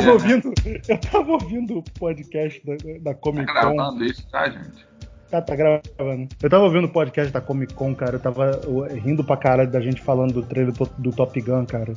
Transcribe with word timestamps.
tava 0.00 0.12
ouvindo, 0.12 0.52
eu 0.88 0.98
tava 0.98 1.32
ouvindo 1.32 1.78
o 1.78 1.82
podcast 1.98 2.62
da, 2.64 2.74
da 3.00 3.14
Comic 3.14 3.46
Tá 3.52 3.62
Con. 3.62 3.76
gravando 3.76 4.04
isso, 4.04 4.26
tá, 4.30 4.48
gente? 4.48 4.86
Tá, 5.30 5.40
tá 5.42 5.56
gravando. 5.56 6.28
Eu 6.42 6.50
tava 6.50 6.64
ouvindo 6.64 6.84
o 6.84 6.92
podcast 6.92 7.32
da 7.32 7.40
Comic 7.40 7.74
Con, 7.74 7.94
cara. 7.94 8.16
Eu 8.16 8.20
tava 8.20 8.60
rindo 9.02 9.24
pra 9.24 9.36
caralho 9.36 9.70
da 9.70 9.80
gente 9.80 10.00
falando 10.00 10.32
do 10.34 10.42
trailer 10.42 10.72
do, 10.72 10.84
do 10.98 11.10
Top 11.10 11.40
Gun, 11.40 11.64
cara. 11.66 11.92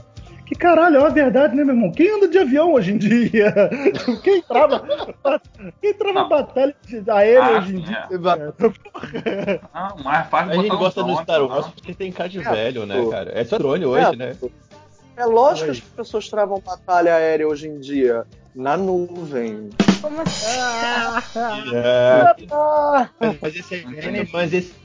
Que 0.46 0.56
caralho, 0.56 0.96
é 0.96 1.00
uma 1.00 1.10
verdade, 1.10 1.54
né, 1.56 1.64
meu 1.64 1.76
irmão? 1.76 1.92
Quem 1.92 2.10
anda 2.16 2.28
de 2.30 2.38
avião 2.38 2.72
hoje 2.74 2.94
em 2.94 2.98
dia? 2.98 3.54
Quem 4.24 4.42
trava, 4.42 4.82
quem 5.82 5.94
trava 5.94 6.22
Não. 6.22 6.30
batalha 6.30 6.74
de- 6.88 7.12
aérea 7.12 7.44
Ah, 7.44 7.60
hoje 7.60 7.76
em 7.76 7.80
dia? 7.82 8.08
é. 9.26 9.60
Ah, 9.74 9.94
mais 10.02 10.28
fácil 10.30 10.52
A 10.54 10.56
gente 10.64 10.70
gosta 10.70 11.04
do 11.04 11.16
Star. 11.18 11.42
Wars 11.44 11.68
porque 11.68 11.94
tem 11.94 12.12
cara 12.14 12.30
de 12.30 12.40
É, 12.40 12.44
velho, 12.50 12.86
né, 12.86 13.06
cara? 13.12 13.32
É 13.38 13.44
só 13.44 13.58
drone 13.58 13.86
hoje, 13.86 14.06
É, 14.06 14.16
né? 14.16 14.36
É 15.18 15.26
lógico 15.26 15.66
que 15.66 15.72
as 15.72 15.80
pessoas 15.80 16.30
travam 16.30 16.62
batalha 16.64 17.16
aérea 17.16 17.48
hoje 17.48 17.68
em 17.68 17.80
dia. 17.80 18.26
Na 18.56 18.78
nuvem. 18.78 19.70
Como 20.02 20.22
assim? 20.22 20.46
É, 21.76 22.36
Ah, 22.52 23.10
mas 23.42 23.56
esse 23.56 23.76
aí, 23.76 24.30
mas 24.32 24.54
esse, 24.54 24.76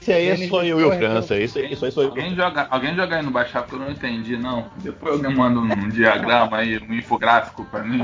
esse 0.00 0.12
aí 0.12 0.26
é 0.28 0.48
só 0.48 0.64
eu 0.64 0.80
e 0.80 0.84
o 0.84 0.92
França. 0.92 1.38
Isso, 1.38 1.58
aí- 1.58 1.72
isso 1.72 1.84
aí 1.84 1.92
sou 1.92 2.02
eu. 2.02 2.08
Alguém 2.10 2.34
joga, 2.34 2.66
alguém 2.68 2.94
joga 2.96 3.16
aí 3.16 3.22
no 3.22 3.30
baixar 3.30 3.62
porque 3.62 3.76
eu 3.76 3.80
não 3.80 3.90
entendi, 3.92 4.36
não. 4.36 4.66
Depois 4.78 5.14
alguém 5.14 5.34
manda 5.36 5.60
um 5.60 5.88
diagrama 5.88 6.56
aí, 6.58 6.78
um 6.78 6.92
infográfico 6.94 7.64
pra 7.64 7.82
mim. 7.84 8.02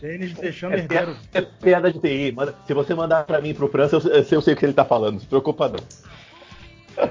Denis, 0.00 0.34
deixando 0.34 0.74
É 0.74 0.78
herdeiro. 0.80 1.16
piada, 1.16 1.18
é 1.32 1.40
piada 1.64 1.92
de 1.92 1.98
TI. 1.98 2.32
Manda- 2.32 2.54
se 2.66 2.74
você 2.74 2.94
mandar 2.94 3.24
pra 3.24 3.40
mim 3.40 3.54
pro 3.54 3.68
França, 3.68 3.96
eu, 3.96 4.00
eu 4.32 4.42
sei 4.42 4.52
o 4.52 4.56
que 4.56 4.64
ele 4.66 4.74
tá 4.74 4.84
falando. 4.84 5.14
Não 5.14 5.20
se 5.20 5.26
preocupa 5.26 5.68
não. 5.68 5.78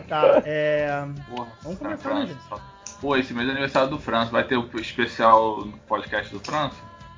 Tá, 0.08 0.42
é. 0.46 1.06
Porra, 1.30 1.48
Vamos 1.64 1.80
tá, 1.80 1.86
começar, 1.86 2.14
né, 2.14 2.28
França. 2.50 2.77
Pô, 3.02 3.16
esse 3.16 3.34
mês 3.34 3.48
é 3.48 3.52
aniversário 3.52 3.90
do 3.90 4.00
França. 4.00 4.32
Vai 4.32 4.44
ter 4.44 4.58
o 4.58 4.68
especial 4.80 5.64
do 5.64 5.78
podcast 5.88 6.34
do 6.34 6.40
França? 6.40 6.76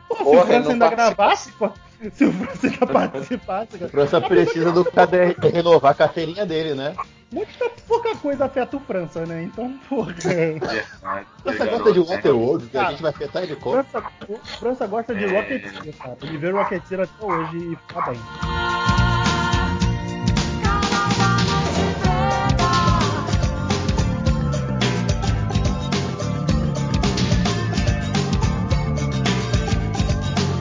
Pô, 0.08 0.16
se 0.16 0.24
Porra, 0.24 0.42
o 0.42 0.46
França 0.48 0.72
ainda 0.72 0.90
participa. 0.90 1.16
gravasse, 1.16 1.52
pô, 1.54 1.72
se 2.12 2.26
o 2.26 2.34
França 2.34 2.68
ainda 2.68 2.88
participasse, 2.88 3.78
cara. 3.78 3.92
França 3.92 4.22
precisa 4.22 4.72
do 4.72 4.86
caderno 4.86 5.50
renovar 5.50 5.92
a 5.92 5.96
carteirinha 5.96 6.46
dele, 6.46 6.74
né? 6.74 6.96
Muita 7.32 7.70
pouca 7.88 8.16
coisa 8.16 8.46
afeta 8.46 8.76
o 8.76 8.80
França, 8.80 9.24
né? 9.24 9.44
Então, 9.44 9.72
porra. 9.88 10.16
França 11.44 11.66
gosta 11.68 11.94
de 11.94 12.00
Waterworld, 12.00 12.68
que 12.68 12.78
a 12.78 12.90
gente 12.90 13.02
vai 13.04 13.12
afetar 13.12 13.44
ele 13.44 13.56
como? 13.56 13.84
França, 13.84 14.12
o 14.28 14.38
França 14.58 14.88
gosta 14.88 15.14
de 15.14 15.26
É. 15.26 15.40
Rocketeer, 15.40 15.96
cara. 15.98 16.18
Ele 16.24 16.38
vê 16.40 16.50
Rocketeer 16.50 17.02
até 17.02 17.26
hoje 17.26 17.58
e 17.58 17.76
fica 17.76 18.02
bem. 18.10 18.20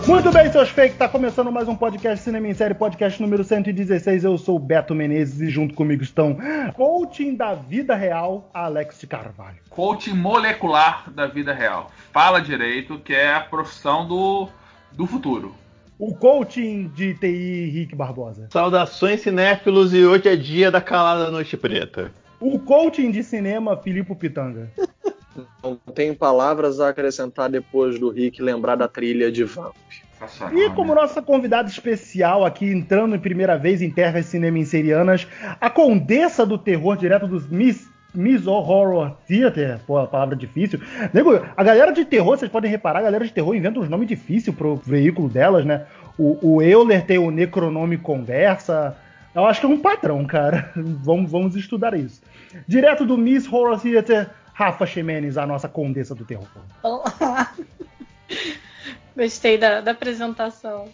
Muito 0.08 0.32
bem, 0.32 0.50
seus 0.50 0.70
fake, 0.70 0.96
tá 0.96 1.06
começando 1.06 1.52
mais 1.52 1.68
um 1.68 1.76
podcast 1.76 2.24
Cinema 2.24 2.48
em 2.48 2.54
Série, 2.54 2.72
podcast 2.72 3.20
número 3.20 3.44
116. 3.44 4.24
Eu 4.24 4.38
sou 4.38 4.56
o 4.56 4.58
Beto 4.58 4.94
Menezes 4.94 5.42
e 5.42 5.50
junto 5.50 5.74
comigo 5.74 6.02
estão 6.02 6.34
coaching 6.74 7.34
da 7.34 7.52
vida 7.52 7.94
real, 7.94 8.50
Alex 8.54 9.00
de 9.00 9.06
Carvalho. 9.06 9.58
Coaching 9.68 10.14
molecular 10.14 11.10
da 11.10 11.26
vida 11.26 11.52
real. 11.52 11.90
Fala 12.10 12.40
direito, 12.40 12.98
que 12.98 13.12
é 13.12 13.34
a 13.34 13.40
profissão 13.40 14.08
do, 14.08 14.48
do 14.92 15.06
futuro. 15.06 15.54
O 15.98 16.14
coaching 16.14 16.88
de 16.88 17.12
TI, 17.12 17.68
Rick 17.70 17.94
Barbosa. 17.94 18.48
Saudações 18.50 19.20
cinéfilos 19.20 19.92
e 19.92 20.06
hoje 20.06 20.26
é 20.26 20.36
dia 20.36 20.70
da 20.70 20.80
calada 20.80 21.30
noite 21.30 21.54
preta. 21.54 22.10
O 22.40 22.58
coaching 22.58 23.10
de 23.10 23.22
cinema, 23.22 23.76
Filipe 23.76 24.14
Pitanga. 24.14 24.70
não 25.62 25.76
tem 25.94 26.14
palavras 26.14 26.80
a 26.80 26.88
acrescentar 26.88 27.48
depois 27.48 27.98
do 27.98 28.10
Rick 28.10 28.42
lembrar 28.42 28.76
da 28.76 28.88
trilha 28.88 29.30
de 29.30 29.44
Vamp. 29.44 29.74
E 30.52 30.70
como 30.70 30.94
né? 30.94 31.00
nossa 31.00 31.22
convidada 31.22 31.68
especial 31.68 32.44
aqui, 32.44 32.66
entrando 32.66 33.14
em 33.14 33.20
primeira 33.20 33.56
vez 33.56 33.80
em 33.80 33.90
terras 33.90 34.26
cinema 34.26 34.58
inserianas, 34.58 35.26
a 35.60 35.70
condessa 35.70 36.44
do 36.44 36.58
terror 36.58 36.96
direto 36.96 37.26
dos 37.28 37.48
Miss, 37.48 37.88
Miss 38.12 38.46
Horror 38.46 39.12
Theater, 39.28 39.78
pô, 39.86 39.98
a 39.98 40.06
palavra 40.06 40.34
difícil. 40.34 40.80
Nego, 41.12 41.40
a 41.56 41.62
galera 41.62 41.92
de 41.92 42.04
terror, 42.04 42.36
vocês 42.36 42.50
podem 42.50 42.70
reparar, 42.70 42.98
a 42.98 43.02
galera 43.02 43.24
de 43.24 43.32
terror 43.32 43.54
inventa 43.54 43.78
uns 43.78 43.88
nomes 43.88 44.08
difíceis 44.08 44.54
pro 44.54 44.76
veículo 44.76 45.28
delas, 45.28 45.64
né? 45.64 45.86
O, 46.18 46.56
o 46.56 46.62
Euler 46.62 47.06
tem 47.06 47.18
o 47.18 47.30
Necronome 47.30 47.96
Conversa. 47.96 48.96
Eu 49.32 49.46
acho 49.46 49.60
que 49.60 49.66
é 49.66 49.68
um 49.68 49.78
padrão, 49.78 50.24
cara. 50.24 50.72
vamos, 50.74 51.30
vamos 51.30 51.54
estudar 51.54 51.94
isso. 51.94 52.20
Direto 52.66 53.06
do 53.06 53.16
Miss 53.16 53.46
Horror 53.50 53.80
Theater, 53.80 54.28
Rafa 54.58 54.84
Ximenes, 54.86 55.38
a 55.38 55.46
nossa 55.46 55.68
condessa 55.68 56.16
do 56.16 56.24
terror. 56.24 56.48
Olá. 56.82 57.52
Gostei 59.16 59.56
da, 59.56 59.80
da 59.80 59.92
apresentação. 59.92 60.86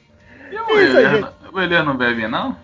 E 0.53 0.55
o 0.55 0.67
aí, 0.67 0.85
Euler, 0.87 1.33
o 1.51 1.59
Euler 1.61 1.83
não 1.83 1.97
bebe, 1.97 2.29
não? 2.29 2.55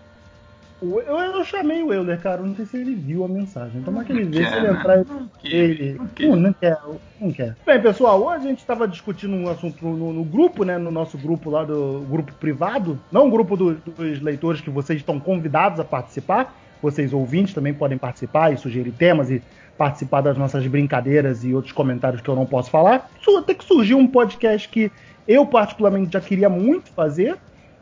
O- 0.79 0.99
Eu, 0.99 1.17
eu 1.17 1.43
chamei 1.43 1.81
o 1.81 1.91
Euler, 1.91 2.21
cara. 2.21 2.43
Não 2.43 2.55
sei 2.55 2.65
se 2.67 2.77
ele 2.77 2.93
viu 2.93 3.23
a 3.23 3.27
mensagem. 3.27 3.81
Tomara 3.81 4.05
que 4.05 4.11
ele 4.11 4.25
vê. 4.25 4.45
Se 4.47 4.53
ele 4.55 4.67
né? 4.67 4.73
entrar, 4.79 5.03
quer, 5.39 5.51
ele. 5.51 5.93
não 5.93 6.07
quer. 6.07 6.27
Não, 6.29 6.35
não 6.35 6.53
quer. 6.53 6.77
Não 7.19 7.31
quer. 7.31 7.55
Bem, 7.65 7.81
pessoal, 7.81 8.21
hoje 8.23 8.45
a 8.45 8.49
gente 8.49 8.59
estava 8.59 8.87
discutindo 8.87 9.35
um 9.35 9.49
assunto 9.49 9.83
no, 9.83 10.13
no 10.13 10.23
grupo, 10.23 10.63
né? 10.63 10.77
No 10.77 10.91
nosso 10.91 11.17
grupo 11.17 11.49
lá 11.49 11.63
do 11.63 12.05
grupo 12.07 12.31
privado. 12.35 12.99
Não 13.11 13.27
o 13.27 13.31
grupo 13.31 13.57
do- 13.57 13.73
dos 13.73 14.21
leitores 14.21 14.61
que 14.61 14.69
vocês 14.69 14.99
estão 14.99 15.19
convidados 15.19 15.79
a 15.79 15.83
participar. 15.83 16.55
Vocês 16.79 17.11
ouvintes 17.11 17.55
também 17.55 17.73
podem 17.73 17.97
participar 17.97 18.51
e 18.53 18.57
sugerir 18.57 18.91
temas 18.91 19.29
e 19.31 19.41
participar 19.77 20.21
das 20.21 20.37
nossas 20.37 20.65
brincadeiras 20.67 21.43
e 21.43 21.53
outros 21.53 21.73
comentários 21.73 22.21
que 22.21 22.29
eu 22.29 22.35
não 22.35 22.45
posso 22.45 22.69
falar. 22.69 23.09
Até 23.37 23.53
que 23.53 23.63
surgiu 23.63 23.97
um 23.97 24.07
podcast 24.07 24.67
que 24.69 24.91
eu 25.27 25.45
particularmente 25.45 26.13
já 26.13 26.21
queria 26.21 26.49
muito 26.49 26.91
fazer. 26.91 27.37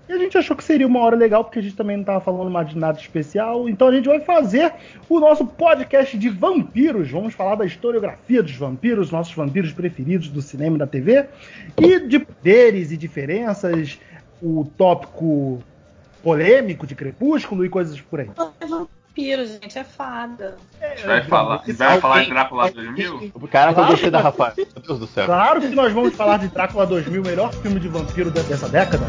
E 0.08 0.12
a 0.12 0.18
gente 0.18 0.36
achou 0.36 0.58
que 0.58 0.64
seria 0.64 0.88
uma 0.88 1.02
hora 1.02 1.16
legal, 1.16 1.44
porque 1.44 1.60
a 1.60 1.62
gente 1.62 1.76
também 1.76 1.96
não 1.96 2.02
estava 2.02 2.20
falando 2.20 2.50
mais 2.50 2.68
de 2.68 2.76
nada 2.76 2.98
especial. 2.98 3.70
Então 3.70 3.90
a 3.90 3.92
gente 3.92 4.08
vai 4.08 4.20
fazer 4.20 4.74
o 5.08 5.20
nosso 5.20 5.46
podcast 5.46 6.18
de 6.18 6.30
vampiros. 6.30 7.12
Vamos 7.12 7.36
falar 7.36 7.54
da 7.54 7.66
historiografia 7.66 8.42
dos 8.42 8.56
vampiros, 8.56 9.12
nossos 9.12 9.36
vampiros 9.36 9.72
preferidos 9.72 10.30
do 10.30 10.42
cinema 10.42 10.78
e 10.78 10.80
da 10.80 10.88
TV. 10.88 11.28
E 11.78 12.00
de 12.00 12.18
poderes 12.18 12.92
e 12.92 12.98
diferenças, 12.98 14.00
o 14.42 14.66
tópico 14.76 15.62
polêmico 16.24 16.88
de 16.88 16.96
Crepúsculo 16.96 17.64
e 17.64 17.70
coisas 17.70 18.02
por 18.02 18.20
aí. 18.20 18.30
É 19.18 19.22
vampiro, 19.22 19.46
gente, 19.46 19.78
é 19.78 19.84
fada. 19.84 20.58
Gente 20.96 21.06
vai 21.08 21.24
falar, 21.24 21.56
a 21.56 21.66
gente 21.66 21.76
vai 21.78 22.00
falar 22.00 22.24
de 22.24 22.30
Drácula 22.30 22.72
2000? 22.72 23.32
Caraca, 23.52 23.74
Claro. 23.74 23.80
eu 23.80 23.86
gostei 23.92 24.12
da 24.12 24.22
Rafael. 24.22 24.54
Meu 24.56 24.66
Deus 24.86 25.00
do 25.00 25.08
céu. 25.08 25.26
Claro 25.26 25.62
que 25.62 25.68
nós 25.70 25.92
vamos 25.94 26.16
falar 26.16 26.38
de 26.38 26.48
Drácula 26.48 26.86
2000, 26.86 27.22
o 27.22 27.26
melhor 27.26 27.52
filme 27.54 27.80
de 27.80 27.88
vampiro 27.88 28.32
de- 28.32 28.44
dessa 28.44 28.70
década. 28.70 29.06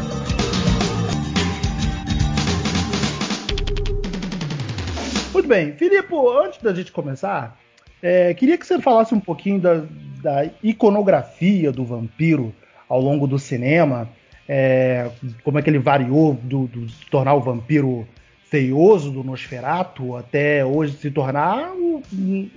Muito 5.33 5.47
bem, 5.47 5.73
Filipe, 5.73 6.13
antes 6.43 6.61
da 6.61 6.73
gente 6.73 6.91
começar, 6.91 7.57
é, 8.01 8.33
queria 8.33 8.57
que 8.57 8.65
você 8.65 8.79
falasse 8.81 9.13
um 9.13 9.19
pouquinho 9.19 9.59
da, 9.59 9.83
da 10.21 10.45
iconografia 10.61 11.71
do 11.71 11.85
vampiro 11.85 12.53
ao 12.87 12.99
longo 12.99 13.25
do 13.25 13.39
cinema, 13.39 14.09
é, 14.47 15.09
como 15.43 15.57
é 15.57 15.61
que 15.61 15.69
ele 15.69 15.79
variou 15.79 16.33
do, 16.33 16.67
do 16.67 16.89
se 16.89 17.05
tornar 17.09 17.33
o 17.33 17.39
vampiro 17.39 18.05
feioso 18.51 19.09
do 19.09 19.23
Nosferatu 19.23 20.17
até 20.17 20.63
hoje 20.65 20.97
se 20.97 21.09
tornar 21.09 21.71
um, 21.71 22.01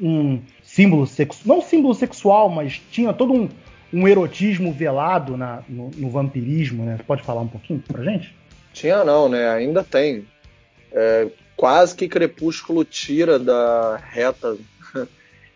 um 0.02 0.42
símbolo 0.60 1.06
sexual, 1.06 1.56
não 1.56 1.62
símbolo 1.64 1.94
sexual, 1.94 2.50
mas 2.50 2.82
tinha 2.90 3.12
todo 3.12 3.32
um, 3.32 3.48
um 3.92 4.08
erotismo 4.08 4.72
velado 4.72 5.36
na- 5.36 5.62
no, 5.68 5.92
no 5.96 6.10
vampirismo, 6.10 6.84
né? 6.84 6.96
Você 6.96 7.04
pode 7.04 7.22
falar 7.22 7.42
um 7.42 7.48
pouquinho 7.48 7.80
pra 7.86 8.02
gente? 8.02 8.34
Tinha 8.72 9.04
não, 9.04 9.28
né? 9.28 9.48
Ainda 9.50 9.84
tem. 9.84 10.26
É, 10.92 11.28
quase 11.56 11.94
que 11.94 12.08
Crepúsculo 12.08 12.84
tira 12.84 13.38
da 13.38 13.96
reta 13.96 14.56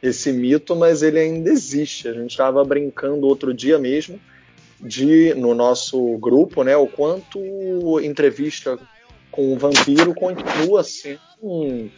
esse 0.01 0.33
mito, 0.33 0.77
mas 0.77 1.03
ele 1.03 1.19
ainda 1.19 1.51
existe. 1.51 2.07
A 2.07 2.13
gente 2.13 2.31
estava 2.31 2.65
brincando 2.65 3.27
outro 3.27 3.53
dia 3.53 3.77
mesmo 3.77 4.21
de 4.81 5.35
no 5.35 5.53
nosso 5.53 6.17
grupo, 6.19 6.63
né, 6.63 6.77
o 6.77 6.87
quanto 6.87 7.41
entrevista 8.01 8.79
com 9.31 9.53
o 9.53 9.59
vampiro 9.59 10.15
continua 10.15 10.83
sendo 10.83 11.21
um, 11.43 11.91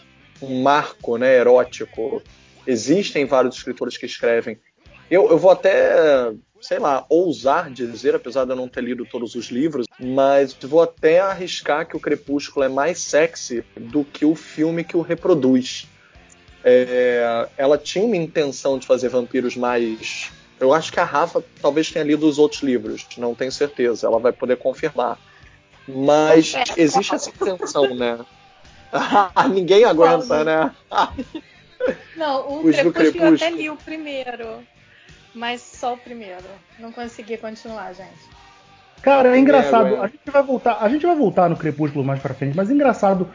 um 0.42 0.62
marco, 0.62 1.16
né, 1.16 1.36
erótico. 1.36 2.22
Existem 2.66 3.24
vários 3.24 3.56
escritores 3.56 3.96
que 3.96 4.06
escrevem. 4.06 4.58
Eu, 5.10 5.28
eu 5.28 5.38
vou 5.38 5.50
até, 5.50 6.32
sei 6.60 6.78
lá, 6.78 7.04
ousar 7.08 7.70
dizer, 7.70 8.14
apesar 8.14 8.44
de 8.44 8.52
eu 8.52 8.56
não 8.56 8.68
ter 8.68 8.82
lido 8.82 9.04
todos 9.04 9.34
os 9.34 9.46
livros, 9.46 9.86
mas 9.98 10.54
vou 10.54 10.82
até 10.82 11.20
arriscar 11.20 11.86
que 11.86 11.96
o 11.96 12.00
Crepúsculo 12.00 12.64
é 12.64 12.68
mais 12.68 13.00
sexy 13.00 13.64
do 13.76 14.04
que 14.04 14.24
o 14.24 14.34
filme 14.34 14.84
que 14.84 14.96
o 14.96 15.00
reproduz. 15.00 15.88
É, 16.62 17.48
ela 17.56 17.78
tinha 17.78 18.04
uma 18.04 18.16
intenção 18.16 18.78
de 18.78 18.86
fazer 18.86 19.08
vampiros 19.08 19.56
mais. 19.56 20.30
Eu 20.60 20.72
acho 20.72 20.92
que 20.92 21.00
a 21.00 21.04
Rafa 21.04 21.42
talvez 21.60 21.90
tenha 21.90 22.04
lido 22.04 22.28
os 22.28 22.38
outros 22.38 22.62
livros, 22.62 23.06
não 23.16 23.34
tenho 23.34 23.50
certeza, 23.50 24.06
ela 24.06 24.18
vai 24.18 24.32
poder 24.32 24.56
confirmar. 24.58 25.18
Mas 25.94 26.54
existe 26.76 27.14
essa 27.14 27.31
intenção, 27.31 27.94
né? 27.94 28.19
Ninguém 29.50 29.84
aguenta, 29.84 30.44
né? 30.44 30.72
Não, 32.16 32.48
o 32.48 32.66
Os 32.66 32.76
Crepúsculo 32.76 33.25
eu 33.25 33.34
até 33.34 33.50
li 33.50 33.70
o 33.70 33.76
primeiro. 33.76 34.58
mas 35.34 35.60
só 35.60 35.94
o 35.94 35.98
primeiro. 35.98 36.44
Não 36.78 36.92
consegui 36.92 37.37
continuar, 37.37 37.92
gente. 37.94 38.28
Cara, 39.02 39.34
é 39.34 39.38
engraçado. 39.38 39.96
A 40.02 40.06
gente 40.08 40.31
vai 40.31 40.42
voltar, 40.42 40.78
a 40.81 40.88
gente 40.88 41.06
vai 41.06 41.16
voltar 41.16 41.48
no 41.48 41.56
Crepúsculo 41.56 42.04
mais 42.04 42.20
pra 42.20 42.34
frente, 42.34 42.56
mas 42.56 42.70
é 42.70 42.75
engraçado. 42.75 43.28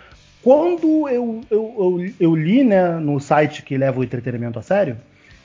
Quando 0.44 1.10
eu, 1.10 1.42
eu, 1.50 1.76
eu, 1.80 2.14
eu 2.20 2.36
li, 2.36 2.64
né, 2.64 2.92
no 3.00 3.20
site 3.20 3.64
que 3.64 3.76
leva 3.76 4.00
o 4.00 4.04
entretenimento 4.04 4.60
a 4.60 4.62
sério, 4.62 4.96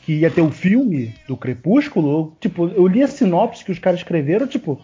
que 0.02 0.12
ia 0.12 0.30
ter 0.30 0.42
o 0.42 0.50
filme 0.50 1.14
do 1.26 1.38
Crepúsculo, 1.38 2.10
eu, 2.10 2.32
tipo, 2.38 2.68
eu 2.68 2.86
li 2.86 3.02
a 3.02 3.08
sinopse 3.08 3.64
que 3.64 3.72
os 3.72 3.78
caras 3.78 4.00
escreveram, 4.00 4.46
tipo, 4.46 4.78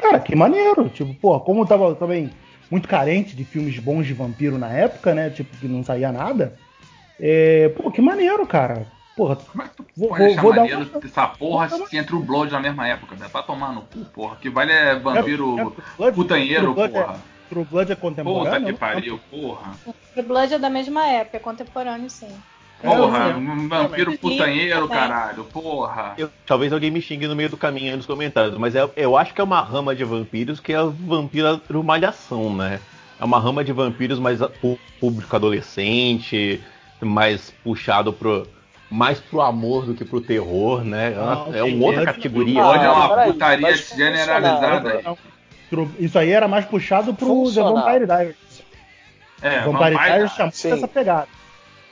cara, 0.00 0.18
que 0.20 0.34
maneiro. 0.34 0.88
Tipo, 0.88 1.14
pô, 1.14 1.38
como 1.40 1.62
eu 1.62 1.66
tava 1.66 1.94
também 1.94 2.30
muito 2.70 2.88
carente 2.88 3.34
de 3.36 3.44
filmes 3.44 3.78
bons 3.78 4.06
de 4.06 4.14
vampiro 4.14 4.58
na 4.58 4.72
época, 4.72 5.14
né? 5.14 5.30
Tipo, 5.30 5.56
que 5.56 5.66
não 5.68 5.82
saía 5.82 6.10
nada. 6.12 6.58
É, 7.18 7.68
pô, 7.70 7.90
que 7.90 8.00
maneiro, 8.00 8.46
cara. 8.46 8.86
Porra, 9.14 9.36
Como 9.36 9.62
é 9.62 9.68
que 9.68 9.76
tu 9.76 9.84
Vou- 9.96 10.08
pode 10.08 10.22
vou- 10.34 10.36
vou 10.42 10.52
dar 10.52 10.60
maneiro 10.62 10.88
uma- 10.94 11.00
essa 11.04 11.26
porra 11.26 11.66
vou 11.68 11.86
se 11.86 11.96
entra 11.98 12.16
o 12.16 12.20
Blood 12.22 12.50
na 12.52 12.60
mesma 12.60 12.88
época? 12.88 13.16
Dá 13.16 13.28
pra 13.28 13.42
tomar 13.42 13.74
no 13.74 13.82
cu, 13.82 13.98
porra. 14.14 14.36
Que 14.36 14.48
vale 14.48 14.72
é 14.72 14.94
vampiro 14.98 15.58
É, 15.58 15.62
True 15.64 15.74
Blood- 15.98 16.14
putanheiro, 16.14 16.62
True 16.62 16.74
Blood 16.74 16.96
é- 16.96 17.02
porra. 17.02 17.20
True 17.50 17.64
Blood 17.64 17.92
é 17.92 17.94
Puta 17.96 18.00
contemporâneo? 18.08 18.64
que 18.66 18.72
não? 18.72 18.78
pariu, 18.78 19.20
porra. 19.30 19.72
The 20.14 20.22
Blood 20.22 20.54
é 20.54 20.58
da 20.58 20.70
mesma 20.70 21.06
época, 21.06 21.36
é 21.36 21.40
contemporâneo, 21.40 22.08
sim. 22.08 22.28
Porra, 22.82 23.28
um 23.36 23.68
vampiro 23.68 24.16
putanheiro, 24.18 24.88
caralho, 24.88 25.44
porra. 25.44 26.14
Eu- 26.16 26.30
talvez 26.46 26.72
alguém 26.72 26.90
me 26.90 27.02
xingue 27.02 27.26
no 27.26 27.36
meio 27.36 27.50
do 27.50 27.56
caminho 27.56 27.90
aí 27.90 27.96
nos 27.96 28.06
comentários, 28.06 28.56
mas 28.56 28.74
é- 28.74 28.88
eu 28.96 29.16
acho 29.16 29.34
que 29.34 29.40
é 29.40 29.44
uma 29.44 29.60
rama 29.60 29.94
de 29.94 30.02
vampiros 30.04 30.60
que 30.60 30.72
é 30.72 30.80
o 30.82 30.90
vampiro 30.90 31.60
malhação, 31.84 32.54
né? 32.54 32.80
É 33.20 33.24
uma 33.24 33.38
rama 33.38 33.62
de 33.62 33.72
vampiros 33.72 34.18
mais 34.18 34.40
a- 34.40 34.50
público 34.98 35.36
adolescente, 35.36 36.60
mais 37.00 37.50
puxado 37.62 38.12
pro 38.12 38.46
mais 38.90 39.20
pro 39.20 39.40
amor 39.40 39.86
do 39.86 39.94
que 39.94 40.04
pro 40.04 40.20
terror, 40.20 40.82
né? 40.82 41.12
É 41.14 41.20
uma- 41.20 41.32
Ah, 41.44 41.56
é 41.58 41.62
uma 41.62 41.86
outra 41.86 42.02
É- 42.02 42.06
categoria. 42.06 42.60
Blood 42.60 42.78
é 42.82 42.86
Ah, 42.86 42.92
uma 42.92 43.08
peraí, 43.10 43.32
putaria 43.32 43.76
funciona, 43.76 44.16
generalizada. 44.16 45.02
Isso 46.00 46.18
aí 46.18 46.30
era 46.30 46.48
mais 46.48 46.64
puxado 46.64 47.14
pro 47.14 47.44
The. 47.52 47.62
Vampire 47.62 48.06
Diaries. 48.06 48.36
É, 49.40 49.60
Vampire 49.60 49.72
Vampire- 49.94 49.96
Diaries 50.04 50.32
chamou 50.32 50.52
sim. 50.52 50.72
essa 50.72 50.88
pegada. 50.88 51.28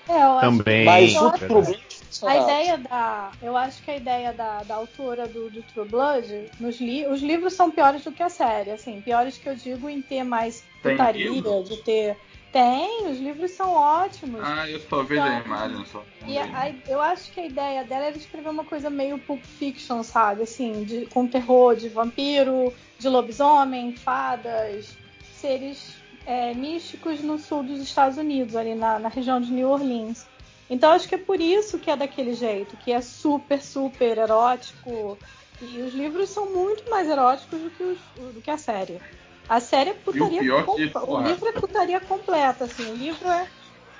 É, 0.08 0.22
eu 0.24 0.38
acho 0.38 0.58
Também. 0.58 0.84
Mas 0.84 1.14
o 1.16 1.30
True 1.32 1.48
Blood 1.48 1.78
A 2.26 2.36
ideia 2.36 2.78
da. 2.78 3.30
Eu 3.42 3.56
acho 3.56 3.82
que 3.82 3.90
a 3.90 3.96
ideia 3.96 4.32
da, 4.32 4.62
da 4.62 4.74
autora 4.76 5.26
do, 5.28 5.50
do 5.50 5.62
True 5.62 5.86
Blood, 5.88 6.46
nos 6.58 6.80
li, 6.80 7.06
os 7.06 7.20
livros 7.20 7.52
são 7.52 7.70
piores 7.70 8.02
do 8.02 8.12
que 8.12 8.22
a 8.22 8.28
série, 8.30 8.70
assim, 8.70 9.00
piores 9.02 9.36
que 9.36 9.48
eu 9.48 9.54
digo 9.54 9.88
em 9.88 10.00
ter 10.00 10.24
mais 10.24 10.64
putaria, 10.82 11.62
de 11.62 11.76
ter. 11.82 12.16
Tem, 12.50 13.06
os 13.08 13.18
livros 13.18 13.50
são 13.50 13.74
ótimos. 13.74 14.40
Ah, 14.42 14.66
eu 14.68 14.80
só 14.80 15.02
vejo 15.02 15.20
a 15.20 15.40
imagem 15.40 15.84
só. 15.84 16.02
E 16.26 16.38
a- 16.38 16.44
a- 16.62 16.72
eu 16.88 16.98
acho 17.00 17.30
que 17.30 17.40
a 17.40 17.44
ideia 17.46 17.84
dela 17.84 18.06
era 18.06 18.16
escrever 18.16 18.48
uma 18.48 18.64
coisa 18.64 18.88
meio 18.88 19.18
Pulp 19.18 19.44
Fiction, 19.44 20.02
sabe? 20.02 20.44
Assim, 20.44 20.82
de, 20.84 21.04
com 21.06 21.26
terror 21.26 21.76
de 21.76 21.90
vampiro, 21.90 22.72
de 22.98 23.06
lobisomem, 23.06 23.94
fadas, 23.94 24.96
seres 25.34 25.97
é, 26.28 26.52
místicos 26.52 27.22
no 27.22 27.38
sul 27.38 27.62
dos 27.62 27.80
Estados 27.80 28.18
Unidos, 28.18 28.54
ali 28.54 28.74
na, 28.74 28.98
na 28.98 29.08
região 29.08 29.40
de 29.40 29.50
New 29.50 29.70
Orleans. 29.70 30.26
Então 30.68 30.90
acho 30.92 31.08
que 31.08 31.14
é 31.14 31.18
por 31.18 31.40
isso 31.40 31.78
que 31.78 31.90
é 31.90 31.96
daquele 31.96 32.34
jeito, 32.34 32.76
que 32.76 32.92
é 32.92 33.00
super, 33.00 33.62
super 33.62 34.18
erótico. 34.18 35.16
E 35.62 35.80
os 35.80 35.94
livros 35.94 36.28
são 36.28 36.52
muito 36.52 36.88
mais 36.90 37.08
eróticos 37.08 37.58
do 37.58 37.70
que, 37.70 37.82
os- 37.82 38.34
do 38.34 38.40
que 38.42 38.50
a 38.50 38.58
série. 38.58 39.00
A 39.48 39.58
série 39.58 39.90
é 39.90 39.94
putaria 39.94 40.62
compa- 40.62 41.00
O 41.02 41.06
porra. 41.06 41.28
livro 41.28 41.48
é 41.48 41.52
putaria 41.52 42.00
completa, 42.00 42.64
assim. 42.66 42.90
O 42.92 42.94
livro 42.94 43.26
é, 43.26 43.48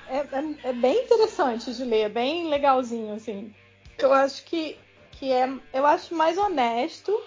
é, 0.07 0.17
é- 0.17 0.69
é 0.69 0.73
bem 0.73 1.03
interessante 1.03 1.73
de 1.73 1.83
ler, 1.83 2.09
bem 2.09 2.47
legalzinho, 2.47 3.15
assim. 3.15 3.51
Eu 3.97 4.13
acho 4.13 4.45
que, 4.45 4.77
que 5.13 5.31
é. 5.31 5.49
Eu 5.73 5.85
acho 5.87 6.13
mais 6.15 6.37
honesto 6.37 7.19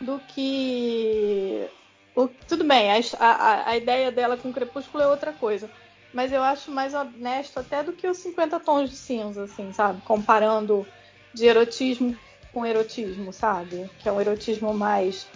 do 0.00 0.18
que. 0.26 1.68
O, 2.14 2.28
tudo 2.28 2.64
bem, 2.64 2.90
a, 2.90 3.00
a, 3.18 3.70
a 3.70 3.76
ideia 3.76 4.12
dela 4.12 4.36
com 4.36 4.52
Crepúsculo 4.52 5.02
é 5.02 5.06
outra 5.06 5.32
coisa. 5.32 5.70
Mas 6.12 6.30
eu 6.30 6.42
acho 6.42 6.70
mais 6.70 6.92
honesto 6.92 7.58
até 7.58 7.82
do 7.82 7.92
que 7.92 8.06
os 8.06 8.18
50 8.18 8.60
tons 8.60 8.90
de 8.90 8.96
cinza, 8.96 9.44
assim, 9.44 9.72
sabe? 9.72 10.02
Comparando 10.02 10.86
de 11.32 11.46
erotismo 11.46 12.16
com 12.52 12.66
erotismo, 12.66 13.32
sabe? 13.32 13.90
Que 13.98 14.08
é 14.08 14.12
um 14.12 14.20
erotismo 14.20 14.74
mais 14.74 15.26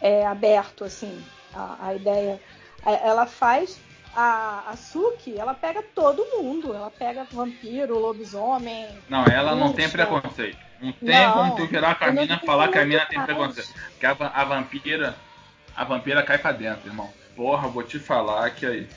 é, 0.00 0.26
aberto, 0.26 0.84
assim. 0.84 1.24
A, 1.54 1.88
a 1.88 1.94
ideia. 1.94 2.40
Ela 2.84 3.26
faz. 3.26 3.80
A, 4.14 4.70
a 4.70 4.76
Suki, 4.76 5.38
ela 5.38 5.54
pega 5.54 5.82
todo 5.82 6.24
mundo. 6.38 6.74
Ela 6.74 6.90
pega 6.90 7.26
vampiro, 7.30 7.98
lobisomem. 7.98 8.88
Não, 9.08 9.24
ela 9.24 9.54
não 9.54 9.72
tem 9.72 9.88
preconceito. 9.88 10.58
Não 10.80 10.92
tem 10.92 11.08
Não, 11.08 11.32
como 11.32 11.56
tu 11.56 11.66
virar 11.66 11.96
a 12.00 12.06
eu 12.06 12.12
não 12.12 12.22
mina 12.22 12.40
e 12.42 12.46
falar 12.46 12.68
que 12.68 12.78
a 12.78 12.80
muito 12.82 12.92
mina 12.92 13.06
tem 13.06 13.22
preconceito. 13.22 13.72
Porque 13.90 14.06
a, 14.06 14.10
a 14.10 14.44
vampira. 14.44 15.16
A 15.76 15.84
vampira 15.84 16.22
cai 16.22 16.38
pra 16.38 16.52
dentro, 16.52 16.88
irmão. 16.88 17.10
Porra, 17.34 17.68
vou 17.68 17.82
te 17.82 17.98
falar 17.98 18.50
que 18.50 18.64
aí. 18.64 18.88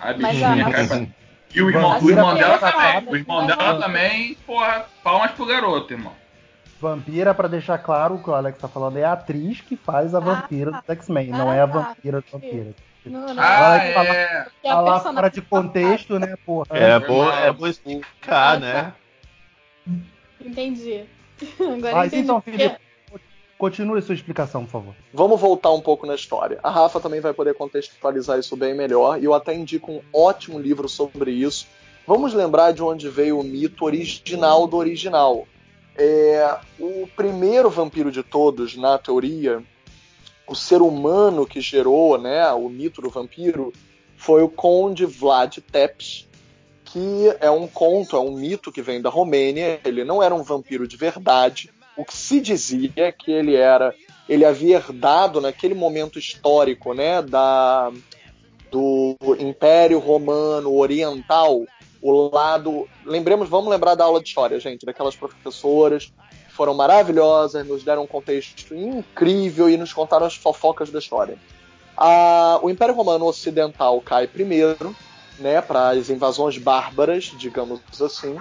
A 0.00 0.12
bichinha 0.12 0.70
cai 0.70 0.86
pra 0.86 1.06
E 1.54 1.62
o 1.62 1.68
irmão, 1.68 1.98
o 2.02 2.10
irmão 2.10 2.30
é 2.32 2.38
dela 2.38 2.58
também. 2.58 3.08
O 3.08 3.16
irmão 3.16 3.46
dela 3.46 3.72
não- 3.74 3.80
também, 3.80 4.34
porra, 4.46 4.86
palmas 5.02 5.32
pro 5.32 5.46
garoto, 5.46 5.92
irmão. 5.92 6.12
Vampira, 6.80 7.34
pra 7.34 7.48
deixar 7.48 7.78
claro 7.78 8.14
o 8.16 8.22
que 8.22 8.28
o 8.28 8.34
Alex 8.34 8.58
tá 8.58 8.68
falando, 8.68 8.98
é 8.98 9.04
a 9.04 9.12
atriz 9.12 9.60
que 9.62 9.76
faz 9.76 10.14
a 10.14 10.20
vampira 10.20 10.72
do 10.72 10.82
X-Men, 10.92 11.28
não 11.28 11.50
Ah, 11.50 11.54
é 11.54 11.60
a 11.60 11.66
vampira 11.66 12.20
do 12.20 12.26
vampira. 12.30 12.74
Não, 13.06 13.34
não, 13.34 13.42
Ah, 13.42 13.78
vai 13.78 13.92
falar- 13.94 14.14
é. 14.14 14.46
Falar 14.62 15.00
fora 15.00 15.28
de 15.30 15.40
contexto, 15.40 16.18
né, 16.18 16.34
porra? 16.44 16.66
É 16.70 16.98
Foi 17.00 17.08
bom, 17.08 17.30
é 17.32 17.52
bom 17.52 17.66
explicar, 17.66 18.56
Ah, 18.56 18.58
né? 18.58 18.72
tá. 18.82 19.92
Entendi. 20.44 21.04
Agora 21.60 21.94
Mas 21.96 22.06
entendi. 22.08 22.22
então, 22.24 22.40
Felipe, 22.40 22.76
continue 23.58 24.02
sua 24.02 24.14
explicação, 24.14 24.64
por 24.64 24.70
favor. 24.70 24.94
Vamos 25.12 25.40
voltar 25.40 25.72
um 25.72 25.80
pouco 25.80 26.06
na 26.06 26.14
história. 26.14 26.58
A 26.62 26.70
Rafa 26.70 27.00
também 27.00 27.20
vai 27.20 27.32
poder 27.32 27.54
contextualizar 27.54 28.38
isso 28.38 28.56
bem 28.56 28.74
melhor, 28.74 29.20
e 29.20 29.24
eu 29.24 29.34
até 29.34 29.54
indico 29.54 29.92
um 29.92 30.00
ótimo 30.12 30.58
livro 30.58 30.88
sobre 30.88 31.30
isso. 31.30 31.66
Vamos 32.06 32.32
lembrar 32.32 32.72
de 32.72 32.82
onde 32.82 33.08
veio 33.08 33.40
o 33.40 33.44
mito 33.44 33.84
original 33.84 34.66
do 34.66 34.76
original. 34.76 35.46
É, 35.96 36.58
o 36.78 37.08
primeiro 37.16 37.70
vampiro 37.70 38.12
de 38.12 38.22
todos, 38.22 38.76
na 38.76 38.98
teoria, 38.98 39.62
o 40.46 40.54
ser 40.54 40.80
humano 40.82 41.46
que 41.46 41.60
gerou 41.60 42.18
né, 42.18 42.48
o 42.52 42.68
mito 42.68 43.02
do 43.02 43.10
vampiro, 43.10 43.72
foi 44.16 44.42
o 44.42 44.48
Conde 44.48 45.04
Vlad 45.04 45.58
Tepes, 45.58 46.28
que 46.84 47.34
é 47.40 47.50
um 47.50 47.66
conto, 47.66 48.16
é 48.16 48.20
um 48.20 48.32
mito 48.32 48.70
que 48.70 48.80
vem 48.80 49.02
da 49.02 49.10
Romênia. 49.10 49.80
Ele 49.84 50.04
não 50.04 50.22
era 50.22 50.34
um 50.34 50.42
vampiro 50.42 50.86
de 50.86 50.96
verdade. 50.96 51.70
O 51.96 52.04
que 52.04 52.16
se 52.16 52.40
dizia 52.40 52.92
é 52.96 53.10
que 53.10 53.32
ele 53.32 53.54
era, 53.54 53.94
ele 54.28 54.44
havia 54.44 54.76
herdado 54.76 55.40
naquele 55.40 55.74
momento 55.74 56.18
histórico, 56.18 56.92
né, 56.92 57.22
da 57.22 57.90
do 58.70 59.16
Império 59.38 59.98
Romano 59.98 60.74
Oriental, 60.74 61.64
o 62.02 62.28
lado, 62.34 62.86
lembremos, 63.04 63.48
vamos 63.48 63.70
lembrar 63.70 63.94
da 63.94 64.04
aula 64.04 64.20
de 64.20 64.28
história, 64.28 64.58
gente, 64.60 64.84
daquelas 64.84 65.16
professoras 65.16 66.12
que 66.46 66.52
foram 66.52 66.74
maravilhosas, 66.74 67.66
nos 67.66 67.82
deram 67.84 68.02
um 68.02 68.06
contexto 68.06 68.74
incrível 68.74 69.70
e 69.70 69.76
nos 69.76 69.92
contaram 69.92 70.26
as 70.26 70.34
fofocas 70.34 70.90
da 70.90 70.98
história. 70.98 71.38
A- 71.96 72.58
o 72.62 72.68
Império 72.68 72.94
Romano 72.94 73.24
Ocidental 73.24 74.00
cai 74.00 74.26
primeiro, 74.26 74.94
né, 75.38 75.62
para 75.62 75.90
as 75.90 76.10
invasões 76.10 76.58
bárbaras, 76.58 77.32
digamos 77.38 77.80
assim. 78.00 78.36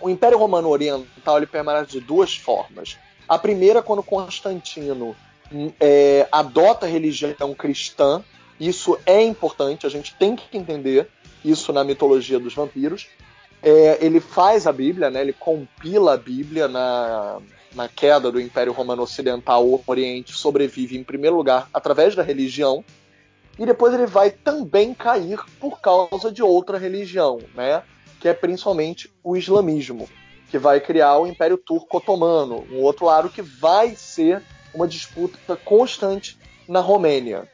O 0.00 0.08
Império 0.08 0.38
Romano 0.38 0.68
Oriental 0.68 1.36
ele 1.36 1.46
permanece 1.46 1.92
de 1.92 2.00
duas 2.00 2.36
formas. 2.36 2.96
A 3.28 3.38
primeira, 3.38 3.82
quando 3.82 4.02
Constantino 4.02 5.14
hum, 5.52 5.70
é, 5.78 6.26
adota 6.32 6.86
a 6.86 6.88
religião 6.88 7.54
cristã, 7.54 8.24
isso 8.58 8.98
é 9.06 9.22
importante, 9.22 9.86
a 9.86 9.90
gente 9.90 10.14
tem 10.14 10.34
que 10.34 10.56
entender 10.56 11.08
isso 11.44 11.72
na 11.72 11.84
mitologia 11.84 12.38
dos 12.38 12.54
vampiros. 12.54 13.08
É, 13.62 13.98
ele 14.04 14.20
faz 14.20 14.66
a 14.66 14.72
Bíblia, 14.72 15.10
né, 15.10 15.20
ele 15.20 15.32
compila 15.32 16.14
a 16.14 16.16
Bíblia 16.16 16.66
na, 16.66 17.40
na 17.74 17.88
queda 17.88 18.32
do 18.32 18.40
Império 18.40 18.72
Romano 18.72 19.02
Ocidental, 19.02 19.66
o 19.66 19.82
Oriente 19.86 20.32
sobrevive 20.32 20.96
em 20.96 21.04
primeiro 21.04 21.36
lugar 21.36 21.68
através 21.72 22.14
da 22.14 22.22
religião, 22.22 22.84
e 23.58 23.66
depois 23.66 23.92
ele 23.92 24.06
vai 24.06 24.30
também 24.30 24.94
cair 24.94 25.38
por 25.58 25.80
causa 25.80 26.32
de 26.32 26.42
outra 26.42 26.78
religião, 26.78 27.38
né? 27.54 27.82
Que 28.20 28.28
é 28.28 28.34
principalmente 28.34 29.10
o 29.24 29.36
islamismo, 29.36 30.08
que 30.50 30.58
vai 30.58 30.80
criar 30.80 31.18
o 31.18 31.26
Império 31.26 31.56
Turco 31.56 31.96
Otomano, 31.96 32.64
um 32.70 32.82
outro 32.82 33.06
lado 33.06 33.30
que 33.30 33.42
vai 33.42 33.96
ser 33.96 34.42
uma 34.72 34.86
disputa 34.86 35.56
constante 35.56 36.38
na 36.68 36.80
Romênia. 36.80 37.48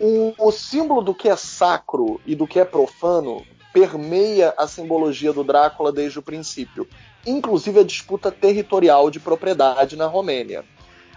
O, 0.00 0.32
o 0.38 0.52
símbolo 0.52 1.02
do 1.02 1.14
que 1.14 1.28
é 1.28 1.36
sacro 1.36 2.20
e 2.24 2.34
do 2.34 2.46
que 2.46 2.60
é 2.60 2.64
profano 2.64 3.44
permeia 3.72 4.54
a 4.56 4.66
simbologia 4.66 5.32
do 5.32 5.44
Drácula 5.44 5.92
desde 5.92 6.18
o 6.18 6.22
princípio, 6.22 6.88
inclusive 7.26 7.80
a 7.80 7.84
disputa 7.84 8.30
territorial 8.30 9.10
de 9.10 9.20
propriedade 9.20 9.96
na 9.96 10.06
Romênia. 10.06 10.64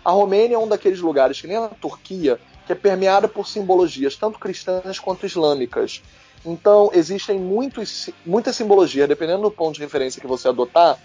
A 0.03 0.11
Romênia 0.11 0.55
é 0.55 0.59
um 0.59 0.67
daqueles 0.67 0.99
lugares 0.99 1.39
que 1.39 1.47
nem 1.47 1.57
a 1.57 1.67
Turquia, 1.67 2.39
que 2.65 2.73
é 2.73 2.75
permeada 2.75 3.27
por 3.27 3.47
simbologias 3.47 4.15
tanto 4.15 4.39
cristãs 4.39 4.99
quanto 4.99 5.25
islâmicas. 5.25 6.01
Então, 6.45 6.89
existem 6.93 7.39
muitos, 7.39 8.09
muitas 8.25 8.55
simbologias, 8.55 9.07
dependendo 9.07 9.43
do 9.43 9.51
ponto 9.51 9.75
de 9.75 9.81
referência 9.81 10.19
que 10.19 10.27
você 10.27 10.47
adotar, 10.47 10.97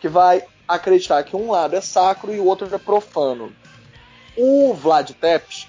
que 0.00 0.08
vai 0.08 0.44
acreditar 0.66 1.22
que 1.24 1.36
um 1.36 1.50
lado 1.50 1.74
é 1.74 1.80
sacro 1.80 2.32
e 2.32 2.38
o 2.38 2.44
outro 2.46 2.72
é 2.72 2.78
profano. 2.78 3.52
O 4.36 4.72
Vlad 4.72 5.10
Tepes, 5.10 5.66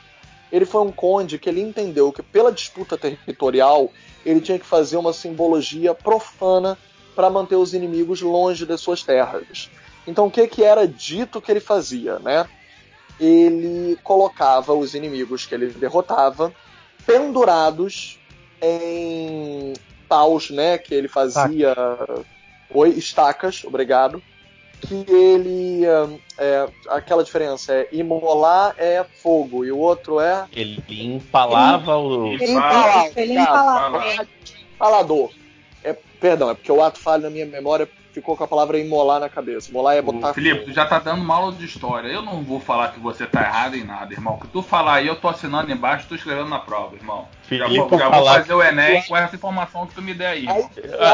ele 0.51 0.65
foi 0.65 0.81
um 0.81 0.91
conde 0.91 1.37
que 1.37 1.49
ele 1.49 1.61
entendeu 1.61 2.11
que 2.11 2.23
pela 2.23 2.51
disputa 2.51 2.97
territorial 2.97 3.91
ele 4.25 4.41
tinha 4.41 4.59
que 4.59 4.65
fazer 4.65 4.97
uma 4.97 5.13
simbologia 5.13 5.93
profana 5.93 6.77
para 7.15 7.29
manter 7.29 7.55
os 7.55 7.73
inimigos 7.73 8.21
longe 8.21 8.65
das 8.65 8.81
suas 8.81 9.03
terras. 9.03 9.69
Então 10.07 10.27
o 10.27 10.31
que, 10.31 10.47
que 10.47 10.63
era 10.63 10.87
dito 10.87 11.41
que 11.41 11.51
ele 11.51 11.59
fazia, 11.59 12.19
né? 12.19 12.47
Ele 13.19 13.97
colocava 14.03 14.73
os 14.73 14.93
inimigos 14.93 15.45
que 15.45 15.55
ele 15.55 15.67
derrotava 15.67 16.53
pendurados 17.05 18.19
em 18.61 19.73
paus, 20.07 20.49
né? 20.49 20.77
Que 20.77 20.93
ele 20.93 21.07
fazia. 21.07 21.75
Oi, 22.69 22.89
estacas, 22.89 23.63
obrigado. 23.63 24.21
Que 24.81 25.05
ele. 25.09 25.85
É, 26.37 26.67
aquela 26.89 27.23
diferença 27.23 27.73
é 27.73 27.87
imolar 27.91 28.75
é 28.77 29.03
fogo 29.21 29.63
e 29.63 29.71
o 29.71 29.77
outro 29.77 30.19
é. 30.19 30.45
Ele 30.51 30.83
empalava 30.89 31.97
o. 31.97 32.33
Ele 32.33 32.51
empalava. 32.51 33.11
Ele 33.15 33.33
empalava. 33.33 34.27
Empalador. 34.75 35.31
É, 35.83 35.95
perdão, 36.19 36.49
é 36.49 36.53
porque 36.53 36.71
o 36.71 36.83
ato 36.83 36.99
falho 36.99 37.23
na 37.23 37.29
minha 37.29 37.45
memória 37.45 37.87
ficou 38.15 38.37
com 38.37 38.43
a 38.45 38.47
palavra 38.47 38.79
imolar 38.79 39.19
na 39.19 39.27
cabeça. 39.27 39.69
Imolar 39.69 39.95
é 39.97 40.01
botar. 40.01 40.29
Ô, 40.29 40.33
Felipe, 40.33 40.65
tu 40.65 40.71
já 40.71 40.85
tá 40.85 40.99
dando 40.99 41.21
uma 41.21 41.35
aula 41.35 41.51
de 41.51 41.65
história. 41.65 42.07
Eu 42.07 42.21
não 42.21 42.41
vou 42.41 42.61
falar 42.61 42.93
que 42.93 42.99
você 42.99 43.25
tá 43.25 43.41
errado 43.41 43.75
em 43.75 43.83
nada, 43.83 44.13
irmão. 44.13 44.35
O 44.35 44.39
que 44.39 44.47
tu 44.47 44.61
falar 44.61 44.95
aí, 44.95 45.07
eu 45.07 45.17
tô 45.17 45.27
assinando 45.27 45.69
embaixo, 45.69 46.07
tô 46.07 46.15
escrevendo 46.15 46.49
na 46.49 46.59
prova, 46.59 46.95
irmão. 46.95 47.27
Felipe, 47.43 47.75
já 47.75 47.83
vou, 47.83 47.99
já 47.99 48.09
falar... 48.09 48.17
vou 48.17 48.41
fazer 48.41 48.53
o 48.53 48.63
Enem 48.63 49.03
com 49.03 49.17
essa 49.17 49.35
informação 49.35 49.85
que 49.85 49.95
tu 49.95 50.01
me 50.01 50.13
der 50.13 50.27
aí. 50.27 50.47
Aí, 50.47 50.65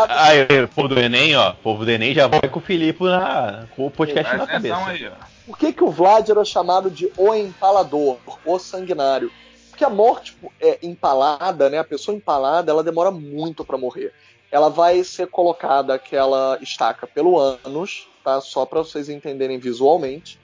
aí, 0.10 0.48
aí 0.48 0.68
povo 0.68 0.88
do 0.88 1.00
Enem, 1.00 1.36
ó. 1.36 1.54
povo 1.54 1.84
do 1.84 1.92
Enem 1.92 2.14
já 2.14 2.28
vai 2.28 2.42
com 2.42 2.60
o 2.60 2.62
Felipe 2.62 3.04
na, 3.04 3.66
com 3.76 3.88
o 3.88 3.92
podcast 3.92 4.38
na 4.38 4.46
cabeça. 4.46 4.86
Aí, 4.86 5.08
ó. 5.08 5.26
Por 5.48 5.58
que, 5.58 5.74
que 5.74 5.84
o 5.84 5.90
Vlad 5.90 6.30
era 6.30 6.46
chamado 6.46 6.90
de 6.92 7.12
o 7.18 7.34
empalador, 7.34 8.18
o 8.46 8.60
sanguinário? 8.60 9.32
Porque 9.70 9.84
a 9.84 9.90
morte 9.90 10.38
é 10.62 10.78
empalada, 10.84 11.68
né? 11.68 11.80
A 11.80 11.84
pessoa 11.84 12.16
empalada, 12.16 12.72
ela 12.72 12.84
demora 12.84 13.10
muito 13.10 13.66
para 13.66 13.78
morrer 13.78 14.14
ela 14.52 14.70
vai 14.70 15.04
ser 15.04 15.28
colocada 15.28 15.94
aquela 15.94 16.58
estaca 16.62 17.08
pelo 17.08 17.40
ânus, 17.40 18.08
tá? 18.24 18.42
Só 18.42 18.66
para 18.66 18.80
vocês 18.80 19.08
entenderem 19.08 19.58
visualmente. 19.58 20.40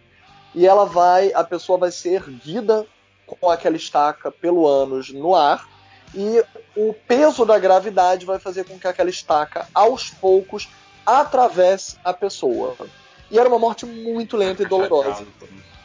E 0.56 0.66
ela 0.66 0.86
vai, 0.86 1.34
a 1.34 1.44
pessoa 1.44 1.78
vai 1.78 1.92
ser 1.92 2.14
erguida 2.14 2.88
com 3.26 3.50
aquela 3.50 3.76
estaca 3.76 4.32
pelo 4.32 4.66
ânus 4.66 5.12
no 5.12 5.36
ar 5.36 5.68
e 6.16 6.42
o 6.76 6.94
peso 6.94 7.46
da 7.46 7.60
gravidade 7.60 8.26
vai 8.26 8.40
fazer 8.40 8.64
com 8.64 8.80
que 8.80 8.88
aquela 8.88 9.10
estaca 9.10 9.68
aos 9.74 10.10
poucos 10.10 10.70
atravesse 11.06 11.98
a 12.04 12.14
pessoa. 12.14 12.76
E 13.30 13.38
era 13.38 13.50
uma 13.50 13.60
morte 13.60 13.86
muito 13.86 14.38
lenta 14.38 14.64
e 14.64 14.66
dolorosa. 14.66 15.28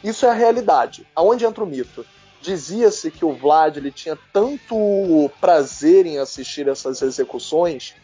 Isso 0.01 0.25
é 0.25 0.29
a 0.29 0.33
realidade. 0.33 1.05
Aonde 1.13 1.45
entra 1.45 1.63
o 1.63 1.67
mito? 1.67 2.05
Dizia-se 2.41 3.11
que 3.11 3.23
o 3.23 3.33
Vlad 3.33 3.77
ele 3.77 3.91
tinha 3.91 4.17
tanto 4.31 5.29
prazer 5.41 6.05
em 6.05 6.19
assistir 6.19 6.67
essas 6.67 7.01
execuções 7.01 7.95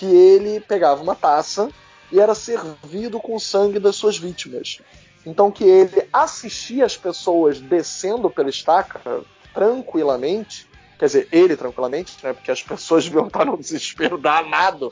que 0.00 0.06
ele 0.06 0.60
pegava 0.60 1.02
uma 1.02 1.14
taça 1.14 1.68
e 2.10 2.18
era 2.18 2.34
servido 2.34 3.20
com 3.20 3.36
o 3.36 3.40
sangue 3.40 3.78
das 3.78 3.96
suas 3.96 4.16
vítimas. 4.16 4.80
Então 5.26 5.50
que 5.50 5.62
ele 5.62 6.08
assistia 6.10 6.86
as 6.86 6.96
pessoas 6.96 7.60
descendo 7.60 8.30
pela 8.30 8.48
estaca 8.48 9.20
tranquilamente, 9.52 10.66
quer 10.98 11.04
dizer, 11.04 11.28
ele 11.30 11.54
tranquilamente, 11.54 12.16
né, 12.22 12.32
porque 12.32 12.50
as 12.50 12.62
pessoas 12.62 13.04
deviam 13.04 13.26
estar 13.26 13.44
num 13.44 13.58
desespero 13.58 14.16
danado, 14.16 14.90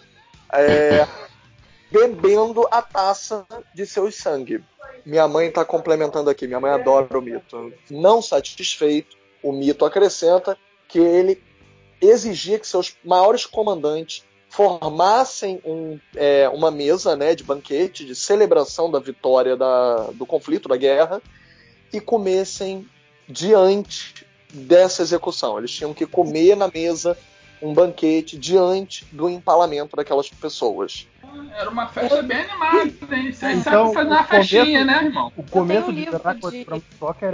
é, 0.53 1.09
bebendo 1.91 2.69
a 2.71 2.83
taça 2.83 3.47
de 3.75 3.87
seu 3.87 4.13
sangue. 4.13 4.63
Minha 5.07 5.27
mãe 5.27 5.49
está 5.49 5.65
complementando 5.65 6.29
aqui, 6.29 6.47
minha 6.47 6.61
mãe 6.61 6.71
adora 6.71 7.19
o 7.19 7.23
mito. 7.23 7.73
Não 7.91 8.21
satisfeito, 8.21 9.17
o 9.43 9.53
mito 9.53 9.87
acrescenta 9.87 10.55
que 10.87 10.99
ele 10.99 11.43
exigia 11.99 12.59
que 12.59 12.67
seus 12.67 12.95
maiores 13.03 13.47
comandantes 13.47 14.28
formassem 14.59 15.61
um, 15.65 16.01
é, 16.17 16.49
uma 16.49 16.69
mesa 16.69 17.15
né, 17.15 17.33
de 17.33 17.45
banquete, 17.45 18.05
de 18.05 18.13
celebração 18.17 18.91
da 18.91 18.99
vitória 18.99 19.57
da, 19.57 20.09
do 20.15 20.27
conflito, 20.27 20.69
da 20.69 20.77
guerra, 20.77 21.23
e 21.93 22.01
comessem 22.01 22.85
diante 23.29 24.27
dessa 24.53 25.03
execução. 25.03 25.59
Eles 25.59 25.71
tinham 25.71 25.95
que 25.95 26.05
comer 26.05 26.57
na 26.57 26.67
mesa 26.67 27.17
um 27.63 27.73
banquete 27.73 28.37
diante 28.37 29.05
do 29.13 29.29
empalamento 29.29 29.95
daquelas 29.95 30.29
pessoas. 30.29 31.07
Era 31.57 31.71
uma 31.71 31.87
festa 31.87 32.21
bem 32.21 32.39
animada, 32.39 33.17
hein? 33.17 33.33
Você 33.33 33.53
então, 33.53 33.63
sabe 33.63 33.95
fazer 33.95 34.09
uma 34.09 34.25
festinha, 34.25 34.85
né, 34.85 35.05
irmão? 35.05 35.33
O 35.37 35.43
começo 35.45 35.91
um 35.91 35.95
de 35.95 36.07
Drácula 36.07 36.51
de 36.51 36.67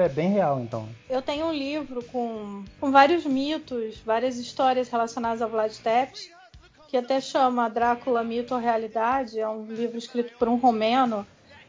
é 0.03 0.09
bem 0.11 0.29
real, 0.29 0.61
então. 0.61 0.87
Eu 1.09 1.23
tenho 1.23 1.47
um 1.47 1.53
livro 1.55 2.05
com, 2.05 2.65
com 2.79 2.91
vários 2.91 3.25
mitos, 3.25 3.97
várias 4.05 4.37
histórias 4.37 4.91
relacionadas 4.91 5.41
ao 5.41 5.49
Vlad 5.49 5.73
Tepes, 5.73 6.29
que 6.95 6.99
até 6.99 7.21
chama 7.21 7.69
Drácula 7.69 8.23
Mito 8.23 8.55
ou 8.55 8.61
Realidade, 8.61 9.41
é 9.41 9.49
um 9.49 9.67
livro 9.67 9.99
escrito 9.99 10.33
por 10.39 10.47
um 10.47 10.55
romeno, 10.55 11.27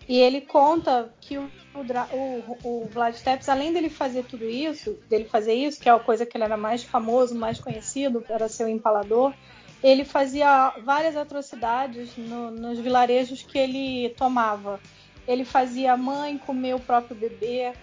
e 0.08 0.20
ele 0.20 0.40
conta 0.40 1.12
que 1.20 1.36
o, 1.40 1.50
o, 1.74 2.58
o 2.64 2.86
Vlad 2.86 3.16
Tepes, 3.16 3.50
além 3.50 3.74
dele 3.74 3.90
fazer 3.90 4.24
tudo 4.26 4.46
isso, 4.48 5.00
dele 5.10 5.26
fazer 5.26 5.56
isso, 5.56 5.82
que 5.82 5.90
é 5.90 5.92
a 5.92 5.98
coisa 5.98 6.28
que 6.28 6.38
ele 6.38 6.44
era 6.44 6.56
mais 6.56 6.84
famoso, 6.84 7.34
mais 7.34 7.60
conhecido, 7.60 8.24
era 8.30 8.48
ser 8.48 8.66
o 8.66 8.70
empalador, 8.70 9.34
ele 9.82 10.06
fazia 10.06 10.72
várias 10.84 11.18
atrocidades 11.18 12.16
no, 12.16 12.52
nos 12.52 12.78
vilarejos 12.78 13.42
que 13.42 13.58
ele 13.58 14.10
tomava. 14.10 14.80
Ele 15.28 15.44
fazia 15.44 15.94
a 15.94 15.98
mãe 15.98 16.38
comer 16.38 16.76
o 16.76 16.80
próprio 16.80 17.16
bebê, 17.16 17.74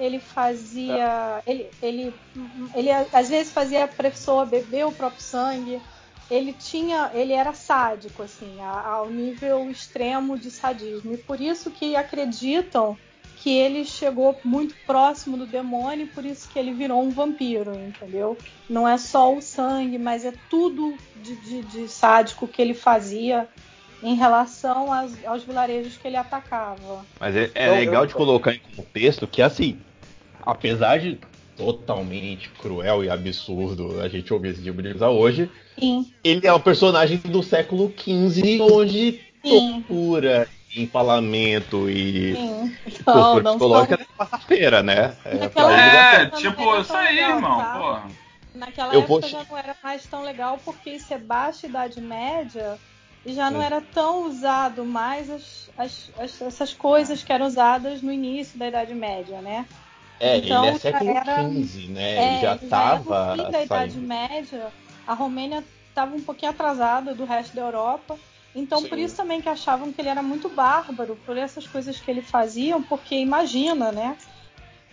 ele 0.00 0.18
fazia. 0.18 1.42
É. 1.46 1.50
Ele, 1.50 1.70
ele, 1.82 2.14
ele 2.74 2.90
às 2.90 3.28
vezes 3.28 3.52
fazia 3.52 3.84
a 3.84 3.88
pessoa 3.88 4.46
beber 4.46 4.86
o 4.86 4.92
próprio 4.92 5.22
sangue 5.22 5.78
ele 6.30 6.52
tinha, 6.52 7.10
ele 7.14 7.32
era 7.32 7.52
sádico, 7.52 8.22
assim, 8.22 8.58
ao 8.60 9.08
nível 9.08 9.70
extremo 9.70 10.38
de 10.38 10.50
sadismo. 10.50 11.14
E 11.14 11.16
por 11.16 11.40
isso 11.40 11.70
que 11.70 11.94
acreditam 11.94 12.96
que 13.36 13.50
ele 13.56 13.84
chegou 13.84 14.36
muito 14.42 14.74
próximo 14.86 15.36
do 15.36 15.46
demônio, 15.46 16.08
por 16.08 16.24
isso 16.24 16.48
que 16.48 16.58
ele 16.58 16.72
virou 16.72 17.00
um 17.02 17.10
vampiro, 17.10 17.74
entendeu? 17.74 18.36
Não 18.68 18.88
é 18.88 18.98
só 18.98 19.32
o 19.32 19.40
sangue, 19.40 19.98
mas 19.98 20.24
é 20.24 20.32
tudo 20.50 20.96
de, 21.22 21.36
de, 21.36 21.62
de 21.62 21.88
sádico 21.88 22.48
que 22.48 22.60
ele 22.60 22.74
fazia 22.74 23.48
em 24.02 24.14
relação 24.14 24.92
aos, 24.92 25.12
aos, 25.24 25.44
vilarejos 25.44 25.96
que 25.96 26.08
ele 26.08 26.16
atacava. 26.16 27.04
Mas 27.20 27.36
é, 27.36 27.50
é 27.54 27.70
legal 27.70 28.06
de 28.06 28.14
colocar 28.14 28.52
em 28.52 28.60
contexto 28.74 29.26
que, 29.26 29.40
assim, 29.40 29.78
apesar 30.42 30.98
de 30.98 31.18
totalmente 31.56 32.50
cruel 32.50 33.02
e 33.02 33.10
absurdo 33.10 34.00
a 34.00 34.08
gente 34.08 34.32
ouvir 34.32 34.50
esse 34.50 34.62
tipo 34.62 34.82
de 34.82 34.90
coisa 34.90 35.08
hoje, 35.08 35.50
Sim. 35.78 36.10
Ele 36.24 36.46
é 36.46 36.52
um 36.52 36.60
personagem 36.60 37.18
do 37.18 37.42
século 37.42 37.92
XV, 37.96 38.60
onde 38.60 39.20
Sim. 39.44 39.82
tortura, 39.82 40.48
empalamento 40.74 41.88
e 41.88 42.34
Sim. 42.34 43.02
tortura 43.04 43.42
não, 43.42 43.52
psicológica 43.52 44.06
não... 44.18 44.26
é 44.26 44.38
feira 44.40 44.82
né? 44.82 45.16
É, 45.24 46.22
é 46.22 46.26
tipo, 46.30 46.80
isso 46.80 46.94
aí, 46.94 47.16
legal, 47.16 47.36
irmão, 47.36 47.58
tá? 47.58 47.78
porra. 47.78 48.08
Naquela 48.54 48.94
Eu 48.94 49.00
época 49.00 49.20
vou... 49.20 49.28
já 49.28 49.44
não 49.44 49.58
era 49.58 49.76
mais 49.84 50.06
tão 50.06 50.22
legal 50.22 50.58
porque 50.64 50.90
isso 50.90 51.12
é 51.12 51.18
baixa 51.18 51.66
idade 51.66 52.00
média 52.00 52.78
e 53.24 53.34
já 53.34 53.50
não 53.50 53.60
era 53.60 53.82
tão 53.82 54.26
usado 54.26 54.84
mais 54.84 55.28
as, 55.28 55.70
as, 55.76 56.10
as, 56.16 56.40
essas 56.40 56.72
coisas 56.72 57.22
que 57.22 57.32
eram 57.32 57.46
usadas 57.46 58.00
no 58.00 58.10
início 58.10 58.58
da 58.58 58.68
Idade 58.68 58.94
Média, 58.94 59.42
né? 59.42 59.66
É, 60.18 60.38
então, 60.38 60.64
ele 60.64 60.76
é 60.76 60.78
século 60.78 61.10
XV, 61.10 61.88
né? 61.88 62.16
É, 62.16 62.32
ele 62.32 62.40
já 62.40 62.54
estava. 62.54 63.36
da 63.50 63.62
Idade 63.62 63.98
Média, 63.98 64.72
a 65.06 65.14
Romênia 65.14 65.62
estava 65.88 66.14
um 66.14 66.22
pouquinho 66.22 66.50
atrasada 66.50 67.14
do 67.14 67.24
resto 67.24 67.54
da 67.54 67.62
Europa. 67.62 68.18
Então, 68.54 68.80
Sim. 68.80 68.88
por 68.88 68.98
isso 68.98 69.16
também 69.16 69.40
que 69.42 69.48
achavam 69.48 69.92
que 69.92 70.00
ele 70.00 70.08
era 70.08 70.22
muito 70.22 70.48
bárbaro, 70.48 71.16
por 71.26 71.36
essas 71.36 71.66
coisas 71.66 72.00
que 72.00 72.10
ele 72.10 72.22
fazia, 72.22 72.78
porque 72.80 73.14
imagina, 73.14 73.92
né? 73.92 74.16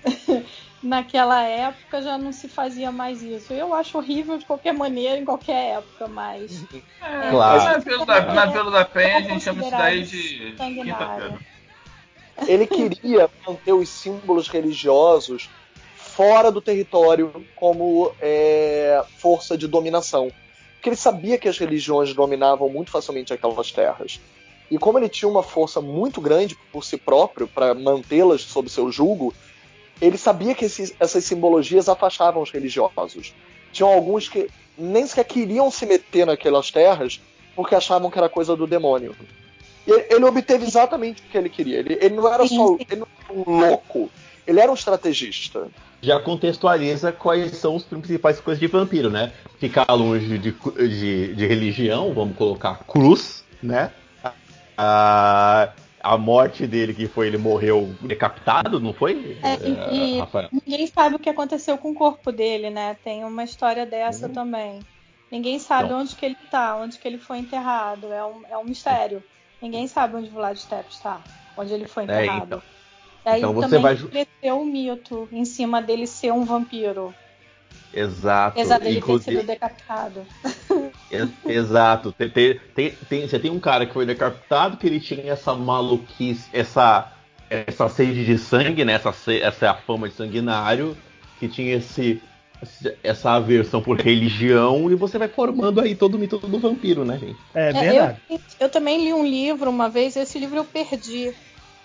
Naquela 0.84 1.42
época 1.44 2.01
já 2.01 2.18
não 2.18 2.34
se 2.34 2.50
fazia 2.50 2.92
mais 2.92 3.22
isso. 3.22 3.53
Eu 3.53 3.74
acho 3.74 3.98
horrível 3.98 4.38
de 4.38 4.46
qualquer 4.46 4.74
maneira, 4.74 5.18
em 5.18 5.24
qualquer 5.24 5.77
época, 5.77 6.10
mas. 6.10 6.65
É, 7.01 7.30
claro. 7.30 7.63
Na 7.63 7.77
Vila 7.77 8.06
da, 8.06 8.34
na 8.34 8.46
Vila 8.48 8.72
da 8.72 8.84
Penha 8.84 9.18
a 9.18 9.22
gente 9.22 9.44
chama 9.46 9.62
isso 9.62 9.72
daí 9.72 10.03
de 10.03 10.56
quinta-feira. 10.58 11.39
Ele 12.48 12.66
queria 12.66 13.30
manter 13.46 13.74
os 13.74 13.90
símbolos 13.90 14.48
religiosos 14.48 15.50
fora 15.96 16.52
do 16.52 16.62
território 16.62 17.46
como 17.56 18.12
é, 18.22 19.04
força 19.18 19.58
de 19.58 19.68
dominação. 19.68 20.32
Porque 20.75 20.90
ele 20.90 20.96
sabia 20.96 21.38
que 21.38 21.48
as 21.48 21.58
religiões 21.58 22.13
dominavam 22.13 22.70
muito 22.70 22.92
facilmente 22.92 23.34
aquelas 23.34 23.72
terras. 23.72 24.20
E 24.70 24.78
como 24.78 25.00
ele 25.00 25.10
tinha 25.10 25.30
uma 25.30 25.44
força 25.44 25.80
muito 25.80 26.20
grande 26.20 26.58
por 26.72 26.84
si 26.84 26.98
próprio 26.98 27.48
para 27.48 27.74
mantê-las 27.74 28.42
sob 28.42 28.70
seu 28.70 28.92
julgo, 28.92 29.34
ele 30.02 30.18
sabia 30.18 30.54
que 30.54 30.66
esses, 30.66 30.94
essas 31.00 31.24
simbologias 31.24 31.88
afastavam 31.88 32.42
os 32.42 32.52
religiosos. 32.52 33.34
Tinham 33.72 33.92
alguns 33.92 34.28
que 34.28 34.50
nem 34.78 35.06
sequer 35.06 35.25
queriam 35.25 35.70
se 35.72 35.86
meter 35.86 36.25
naquelas 36.25 36.72
terras 36.72 37.22
porque 37.56 37.75
achavam 37.75 38.10
que 38.10 38.18
era 38.18 38.28
coisa 38.28 38.56
do 38.56 38.68
demônio. 38.68 39.16
Ele, 39.86 40.06
ele 40.10 40.25
obteve 40.25 40.66
exatamente 40.66 41.22
o 41.22 41.25
que 41.25 41.38
ele 41.38 41.50
queria. 41.50 41.80
Ele, 41.80 41.98
ele 42.00 42.16
não 42.16 42.32
era 42.32 42.48
só 42.48 42.78
ele 42.80 42.96
não 42.96 43.08
era 43.24 43.34
um 43.34 43.60
louco, 43.60 44.10
ele 44.48 44.60
era 44.60 44.72
um 44.72 44.75
estrategista. 44.75 45.68
Já 46.02 46.20
contextualiza 46.20 47.12
quais 47.12 47.56
são 47.56 47.78
as 47.78 47.84
principais 47.84 48.40
coisas 48.40 48.60
de 48.60 48.68
vampiro, 48.68 49.10
né? 49.10 49.32
Ficar 49.58 49.86
longe 49.94 50.38
de, 50.38 50.52
de, 50.52 51.34
de 51.34 51.48
religião, 51.48 52.13
vamos 52.13 52.36
colocar 52.36 52.84
cruz, 52.86 53.44
né? 53.62 53.92
A, 54.78 55.70
a 56.02 56.18
morte 56.18 56.68
dele, 56.68 56.94
que 56.94 57.08
foi 57.08 57.28
ele 57.28 57.38
morreu 57.38 57.96
decapitado, 58.02 58.80
não 58.82 58.92
foi? 58.92 59.38
É, 59.42 59.56
e, 59.56 60.18
e 60.18 60.60
ninguém 60.66 60.88
sabe 60.88 61.16
o 61.16 61.20
que 61.20 61.30
aconteceu 61.30 61.78
com 61.78 61.92
o 61.92 61.96
corpo 61.96 62.32
dele, 62.32 62.70
né? 62.70 62.98
Tem 63.02 63.24
uma 63.24 63.44
história 63.46 63.86
dessa 63.86 64.28
hum. 64.28 64.34
também. 64.34 64.80
Ninguém 65.32 65.58
sabe 65.58 65.92
onde 65.94 66.16
que 66.16 66.25
ele 66.25 66.38
tá, 66.52 66.75
onde 66.75 67.00
que 67.00 67.08
ele 67.08 67.18
foi 67.18 67.40
enterrado. 67.40 68.12
É 68.12 68.24
um, 68.24 68.42
é 68.52 68.58
um 68.58 68.66
mistério. 68.66 69.24
Ninguém 69.63 69.88
sabe 69.88 70.17
onde 70.17 70.27
o 70.27 70.34
Vlad 70.34 70.60
Tepes 70.60 70.98
está, 70.98 71.22
onde 71.55 71.74
ele 71.74 71.88
foi 71.88 72.03
enterrado. 72.03 72.34
É, 72.34 72.46
então. 72.46 72.62
Aí 73.25 73.39
então 73.39 73.53
você 73.53 73.77
vai 73.77 73.96
cresceu 73.96 74.60
o 74.60 74.65
mito 74.65 75.29
em 75.32 75.46
cima 75.46 75.82
dele 75.82 76.05
ser 76.05 76.34
um 76.34 76.43
vampiro. 76.43 77.15
Exato. 77.93 78.60
Apesar 78.60 78.79
dele 78.79 78.98
Inclusive... 78.98 79.32
ter 79.32 79.38
sido 79.38 79.48
decapitado. 79.48 80.25
Exato. 81.48 82.12
Tem, 82.12 82.29
tem, 82.29 82.91
tem, 82.91 83.25
você 83.25 83.39
tem 83.39 83.51
um 83.51 83.60
cara 83.60 83.86
que 83.86 83.93
foi 83.93 84.05
decapitado 84.05 84.75
que 84.75 84.86
ele 84.86 85.00
tinha 85.00 85.32
essa 85.32 85.53
maluquice, 85.53 86.50
essa, 86.51 87.13
essa 87.50 87.88
sede 87.88 88.25
de 88.25 88.38
sangue, 88.38 88.84
né? 88.84 88.96
Essa, 88.96 89.13
essa 89.34 89.65
é 89.65 89.70
a 89.70 89.75
fama 89.75 90.10
de 90.10 90.15
sanguinário, 90.15 90.98
que 91.39 91.48
tinha 91.48 91.75
esse, 91.75 92.22
essa 93.03 93.32
aversão 93.32 93.82
por 93.82 94.00
religião 94.00 94.91
e 94.91 94.96
você 94.96 95.17
vai 95.17 95.27
formando 95.27 95.82
aí 95.82 95.96
todo 95.96 96.15
o 96.15 96.20
mito 96.20 96.38
do 96.38 96.60
vampiro, 96.60 97.05
né, 97.05 97.17
gente? 97.17 97.39
É, 97.53 97.70
é 97.70 97.74
verdade. 97.74 98.22
Eu, 98.29 98.39
eu 98.62 98.70
também 98.70 99.03
li 99.03 99.13
um 99.13 99.25
livro 99.25 99.70
uma 99.70 99.89
vez, 99.89 100.15
esse 100.15 100.38
livro 100.39 100.58
eu 100.58 100.65
perdi 100.65 101.34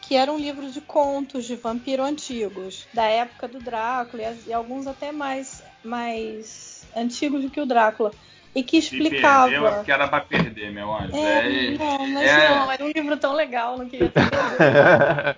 que 0.09 0.17
era 0.17 0.33
um 0.33 0.39
livro 0.39 0.71
de 0.71 0.81
contos 0.81 1.45
de 1.45 1.55
vampiro 1.55 2.03
antigos, 2.03 2.89
da 2.95 3.05
época 3.05 3.47
do 3.47 3.59
Drácula 3.59 4.23
e, 4.23 4.49
e 4.49 4.53
alguns 4.55 4.87
até 4.87 5.13
mais, 5.13 5.63
mais 5.85 6.87
antigos 6.97 7.43
do 7.43 7.51
que 7.51 7.61
o 7.61 7.67
Drácula. 7.67 8.11
E 8.55 8.63
que 8.63 8.79
explicava. 8.79 9.53
Eu 9.53 9.67
é 9.69 9.85
que 9.85 9.93
era 9.93 10.09
pra 10.09 10.23
perder, 10.23 10.73
meu 10.73 10.93
anjo. 10.93 11.15
É, 11.15 11.75
é, 11.75 11.79
não, 11.79 12.09
mas 12.09 12.27
é... 12.27 12.49
não, 12.49 12.73
era 12.73 12.85
um 12.85 12.91
livro 12.91 13.17
tão 13.19 13.35
legal, 13.35 13.77
não 13.77 13.87
queria 13.87 14.09
ter 14.09 14.23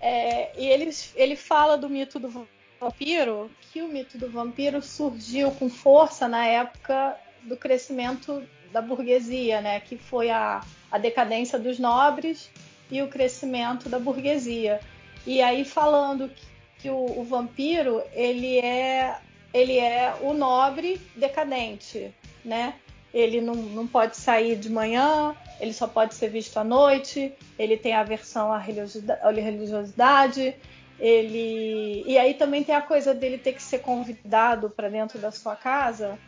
é, 0.00 0.50
E 0.56 0.66
ele, 0.66 0.90
ele 1.16 1.34
fala 1.34 1.78
do 1.78 1.88
mito 1.88 2.18
do 2.18 2.46
vampiro, 2.80 3.50
que 3.72 3.82
o 3.82 3.88
mito 3.88 4.18
do 4.18 4.30
vampiro 4.30 4.82
surgiu 4.82 5.50
com 5.52 5.68
força 5.68 6.28
na 6.28 6.46
época 6.46 7.16
do 7.42 7.56
crescimento 7.56 8.42
da 8.72 8.82
burguesia, 8.82 9.60
né? 9.60 9.80
Que 9.80 9.96
foi 9.96 10.30
a, 10.30 10.60
a 10.90 10.98
decadência 10.98 11.58
dos 11.58 11.78
nobres 11.78 12.50
e 12.90 13.00
o 13.02 13.08
crescimento 13.08 13.88
da 13.88 13.98
burguesia. 13.98 14.80
E 15.26 15.40
aí 15.40 15.64
falando 15.64 16.28
que, 16.28 16.46
que 16.80 16.90
o, 16.90 17.20
o, 17.20 17.24
vampiro 17.24 18.02
ele 18.12 18.58
é 18.58 19.18
ele 19.52 19.78
é 19.78 20.14
o 20.20 20.32
nobre 20.32 21.00
decadente, 21.16 22.12
né? 22.44 22.74
Ele 23.12 23.40
não, 23.40 23.54
não 23.54 23.86
pode 23.86 24.16
sair 24.16 24.56
de 24.56 24.68
manhã, 24.68 25.36
ele 25.60 25.72
só 25.72 25.86
pode 25.86 26.14
ser 26.14 26.28
visto 26.28 26.56
à 26.56 26.64
noite, 26.64 27.32
ele 27.56 27.76
tem 27.76 27.94
aversão 27.94 28.52
à 28.52 28.58
religiosidade, 28.58 30.56
ele 30.98 32.04
e 32.06 32.16
aí 32.18 32.34
também 32.34 32.62
tem 32.62 32.74
a 32.74 32.82
coisa 32.82 33.12
dele 33.12 33.38
ter 33.38 33.52
que 33.52 33.62
ser 33.62 33.78
convidado 33.78 34.70
para 34.70 34.88
dentro 34.88 35.18
da 35.18 35.30
sua 35.30 35.56
casa 35.56 36.18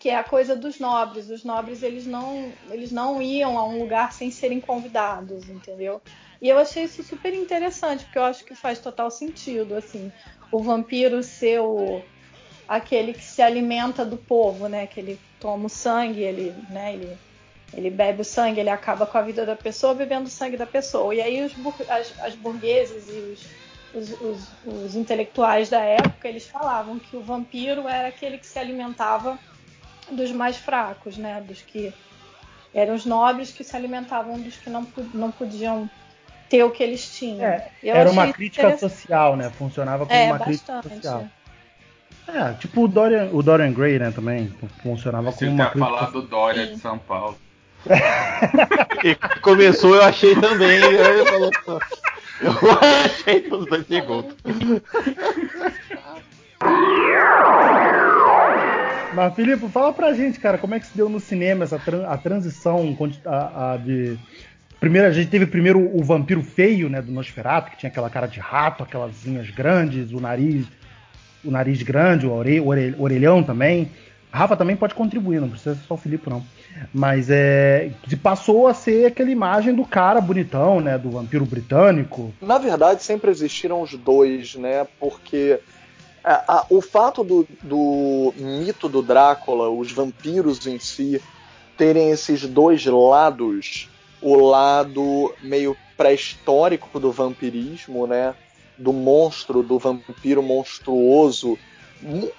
que 0.00 0.08
é 0.08 0.16
a 0.16 0.24
coisa 0.24 0.56
dos 0.56 0.80
nobres. 0.80 1.28
Os 1.28 1.44
nobres 1.44 1.82
eles 1.82 2.06
não, 2.06 2.50
eles 2.70 2.90
não 2.90 3.20
iam 3.20 3.58
a 3.58 3.68
um 3.68 3.78
lugar 3.78 4.12
sem 4.14 4.30
serem 4.30 4.58
convidados, 4.58 5.48
entendeu? 5.48 6.00
E 6.40 6.48
eu 6.48 6.58
achei 6.58 6.84
isso 6.84 7.02
super 7.02 7.34
interessante, 7.34 8.04
porque 8.04 8.18
eu 8.18 8.24
acho 8.24 8.44
que 8.44 8.54
faz 8.54 8.78
total 8.78 9.10
sentido, 9.10 9.74
assim, 9.74 10.10
o 10.50 10.62
vampiro 10.62 11.22
ser 11.22 11.60
o, 11.60 12.02
aquele 12.66 13.12
que 13.12 13.22
se 13.22 13.42
alimenta 13.42 14.02
do 14.02 14.16
povo, 14.16 14.68
né? 14.68 14.86
Que 14.86 15.00
ele 15.00 15.20
toma 15.38 15.66
o 15.66 15.68
sangue, 15.68 16.22
ele, 16.22 16.54
né? 16.70 16.94
Ele, 16.94 17.18
ele 17.74 17.90
bebe 17.90 18.22
o 18.22 18.24
sangue, 18.24 18.58
ele 18.58 18.70
acaba 18.70 19.04
com 19.04 19.18
a 19.18 19.22
vida 19.22 19.44
da 19.44 19.54
pessoa 19.54 19.92
bebendo 19.92 20.28
o 20.28 20.30
sangue 20.30 20.56
da 20.56 20.66
pessoa. 20.66 21.14
E 21.14 21.20
aí 21.20 21.44
os, 21.44 21.52
as, 21.90 22.18
as 22.20 22.34
burgueses 22.34 23.06
e 23.06 23.18
os, 23.18 23.46
os, 23.94 24.10
os, 24.20 24.48
os 24.66 24.94
intelectuais 24.94 25.68
da 25.68 25.80
época, 25.80 26.28
eles 26.28 26.46
falavam 26.46 26.98
que 26.98 27.16
o 27.16 27.22
vampiro 27.22 27.88
era 27.88 28.08
aquele 28.08 28.38
que 28.38 28.46
se 28.46 28.58
alimentava 28.58 29.38
dos 30.10 30.32
mais 30.32 30.56
fracos, 30.56 31.16
né? 31.16 31.40
Dos 31.46 31.62
que 31.62 31.92
eram 32.74 32.94
os 32.94 33.04
nobres 33.04 33.50
que 33.50 33.64
se 33.64 33.76
alimentavam 33.76 34.40
dos 34.40 34.56
que 34.56 34.70
não, 34.70 34.86
não 35.12 35.30
podiam 35.30 35.90
ter 36.48 36.62
o 36.64 36.70
que 36.70 36.82
eles 36.82 37.16
tinham. 37.16 37.44
É, 37.44 37.70
era 37.82 38.10
uma 38.10 38.32
crítica 38.32 38.76
social, 38.76 39.36
né? 39.36 39.50
Funcionava 39.50 40.06
como 40.06 40.18
é, 40.18 40.26
uma 40.26 40.38
bastante. 40.38 40.82
crítica 40.82 40.82
social. 40.82 41.28
É, 42.28 42.52
tipo 42.54 42.84
o 42.84 42.88
Dorian, 42.88 43.28
o 43.32 43.42
Dorian 43.42 43.72
Gray, 43.72 43.98
né, 43.98 44.12
também 44.12 44.54
funcionava 44.82 45.32
como 45.32 45.50
uma 45.50 45.70
crítica. 45.70 45.84
falar 45.84 46.10
do 46.10 46.22
Dorian 46.22 46.66
Sim. 46.66 46.74
de 46.74 46.80
São 46.80 46.98
Paulo. 46.98 47.36
e 49.02 49.14
começou, 49.40 49.96
eu 49.96 50.02
achei 50.02 50.34
também. 50.36 50.78
Eu, 50.78 51.26
falou, 51.26 51.50
eu 52.42 52.52
achei 53.04 53.48
nos 53.48 53.66
dois 53.66 53.86
segundos. 53.86 54.34
Mas, 59.14 59.34
Filipe, 59.34 59.68
fala 59.68 59.92
pra 59.92 60.12
gente, 60.12 60.38
cara, 60.38 60.56
como 60.56 60.74
é 60.74 60.80
que 60.80 60.86
se 60.86 60.96
deu 60.96 61.08
no 61.08 61.18
cinema 61.18 61.64
essa 61.64 61.80
a 62.08 62.16
transição 62.16 62.96
a, 63.26 63.72
a 63.72 63.76
de. 63.76 64.18
Primeiro, 64.78 65.08
a 65.08 65.12
gente 65.12 65.28
teve 65.28 65.46
primeiro 65.46 65.94
o 65.94 66.02
vampiro 66.02 66.42
feio, 66.42 66.88
né, 66.88 67.02
do 67.02 67.12
Nosferatu, 67.12 67.70
que 67.70 67.76
tinha 67.76 67.90
aquela 67.90 68.08
cara 68.08 68.26
de 68.26 68.40
rato, 68.40 68.82
aquelas 68.82 69.26
unhas 69.26 69.50
grandes, 69.50 70.10
o 70.12 70.20
nariz, 70.20 70.66
o 71.44 71.50
nariz 71.50 71.82
grande, 71.82 72.26
o 72.26 72.32
orelhão 72.98 73.42
também. 73.42 73.90
Rafa 74.32 74.56
também 74.56 74.76
pode 74.76 74.94
contribuir, 74.94 75.40
não 75.40 75.48
precisa 75.48 75.74
ser 75.74 75.82
só 75.86 75.94
o 75.94 75.96
Filipe, 75.96 76.30
não. 76.30 76.44
Mas 76.94 77.28
é. 77.30 77.90
passou 78.22 78.68
a 78.68 78.74
ser 78.74 79.06
aquela 79.06 79.30
imagem 79.30 79.74
do 79.74 79.84
cara 79.84 80.20
bonitão, 80.20 80.80
né? 80.80 80.96
Do 80.96 81.10
vampiro 81.10 81.44
britânico. 81.44 82.32
Na 82.40 82.58
verdade, 82.58 83.02
sempre 83.02 83.30
existiram 83.30 83.82
os 83.82 83.94
dois, 83.94 84.54
né? 84.54 84.86
Porque 85.00 85.58
a, 86.22 86.32
é, 86.32 86.44
a, 86.46 86.66
o 86.70 86.80
fato 86.80 87.24
do, 87.24 87.46
do 87.62 88.32
mito 88.36 88.88
do 88.88 89.02
Drácula, 89.02 89.68
os 89.68 89.90
vampiros 89.90 90.64
em 90.66 90.78
si, 90.78 91.20
terem 91.76 92.10
esses 92.10 92.46
dois 92.46 92.84
lados, 92.86 93.88
o 94.22 94.36
lado 94.36 95.34
meio 95.42 95.76
pré-histórico 95.96 97.00
do 97.00 97.10
vampirismo, 97.10 98.06
né? 98.06 98.34
Do 98.78 98.92
monstro, 98.92 99.62
do 99.62 99.78
vampiro 99.78 100.42
monstruoso. 100.42 101.58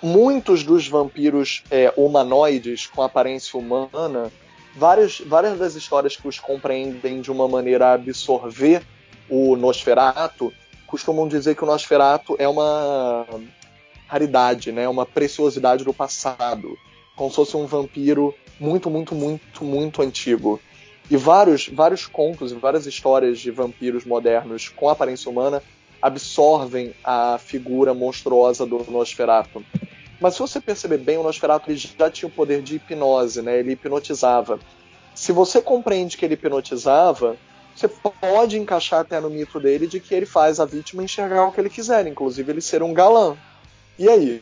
Muitos 0.02 0.64
dos 0.64 0.88
vampiros 0.88 1.64
é, 1.70 1.94
humanoides 1.96 2.88
com 2.88 3.02
aparência 3.02 3.60
humana, 3.60 4.32
várias, 4.76 5.20
várias 5.20 5.60
das 5.60 5.76
histórias 5.76 6.16
que 6.16 6.28
os 6.28 6.40
compreendem 6.40 7.22
de 7.22 7.32
uma 7.32 7.48
maneira 7.48 7.88
a 7.88 7.94
absorver 7.94 8.82
o 9.30 9.56
Nosferato, 9.56 10.52
costumam 10.88 11.28
dizer 11.28 11.56
que 11.56 11.64
o 11.64 11.68
Nosferato 11.68 12.36
é 12.40 12.48
uma 12.48 13.26
raridade, 14.08 14.72
né? 14.72 14.90
Uma 14.90 15.06
preciosidade 15.06 15.86
do 15.86 15.94
passado, 15.94 16.78
como 17.16 17.30
se 17.30 17.36
fosse 17.38 17.56
um 17.56 17.66
vampiro 17.66 18.36
muito, 18.60 18.90
muito, 18.90 19.16
muito, 19.16 19.64
muito 19.64 20.02
antigo. 20.02 20.60
E 21.10 21.16
vários, 21.16 21.68
vários 21.68 22.08
contos 22.08 22.52
e 22.52 22.56
várias 22.56 22.86
histórias 22.86 23.40
de 23.40 23.52
vampiros 23.52 24.06
modernos 24.06 24.70
com 24.70 24.90
aparência 24.90 25.30
humana 25.30 25.62
absorvem 26.02 26.94
a 27.04 27.38
figura 27.38 27.94
monstruosa 27.94 28.66
do 28.66 28.86
Nosferatu. 28.90 29.64
Mas 30.20 30.36
se 30.36 30.40
você 30.40 30.62
perceber 30.62 30.98
bem, 30.98 31.18
o 31.18 31.24
Nosferatu 31.24 31.74
já 31.76 32.10
tinha 32.10 32.30
o 32.30 32.32
poder 32.32 32.62
de 32.62 32.76
hipnose, 32.76 33.42
né? 33.42 33.60
Ele 33.60 33.74
hipnotizava. 33.74 34.60
Se 35.16 35.32
você 35.32 35.62
compreende 35.62 36.16
que 36.16 36.24
ele 36.24 36.36
hipnotizava, 36.36 37.38
você 37.76 37.88
pode 37.88 38.58
encaixar 38.58 39.02
até 39.02 39.20
no 39.20 39.30
mito 39.30 39.60
dele 39.60 39.88
de 39.88 40.00
que 40.00 40.14
ele 40.14 40.26
faz 40.26 40.60
a 40.60 40.66
vítima 40.66 41.04
enxergar 41.04 41.48
o 41.48 41.52
que 41.52 41.60
ele 41.60 41.70
quiser, 41.70 42.06
inclusive 42.06 42.52
ele 42.52 42.62
ser 42.62 42.84
um 42.84 42.94
galã. 42.94 43.36
E 43.98 44.08
aí? 44.08 44.42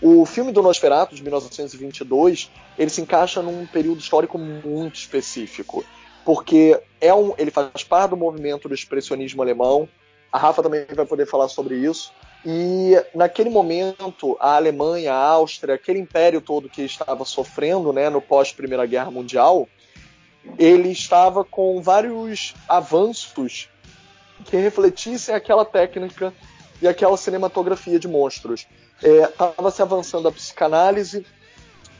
O 0.00 0.26
filme 0.26 0.52
do 0.52 0.62
Nosferatu, 0.62 1.14
de 1.14 1.22
1922, 1.22 2.50
ele 2.78 2.90
se 2.90 3.00
encaixa 3.00 3.40
num 3.40 3.66
período 3.66 3.98
histórico 3.98 4.38
muito 4.38 4.96
específico. 4.96 5.84
Porque 6.24 6.78
é 7.00 7.14
um, 7.14 7.34
ele 7.38 7.50
faz 7.50 7.82
parte 7.82 8.10
do 8.10 8.16
movimento 8.16 8.68
do 8.68 8.74
expressionismo 8.74 9.42
alemão. 9.42 9.88
A 10.36 10.38
Rafa 10.38 10.62
também 10.62 10.84
vai 10.94 11.06
poder 11.06 11.24
falar 11.24 11.48
sobre 11.48 11.76
isso. 11.76 12.12
E 12.44 12.92
naquele 13.14 13.48
momento, 13.48 14.36
a 14.38 14.56
Alemanha, 14.56 15.14
a 15.14 15.28
Áustria, 15.28 15.76
aquele 15.76 15.98
império 15.98 16.42
todo 16.42 16.68
que 16.68 16.82
estava 16.82 17.24
sofrendo 17.24 17.90
né, 17.90 18.10
no 18.10 18.20
pós-Primeira 18.20 18.84
Guerra 18.84 19.10
Mundial, 19.10 19.66
ele 20.58 20.90
estava 20.90 21.42
com 21.42 21.80
vários 21.80 22.54
avanços 22.68 23.70
que 24.44 24.58
refletissem 24.58 25.34
aquela 25.34 25.64
técnica 25.64 26.34
e 26.82 26.86
aquela 26.86 27.16
cinematografia 27.16 27.98
de 27.98 28.06
monstros 28.06 28.66
estava 29.02 29.68
é, 29.68 29.70
se 29.70 29.80
avançando 29.80 30.28
a 30.28 30.32
psicanálise 30.32 31.24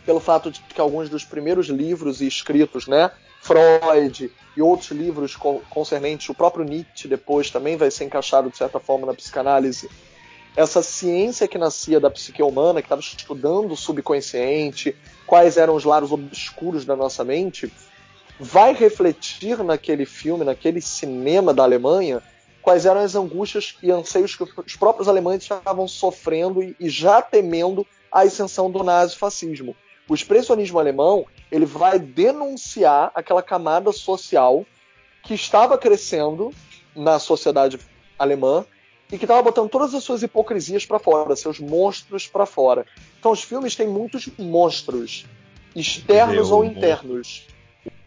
pelo 0.04 0.20
fato 0.20 0.50
de 0.50 0.60
que 0.60 0.78
alguns 0.78 1.08
dos 1.08 1.24
primeiros 1.24 1.68
livros 1.68 2.20
e 2.20 2.26
escritos, 2.26 2.86
né, 2.86 3.10
Freud 3.46 4.32
e 4.56 4.60
outros 4.60 4.90
livros 4.90 5.36
concernentes, 5.70 6.28
o 6.28 6.34
próprio 6.34 6.64
Nietzsche 6.64 7.06
depois 7.06 7.48
também 7.48 7.76
vai 7.76 7.90
ser 7.92 8.04
encaixado 8.04 8.50
de 8.50 8.56
certa 8.56 8.80
forma 8.80 9.06
na 9.06 9.14
psicanálise. 9.14 9.88
Essa 10.56 10.82
ciência 10.82 11.46
que 11.46 11.56
nascia 11.56 12.00
da 12.00 12.10
psique 12.10 12.42
humana, 12.42 12.82
que 12.82 12.86
estava 12.86 13.00
estudando 13.00 13.72
o 13.72 13.76
subconsciente, 13.76 14.96
quais 15.26 15.56
eram 15.56 15.76
os 15.76 15.84
lados 15.84 16.10
obscuros 16.10 16.84
da 16.84 16.96
nossa 16.96 17.22
mente, 17.22 17.72
vai 18.40 18.74
refletir 18.74 19.62
naquele 19.62 20.06
filme, 20.06 20.44
naquele 20.44 20.80
cinema 20.80 21.54
da 21.54 21.62
Alemanha, 21.62 22.22
quais 22.60 22.84
eram 22.84 23.00
as 23.00 23.14
angústias 23.14 23.76
e 23.80 23.92
anseios 23.92 24.34
que 24.34 24.42
os 24.42 24.76
próprios 24.76 25.08
alemães 25.08 25.42
estavam 25.42 25.86
sofrendo 25.86 26.62
e, 26.62 26.88
já 26.88 27.22
temendo 27.22 27.86
a 28.10 28.22
ascensão 28.22 28.68
do 28.68 28.82
nazifascismo. 28.82 29.76
O 30.08 30.14
expressionismo 30.14 30.78
alemão 30.78 31.26
ele 31.50 31.66
vai 31.66 31.98
denunciar 31.98 33.10
aquela 33.14 33.42
camada 33.42 33.92
social 33.92 34.64
que 35.22 35.34
estava 35.34 35.76
crescendo 35.76 36.52
na 36.94 37.18
sociedade 37.18 37.78
alemã 38.18 38.64
e 39.10 39.18
que 39.18 39.24
estava 39.24 39.42
botando 39.42 39.68
todas 39.68 39.94
as 39.94 40.02
suas 40.02 40.22
hipocrisias 40.22 40.84
para 40.84 40.98
fora, 40.98 41.36
seus 41.36 41.58
monstros 41.58 42.26
para 42.26 42.46
fora. 42.46 42.86
Então 43.18 43.32
os 43.32 43.42
filmes 43.42 43.74
têm 43.74 43.88
muitos 43.88 44.28
monstros, 44.38 45.26
externos 45.74 46.50
ou 46.50 46.64
internos. 46.64 47.46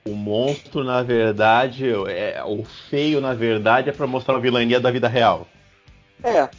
O 0.05 0.11
monstro, 0.11 0.83
na 0.83 1.03
verdade, 1.03 1.85
é, 2.07 2.41
o 2.43 2.63
feio, 2.89 3.21
na 3.21 3.33
verdade, 3.33 3.89
é 3.89 3.93
para 3.93 4.07
mostrar 4.07 4.35
a 4.35 4.39
vilania 4.39 4.79
da 4.79 4.89
vida 4.89 5.07
real. 5.07 5.47
É, 6.23 6.49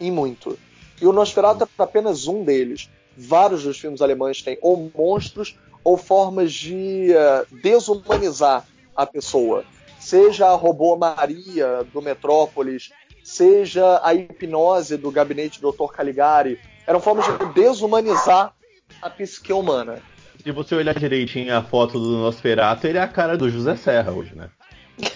em 0.00 0.10
muito. 0.10 0.58
E 1.00 1.06
o 1.06 1.12
Nosferatu 1.12 1.64
é 1.64 1.82
apenas 1.82 2.26
um 2.26 2.44
deles. 2.44 2.88
Vários 3.22 3.64
dos 3.64 3.78
filmes 3.78 4.00
alemães 4.00 4.40
têm 4.40 4.58
ou 4.62 4.90
monstros 4.96 5.56
ou 5.84 5.96
formas 5.96 6.52
de 6.52 7.10
uh, 7.10 7.54
desumanizar 7.56 8.66
a 8.96 9.06
pessoa. 9.06 9.64
Seja 9.98 10.46
a 10.46 10.54
robô 10.54 10.96
Maria 10.96 11.84
do 11.92 12.00
Metrópolis, 12.00 12.90
seja 13.22 14.00
a 14.02 14.14
hipnose 14.14 14.96
do 14.96 15.10
gabinete 15.10 15.60
do 15.60 15.70
Dr. 15.70 15.92
Caligari, 15.92 16.58
eram 16.86 17.00
formas 17.00 17.26
de 17.26 17.52
desumanizar 17.52 18.54
a 19.02 19.10
psique 19.10 19.52
humana. 19.52 20.00
Se 20.42 20.50
você 20.50 20.74
olhar 20.74 20.98
direitinho 20.98 21.54
a 21.54 21.62
foto 21.62 22.00
do 22.00 22.16
Nosferatu, 22.18 22.86
ele 22.86 22.98
é 22.98 23.02
a 23.02 23.08
cara 23.08 23.36
do 23.36 23.50
José 23.50 23.76
Serra 23.76 24.10
hoje, 24.10 24.34
né? 24.34 24.48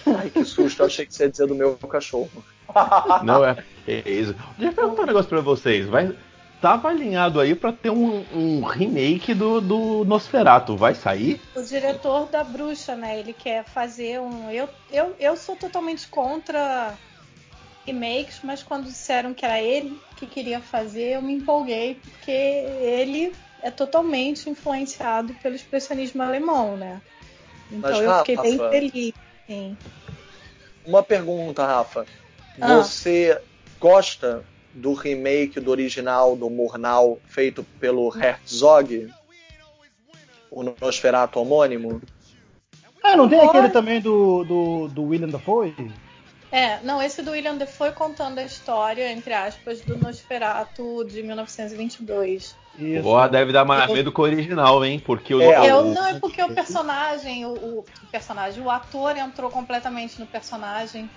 Ai, 0.05 0.29
que 0.29 0.45
susto, 0.45 0.81
eu 0.81 0.85
achei 0.85 1.05
que 1.05 1.13
você 1.13 1.23
ia 1.23 1.29
dizer 1.29 1.47
do 1.47 1.55
meu 1.55 1.75
cachorro. 1.75 2.29
Não, 3.23 3.43
é, 3.43 3.63
é 3.87 4.09
isso. 4.09 4.35
Deixa 4.57 4.71
eu 4.71 4.75
perguntar 4.75 5.03
um 5.03 5.05
negócio 5.05 5.29
pra 5.29 5.41
vocês. 5.41 5.87
Vai, 5.87 6.15
tava 6.61 6.89
alinhado 6.89 7.39
aí 7.39 7.53
para 7.55 7.71
ter 7.71 7.89
um, 7.89 8.23
um, 8.33 8.63
remake 8.63 9.33
do, 9.33 9.61
do 9.61 10.05
Nosferatu. 10.05 10.75
Vai 10.75 10.95
sair? 10.95 11.41
O 11.55 11.61
diretor 11.61 12.27
da 12.27 12.43
Bruxa, 12.43 12.95
né? 12.95 13.19
Ele 13.19 13.33
quer 13.33 13.63
fazer 13.63 14.19
um. 14.19 14.49
Eu, 14.49 14.69
eu, 14.91 15.15
eu 15.19 15.37
sou 15.37 15.55
totalmente 15.55 16.07
contra 16.07 16.93
remakes, 17.85 18.39
mas 18.43 18.63
quando 18.63 18.85
disseram 18.85 19.33
que 19.33 19.45
era 19.45 19.61
ele 19.61 19.99
que 20.17 20.25
queria 20.25 20.59
fazer, 20.59 21.15
eu 21.15 21.21
me 21.21 21.33
empolguei, 21.33 21.95
porque 21.95 22.31
ele 22.31 23.33
é 23.61 23.69
totalmente 23.69 24.49
influenciado 24.49 25.33
pelo 25.35 25.55
expressionismo 25.55 26.21
alemão, 26.23 26.75
né? 26.75 27.01
Então 27.71 27.91
mas, 27.91 27.99
eu 27.99 28.09
Rafa, 28.09 28.25
fiquei 28.25 28.37
bem 28.37 28.57
feliz. 28.57 29.13
Sim. 29.47 29.77
Uma 30.85 31.03
pergunta, 31.03 31.65
Rafa. 31.65 32.05
Ah. 32.59 32.77
Você 32.77 33.39
gosta 33.79 34.43
do 34.75 34.93
remake 34.93 35.59
do 35.59 35.71
original 35.71 36.35
do 36.35 36.49
Murnau 36.49 37.17
feito 37.27 37.63
pelo 37.79 38.13
Herzog? 38.15 39.11
O 40.51 40.63
Nosferatu 40.63 41.39
homônimo? 41.39 42.01
Ah, 43.03 43.15
não 43.15 43.27
tem 43.29 43.39
aquele 43.39 43.69
também 43.69 44.01
do, 44.01 44.43
do, 44.43 44.87
do 44.89 45.03
William 45.03 45.29
Dafoe? 45.29 45.73
É, 46.51 46.79
não, 46.83 47.01
esse 47.01 47.21
do 47.21 47.31
William 47.31 47.55
Defoe 47.55 47.91
contando 47.91 48.39
a 48.39 48.43
história, 48.43 49.11
entre 49.11 49.33
aspas, 49.33 49.81
do 49.81 49.97
Nosferatu 49.97 51.03
de 51.03 51.21
1922. 51.21 52.55
Isso. 52.79 53.03
Porra, 53.03 53.29
deve 53.29 53.51
dar 53.51 53.65
mais 53.65 53.91
medo 53.91 54.11
que 54.11 54.19
o 54.19 54.23
original, 54.23 54.83
hein? 54.83 55.01
Porque 55.03 55.33
o, 55.33 55.41
é, 55.41 55.69
eu, 55.69 55.83
não, 55.85 56.05
é 56.07 56.19
porque 56.19 56.41
o 56.41 56.53
personagem, 56.53 57.45
o, 57.45 57.53
o, 57.53 57.85
personagem, 58.11 58.63
o 58.63 58.69
ator 58.69 59.17
entrou 59.17 59.49
completamente 59.49 60.19
no 60.19 60.25
personagem. 60.25 61.09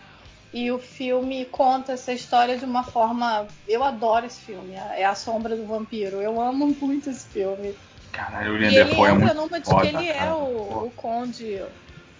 E 0.53 0.71
o 0.71 0.79
filme 0.79 1.45
conta 1.47 1.93
essa 1.93 2.13
história 2.13 2.57
de 2.57 2.65
uma 2.65 2.83
forma. 2.83 3.47
Eu 3.67 3.85
adoro 3.85 4.27
esse 4.27 4.41
filme. 4.41 4.75
É 4.75 5.05
a 5.05 5.15
Sombra 5.15 5.55
do 5.55 5.67
Vampiro. 5.67 6.23
Eu 6.23 6.41
amo 6.41 6.75
muito 6.81 7.11
esse 7.11 7.29
filme. 7.29 7.75
Caralho, 8.13 8.53
o 8.53 8.55
William 8.55 8.71
Defoe 8.71 9.09
é 9.09 9.13
muito 9.13 9.35
numa 9.35 9.61
de 9.61 9.75
que 9.75 9.87
ele 9.87 10.09
é 10.09 10.33
o, 10.33 10.87
o 10.87 10.91
Conde 10.91 11.63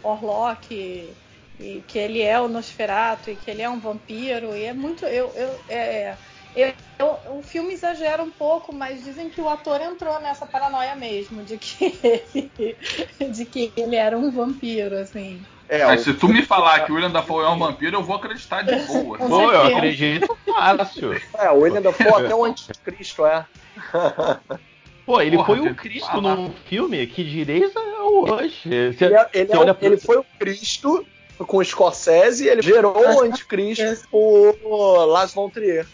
Orlok 0.03 1.15
e 1.59 1.83
que 1.87 1.99
ele 1.99 2.23
é 2.23 2.41
o 2.41 2.49
Nosferatu 2.49 3.31
e 3.31 3.37
que 3.37 3.51
ele 3.51 3.63
é 3.63 3.69
um 3.69 3.81
vampiro 3.81 4.57
e 4.57 4.65
é 4.65 4.73
muito 4.73 5.05
eu, 5.07 5.33
eu, 5.35 5.61
é, 5.69 6.17
eu, 6.55 6.73
eu, 6.99 7.39
o 7.39 7.43
filme 7.43 7.73
exagera 7.73 8.23
um 8.23 8.31
pouco 8.31 8.73
mas 8.73 9.03
dizem 9.03 9.29
que 9.29 9.41
o 9.41 9.49
ator 9.49 9.81
entrou 9.81 10.21
nessa 10.21 10.47
paranoia 10.47 10.95
mesmo 10.95 11.43
de 11.43 11.59
que 11.59 11.99
ele, 12.49 13.33
de 13.33 13.45
que 13.45 13.73
ele 13.77 13.97
era 13.97 14.17
um 14.17 14.31
vampiro 14.31 14.97
assim 14.97 15.43
é, 15.69 15.85
mas 15.85 16.01
se 16.03 16.15
tu 16.15 16.29
me 16.29 16.43
falar 16.43 16.81
que 16.81 16.93
o 16.93 16.95
William 16.95 17.11
Dafoe 17.11 17.45
é 17.45 17.49
um 17.49 17.59
vampiro, 17.59 17.97
eu 17.97 18.03
vou 18.03 18.17
acreditar 18.17 18.63
de 18.63 18.75
boa. 18.87 19.19
Pô, 19.19 19.53
eu 19.53 19.77
acredito 19.77 20.37
fácil. 20.47 21.21
É, 21.35 21.51
o 21.51 21.61
William 21.61 21.83
Dafoe 21.83 22.25
até 22.25 22.35
o 22.35 22.45
anticristo, 22.45 23.27
é. 23.27 23.45
Pô, 25.05 25.23
ele 25.23 25.37
Porra, 25.37 25.47
foi 25.47 25.61
o 25.61 25.75
Cristo 25.75 26.21
num 26.21 26.51
filme 26.67 27.07
que 27.07 27.25
direis 27.25 27.73
hoje. 27.75 28.93
Você, 28.93 29.07
ele, 29.07 29.15
é, 29.15 29.29
ele, 29.33 29.53
é, 29.53 29.77
ele 29.81 29.97
foi 29.97 30.19
o 30.19 30.25
Cristo 30.39 31.07
com 31.39 31.57
o 31.57 31.65
Scorsese 31.65 32.45
e 32.45 32.49
ele 32.49 32.61
gerou 32.61 32.95
o 32.95 33.21
anticristo 33.23 34.07
por 34.11 35.07
Lars 35.07 35.33
von 35.33 35.49
Trier. 35.49 35.87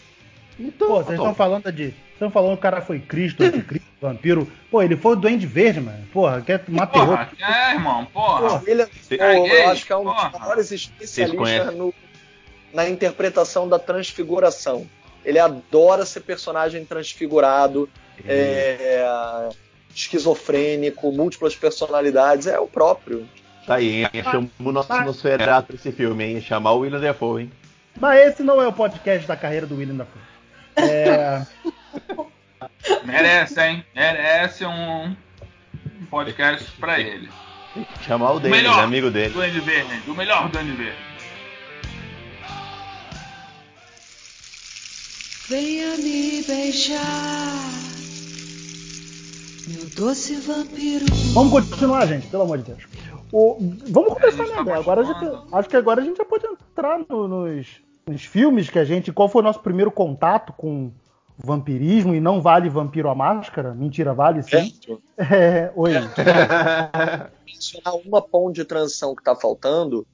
Então, 0.59 0.87
Pô, 0.87 0.95
vocês 0.95 1.17
estão 1.17 1.33
falando 1.33 1.71
de. 1.71 1.93
Estão 2.11 2.29
falando 2.29 2.51
que 2.51 2.59
o 2.59 2.61
cara 2.61 2.81
foi 2.81 2.99
Cristo, 2.99 3.43
anticristo, 3.43 3.87
vampiro. 4.05 4.51
Pô, 4.71 4.81
ele 4.81 4.95
foi 4.95 5.13
o 5.13 5.15
Duende 5.15 5.45
Verde, 5.45 5.81
mano. 5.81 6.05
Porra, 6.11 6.41
quer 6.41 6.59
porra, 6.59 6.87
terror. 6.87 7.27
É, 7.39 7.73
irmão, 7.73 8.05
porra. 8.05 8.41
porra 8.41 8.63
ele, 8.65 8.81
é, 8.81 8.87
pô, 9.17 9.47
eu 9.47 9.69
acho 9.69 9.85
que 9.85 9.91
é 9.91 9.97
um 9.97 10.03
dos 10.05 10.31
maiores 10.39 10.71
especialistas 10.71 11.75
no, 11.75 11.93
na 12.73 12.89
interpretação 12.89 13.67
da 13.67 13.79
transfiguração. 13.79 14.87
Ele 15.23 15.39
adora 15.39 16.05
ser 16.05 16.19
personagem 16.21 16.85
transfigurado, 16.85 17.89
é, 18.27 19.49
esquizofrênico, 19.93 21.11
múltiplas 21.11 21.55
personalidades. 21.55 22.47
É 22.47 22.59
o 22.59 22.67
próprio. 22.67 23.27
Tá 23.65 23.75
aí, 23.75 24.03
hein? 24.03 24.09
Chamou 24.23 24.49
o 24.59 24.71
nosso. 24.71 24.93
Nosferatu 25.01 25.73
esse 25.73 25.91
filme, 25.91 26.23
hein? 26.23 26.41
Chamar 26.41 26.73
o 26.73 26.79
William 26.79 26.99
Dafoe, 26.99 27.43
hein? 27.43 27.51
Mas 27.99 28.27
esse 28.27 28.43
não 28.43 28.61
é 28.61 28.67
o 28.67 28.73
podcast 28.73 29.27
da 29.27 29.35
carreira 29.35 29.65
do 29.65 29.75
William 29.75 29.95
Dafoe. 29.95 30.21
É... 30.77 31.45
Merece, 33.03 33.61
hein? 33.61 33.85
Merece 33.95 34.65
um 34.65 35.15
podcast 36.09 36.71
pra 36.79 36.99
ele. 36.99 37.29
Chamar 38.01 38.31
o 38.33 38.39
dele, 38.39 38.55
melhor 38.55 38.79
amigo 38.79 39.11
dele. 39.11 39.33
Do 39.33 39.41
Andy 39.41 39.59
Verde, 39.59 40.09
o 40.09 40.13
melhor 40.13 40.49
do 40.49 40.57
Andy 40.57 40.71
Verde. 40.71 40.97
Venha 45.47 45.97
me 45.97 46.43
beijar, 46.43 46.99
meu 49.67 49.89
doce 49.95 50.35
vampiro. 50.37 51.05
Vamos 51.33 51.51
continuar, 51.51 52.07
gente, 52.07 52.27
pelo 52.27 52.43
amor 52.43 52.57
de 52.59 52.63
Deus. 52.63 52.83
O, 53.31 53.57
vamos 53.89 54.13
começar, 54.13 54.47
né? 54.47 54.63
Tá 54.63 54.77
agora 54.77 55.03
gente, 55.03 55.25
acho 55.51 55.69
que 55.69 55.75
agora 55.75 56.01
a 56.01 56.03
gente 56.03 56.17
já 56.17 56.25
pode 56.25 56.45
entrar 56.47 56.99
no, 57.09 57.27
nos, 57.27 57.67
nos 58.07 58.23
filmes 58.23 58.69
que 58.69 58.79
a 58.79 58.85
gente. 58.85 59.11
Qual 59.11 59.27
foi 59.27 59.41
o 59.41 59.45
nosso 59.45 59.59
primeiro 59.59 59.91
contato 59.91 60.53
com 60.53 60.91
vampirismo 61.37 62.15
e 62.15 62.19
não 62.19 62.41
vale 62.41 62.69
vampiro 62.69 63.09
a 63.09 63.15
máscara? 63.15 63.73
Mentira, 63.73 64.13
vale 64.13 64.41
sim. 64.43 64.73
É, 65.17 65.35
é 65.35 65.71
oi. 65.75 65.93
Mencionar 67.45 67.95
uma 68.05 68.21
ponte 68.21 68.55
de 68.55 68.65
transição 68.65 69.15
que 69.15 69.21
está 69.21 69.35
faltando, 69.35 70.05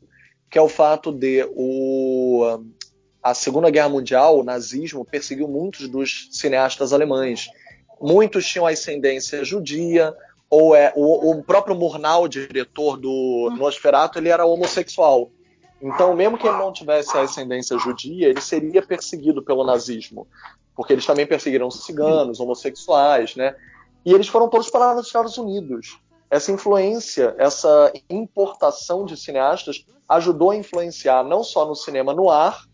que 0.50 0.58
é 0.58 0.62
o 0.62 0.70
fato 0.70 1.12
de 1.12 1.48
o, 1.56 2.60
a 3.22 3.34
Segunda 3.34 3.70
Guerra 3.70 3.90
Mundial, 3.90 4.40
o 4.40 4.44
nazismo, 4.44 5.06
perseguiu 5.06 5.48
muitos 5.48 5.88
dos 5.88 6.28
cineastas 6.32 6.92
alemães. 6.94 7.50
Muitos 8.02 8.46
tinham 8.48 8.66
ascendência 8.66 9.46
judia, 9.46 10.14
ou 10.50 10.76
é 10.76 10.92
o, 10.96 11.32
o 11.32 11.44
próprio 11.44 11.76
Murnau, 11.76 12.28
diretor 12.28 12.98
do 12.98 13.54
Nosferatu, 13.58 14.20
ele 14.20 14.30
era 14.30 14.46
homossexual. 14.46 15.32
Então, 15.82 16.16
mesmo 16.16 16.38
que 16.38 16.48
ele 16.48 16.58
não 16.58 16.72
tivesse 16.72 17.18
a 17.18 17.22
ascendência 17.22 17.78
judia, 17.80 18.28
ele 18.28 18.42
seria 18.42 18.82
perseguido 18.82 19.42
pelo 19.42 19.64
nazismo, 19.64 20.28
porque 20.76 20.94
eles 20.94 21.06
também 21.06 21.26
perseguiram 21.26 21.70
ciganos, 21.70 22.40
homossexuais, 22.40 23.36
né? 23.36 23.56
E 24.06 24.14
eles 24.14 24.28
foram 24.28 24.50
todos 24.50 24.70
parar 24.70 24.96
nos 24.96 25.08
Estados 25.08 25.38
Unidos. 25.38 26.00
Essa 26.30 26.52
influência, 26.52 27.36
essa 27.38 27.92
importação 28.10 29.06
de 29.06 29.18
cineastas 29.18 29.86
ajudou 30.08 30.52
a 30.52 30.56
influenciar 30.56 31.24
não 31.24 31.44
só 31.44 31.66
no 31.66 31.76
cinema 31.76 32.14
no 32.14 32.30
ar, 32.30 32.66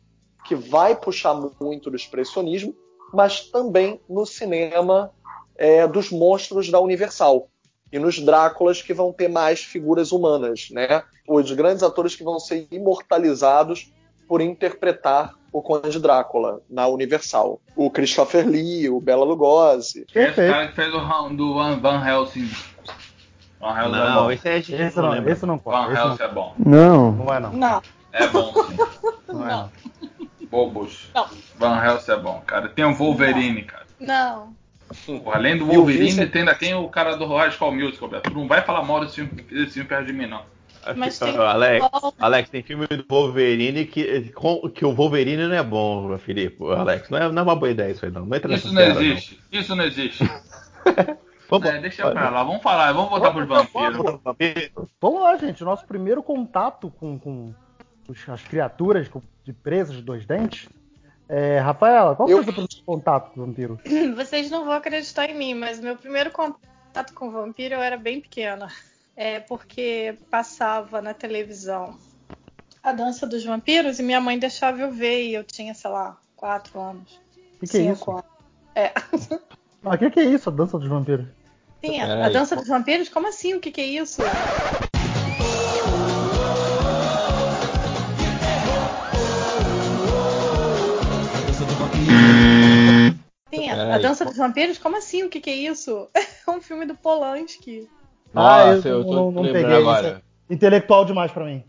que 0.45 0.55
vai 0.55 0.95
puxar 0.95 1.33
muito 1.59 1.89
do 1.89 1.95
expressionismo, 1.95 2.73
mas 3.13 3.49
também 3.49 3.99
no 4.07 4.25
cinema 4.25 5.11
é, 5.57 5.87
dos 5.87 6.11
monstros 6.11 6.69
da 6.69 6.79
Universal. 6.79 7.49
e 7.91 7.97
nos 7.97 8.19
Dráculas 8.19 8.81
que 8.81 8.93
vão 8.93 9.11
ter 9.11 9.27
mais 9.27 9.61
figuras 9.63 10.11
humanas, 10.11 10.69
né? 10.71 11.03
Os 11.27 11.51
grandes 11.51 11.83
atores 11.83 12.15
que 12.15 12.23
vão 12.23 12.39
ser 12.39 12.67
imortalizados 12.71 13.91
por 14.27 14.41
interpretar 14.41 15.33
o 15.57 15.61
Conde 15.61 15.99
Drácula 15.99 16.61
na 16.69 16.87
Universal. 16.87 17.59
O 17.75 17.89
Christopher 17.89 18.47
Lee, 18.47 18.89
o 18.89 18.99
Bela 18.99 19.25
Lugosi. 19.25 19.99
Esse 20.01 20.13
Perfeito. 20.13 20.51
cara 20.53 20.67
que 20.67 20.75
fez 20.75 20.93
o 20.93 20.97
Ram- 20.99 21.35
do 21.35 21.53
Van, 21.55 21.77
Van 21.79 22.05
Helsing. 22.05 22.49
Van 23.59 23.75
Helsing 23.77 23.95
é 23.95 24.09
Não, 24.09 24.23
bom. 24.23 24.31
esse 24.31 24.47
é 24.49 24.57
Esse 24.57 24.71
não, 25.01 25.27
esse 25.27 25.45
não 25.45 25.57
Van 25.57 25.91
Helsing 25.91 26.17
não, 26.19 26.25
é 26.25 26.27
bom. 26.31 26.53
Não. 26.57 27.11
não 27.11 27.33
é 27.33 27.39
não. 27.39 27.51
Não, 27.53 27.81
É 28.13 28.27
bom, 28.27 28.53
sim. 28.53 28.77
Não 29.27 29.45
é 29.45 29.51
não. 29.51 29.71
Bobos. 30.49 31.09
Não. 31.13 31.27
Van 31.57 31.83
Helsing 31.83 32.11
é 32.11 32.17
bom, 32.17 32.41
cara. 32.45 32.69
Tem 32.69 32.85
o 32.85 32.93
Wolverine, 32.95 33.63
cara. 33.63 33.85
não. 33.99 34.55
Pô, 35.05 35.31
além 35.33 35.57
do 35.57 35.65
Wolverine, 35.65 36.05
Vincent- 36.11 36.31
tem, 36.31 36.41
ainda 36.43 36.55
tem 36.55 36.73
o 36.73 36.87
cara 36.87 37.17
do 37.17 37.25
High 37.27 37.51
School 37.51 37.73
Musical, 37.75 38.07
Beto. 38.07 38.31
Tu 38.31 38.37
não 38.37 38.47
vai 38.47 38.61
falar 38.61 38.81
mal 38.83 39.01
desse 39.01 39.15
filme, 39.15 39.31
desse 39.41 39.71
filme 39.73 39.89
perto 39.89 40.05
de 40.05 40.13
mim, 40.13 40.27
não. 40.27 40.43
Mas 40.95 41.17
tem- 41.19 41.35
Alex, 41.37 41.85
Alex, 42.19 42.49
tem 42.49 42.63
filme 42.63 42.87
do 42.87 43.05
Wolverine 43.09 43.85
que, 43.85 44.29
com- 44.31 44.69
que 44.69 44.85
o 44.85 44.93
Wolverine 44.93 45.47
não 45.47 45.55
é 45.55 45.63
bom, 45.63 46.17
Felipe. 46.17 46.57
Alex, 46.63 47.09
não 47.09 47.17
é, 47.17 47.31
não 47.31 47.39
é 47.41 47.43
uma 47.43 47.55
boa 47.55 47.71
ideia 47.71 47.91
isso 47.91 48.05
aí, 48.05 48.11
não. 48.11 48.25
Não 48.25 48.37
Isso 48.37 48.67
não 48.67 48.81
seara, 48.81 49.03
existe. 49.03 49.39
Isso 49.51 49.75
não 49.75 49.83
existe. 49.83 50.23
Vamos, 51.49 51.69
É, 51.69 51.79
deixa 51.79 52.11
pra 52.11 52.29
lá. 52.29 52.43
Vamos 52.43 52.61
falar. 52.61 52.91
Vamos 52.91 53.09
voltar 53.09 53.31
pros 53.31 53.47
vampiros. 53.47 54.19
Vamos 54.99 55.21
lá, 55.21 55.37
gente. 55.37 55.63
Nosso 55.63 55.85
primeiro 55.87 56.21
contato 56.21 56.91
com, 56.99 57.17
com 57.17 57.53
as 58.29 58.41
criaturas 58.43 59.09
de 59.45 59.53
presas 59.53 59.95
de 59.95 60.01
dois 60.01 60.25
dentes. 60.25 60.67
É, 61.29 61.59
Rafaela, 61.59 62.15
qual 62.15 62.27
Eu- 62.29 62.37
foi 62.37 62.41
o 62.41 62.45
seu 62.45 62.53
primeiro 62.53 62.85
contato 62.85 63.31
com 63.31 63.41
o 63.41 63.45
vampiro? 63.45 63.79
Vocês 64.15 64.49
não 64.51 64.65
vão 64.65 64.73
acreditar 64.73 65.29
em 65.29 65.37
mim, 65.37 65.53
mas 65.53 65.79
meu 65.79 65.95
primeiro 65.95 66.31
contato 66.31 67.13
com 67.13 67.31
vampiro 67.31 67.75
eu 67.75 67.81
era 67.81 67.95
bem 67.97 68.19
pequena. 68.19 68.67
É 69.17 69.39
porque 69.39 70.15
passava 70.29 71.01
na 71.01 71.11
televisão 71.11 71.97
a 72.83 72.91
dança 72.91 73.25
dos 73.25 73.43
vampiros 73.43 73.97
e 73.97 74.03
minha 74.03 74.21
mãe 74.21 74.37
deixava 74.37 74.79
eu 74.79 74.91
ver 74.91 75.25
e 75.25 75.33
eu 75.33 75.43
tinha, 75.43 75.73
sei 75.73 75.89
lá, 75.89 76.15
quatro 76.35 76.79
anos. 76.79 77.19
O 77.55 77.59
que, 77.59 77.67
que 77.67 77.77
é 77.77 77.81
cinco 77.81 77.93
isso? 77.93 78.11
anos. 78.11 78.25
É. 78.75 78.93
Ah, 79.83 79.93
O 79.93 79.97
que, 79.97 80.09
que 80.09 80.19
é 80.19 80.23
isso, 80.23 80.49
a 80.49 80.51
dança 80.51 80.77
dos 80.77 80.87
vampiros? 80.87 81.27
Sim, 81.79 82.01
a, 82.01 82.25
a 82.25 82.29
dança 82.29 82.55
dos 82.55 82.67
vampiros? 82.67 83.07
Como 83.09 83.27
assim? 83.27 83.53
O 83.53 83.59
que, 83.59 83.71
que 83.71 83.79
é 83.79 83.85
isso? 83.85 84.21
Sim, 93.53 93.69
a, 93.69 93.95
a 93.95 93.97
dança 93.99 94.25
dos 94.25 94.35
vampiros? 94.35 94.77
Como 94.77 94.97
assim? 94.97 95.23
O 95.23 95.29
que, 95.29 95.39
que 95.39 95.49
é 95.49 95.55
isso? 95.55 96.09
É 96.47 96.51
um 96.51 96.61
filme 96.61 96.85
do 96.85 96.95
Polanski. 96.95 97.87
Ah, 98.35 98.75
Nossa, 98.75 98.87
eu, 98.89 99.03
tô 99.03 99.13
não, 99.13 99.31
não 99.31 99.43
peguei 99.43 99.73
agora. 99.73 100.07
isso. 100.09 100.21
Intelectual 100.49 101.05
demais 101.05 101.31
pra 101.31 101.45
mim. 101.45 101.63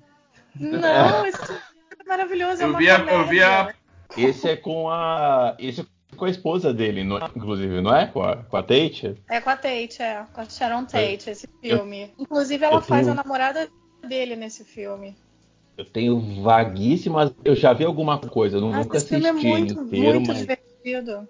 Não, 0.59 1.27
esse 1.27 1.39
filme 1.47 1.61
é 2.05 2.09
maravilhoso. 2.09 2.63
é 2.63 2.65
Eu 2.65 2.71
uma 2.71 2.79
vi 2.79 2.91
a- 2.91 2.99
eu 2.99 3.27
vi 3.27 3.43
a- 3.43 3.75
Esse 4.17 4.49
é 4.49 4.57
com 4.57 4.89
a. 4.91 5.55
Esse 5.59 5.83
é 5.83 5.85
com 6.17 6.25
a 6.25 6.31
esposa 6.31 6.73
dele, 6.73 7.05
não 7.05 7.19
é? 7.19 7.31
inclusive, 7.37 7.81
não 7.81 7.95
é? 7.95 8.07
Com 8.07 8.23
a, 8.23 8.37
com 8.37 8.57
a 8.57 8.63
Tate? 8.63 9.15
É 9.29 9.41
com 9.41 9.51
a 9.51 9.57
Tate, 9.57 10.03
é. 10.03 10.25
Com 10.33 10.41
a 10.41 10.45
Sharon 10.49 10.85
Tate, 10.85 11.31
esse 11.31 11.47
filme. 11.61 12.13
Inclusive, 12.19 12.65
ela 12.65 12.77
eu 12.77 12.81
faz 12.81 13.07
tenho- 13.07 13.13
a 13.13 13.23
namorada 13.23 13.69
dele 14.07 14.35
nesse 14.35 14.65
filme. 14.65 15.15
Eu 15.77 15.85
tenho 15.85 16.43
vaguíssimas. 16.43 17.33
Eu 17.45 17.55
já 17.55 17.73
vi 17.73 17.85
alguma 17.85 18.19
coisa, 18.19 18.57
eu 18.57 18.61
não, 18.61 18.73
Ah, 18.73 18.79
nunca 18.79 18.97
esse 18.97 19.15
assisti 19.15 19.23
filme 19.33 19.47
é 19.47 19.51
muito, 19.51 19.75
inteiro, 19.83 20.15
muito 20.15 20.29
mas. 20.29 20.39
divertido. 20.39 21.29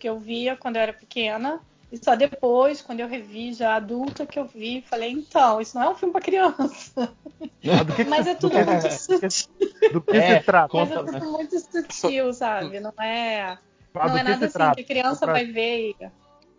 Que 0.00 0.08
eu 0.08 0.18
via 0.18 0.56
quando 0.56 0.76
eu 0.76 0.82
era 0.82 0.92
pequena. 0.92 1.60
E 1.94 2.04
só 2.04 2.16
depois, 2.16 2.82
quando 2.82 2.98
eu 2.98 3.06
revi, 3.06 3.52
já 3.52 3.76
adulta, 3.76 4.26
que 4.26 4.36
eu 4.36 4.46
vi, 4.46 4.82
falei, 4.82 5.12
então, 5.12 5.60
isso 5.60 5.78
não 5.78 5.84
é 5.84 5.88
um 5.90 5.94
filme 5.94 6.10
pra 6.10 6.20
criança. 6.20 6.92
Ah, 6.98 7.84
que, 7.94 8.04
Mas 8.04 8.26
é 8.26 8.34
do 8.34 8.40
tudo 8.40 8.56
que- 8.56 8.64
muito 8.64 8.88
que- 9.20 9.30
sutil. 9.30 9.92
do 9.92 10.00
que 10.02 10.16
É, 10.16 10.38
se 10.40 10.44
trata? 10.44 10.76
Mas 10.76 10.90
é 10.90 10.96
tudo 11.04 11.30
muito 11.30 11.56
sutil, 11.60 12.32
sabe? 12.34 12.80
Não 12.80 12.92
é, 13.00 13.56
Ah, 13.94 14.08
não 14.08 14.16
é 14.16 14.18
que 14.18 14.24
nada 14.24 14.38
se 14.38 14.44
assim 14.46 14.52
trata? 14.54 14.74
que 14.74 14.80
a 14.80 14.84
criança 14.84 15.24
pra- 15.24 15.34
vai 15.34 15.44
ver 15.46 15.90
e 16.00 16.10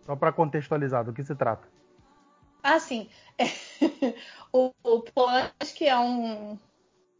Só 0.06 0.16
pra 0.16 0.32
contextualizar, 0.32 1.04
do 1.04 1.12
que 1.12 1.22
se 1.22 1.34
trata? 1.34 1.68
Ah, 2.62 2.80
sim. 2.80 3.08
o, 4.50 4.72
o 4.82 5.00
Polanski 5.02 5.86
é 5.86 5.98
um. 5.98 6.58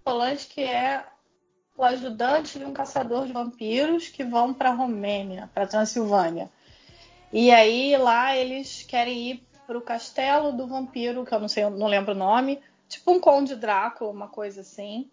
Polanski 0.02 0.62
é 0.62 1.05
o 1.76 1.85
ajudante 1.85 2.59
de 2.59 2.64
um 2.64 2.72
caçador 2.72 3.26
de 3.26 3.33
vampiros 3.35 4.09
que 4.09 4.24
vão 4.24 4.55
para 4.55 4.70
Romênia, 4.70 5.50
para 5.52 5.66
Transilvânia. 5.66 6.48
E 7.38 7.51
aí 7.51 7.94
lá 7.99 8.35
eles 8.35 8.83
querem 8.88 9.31
ir 9.33 9.46
para 9.66 9.77
o 9.77 9.83
castelo 9.83 10.53
do 10.53 10.66
vampiro, 10.66 11.22
que 11.22 11.35
eu 11.35 11.38
não 11.38 11.49
sei, 11.49 11.64
eu 11.64 11.68
não 11.70 11.87
lembro 11.87 12.12
o 12.12 12.18
nome, 12.18 12.59
tipo 12.88 13.12
um 13.12 13.20
Conde 13.20 13.55
Drácula, 13.55 14.11
uma 14.11 14.27
coisa 14.27 14.62
assim, 14.62 15.11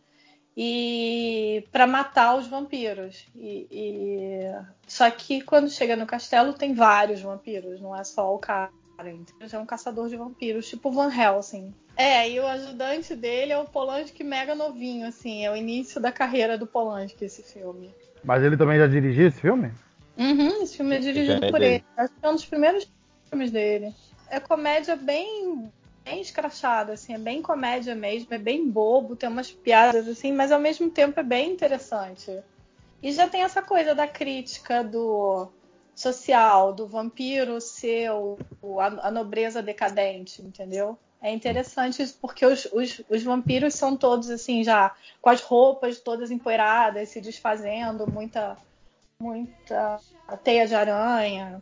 e 0.56 1.68
para 1.70 1.86
matar 1.86 2.38
os 2.38 2.48
vampiros. 2.48 3.26
E, 3.36 3.68
e- 3.70 4.56
Só 4.88 5.12
que 5.12 5.42
quando 5.42 5.70
chega 5.70 5.98
no 5.98 6.06
castelo 6.06 6.54
tem 6.54 6.74
vários 6.74 7.20
vampiros, 7.22 7.82
não 7.82 7.94
é 7.94 8.06
só 8.06 8.34
o 8.34 8.40
cara. 8.40 8.72
entendeu? 9.00 9.50
É 9.52 9.60
um 9.60 9.66
caçador 9.66 10.08
de 10.08 10.16
vampiros, 10.16 10.70
tipo 10.70 10.92
Van 10.92 11.12
Helsing. 11.14 11.74
É, 11.98 12.30
e 12.30 12.40
o 12.40 12.48
ajudante 12.48 13.18
dele 13.18 13.52
é 13.52 13.58
o 13.58 13.66
Polanski 13.66 14.24
mega 14.24 14.56
novinho, 14.56 15.06
assim, 15.06 15.44
é 15.44 15.52
o 15.52 15.58
início 15.58 16.00
da 16.00 16.10
carreira 16.10 16.58
do 16.58 16.66
Polanski 16.66 17.26
esse 17.26 17.44
filme. 17.44 17.94
Mas 18.24 18.42
ele 18.42 18.56
também 18.56 18.78
já 18.80 18.88
dirigiu 18.88 19.28
esse 19.28 19.42
filme? 19.42 19.74
Uhum, 20.18 20.62
esse 20.64 20.78
filme 20.78 20.96
é 20.96 21.00
dirigido 21.00 21.46
é 21.46 21.52
por 21.52 21.60
dele. 21.60 21.76
ele. 21.76 21.86
Acho 21.98 22.14
que 22.14 22.26
é 22.26 22.30
um 22.30 22.36
dos 22.36 22.46
primeiros 22.46 22.88
filmes 23.30 23.52
dele. 23.52 23.94
É 24.30 24.40
comédia 24.40 24.96
bem, 24.96 25.72
bem 26.04 26.22
escrachada, 26.22 26.94
assim, 26.94 27.14
é 27.14 27.18
bem 27.18 27.42
comédia 27.42 27.96
mesmo, 27.96 28.34
é 28.34 28.38
bem 28.38 28.70
bobo, 28.70 29.16
tem 29.16 29.30
umas 29.30 29.52
piadas 29.52 30.08
assim, 30.08 30.32
mas 30.32 30.52
ao 30.52 30.60
mesmo 30.60 30.90
tempo 30.90 31.20
é 31.20 31.24
bem 31.24 31.52
interessante. 31.52 32.44
E 33.02 33.12
já 33.12 33.28
tem 33.28 33.44
essa 33.44 33.62
coisa 33.62 33.94
da 33.94 34.08
crítica 34.08 34.84
do 34.84 35.50
social, 35.96 36.74
do 36.74 36.88
vampiro 36.88 37.60
ser 37.60 38.10
a, 38.10 39.08
a 39.08 39.12
nobreza 39.12 39.62
decadente, 39.62 40.42
entendeu? 40.42 40.98
É 41.22 41.32
interessante 41.32 42.02
isso, 42.02 42.18
porque 42.22 42.46
os, 42.46 42.66
os, 42.74 43.02
os 43.10 43.24
vampiros 43.24 43.76
são 43.76 43.96
todos 43.96 44.30
assim, 44.30 44.64
já 44.64 44.94
com 45.22 45.30
as 45.30 45.42
roupas 45.42 46.00
todas 46.00 46.32
empoeiradas, 46.32 47.10
se 47.10 47.22
desfazendo, 47.22 48.12
muita 48.12 48.58
muita 49.22 50.00
teia 50.44 50.68
de 50.68 50.76
aranha. 50.76 51.62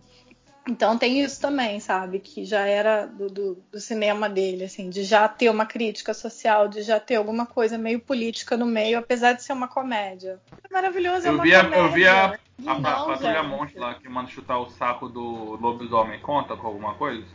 Então 0.68 0.96
tem 0.96 1.22
isso 1.22 1.42
também, 1.42 1.80
sabe? 1.80 2.20
Que 2.20 2.46
já 2.46 2.62
era 2.68 3.08
do, 3.08 3.28
do, 3.28 3.64
do 3.72 3.80
cinema 3.80 4.30
dele, 4.30 4.66
assim, 4.66 4.90
de 4.92 5.04
já 5.04 5.28
ter 5.28 5.50
uma 5.50 5.66
crítica 5.66 6.14
social, 6.14 6.68
de 6.68 6.84
já 6.84 7.00
ter 7.00 7.16
alguma 7.16 7.48
coisa 7.48 7.80
meio 7.80 8.00
política 8.00 8.56
no 8.56 8.66
meio, 8.66 9.00
apesar 9.00 9.34
de 9.34 9.44
ser 9.44 9.54
uma 9.54 9.68
comédia. 9.68 10.40
É 10.64 10.72
maravilhoso, 10.72 11.26
é 11.26 11.30
Eu 11.30 11.34
uma 11.34 11.44
vi 11.44 11.56
a, 11.56 11.64
comédia. 11.64 11.82
eu 11.84 11.92
vi 11.92 12.08
a, 12.08 12.26
a, 12.68 12.72
a 12.74 12.76
Patrulha. 12.80 13.44
Monstro 13.44 13.82
lá 13.82 13.96
que 13.96 14.08
manda 14.08 14.30
chutar 14.30 14.60
o 14.60 14.70
saco 14.70 15.10
do 15.10 15.58
lobisomem. 15.60 16.20
Conta 16.20 16.56
com 16.56 16.68
alguma 16.68 16.94
coisa? 16.94 17.26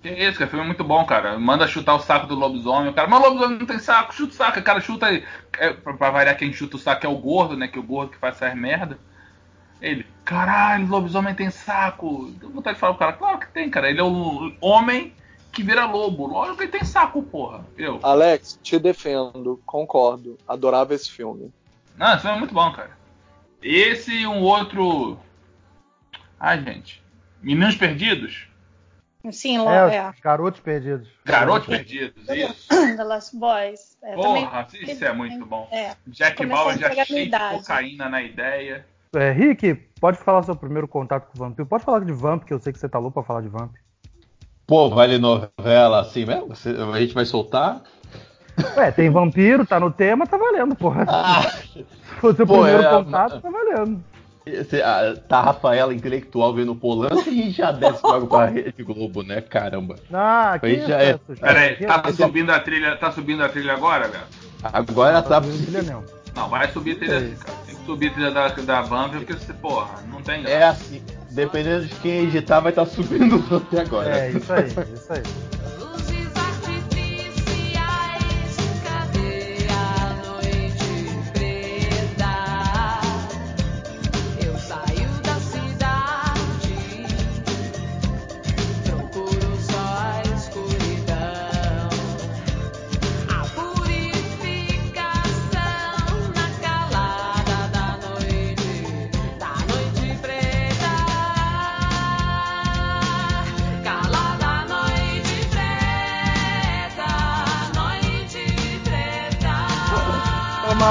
Que 0.00 0.10
isso, 0.10 0.38
cara? 0.38 0.48
Filme 0.48 0.64
é 0.64 0.68
muito 0.68 0.84
bom, 0.84 1.04
cara. 1.04 1.36
Manda 1.36 1.66
chutar 1.66 1.96
o 1.96 2.00
saco 2.00 2.28
do 2.28 2.36
lobisomem. 2.36 2.90
O 2.90 2.94
cara, 2.94 3.08
mas 3.08 3.20
o 3.20 3.24
lobisomem 3.24 3.58
não 3.58 3.66
tem 3.66 3.80
saco, 3.80 4.14
chuta 4.14 4.32
o 4.32 4.36
saco. 4.36 4.60
O 4.60 4.62
cara 4.62 4.80
chuta 4.80 5.06
aí. 5.06 5.24
É, 5.58 5.72
pra, 5.72 5.94
pra 5.94 6.10
variar, 6.10 6.36
quem 6.38 6.52
chuta 6.52 6.76
o 6.76 6.78
saco 6.78 7.04
é 7.04 7.08
o 7.08 7.18
gordo, 7.18 7.56
né? 7.56 7.66
Que 7.66 7.76
é 7.76 7.80
o 7.80 7.84
gordo 7.84 8.12
que 8.12 8.18
faz 8.18 8.36
essas 8.36 8.54
merda. 8.56 8.96
Ele, 9.80 10.04
caralho, 10.24 10.86
lobisomem 10.88 11.34
tem 11.34 11.50
saco. 11.50 12.30
Deu 12.40 12.50
vontade 12.50 12.74
de 12.74 12.80
falar 12.80 12.94
pro 12.94 12.98
cara, 13.00 13.12
claro 13.12 13.38
que 13.38 13.48
tem, 13.48 13.70
cara. 13.70 13.88
Ele 13.88 14.00
é 14.00 14.04
o 14.04 14.52
homem 14.60 15.14
que 15.52 15.62
vira 15.62 15.86
lobo. 15.86 16.26
Lógico 16.26 16.56
que 16.56 16.62
ele 16.64 16.72
tem 16.72 16.84
saco, 16.84 17.22
porra. 17.22 17.64
Eu. 17.76 18.00
Alex, 18.02 18.58
te 18.62 18.78
defendo, 18.78 19.60
concordo. 19.64 20.36
Adorava 20.48 20.94
esse 20.94 21.10
filme. 21.10 21.52
Não, 21.96 22.12
esse 22.12 22.22
filme 22.22 22.36
é 22.36 22.38
muito 22.40 22.54
bom, 22.54 22.72
cara. 22.72 22.96
Esse 23.62 24.12
e 24.14 24.26
um 24.26 24.40
outro. 24.42 25.18
Ai, 26.38 26.62
gente. 26.62 27.02
Meninos 27.42 27.76
Perdidos? 27.76 28.46
Sim, 29.32 29.58
lá, 29.58 29.92
É, 29.92 29.96
é. 29.96 30.10
os 30.10 30.20
garotos 30.20 30.60
perdidos. 30.60 31.08
Garotos 31.24 31.68
Perdidos, 31.68 32.28
isso. 32.28 32.68
The 32.68 33.04
Last 33.04 33.36
Boys. 33.36 33.98
É, 34.02 34.16
também- 34.16 34.44
Porra, 34.46 34.66
isso 34.72 35.04
é 35.04 35.12
muito 35.12 35.44
bom. 35.44 35.68
É. 35.72 35.94
Jack 36.06 36.46
Bauer 36.46 36.78
já 36.78 37.04
cheio 37.04 37.28
de 37.30 37.38
cocaína 37.38 38.08
na 38.08 38.22
ideia. 38.22 38.86
É, 39.14 39.32
Rick, 39.32 39.74
pode 40.00 40.18
falar 40.18 40.42
seu 40.42 40.54
primeiro 40.54 40.86
contato 40.86 41.26
com 41.30 41.36
o 41.36 41.46
vampiro? 41.48 41.66
Pode 41.66 41.84
falar 41.84 42.00
de 42.04 42.12
Vamp, 42.12 42.44
que 42.44 42.52
eu 42.52 42.58
sei 42.58 42.72
que 42.72 42.78
você 42.78 42.88
tá 42.88 42.98
louco 42.98 43.14
pra 43.14 43.22
falar 43.22 43.40
de 43.40 43.48
Vamp. 43.48 43.72
Pô, 44.66 44.90
vale 44.90 45.18
novela 45.18 46.00
assim 46.00 46.26
mesmo? 46.26 46.48
Você- 46.48 46.76
A 46.92 47.00
gente 47.00 47.14
vai 47.14 47.24
soltar? 47.24 47.80
Ué, 48.76 48.90
tem 48.90 49.08
vampiro, 49.08 49.64
tá 49.64 49.80
no 49.80 49.90
tema, 49.90 50.26
tá 50.26 50.36
valendo, 50.36 50.74
porra. 50.74 51.06
Ah, 51.08 51.40
Se 51.72 51.84
for 52.20 52.34
seu 52.36 52.46
pô, 52.46 52.54
primeiro 52.62 52.82
é, 52.82 52.90
contato, 52.90 53.40
tá 53.40 53.48
valendo. 53.50 54.02
esse- 54.44 54.82
ah, 54.82 55.16
tá 55.26 55.38
a 55.38 55.42
Rafaela 55.42 55.94
intelectual 55.94 56.52
vendo 56.52 56.72
o 56.72 56.76
Polanco 56.76 57.30
e 57.30 57.50
já 57.50 57.70
desce 57.72 58.00
logo 58.04 58.26
pra 58.26 58.44
Rede 58.50 58.82
Globo, 58.82 59.22
né? 59.22 59.40
Caramba. 59.40 59.94
Ah, 60.12 60.54
aqui 60.54 60.66
Aí 60.66 60.86
já 60.86 61.00
é. 61.02 61.16
Pera 61.16 61.60
aí, 61.60 61.76
tá 61.76 62.02
é- 62.06 62.12
subindo 62.12 62.50
a 62.50 62.60
trilha, 62.60 62.94
tá 62.96 63.10
subindo 63.10 63.42
a 63.42 63.48
trilha 63.48 63.72
agora, 63.72 64.08
velho? 64.08 64.24
Agora 64.70 65.22
tá. 65.22 65.40
Não 65.40 65.50
filha 65.50 65.82
não. 65.82 66.04
Não, 66.34 66.48
vai 66.50 66.68
subir 66.68 66.92
a 66.92 66.96
trilha, 66.96 67.14
É 67.14 67.20
isso. 67.20 67.44
cara. 67.46 67.58
Subir 67.88 68.08
a 68.08 68.12
trilha 68.12 68.30
da, 68.30 68.48
da 68.48 68.82
Vamp, 68.82 69.14
porque 69.14 69.32
você, 69.32 69.50
porra, 69.54 70.04
não 70.12 70.20
tem 70.20 70.44
É 70.46 70.62
assim. 70.62 71.02
Dependendo 71.30 71.86
de 71.86 71.94
quem 71.96 72.24
editar, 72.24 72.60
vai 72.60 72.70
estar 72.70 72.84
subindo 72.84 73.36
o 73.36 73.38
Vamp 73.38 73.72
agora. 73.80 74.14
É, 74.14 74.30
isso 74.30 74.52
aí, 74.52 74.66
isso 74.92 75.10
aí. 75.10 75.22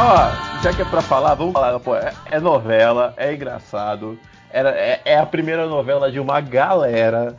Ó, 0.07 0.31
já 0.61 0.73
que 0.73 0.81
é 0.81 0.85
pra 0.85 1.01
falar, 1.01 1.35
vamos 1.35 1.53
falar, 1.53 1.79
pô, 1.79 1.95
é, 1.95 2.13
é 2.31 2.39
novela, 2.39 3.13
é 3.17 3.33
engraçado. 3.33 4.17
Era, 4.51 4.69
é, 4.71 5.01
é 5.05 5.17
a 5.17 5.25
primeira 5.25 5.67
novela 5.67 6.11
de 6.11 6.19
uma 6.19 6.39
galera, 6.39 7.35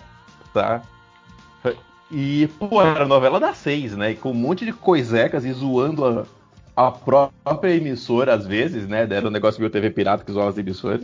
tá? 0.52 0.82
E, 2.10 2.48
pô, 2.58 2.80
era 2.80 3.06
novela 3.06 3.38
das 3.38 3.58
seis, 3.58 3.94
né? 3.94 4.12
E 4.12 4.14
com 4.14 4.30
um 4.30 4.34
monte 4.34 4.64
de 4.64 4.72
coisecas 4.72 5.44
e 5.44 5.52
zoando 5.52 6.26
a, 6.74 6.86
a 6.86 6.90
própria 6.90 7.74
emissora, 7.74 8.32
às 8.34 8.46
vezes, 8.46 8.88
né? 8.88 9.06
Era 9.10 9.26
um 9.26 9.30
negócio 9.30 9.60
meio 9.60 9.70
TV 9.70 9.90
Pirata 9.90 10.24
que 10.24 10.32
zoava 10.32 10.48
as 10.48 10.56
emissoras. 10.56 11.02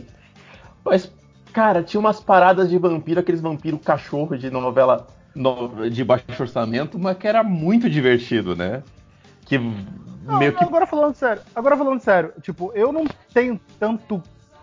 Mas, 0.83 1.11
cara, 1.53 1.83
tinha 1.83 1.99
umas 1.99 2.19
paradas 2.19 2.69
de 2.71 2.77
vampiro, 2.79 3.19
aqueles 3.19 3.39
vampiros 3.41 3.81
cachorro 3.83 4.35
de 4.35 4.49
novela 4.49 5.05
no- 5.35 5.89
de 5.89 6.03
baixo 6.03 6.23
orçamento, 6.39 6.97
mas 6.97 7.17
que 7.17 7.27
era 7.27 7.43
muito 7.43 7.87
divertido, 7.87 8.55
né? 8.55 8.81
Que 9.45 9.59
Não, 10.25 10.39
meio 10.39 10.51
não, 10.51 10.57
que 10.59 10.63
agora 10.65 10.85
falando 10.87 11.15
sério, 11.15 11.41
agora 11.55 11.77
falando 11.77 11.99
sério, 12.01 12.33
tipo, 12.41 12.71
eu 12.73 12.91
não 12.91 13.05
tenho 13.33 13.59
tanto, 13.79 14.21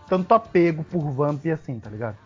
tanto 0.08 0.34
apego 0.34 0.82
por 0.84 1.10
Vamp 1.12 1.44
assim, 1.46 1.78
tá 1.78 1.88
ligado? 1.90 2.16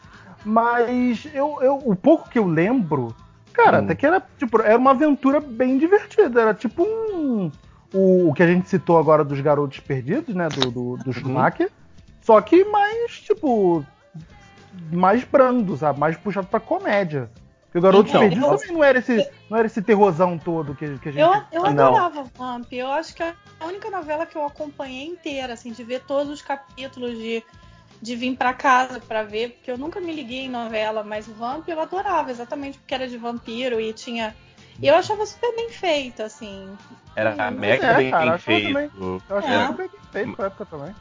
Mas 0.44 1.26
eu, 1.34 1.58
eu, 1.60 1.76
o 1.84 1.94
pouco 1.96 2.28
que 2.28 2.38
eu 2.38 2.46
lembro, 2.46 3.14
cara, 3.52 3.80
Hum. 3.80 3.84
até 3.84 3.94
que 3.94 4.06
era, 4.06 4.22
tipo, 4.38 4.60
era 4.62 4.78
uma 4.78 4.92
aventura 4.92 5.40
bem 5.40 5.76
divertida. 5.78 6.40
Era 6.40 6.54
tipo 6.54 6.82
um. 6.84 7.50
O, 7.92 8.28
o 8.30 8.34
que 8.34 8.42
a 8.42 8.46
gente 8.46 8.68
citou 8.68 8.98
agora 8.98 9.24
dos 9.24 9.40
garotos 9.40 9.80
perdidos, 9.80 10.34
né? 10.34 10.48
Do, 10.48 10.70
do, 10.70 10.80
Uhum. 10.80 10.96
do 10.98 11.12
Schumacher. 11.12 11.70
Só 12.22 12.40
que 12.40 12.64
mais, 12.64 13.20
tipo. 13.20 13.84
Mais 14.92 15.24
brando, 15.24 15.76
sabe? 15.76 15.98
Mais 15.98 16.16
puxado 16.16 16.46
pra 16.46 16.60
comédia. 16.60 17.30
Porque 17.76 17.78
o 17.78 17.82
Garotos 17.82 18.10
Então, 18.10 18.20
Perdidos 18.22 18.48
eu- 18.48 18.56
também 18.58 18.72
não 18.74 18.84
era 18.84 18.98
esse, 18.98 19.30
não 19.50 19.58
era 19.58 19.66
esse 19.66 19.82
terrorzão 19.82 20.38
todo 20.38 20.74
que, 20.74 20.98
que 20.98 21.08
a 21.10 21.12
gente. 21.12 21.20
Eu, 21.20 21.42
eu 21.52 21.74
Não. 21.74 21.88
adorava 21.88 22.24
Vamp. 22.34 22.72
Eu 22.72 22.90
acho 22.90 23.14
que 23.14 23.22
é 23.22 23.34
a 23.60 23.66
única 23.66 23.90
novela 23.90 24.24
que 24.24 24.36
eu 24.36 24.44
acompanhei 24.46 25.06
inteira, 25.06 25.52
assim, 25.52 25.72
de 25.72 25.84
ver 25.84 26.00
todos 26.06 26.32
os 26.32 26.40
capítulos, 26.40 27.18
de, 27.18 27.44
de 28.00 28.16
vir 28.16 28.34
pra 28.34 28.54
casa 28.54 28.98
pra 28.98 29.22
ver, 29.24 29.50
porque 29.50 29.70
eu 29.70 29.76
nunca 29.76 30.00
me 30.00 30.10
liguei 30.14 30.46
em 30.46 30.48
novela, 30.48 31.04
mas 31.04 31.26
Vamp 31.28 31.68
eu 31.68 31.78
adorava, 31.78 32.30
exatamente 32.30 32.78
porque 32.78 32.94
era 32.94 33.06
de 33.06 33.18
vampiro 33.18 33.78
e 33.78 33.92
tinha. 33.92 34.34
E 34.80 34.86
eu 34.86 34.94
achava 34.94 35.26
super 35.26 35.54
bem 35.54 35.68
feito, 35.70 36.22
assim. 36.22 36.70
era 37.14 37.50
mega 37.50 37.86
é, 37.88 37.96
bem 37.96 38.10
cara, 38.10 38.24
achava 38.24 38.38
feito. 38.38 38.78
Eu 38.78 39.38
É. 39.38 39.66
foi 39.66 39.76
bem 39.88 39.90
feito 40.12 40.32
pra 40.34 40.46
época 40.46 40.64
também. 40.66 40.94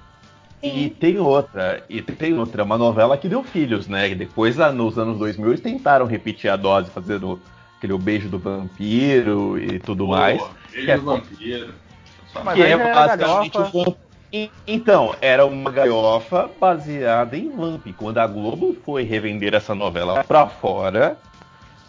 E 0.64 0.90
tem 0.90 1.20
outra, 1.20 1.84
e 1.90 2.02
tem 2.02 2.38
outra, 2.38 2.64
uma 2.64 2.78
novela 2.78 3.18
que 3.18 3.28
deu 3.30 3.44
filhos, 3.44 3.88
né? 3.88 4.10
E 4.10 4.16
depois, 4.16 4.56
lá 4.56 4.72
nos 4.72 4.98
anos 4.98 5.20
2000, 5.20 5.50
eles 5.50 5.62
tentaram 5.62 6.06
repetir 6.06 6.50
a 6.50 6.56
dose, 6.56 6.90
fazendo 6.90 7.40
aquele 7.78 7.94
o 7.94 8.00
beijo 8.00 8.30
do 8.30 8.40
vampiro 8.40 9.58
e 9.60 9.80
tudo 9.80 10.08
mais. 10.08 10.42
Pô, 10.42 10.50
Ele 10.74 10.86
Que 10.86 10.92
é 10.92 10.94
é 10.96 10.98
vampiro. 10.98 11.74
Mas 12.44 12.56
que 12.56 12.64
aí 12.64 12.72
é 12.72 12.94
basicamente 12.94 13.58
o 13.58 13.64
vamp- 13.66 13.98
Então, 14.68 15.16
era 15.22 15.46
uma 15.46 15.72
galhofa 15.72 16.50
baseada 16.60 17.38
em 17.38 17.50
Vamp. 17.50 17.86
Quando 17.96 18.18
a 18.18 18.28
Globo 18.28 18.76
foi 18.86 19.04
revender 19.04 19.54
essa 19.54 19.74
novela 19.74 20.24
pra 20.24 20.48
fora, 20.48 21.18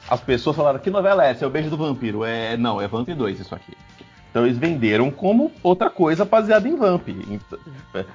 as 0.08 0.20
pessoas 0.20 0.54
falaram: 0.54 0.78
que 0.78 0.90
novela 0.90 1.26
é 1.26 1.30
essa? 1.30 1.44
É 1.44 1.48
o 1.48 1.50
Beijo 1.50 1.70
do 1.70 1.76
Vampiro. 1.76 2.24
É, 2.24 2.56
não, 2.56 2.80
é 2.80 2.86
Vamp 2.86 3.08
2 3.08 3.40
isso 3.40 3.54
aqui. 3.54 3.72
Então 4.36 4.44
eles 4.44 4.58
venderam 4.58 5.10
como 5.10 5.50
outra 5.62 5.88
coisa 5.88 6.22
baseada 6.22 6.68
em 6.68 6.76
Vamp. 6.76 7.08
Então, 7.08 7.58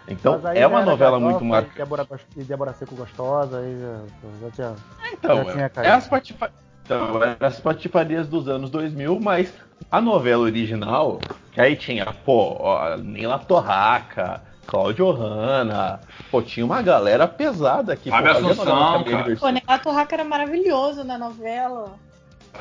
então 0.07 0.41
é 0.53 0.67
uma 0.67 0.85
novela 0.85 1.19
muito 1.19 1.43
e 1.43 1.47
marcante. 1.47 1.75
Débora, 1.75 2.07
e 2.37 2.43
Débora 2.43 2.73
Seco 2.73 2.93
gostosa, 2.93 3.57
aí 3.57 3.75
já, 3.81 3.97
já 4.39 4.51
tinha. 4.51 4.75
Então, 5.11 5.37
Já 5.37 5.51
tinha 5.51 5.65
é, 5.65 5.69
caído. 5.69 5.89
é 5.89 5.93
as, 5.95 6.07
patifa... 6.07 6.51
então, 6.85 7.23
é 7.23 7.37
as 7.39 7.59
patifarias 7.59 8.27
dos 8.27 8.47
anos 8.47 8.69
2000, 8.69 9.19
mas 9.19 9.51
a 9.89 9.99
novela 9.99 10.43
original, 10.43 11.19
que 11.51 11.59
aí 11.59 11.75
tinha, 11.75 12.05
pô, 12.23 12.55
ó, 12.59 12.97
Nila 12.97 13.39
Torraca, 13.39 14.43
Cláudio 14.67 15.09
Hanna, 15.09 16.01
pô, 16.29 16.39
tinha 16.43 16.63
uma 16.63 16.83
galera 16.83 17.27
pesada 17.27 17.93
aqui. 17.93 18.11
Fábio 18.11 18.29
Assunção, 18.29 19.03
bem 19.03 19.17
cara. 19.17 19.35
Pô, 19.37 19.49
Neto 19.49 19.89
Raca 19.89 20.15
era 20.17 20.23
maravilhoso 20.23 21.03
na 21.03 21.17
novela. 21.17 21.95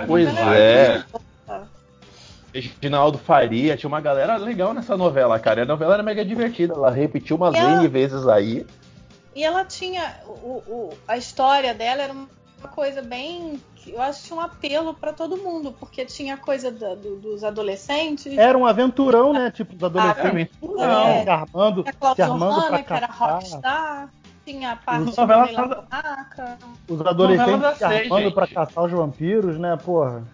Pois 0.06 0.34
é. 0.34 1.04
Reginaldo 2.52 3.18
Faria, 3.18 3.76
tinha 3.76 3.88
uma 3.88 4.00
galera 4.00 4.36
legal 4.36 4.74
nessa 4.74 4.96
novela, 4.96 5.38
cara. 5.38 5.60
E 5.60 5.62
a 5.62 5.66
novela 5.66 5.94
era 5.94 6.02
mega 6.02 6.24
divertida, 6.24 6.74
ela 6.74 6.90
repetiu 6.90 7.36
umas 7.36 7.54
ela- 7.54 7.76
N 7.82 7.88
vezes 7.88 8.26
aí. 8.26 8.66
E 9.34 9.44
ela 9.44 9.64
tinha. 9.64 10.16
O, 10.26 10.62
o- 10.66 10.90
a 11.06 11.16
história 11.16 11.72
dela 11.72 12.02
era 12.02 12.12
uma 12.12 12.28
coisa 12.74 13.00
bem. 13.00 13.60
Eu 13.86 14.02
acho 14.02 14.20
que 14.20 14.26
tinha 14.28 14.38
um 14.38 14.42
apelo 14.42 14.92
pra 14.92 15.12
todo 15.12 15.36
mundo, 15.36 15.72
porque 15.78 16.04
tinha 16.04 16.34
a 16.34 16.36
coisa 16.36 16.70
da- 16.70 16.94
do- 16.94 17.16
dos 17.16 17.42
adolescentes. 17.44 18.36
Era 18.36 18.58
um 18.58 18.66
aventurão, 18.66 19.32
né? 19.32 19.50
Tipo, 19.50 19.74
os 19.76 19.82
adolescentes 19.82 20.50
Ah, 20.78 21.08
é. 21.08 21.22
se 21.22 21.30
armando, 21.30 21.80
a 21.86 21.92
se 21.92 21.98
Cláudia 21.98 22.24
armando 22.26 22.52
Hanna, 22.60 22.68
pra 22.68 22.82
que 22.82 22.92
era 22.92 23.06
rockstar. 23.06 24.10
Tinha 24.44 24.72
a 24.72 24.76
parte 24.76 25.14
da-. 25.14 26.58
Os 26.88 27.00
adolescentes 27.06 27.78
se 27.78 27.84
armando 27.84 28.22
gente. 28.22 28.34
pra 28.34 28.46
caçar 28.46 28.84
os 28.84 28.90
vampiros, 28.92 29.58
né? 29.58 29.78
Porra. 29.82 30.24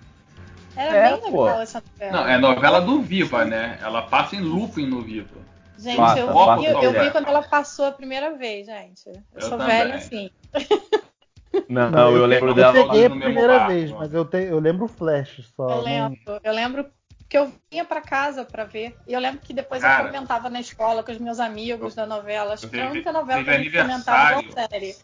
Era 0.76 0.96
É, 0.96 1.10
bem 1.16 1.30
pô. 1.32 1.44
legal 1.44 1.60
essa 1.60 1.82
novela. 1.92 2.12
Não, 2.12 2.28
é 2.28 2.38
novela 2.38 2.80
do 2.80 3.00
Viva, 3.00 3.44
né? 3.44 3.78
Ela 3.82 4.02
passa 4.02 4.36
em 4.36 4.40
looping 4.40 4.86
no 4.86 5.00
Viva. 5.02 5.46
Gente, 5.78 5.96
Passa, 5.96 6.20
eu, 6.20 6.32
passa, 6.32 6.60
vi, 6.60 6.66
eu, 6.66 6.82
eu 6.82 7.02
vi 7.02 7.10
quando 7.10 7.28
ela 7.28 7.42
passou 7.42 7.84
a 7.86 7.92
primeira 7.92 8.34
vez, 8.36 8.66
gente. 8.66 9.06
Eu, 9.06 9.22
Eu 9.34 9.40
sou 9.42 9.58
também. 9.58 9.66
velha 9.66 9.94
assim. 9.96 10.30
Não, 11.68 11.90
não, 11.90 12.16
eu 12.16 12.26
lembro 12.26 12.50
Eu 12.50 12.54
dela. 12.54 12.72
peguei 12.72 13.06
a 13.06 13.10
primeira 13.10 13.58
barco, 13.58 13.72
vez, 13.72 13.90
mas 13.90 14.14
eu, 14.14 14.24
te, 14.24 14.38
eu 14.38 14.58
lembro 14.58 14.84
o 14.84 14.88
Flash 14.88 15.42
só. 15.54 15.68
Eu 15.68 15.76
não- 15.76 15.82
lembro, 15.82 16.40
eu 16.42 16.52
lembro 16.52 16.86
que 17.28 17.36
eu 17.36 17.52
vinha 17.70 17.84
pra 17.84 18.00
casa 18.00 18.44
pra 18.44 18.64
ver. 18.64 18.96
E 19.06 19.12
eu 19.12 19.20
lembro 19.20 19.40
que 19.40 19.52
depois 19.52 19.82
Cara. 19.82 20.04
eu 20.04 20.12
comentava 20.12 20.48
na 20.48 20.60
escola 20.60 21.02
com 21.02 21.12
os 21.12 21.18
meus 21.18 21.40
amigos 21.40 21.94
da 21.94 22.06
novela. 22.06 22.54
Acho 22.54 22.68
que 22.68 22.76
foi 22.76 22.86
a 22.86 22.90
única 22.90 23.12
novela 23.12 23.42
que 23.44 23.52
gente 23.62 23.76
comentava 23.76 24.42
da 24.42 24.68
série. 24.68 24.96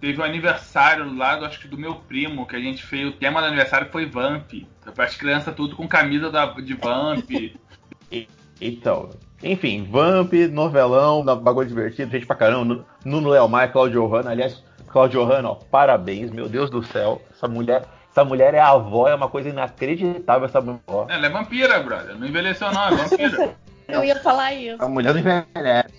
Teve 0.00 0.20
um 0.20 0.24
aniversário 0.24 1.16
lá, 1.16 1.36
do- 1.36 1.44
acho 1.44 1.60
que 1.60 1.66
do 1.68 1.76
meu 1.76 1.94
primo, 1.96 2.46
que 2.46 2.54
a 2.54 2.60
gente 2.60 2.82
fez. 2.84 3.08
O 3.08 3.12
tema 3.12 3.40
do 3.40 3.46
aniversário 3.48 3.88
foi 3.90 4.06
Vamp. 4.06 4.52
As 4.96 5.16
crianças 5.16 5.54
tudo 5.54 5.74
com 5.76 5.88
camisa 5.88 6.30
da, 6.30 6.46
de 6.46 6.74
Vamp. 6.74 7.28
Então, 8.60 9.10
enfim, 9.42 9.86
Vamp, 9.88 10.32
novelão, 10.50 11.24
bagulho 11.36 11.68
divertido, 11.68 12.10
gente 12.10 12.26
pra 12.26 12.34
caramba. 12.34 12.84
Nuno 13.04 13.28
Léo 13.28 13.48
Maia, 13.48 13.68
Claudio 13.68 14.04
Hanna. 14.08 14.30
Aliás, 14.32 14.62
Claudio 14.88 15.22
Hanna, 15.24 15.50
ó, 15.50 15.54
parabéns, 15.54 16.30
meu 16.32 16.48
Deus 16.48 16.68
do 16.68 16.82
céu. 16.82 17.22
Essa 17.30 17.46
mulher, 17.46 17.84
essa 18.10 18.24
mulher 18.24 18.54
é 18.54 18.60
avó, 18.60 19.08
é 19.08 19.14
uma 19.14 19.28
coisa 19.28 19.48
inacreditável 19.48 20.46
essa 20.46 20.60
mulher. 20.60 20.80
Ela 21.08 21.26
é 21.26 21.28
vampira, 21.30 21.78
brother. 21.80 22.16
Não 22.18 22.26
envelheceu, 22.26 22.72
não, 22.72 22.88
é 22.88 22.90
vampira. 22.96 23.54
Eu 23.86 24.02
ia 24.02 24.16
falar 24.16 24.52
isso. 24.54 24.74
Essa 24.74 24.88
mulher 24.88 25.14
não 25.14 25.20
envelhece. 25.20 25.97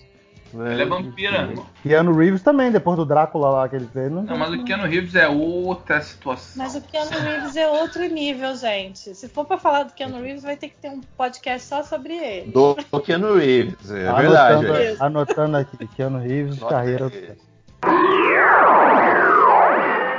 Ela 0.52 0.82
é 0.82 0.84
vampira, 0.84 1.38
irmão. 1.42 1.66
Keanu 1.82 2.14
Reeves 2.16 2.42
também, 2.42 2.70
depois 2.70 2.96
do 2.96 3.04
Drácula 3.04 3.50
lá 3.50 3.68
que 3.68 3.76
ele 3.76 3.88
fez. 3.92 4.10
Não, 4.10 4.22
Não, 4.22 4.36
mas 4.38 4.52
o 4.52 4.64
Keanu 4.64 4.84
Reeves 4.86 5.14
é 5.14 5.28
outra 5.28 6.00
situação. 6.00 6.62
Mas 6.62 6.74
o 6.74 6.80
Keanu 6.80 7.10
Reeves 7.10 7.56
é 7.56 7.68
outro 7.68 8.02
nível, 8.06 8.54
gente. 8.56 9.14
Se 9.14 9.28
for 9.28 9.44
pra 9.44 9.58
falar 9.58 9.84
do 9.84 9.92
Keanu 9.92 10.20
Reeves, 10.20 10.42
vai 10.42 10.56
ter 10.56 10.68
que 10.68 10.76
ter 10.76 10.88
um 10.90 11.00
podcast 11.16 11.66
só 11.68 11.82
sobre 11.82 12.14
ele. 12.14 12.50
Do 12.50 12.76
do 12.90 13.00
Keanu 13.00 13.36
Reeves, 13.36 13.90
é 13.90 14.08
anotando, 14.08 14.72
verdade. 14.72 14.98
é. 15.00 15.04
anotando 15.04 15.56
aqui, 15.56 15.86
Keanu 15.96 16.18
Reeves, 16.18 16.58
Nota 16.58 16.74
carreira. 16.74 17.10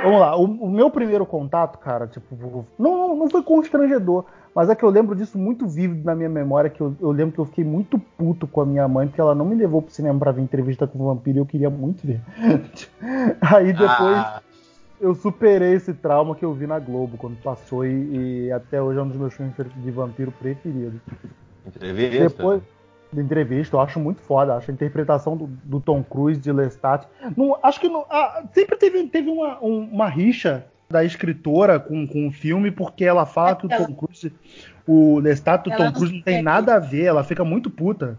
Vamos 0.02 0.20
lá, 0.20 0.36
o, 0.36 0.44
o 0.44 0.70
meu 0.70 0.90
primeiro 0.90 1.24
contato, 1.24 1.78
cara, 1.78 2.06
tipo, 2.06 2.66
não, 2.78 3.16
não 3.16 3.30
foi 3.30 3.42
constrangedor, 3.42 4.24
mas 4.54 4.68
é 4.68 4.74
que 4.74 4.82
eu 4.84 4.90
lembro 4.90 5.14
disso 5.14 5.38
muito 5.38 5.66
vívido 5.66 6.04
na 6.04 6.14
minha 6.14 6.28
memória, 6.28 6.68
que 6.68 6.80
eu, 6.80 6.94
eu 7.00 7.10
lembro 7.10 7.32
que 7.34 7.38
eu 7.38 7.46
fiquei 7.46 7.64
muito 7.64 7.98
puto 7.98 8.46
com 8.46 8.60
a 8.60 8.66
minha 8.66 8.86
mãe, 8.88 9.06
porque 9.06 9.20
ela 9.20 9.34
não 9.34 9.44
me 9.44 9.54
levou 9.54 9.80
pro 9.80 9.94
cinema 9.94 10.18
pra 10.18 10.32
ver 10.32 10.42
entrevista 10.42 10.86
com 10.86 10.98
o 10.98 11.06
vampiro 11.06 11.38
e 11.38 11.40
eu 11.40 11.46
queria 11.46 11.70
muito 11.70 12.06
ver. 12.06 12.20
Aí 13.40 13.72
depois 13.72 14.18
Ah, 14.18 14.42
eu 15.00 15.14
superei 15.14 15.74
esse 15.74 15.92
trauma 15.94 16.34
que 16.34 16.44
eu 16.44 16.52
vi 16.52 16.66
na 16.66 16.78
Globo 16.78 17.16
quando 17.16 17.36
passou 17.42 17.84
e, 17.84 18.46
e 18.46 18.52
até 18.52 18.80
hoje 18.80 18.98
é 18.98 19.02
um 19.02 19.08
dos 19.08 19.16
meus 19.16 19.34
filmes 19.34 19.54
de 19.56 19.90
vampiro 19.90 20.32
preferidos. 20.32 21.00
entrevista. 21.66 22.28
Depois, 22.28 22.62
da 23.12 23.22
entrevista, 23.22 23.76
eu 23.76 23.80
acho 23.80 24.00
muito 24.00 24.20
foda. 24.22 24.54
Acho 24.54 24.70
a 24.70 24.74
interpretação 24.74 25.36
do, 25.36 25.46
do 25.46 25.80
Tom 25.80 26.02
Cruise 26.02 26.40
de 26.40 26.50
Lestat. 26.52 27.06
Não, 27.36 27.58
acho 27.62 27.78
que 27.80 27.88
não, 27.88 28.06
ah, 28.10 28.42
sempre 28.52 28.76
teve, 28.76 29.06
teve 29.08 29.28
uma, 29.28 29.62
um- 29.62 29.84
uma 29.92 30.08
rixa 30.08 30.64
da 30.90 31.04
escritora 31.04 31.78
com, 31.78 32.06
com 32.06 32.28
o 32.28 32.32
filme, 32.32 32.70
porque 32.70 33.04
ela 33.04 33.24
fala 33.26 33.56
que 33.56 33.66
o 33.66 33.68
Tom 33.68 33.94
Cruise, 33.94 34.32
o 34.86 35.18
Lestat 35.18 35.64
do 35.64 35.72
Ela 35.72 35.86
Tom 35.86 35.92
Cruise 35.92 36.14
não 36.14 36.22
tem 36.22 36.42
nada 36.42 36.74
a 36.74 36.78
ver, 36.78 37.04
ela 37.04 37.24
fica 37.24 37.44
muito 37.44 37.70
puta. 37.70 38.18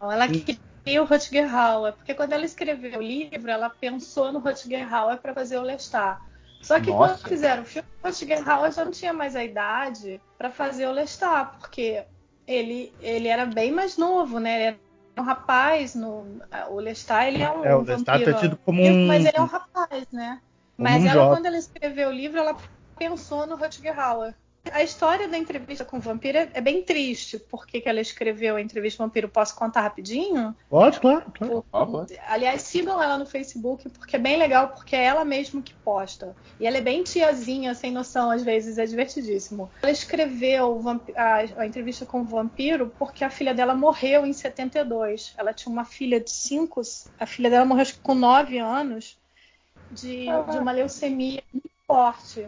Não, 0.00 0.10
ela 0.10 0.26
queria 0.28 1.02
o 1.02 1.06
Rutger 1.06 1.54
Hauer, 1.54 1.92
porque 1.92 2.14
quando 2.14 2.32
ela 2.32 2.44
escreveu 2.44 2.98
o 2.98 3.02
livro, 3.02 3.50
ela 3.50 3.68
pensou 3.70 4.32
no 4.32 4.38
Rutger 4.38 4.92
Hauer 4.92 5.18
para 5.18 5.34
fazer 5.34 5.58
o 5.58 5.62
Lestat. 5.62 6.18
Só 6.62 6.80
que 6.80 6.90
Nossa. 6.90 7.14
quando 7.14 7.28
fizeram 7.28 7.62
o 7.62 7.66
filme, 7.66 7.86
o 8.02 8.06
Rutger 8.06 8.48
Hauer 8.48 8.72
já 8.72 8.84
não 8.86 8.92
tinha 8.92 9.12
mais 9.12 9.36
a 9.36 9.44
idade 9.44 10.18
para 10.38 10.50
fazer 10.50 10.86
o 10.86 10.92
Lestat, 10.92 11.58
porque 11.60 12.04
ele, 12.46 12.92
ele 13.00 13.28
era 13.28 13.46
bem 13.46 13.72
mais 13.72 13.96
novo, 13.96 14.38
né? 14.38 14.54
Ele 14.54 14.64
era 14.64 14.78
um 15.18 15.22
rapaz, 15.22 15.94
no, 15.94 16.24
o 16.70 16.80
Lestat 16.80 17.28
ele 17.28 17.42
é 17.42 17.50
um, 17.50 17.64
É, 17.64 17.74
o 17.74 17.82
Lestat 17.82 18.22
é 18.22 18.24
vampiro 18.24 18.38
tido 18.40 18.56
como 18.58 18.82
um- 18.82 19.06
Mas 19.08 19.24
ele 19.24 19.36
é 19.36 19.40
um 19.40 19.46
rapaz, 19.46 20.06
né? 20.12 20.40
Mas 20.76 21.02
um 21.02 21.06
ela, 21.06 21.14
jovem. 21.14 21.28
quando 21.36 21.46
ela 21.46 21.56
escreveu 21.58 22.08
o 22.08 22.12
livro, 22.12 22.38
ela 22.38 22.56
pensou 22.98 23.46
no 23.46 23.56
Rutger 23.56 23.98
Hauer. 23.98 24.34
A 24.72 24.82
história 24.82 25.28
da 25.28 25.36
entrevista 25.36 25.84
com 25.84 25.98
o 25.98 26.00
vampiro 26.00 26.38
é, 26.38 26.48
é 26.54 26.60
bem 26.60 26.82
triste. 26.82 27.38
Por 27.38 27.66
que, 27.66 27.80
que 27.80 27.88
ela 27.88 28.00
escreveu 28.00 28.56
a 28.56 28.60
entrevista 28.60 28.98
com 28.98 29.04
o 29.04 29.06
vampiro? 29.06 29.28
Posso 29.28 29.54
contar 29.54 29.82
rapidinho? 29.82 30.54
Pode, 30.68 31.00
claro, 31.00 31.30
claro. 31.32 31.64
Por. 31.70 32.06
Aliás, 32.28 32.62
sigam 32.62 33.02
ela 33.02 33.18
no 33.18 33.26
Facebook, 33.26 33.88
porque 33.90 34.16
é 34.16 34.18
bem 34.18 34.38
legal, 34.38 34.68
porque 34.68 34.96
é 34.96 35.04
ela 35.04 35.24
mesma 35.24 35.60
que 35.60 35.74
posta. 35.74 36.34
E 36.58 36.66
ela 36.66 36.78
é 36.78 36.80
bem 36.80 37.02
tiazinha, 37.02 37.74
sem 37.74 37.92
noção, 37.92 38.30
às 38.30 38.42
vezes, 38.42 38.78
é 38.78 38.86
divertidíssimo. 38.86 39.70
Ela 39.82 39.92
escreveu 39.92 40.80
a, 41.14 41.34
a 41.58 41.66
entrevista 41.66 42.06
com 42.06 42.22
o 42.22 42.24
vampiro 42.24 42.92
porque 42.98 43.24
a 43.24 43.30
filha 43.30 43.54
dela 43.54 43.74
morreu 43.74 44.24
em 44.24 44.32
72. 44.32 45.34
Ela 45.36 45.52
tinha 45.52 45.72
uma 45.72 45.84
filha 45.84 46.18
de 46.18 46.30
5, 46.30 46.80
a 47.20 47.26
filha 47.26 47.50
dela 47.50 47.64
morreu 47.64 47.82
acho 47.82 47.94
que 47.94 48.00
com 48.00 48.14
9 48.14 48.58
anos 48.58 49.18
de, 49.90 50.24
de 50.24 50.58
uma 50.58 50.72
leucemia 50.72 51.42
muito 51.52 51.70
forte. 51.86 52.46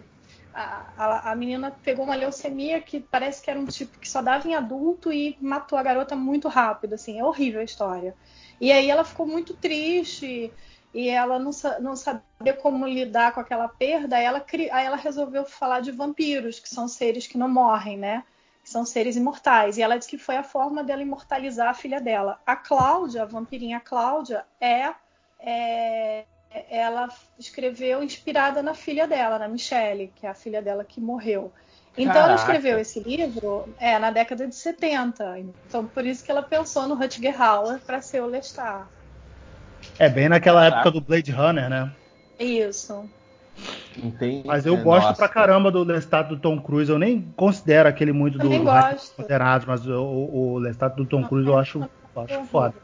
A, 0.59 1.33
a- 1.33 1.37
menina 1.37 1.71
pegou 1.71 2.05
uma 2.05 2.15
leucemia 2.15 2.81
que 2.81 3.01
parece 3.01 3.43
que 3.43 3.51
era 3.51 3.61
um 3.61 3.67
tipo 3.67 3.99
que 3.99 4.09
só 4.09 4.23
dava 4.23 4.49
em 4.49 4.55
adulto 4.55 5.13
e 5.13 5.37
matou 5.41 5.79
a 5.79 5.83
garota 5.83 6.17
muito 6.17 6.49
rápido, 6.49 6.95
assim, 6.95 7.19
é 7.19 7.25
horrível 7.25 7.61
a 7.61 7.65
história. 7.65 8.17
E 8.61 8.73
aí 8.73 8.89
ela 8.91 9.05
ficou 9.05 9.27
muito 9.27 9.55
triste 9.55 10.55
e 10.95 11.09
ela 11.11 11.39
não, 11.39 11.51
não 11.81 11.95
sabia 11.95 12.55
como 12.61 12.87
lidar 12.87 13.33
com 13.35 13.41
aquela 13.41 13.69
perda, 13.69 14.17
aí 14.17 14.25
ela, 14.25 14.45
aí 14.73 14.87
ela 14.87 14.97
resolveu 14.97 15.45
falar 15.45 15.81
de 15.81 15.91
vampiros, 15.93 16.59
que 16.59 16.69
são 16.69 16.89
seres 16.89 17.27
que 17.27 17.37
não 17.37 17.49
morrem, 17.49 17.99
né? 17.99 18.25
São 18.65 18.85
seres 18.85 19.15
imortais. 19.17 19.77
E 19.79 19.83
ela 19.83 19.97
disse 19.99 20.11
que 20.11 20.19
foi 20.19 20.37
a 20.37 20.43
forma 20.43 20.83
dela 20.83 21.03
imortalizar 21.03 21.69
a 21.69 21.75
filha 21.75 22.01
dela. 22.01 22.41
A 22.47 22.57
Cláudia, 22.57 23.23
a 23.23 23.27
vampirinha 23.27 23.79
Cláudia, 23.81 24.45
é, 24.61 24.95
é- 25.39 26.25
ela 26.71 27.09
escreveu 27.39 28.03
inspirada 28.03 28.63
na 28.63 28.75
filha 28.75 29.07
dela, 29.07 29.39
na 29.39 29.49
Michelle, 29.49 30.09
que 30.09 30.27
é 30.27 30.31
a 30.31 30.35
filha 30.35 30.63
dela 30.63 30.85
que 30.85 31.01
morreu. 31.01 31.53
Então 31.97 32.23
ela 32.23 32.35
Caraca. 32.35 32.43
escreveu 32.43 32.79
esse 32.79 33.01
livro 33.01 33.75
é, 33.79 33.99
na 33.99 34.11
década 34.11 34.47
de 34.49 34.55
70. 34.55 35.39
Então 35.39 35.87
por 35.89 36.05
isso 36.07 36.25
que 36.25 36.31
ela 36.31 36.43
pensou 36.43 36.87
no 36.89 36.95
Rutger 36.95 37.41
Hauer 37.41 37.81
para 37.85 38.03
ser 38.03 38.23
o 38.23 38.27
Lestat. 38.27 38.89
É 39.99 40.09
bem 40.09 40.29
naquela 40.29 40.65
Caraca. 40.65 40.77
época 40.79 40.91
do 40.91 41.01
Blade 41.03 41.31
Runner, 41.31 41.69
né? 41.69 41.93
Isso. 42.39 43.11
Entendi. 43.97 44.47
Mas 44.47 44.67
eu 44.67 44.75
É, 44.75 44.85
gosto 44.85 45.09
nossa. 45.09 45.19
pra 45.19 45.29
caramba 45.29 45.71
do 45.71 45.83
Lestat 45.83 46.29
do 46.29 46.39
Tom 46.39 46.61
Cruise. 46.61 46.91
Eu 46.91 46.99
nem 46.99 47.33
considero 47.33 47.89
aquele 47.89 48.13
muito 48.13 48.39
do 48.39 48.43
Também 48.45 48.61
do. 48.61 48.67
Condenados, 49.17 49.65
mas 49.67 49.87
o, 49.87 49.93
o, 49.93 50.53
o 50.55 50.59
Lestat 50.59 50.95
do 50.97 51.07
Tom 51.07 51.25
Cruise 51.25 51.49
eu 51.49 51.57
acho, 51.59 51.79
eu 52.15 52.23
acho 52.23 52.45
foda. 52.47 52.75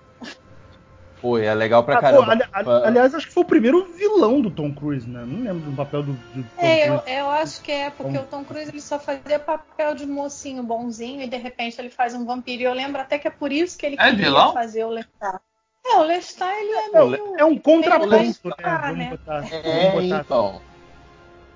Pô, 1.23 1.39
é 1.39 1.55
legal 1.55 1.85
pra 1.85 1.95
Ah, 1.95 1.99
pô, 1.99 2.03
caramba. 2.03 2.33
ali- 2.33 2.43
ali- 2.53 2.85
aliás, 2.85 3.15
acho 3.15 3.29
que 3.29 3.33
foi 3.33 3.45
o 3.45 3.47
primeiro 3.47 3.87
vilão 3.97 4.41
do 4.41 4.51
Tom 4.51 4.75
Cruise, 4.75 5.09
né? 5.09 5.25
Não 5.25 5.41
lembro 5.41 5.71
do 5.71 5.77
papel 5.77 6.03
do, 6.03 6.15
do 6.15 6.43
Tom 6.43 6.67
É, 6.67 6.89
eu, 6.89 6.99
Cruise. 6.99 7.17
eu 7.17 7.31
acho 7.31 7.63
que 7.63 7.71
é, 7.71 7.91
porque 7.91 8.19
Bom. 8.19 8.25
o 8.25 8.27
Tom 8.27 8.45
Cruise 8.45 8.69
ele 8.71 8.81
só 8.81 8.99
fazia 8.99 9.39
papel 9.39 9.95
de 9.95 10.05
mocinho 10.05 10.65
bonzinho 10.65 11.23
e 11.23 11.29
de 11.29 11.37
repente 11.37 11.81
ele 11.81 11.91
faz 11.91 12.13
um 12.13 12.25
vampiro. 12.27 12.63
E 12.63 12.65
eu 12.65 12.75
lembro 12.75 13.01
até 13.01 13.21
que 13.21 13.29
é 13.29 13.31
por 13.31 13.53
isso 13.53 13.79
que 13.79 13.87
ele 13.87 13.95
É 14.01 14.11
queria 14.11 14.17
vilão? 14.17 14.53
fazer 14.53 14.85
o 14.85 14.91
Lestat. 14.91 15.41
É, 15.87 15.97
o 15.97 16.03
Lestat 16.03 16.53
ele 16.57 16.73
é 16.73 16.87
É, 16.87 17.05
meio... 17.05 17.37
É 17.39 17.45
um 17.45 17.57
contraponto, 17.57 18.09
né? 18.15 18.95
Né? 18.97 19.09
botar, 19.13 19.45
É, 19.53 19.91
vamos 19.91 20.03
botar 20.09 20.21
então. 20.23 20.61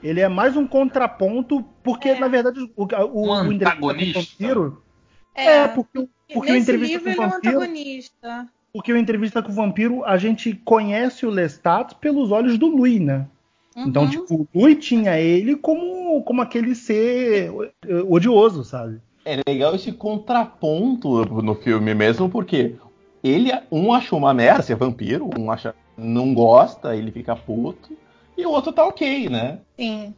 Ele 0.01 0.21
é 0.21 0.29
mais 0.29 0.57
um 0.57 0.67
contraponto, 0.67 1.63
porque, 1.83 2.11
É. 2.11 2.21
na 2.21 2.29
verdade, 2.29 2.61
o, 2.77 2.85
o, 2.85 2.87
Um 2.87 3.31
o 3.31 3.53
entrevista 3.53 3.77
com 3.81 3.87
o 3.87 3.91
antagonista. 3.91 4.21
vampiro. 4.21 4.83
É, 5.35 5.45
É, 5.45 5.69
porque, 5.69 5.99
o- 5.99 6.09
porque 6.33 6.39
o 6.39 6.55
nesse 6.55 6.59
entrevista 6.61 6.99
livro 6.99 7.05
com 7.05 7.11
ele 7.11 7.21
o 7.21 7.25
é 7.25 7.27
um 7.27 7.31
vampiro. 7.31 7.61
antagonista. 7.61 8.49
Porque 8.77 8.93
o 8.93 8.97
entrevista 8.99 9.43
com 9.43 9.51
o 9.51 9.55
vampiro, 9.55 10.05
a 10.05 10.19
gente 10.19 10.53
conhece 10.55 11.25
o 11.25 11.31
Lestat 11.31 11.95
pelos 11.95 12.31
olhos 12.31 12.59
do 12.59 12.67
Louis, 12.67 13.01
né? 13.01 13.27
Então, 13.75 14.03
Uhum. 14.03 14.11
tipo, 14.11 14.35
o 14.35 14.49
Louis 14.55 14.85
tinha 14.85 15.19
ele 15.19 15.57
como, 15.57 16.23
como 16.25 16.43
aquele 16.43 16.75
ser 16.75 17.51
eh, 17.89 18.03
odioso, 18.07 18.65
sabe? 18.65 19.01
É 19.25 19.41
legal 19.49 19.75
esse 19.75 19.93
contraponto 19.93 21.25
no 21.43 21.55
filme 21.55 21.95
mesmo, 21.95 22.29
porque 22.29 22.75
ele, 23.25 23.51
um 23.73 23.95
achou 23.95 24.19
uma 24.19 24.35
merda 24.35 24.63
ser 24.63 24.75
vampiro, 24.77 25.31
um 25.39 25.51
acha 25.51 25.75
não 25.97 26.35
gosta, 26.35 26.95
ele 26.95 27.11
fica 27.11 27.35
puto, 27.35 27.97
e 28.37 28.45
o 28.45 28.51
outro 28.51 28.73
tá 28.75 28.85
ok, 28.87 29.31
né? 29.31 29.61
Sim. 29.81 30.15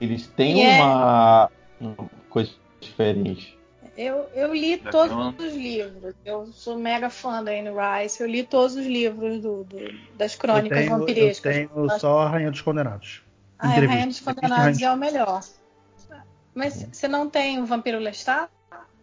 Eles 0.00 0.28
têm 0.28 0.54
E 0.54 0.60
é- 0.60 0.76
uma, 0.76 1.50
uma 1.80 1.96
coisa 2.30 2.52
diferente. 2.80 3.57
Eu, 3.98 4.28
eu 4.32 4.54
li 4.54 4.76
Já 4.76 4.92
todos 4.92 5.10
tem 5.10 5.46
os 5.46 5.54
livros. 5.54 6.14
Eu 6.24 6.46
sou 6.52 6.78
mega 6.78 7.10
fã 7.10 7.42
da 7.42 7.50
Anne 7.50 7.70
Rice. 7.70 8.22
Eu 8.22 8.28
li 8.28 8.44
todos 8.44 8.76
os 8.76 8.86
livros 8.86 9.40
do, 9.42 9.64
do- 9.64 9.76
das 10.14 10.36
crônicas 10.36 10.78
eu 10.78 10.84
tenho, 10.84 10.94
eu 10.94 10.98
vampirescas. 11.00 11.54
tenho 11.54 11.90
só 11.98 12.20
a 12.20 12.28
Rainha 12.28 12.50
dos 12.52 12.60
Condenados. 12.60 13.22
Ah, 13.58 13.66
é 13.66 13.70
Entrevista. 13.70 13.92
Rainha 13.92 14.06
dos 14.06 14.20
Condenados 14.20 14.82
é 14.82 14.90
o 14.90 14.96
melhor. 14.96 15.40
Mas 16.54 16.74
você 16.92 17.08
não 17.08 17.28
tem 17.28 17.60
o 17.60 17.66
Vampiro 17.66 17.98
Lestat? 17.98 18.48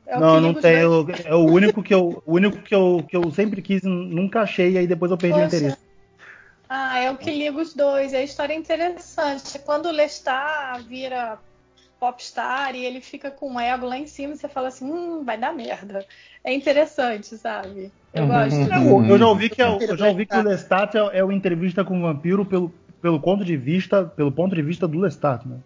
É 0.08 0.18
o 0.18 0.22
não, 0.22 0.40
não 0.40 0.54
dois. 0.54 0.66
É 1.26 1.36
o 1.36 1.46
único 1.46 1.84
que 1.84 1.94
eu, 1.94 2.24
o 2.26 2.34
único 2.34 2.58
que 2.62 2.74
eu, 2.74 3.06
que 3.10 3.18
eu 3.18 3.32
sempre 3.32 3.62
quis, 3.62 3.82
nunca 3.84 4.42
achei, 4.42 4.74
e 4.74 4.78
aí 4.78 4.88
depois 4.88 5.12
eu 5.12 5.18
perdi 5.18 5.40
o 5.40 5.44
Poxa. 5.44 5.58
interesse. 5.58 5.78
Ah, 6.70 7.00
é 7.00 7.12
o 7.12 7.18
que 7.18 7.32
liga 7.32 7.58
os 7.62 7.74
dois. 7.74 8.14
A 8.14 8.22
história 8.22 8.54
é 8.54 8.58
interessante. 8.58 9.60
Quando 9.60 9.88
o 9.88 9.92
Lestat 9.92 10.84
vira 10.84 11.40
popstar 12.06 12.76
e 12.76 12.86
ele 12.86 13.02
fica 13.02 13.32
com 13.32 13.56
o 13.56 13.60
ego 13.60 13.86
lá 13.86 13.98
em 13.98 14.06
cima, 14.06 14.36
você 14.36 14.48
fala 14.48 14.68
assim, 14.68 14.86
hum, 14.86 15.24
vai 15.24 15.38
dar 15.38 15.54
merda. 15.54 16.06
É 16.44 16.54
interessante, 16.54 17.38
sabe? 17.38 17.92
Eu 18.14 18.24
Uhum. 18.24 18.28
gosto. 18.28 18.72
É, 18.72 19.12
eu, 19.12 19.18
já 19.18 19.28
ouvi 19.28 19.50
que, 19.50 19.62
é, 19.62 19.66
eu 19.66 19.98
já 19.98 20.08
ouvi 20.08 20.26
que 20.26 20.38
o 20.38 20.42
Lestat. 20.42 20.96
Lestat 20.96 21.16
é, 21.16 21.20
é 21.20 21.24
o 21.24 21.32
entrevista 21.32 21.84
com 21.84 21.98
o 21.98 22.02
vampiro 22.02 22.46
pelo, 22.46 22.70
pelo 23.02 23.20
ponto 23.20 23.44
de 23.44 23.58
vista, 23.58 24.06
pelo 24.06 24.32
ponto 24.32 24.56
de 24.56 24.62
vista 24.62 24.88
do 24.88 25.00
Lestat, 25.00 25.48
né? 25.48 25.60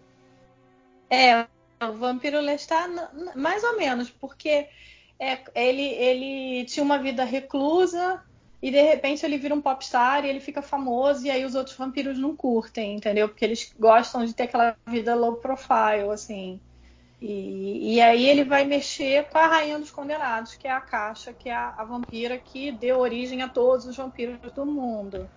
É, 1.10 1.46
o 1.84 1.92
Vampiro 1.92 2.40
Lestat, 2.40 2.88
mais 3.34 3.62
ou 3.64 3.76
menos, 3.76 4.08
porque 4.10 4.66
é, 5.18 5.38
ele, 5.54 5.82
ele 5.82 6.64
tinha 6.64 6.84
uma 6.84 6.98
vida 6.98 7.24
reclusa 7.24 8.22
e 8.62 8.70
de 8.70 8.80
repente 8.82 9.24
ele 9.24 9.38
vira 9.38 9.54
um 9.54 9.60
popstar 9.60 10.24
e 10.24 10.28
ele 10.28 10.40
fica 10.40 10.60
famoso 10.60 11.26
e 11.26 11.30
aí 11.30 11.44
os 11.44 11.54
outros 11.54 11.76
vampiros 11.76 12.18
não 12.18 12.36
curtem, 12.36 12.94
entendeu? 12.94 13.28
Porque 13.28 13.44
eles 13.44 13.74
gostam 13.78 14.24
de 14.24 14.34
ter 14.34 14.44
aquela 14.44 14.76
vida 14.86 15.14
low 15.14 15.36
profile, 15.36 16.10
assim. 16.12 16.60
E, 17.20 17.94
e 17.94 18.00
aí 18.00 18.26
ele 18.28 18.44
vai 18.44 18.64
mexer 18.64 19.28
com 19.28 19.38
a 19.38 19.46
Rainha 19.46 19.78
dos 19.78 19.90
Condenados, 19.90 20.54
que 20.54 20.66
é 20.66 20.70
a 20.70 20.80
Caixa, 20.80 21.32
que 21.32 21.48
é 21.48 21.54
a, 21.54 21.74
a 21.76 21.84
vampira 21.84 22.38
que 22.38 22.72
deu 22.72 22.98
origem 22.98 23.42
a 23.42 23.48
todos 23.48 23.86
os 23.86 23.96
vampiros 23.96 24.38
do 24.52 24.64
mundo. 24.64 25.28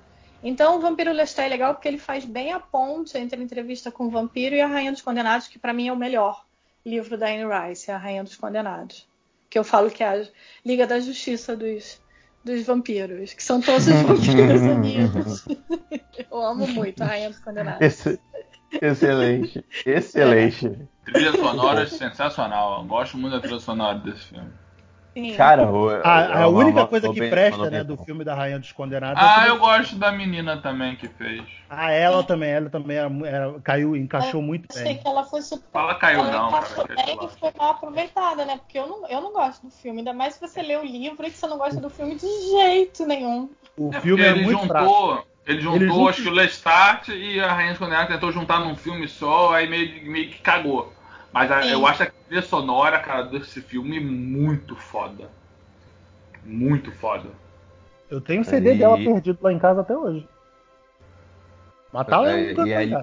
Então, 0.41 0.77
o 0.77 0.81
Vampiro 0.81 1.13
Lestat 1.13 1.45
é 1.45 1.49
legal 1.49 1.73
porque 1.73 1.87
ele 1.87 1.97
faz 1.97 2.25
bem 2.25 2.51
a 2.51 2.59
ponte 2.59 3.17
entre 3.17 3.39
a 3.39 3.43
entrevista 3.43 3.89
com 3.89 4.07
o 4.07 4.09
vampiro 4.09 4.53
e 4.53 4.59
a 4.59 4.67
Rainha 4.67 4.91
dos 4.91 5.01
Condenados, 5.01 5.47
que 5.47 5.57
para 5.57 5.71
mim 5.71 5.87
é 5.87 5.93
o 5.93 5.97
melhor 5.97 6.45
livro 6.85 7.17
da 7.17 7.27
Anne 7.27 7.45
Rice, 7.45 7.89
a 7.89 7.97
Rainha 7.97 8.25
dos 8.25 8.35
Condenados. 8.35 9.07
Que 9.49 9.57
eu 9.57 9.63
falo 9.63 9.89
que 9.89 10.03
é 10.03 10.07
a 10.07 10.27
Liga 10.65 10.85
da 10.85 10.99
Justiça 10.99 11.55
dos, 11.55 12.01
dos 12.43 12.63
vampiros, 12.65 13.33
que 13.33 13.43
são 13.43 13.61
todos 13.61 13.87
os 13.87 13.93
vampiros 14.03 14.61
unidos. 14.61 15.45
eu 16.31 16.41
amo 16.41 16.67
muito 16.67 17.01
a 17.01 17.05
Rainha 17.07 17.29
dos 17.29 17.39
Condenados. 17.39 17.81
Esse- 17.81 18.19
excelente, 18.81 19.63
excelente. 19.85 20.71
Trilha 21.05 21.31
sonora 21.33 21.87
sensacional. 21.87 22.81
Eu 22.81 22.87
gosto 22.87 23.17
muito 23.17 23.33
da 23.33 23.39
trilha 23.41 23.59
sonora 23.59 23.99
desse 23.99 24.25
filme. 24.25 24.49
Sim. 25.13 25.35
Cara, 25.35 25.69
o- 25.71 25.89
A, 26.03 26.39
a 26.39 26.41
é 26.41 26.45
uma- 26.47 26.59
única 26.59 26.79
uma- 26.81 26.87
coisa 26.87 27.07
que 27.13 27.19
bem- 27.19 27.29
presta, 27.29 27.69
né, 27.69 27.83
bem- 27.83 27.85
do 27.85 27.97
filme 28.03 28.23
da 28.23 28.33
Rainha 28.33 28.57
dos 28.57 28.71
Condenados. 28.71 29.21
é 29.21 29.25
Ah, 29.25 29.41
que- 29.43 29.49
eu 29.49 29.59
gosto 29.59 29.95
da 29.95 30.11
menina 30.11 30.57
também 30.57 30.95
que 30.95 31.07
fez. 31.07 31.43
Ah, 31.69 31.91
ela 31.91 32.23
também, 32.23 32.49
ela 32.49 32.69
também 32.69 32.97
era, 32.97 33.11
era- 33.27 33.59
caiu, 33.61 33.95
encaixou 33.95 34.41
muito 34.41 34.65
Achei 34.71 34.83
bem. 34.83 34.97
que 34.97 35.07
ela 35.07 35.23
foi 35.23 35.41
super. 35.43 35.65
Fala 35.71 35.93
caiu 35.95 36.19
ela 36.21 36.31
não, 36.31 36.49
encaixou 36.49 36.85
cara. 36.85 37.05
bem 37.05 37.17
e 37.21 37.39
foi 37.39 37.51
mal 37.57 37.71
aproveitada, 37.71 38.43
né? 38.45 38.57
Porque 38.57 38.77
eu 38.79 38.87
não, 38.87 39.07
eu 39.07 39.21
não 39.21 39.33
gosto 39.33 39.63
do 39.67 39.71
filme, 39.71 39.99
ainda 39.99 40.13
mais 40.13 40.33
se 40.33 40.41
você 40.41 40.61
lê 40.63 40.75
o 40.77 40.83
livro 40.83 41.25
e 41.25 41.29
que 41.29 41.37
você 41.37 41.45
não 41.47 41.57
gosta 41.59 41.79
do 41.79 41.89
filme 41.91 42.15
de 42.15 42.27
jeito 42.51 43.05
nenhum. 43.05 43.49
O 43.77 43.91
É 43.93 44.01
filme 44.01 44.23
é 44.23 44.29
ele 44.29 44.43
muito 44.43 44.65
fraco. 44.67 44.85
juntou, 44.85 45.27
ele 45.45 45.61
juntou, 45.61 45.75
Ele 45.75 45.87
junta- 45.89 46.09
acho 46.09 46.21
que 46.23 46.27
o 46.29 46.31
Lestat 46.31 47.09
e 47.11 47.39
a 47.39 47.53
Rainha 47.53 47.69
dos 47.71 47.79
Condenados 47.79 48.07
tentou 48.13 48.31
juntar 48.31 48.59
num 48.59 48.75
filme 48.75 49.07
só, 49.07 49.53
aí 49.53 49.67
meio, 49.69 50.09
meio 50.11 50.29
que 50.29 50.39
cagou. 50.39 50.91
Mas 51.33 51.51
a- 51.51 51.65
eu 51.65 51.85
acho 51.87 52.03
a 52.03 52.05
trilha 52.27 52.41
sonora, 52.43 52.99
cara, 52.99 53.23
desse 53.23 53.59
filme 53.61 53.99
muito 53.99 54.75
foda. 54.75 55.29
Muito 56.45 56.91
foda. 56.91 57.29
Eu 58.09 58.21
tenho 58.21 58.41
um 58.41 58.43
CD 58.43 58.73
E- 58.73 58.77
dela 58.77 58.97
perdido 58.97 59.39
lá 59.41 59.51
em 59.51 59.57
casa 59.59 59.81
até 59.81 59.97
hoje. 59.97 60.27
Matar 61.91 62.25
É, 62.27 62.53
é, 62.53 62.61
um 62.61 62.67
e 62.67 62.73
aí- 62.73 62.93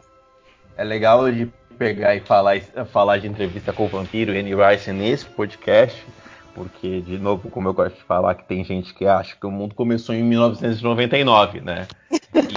É 0.77 0.85
legal 0.85 1.31
de 1.31 1.47
pegar 1.77 2.15
e 2.15 2.21
falar, 2.21 2.61
falar 2.93 3.19
de 3.19 3.27
entrevista 3.27 3.73
com 3.73 3.85
o 3.85 3.89
vampiro 3.89 4.33
Annie 4.33 4.55
Rice 4.55 4.93
nesse 4.93 5.27
podcast, 5.27 6.07
porque, 6.55 7.01
de 7.01 7.19
novo, 7.19 7.51
como 7.51 7.69
eu 7.69 7.75
gosto 7.75 7.97
de 7.97 8.03
falar, 8.05 8.35
que 8.35 8.45
tem 8.45 8.63
gente 8.65 8.95
que 8.95 9.07
acha 9.07 9.37
que 9.37 9.47
o 9.47 9.51
mundo 9.51 9.75
começou 9.75 10.15
em 10.15 10.23
1999, 10.23 11.61
né? 11.61 11.87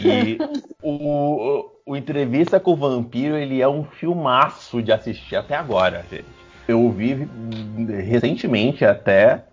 E 0.04 0.38
o, 0.82 1.70
o 1.86 1.96
Entrevista 1.96 2.60
com 2.60 2.72
o 2.72 2.76
Vampiro, 2.76 3.36
ele 3.36 3.62
é 3.62 3.68
um 3.68 3.84
filmaço 3.84 4.82
de 4.82 4.92
assistir 4.92 5.36
até 5.36 5.56
agora, 5.56 6.06
gente. 6.10 6.26
Eu 6.68 6.90
vi 6.92 7.28
recentemente 8.04 8.86
até, 8.86 9.44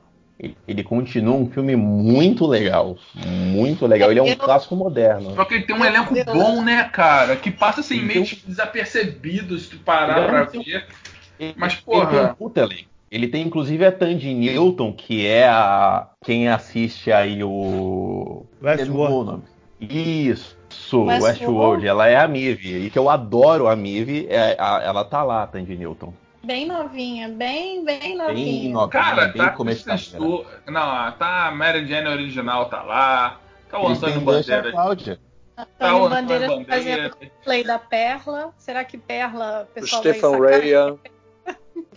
ele 0.66 0.85
continua 0.85 1.35
um 1.35 1.51
filme 1.51 1.74
muito 1.74 2.47
legal, 2.47 2.97
muito 3.14 3.85
legal. 3.87 4.11
Ele 4.11 4.20
é 4.20 4.22
um 4.22 4.35
clássico 4.37 4.76
moderno. 4.76 5.35
Só 5.35 5.45
que 5.45 5.55
ele 5.55 5.64
tem 5.64 5.74
um 5.74 5.85
elenco 5.85 6.14
bom, 6.24 6.62
né, 6.62 6.85
cara? 6.85 7.35
Que 7.37 7.51
passa 7.51 7.81
assim, 7.81 7.97
Ele 7.97 8.07
meio 8.07 8.24
tem 8.24 8.39
desapercebido 8.47 9.59
se 9.59 9.70
tu 9.70 9.78
parar 9.78 10.18
Ele 10.18 10.28
pra 10.28 10.47
tem 10.47 10.62
ver. 10.62 10.87
Ele- 11.39 11.55
Mas, 11.57 11.72
Ele 11.72 11.83
tem 11.83 12.01
um 12.01 12.07
porra. 12.07 12.35
puta 12.39 12.61
elenco. 12.61 12.91
Ele 13.11 13.26
tem 13.26 13.45
inclusive 13.45 13.85
a 13.85 13.91
Tandy 13.91 14.33
Newton, 14.33 14.93
que 14.93 15.26
é 15.26 15.49
a. 15.49 16.11
Quem 16.24 16.49
assiste 16.49 17.11
aí 17.11 17.43
o. 17.43 18.47
Westworld. 18.62 19.43
Isso, 19.81 20.57
Westworld. 20.70 21.24
Westworld. 21.24 21.86
Ela 21.86 22.08
é 22.08 22.16
a 22.16 22.28
Mive. 22.28 22.86
E 22.86 22.90
que 22.90 22.98
eu 22.98 23.08
adoro 23.10 23.68
a 23.68 23.76
Mive, 23.76 24.26
é, 24.30 24.56
a- 24.58 24.80
ela 24.82 25.04
tá 25.04 25.22
lá, 25.22 25.42
a 25.42 25.46
Tandy 25.46 25.76
Newton. 25.76 26.12
Bem 26.42 26.66
novinha, 26.66 27.28
bem, 27.28 27.84
bem 27.84 28.00
Bem 28.00 28.16
novinha. 28.16 28.88
Cara, 28.88 29.28
bem 29.28 29.42
tá. 29.42 29.96
Stewart. 29.98 30.46
Não, 30.66 31.12
tá 31.12 31.48
a 31.48 31.50
Mary 31.50 31.86
Jane 31.86 32.08
original, 32.08 32.66
tá 32.66 32.82
lá. 32.82 33.38
Tá 33.70 33.78
o 33.78 33.88
Antônio 33.88 34.20
Bandeira. 34.22 34.70
Cláudia. 34.72 35.20
Tá 35.54 35.62
Antônio 35.90 36.04
o 36.04 36.08
Bandeiras 36.08 36.44
Antônio 36.50 36.66
fazendo 36.66 37.10
Bandeira. 37.10 37.34
play 37.44 37.62
da 37.64 37.78
Perla. 37.78 38.54
Será 38.56 38.82
que 38.84 38.96
Perla, 38.96 39.60
o 39.60 39.62
O 39.64 39.66
pessoal 39.66 40.02
Stephen 40.02 40.20
vai 40.38 40.52
sacar? 40.54 40.60
Ray. 40.62 40.98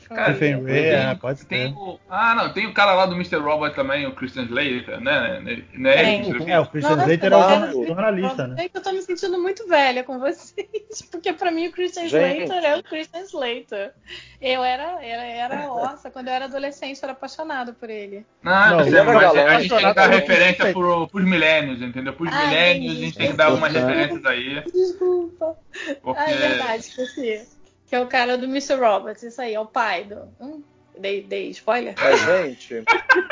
Cara, 0.10 0.34
tem- 0.36 0.54
é, 0.68 1.16
pode 1.16 1.46
tem 1.46 1.70
ser. 1.70 1.78
o- 1.78 2.00
Ah, 2.10 2.36
não, 2.36 2.52
tem 2.54 2.68
o 2.68 2.74
cara 2.74 2.94
lá 2.94 3.06
do 3.06 3.16
Mr. 3.16 3.38
Robot 3.38 3.74
também, 3.76 4.06
o 4.06 4.14
Christian 4.14 4.44
Slater, 4.44 5.00
né? 5.02 5.40
né? 5.74 5.94
Tem. 5.94 6.30
Ele- 6.30 6.52
É, 6.52 6.60
o 6.60 6.66
Christian 6.68 6.96
Nossa, 6.96 7.12
Slater 7.14 7.32
é 7.34 7.74
o 7.76 7.86
jornalista, 7.88 8.48
né? 8.48 8.66
É 8.66 8.70
que 8.70 8.78
eu 8.78 8.82
tô 8.84 8.92
me 8.92 9.02
sentindo 9.02 9.42
muito 9.42 9.68
velha 9.68 10.04
com 10.04 10.18
vocês, 10.20 11.02
porque 11.12 11.32
pra 11.34 11.52
mim 11.52 11.68
o 11.68 11.72
Christian 11.72 12.08
Gente. 12.08 12.44
Slater 12.44 12.64
é 12.72 12.78
o 12.78 12.84
Christian 12.84 13.22
Slater. 13.22 13.94
Eu 14.42 14.64
era, 14.64 15.04
era, 15.04 15.24
era, 15.24 15.68
nossa, 15.68 16.12
quando 16.12 16.28
eu 16.28 16.34
era 16.34 16.46
adolescente 16.46 16.98
eu 17.02 17.06
era 17.08 17.14
apaixonada 17.14 17.72
por 17.74 17.90
ele. 17.90 18.26
Não, 18.44 18.52
Não, 18.52 18.80
é 18.82 19.04
mas 19.04 19.22
galã, 19.22 19.46
a 19.46 19.60
gente 19.62 19.70
tem 19.70 19.78
que 19.78 19.84
dar 19.84 19.90
apaixonado 19.92 20.12
referência 20.20 20.66
por- 20.66 20.74
pro, 20.74 21.08
pros 21.08 21.26
milênios, 21.26 21.82
entendeu? 21.82 22.14
Pros 22.14 22.32
Ah, 22.34 22.46
milênios 22.48 22.92
a 22.98 23.00
gente 23.00 23.18
tem 23.18 23.32
que 23.32 23.38
dar 23.38 23.46
algumas 23.46 23.72
referências 23.74 24.26
aí. 24.26 24.62
Desculpa. 24.72 25.56
Porque. 26.02 26.20
Ah, 26.22 26.30
é 26.32 26.36
verdade, 26.36 26.78
esqueci. 26.84 27.48
Que 27.94 27.98
é 27.98 28.02
o 28.02 28.08
cara 28.08 28.40
do 28.40 28.46
Mr. 28.46 28.74
Roberts, 28.74 29.22
isso 29.22 29.40
aí, 29.40 29.54
é 29.54 29.60
o 29.60 29.68
pai 29.68 30.06
do. 30.06 30.16
Hum, 30.42 30.64
dei, 30.98 31.22
dei 31.22 31.50
spoiler? 31.52 31.94
Mas, 31.96 32.22
gente, 32.26 32.84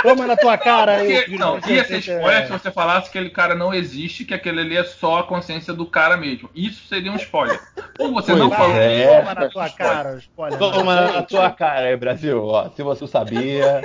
Toma 0.04 0.28
na 0.28 0.38
tua 0.38 0.56
cara 0.56 0.98
aí, 0.98 1.26
não, 1.30 1.60
do 1.60 1.68
ia 1.68 1.84
ser 1.84 1.94
Christian 1.94 2.18
spoiler 2.18 2.44
Slater. 2.44 2.46
se 2.60 2.64
você 2.64 2.72
falasse 2.72 3.10
que 3.10 3.18
aquele 3.18 3.34
cara 3.34 3.56
não 3.56 3.74
existe, 3.74 4.24
que 4.24 4.36
aquele 4.36 4.62
ali 4.62 4.78
é 4.78 4.84
só 4.84 5.22
a 5.22 5.24
consciência 5.24 5.74
do 5.74 5.84
cara 5.88 6.16
mesmo. 6.16 6.48
Isso 6.54 6.88
seria 6.88 7.12
um 7.12 7.16
spoiler. 7.16 7.60
Como 7.98 8.14
você 8.14 8.36
não 8.36 8.50
Pois 8.50 8.60
falou. 8.60 8.76
é. 8.76 9.18
Toma 9.18 9.34
na 9.34 9.50
tua 9.50 9.70
cara, 9.72 10.18
spoiler. 10.18 10.60
Toma 10.60 10.96
na 11.12 11.24
tua 11.24 11.50
cara 11.50 11.88
aí, 11.88 11.98
Brasil. 11.98 12.46
Ó, 12.46 12.70
se 12.70 12.84
você 12.84 13.08
sabia. 13.08 13.82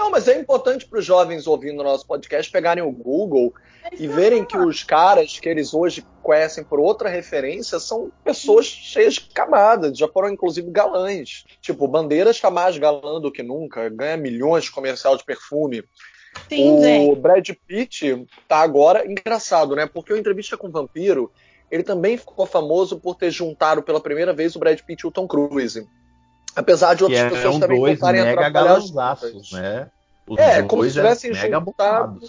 Não, 0.00 0.10
mas 0.10 0.28
é 0.28 0.40
importante 0.40 0.86
para 0.86 0.98
os 0.98 1.04
jovens 1.04 1.46
ouvindo 1.46 1.80
o 1.80 1.84
nosso 1.84 2.06
podcast 2.06 2.50
pegarem 2.50 2.82
o 2.82 2.90
Google 2.90 3.52
e 3.98 4.08
verem 4.08 4.46
que 4.46 4.56
os 4.56 4.82
caras 4.82 5.38
que 5.38 5.46
eles 5.46 5.74
hoje 5.74 6.02
conhecem 6.22 6.64
por 6.64 6.80
outra 6.80 7.10
referência 7.10 7.78
são 7.78 8.10
pessoas 8.24 8.64
cheias 8.64 9.14
de 9.16 9.28
camadas, 9.28 9.98
já 9.98 10.08
foram 10.08 10.30
inclusive 10.30 10.70
galãs. 10.70 11.44
Tipo, 11.60 11.86
Bandeiras 11.86 12.36
está 12.36 12.50
mais 12.50 12.78
galã 12.78 13.20
do 13.20 13.30
que 13.30 13.42
nunca, 13.42 13.90
ganha 13.90 14.16
milhões 14.16 14.64
de 14.64 14.70
comercial 14.70 15.18
de 15.18 15.24
perfume. 15.24 15.84
Sim, 16.48 17.10
o. 17.10 17.14
Brad 17.14 17.50
Pitt 17.66 18.26
tá 18.48 18.56
agora 18.60 19.06
engraçado, 19.06 19.76
né? 19.76 19.84
Porque 19.84 20.14
o 20.14 20.16
Entrevista 20.16 20.56
com 20.56 20.68
o 20.68 20.72
Vampiro, 20.72 21.30
ele 21.70 21.82
também 21.82 22.16
ficou 22.16 22.46
famoso 22.46 22.98
por 22.98 23.16
ter 23.16 23.30
juntado 23.30 23.82
pela 23.82 24.00
primeira 24.00 24.32
vez 24.32 24.56
o 24.56 24.58
Brad 24.58 24.80
Pitt 24.80 25.04
e 25.04 25.06
o 25.06 25.12
Tom 25.12 25.28
Cruise. 25.28 25.86
Apesar 26.56 26.94
de 26.94 27.04
outras 27.04 27.22
pessoas 27.22 27.44
eram 27.44 27.60
também 27.60 27.78
dois 27.80 27.94
tentarem 27.98 28.22
mega 28.22 28.40
atrapalhar 28.46 28.74
galanzaços, 28.74 29.30
juntas. 29.32 29.50
né? 29.52 29.90
Os 30.28 30.38
É, 30.38 30.54
dois 30.56 30.66
como 30.68 30.82
se 30.84 30.98
eram 30.98 31.08
tivessem 31.08 31.30
mega 31.32 31.58
juntado-. 31.58 32.20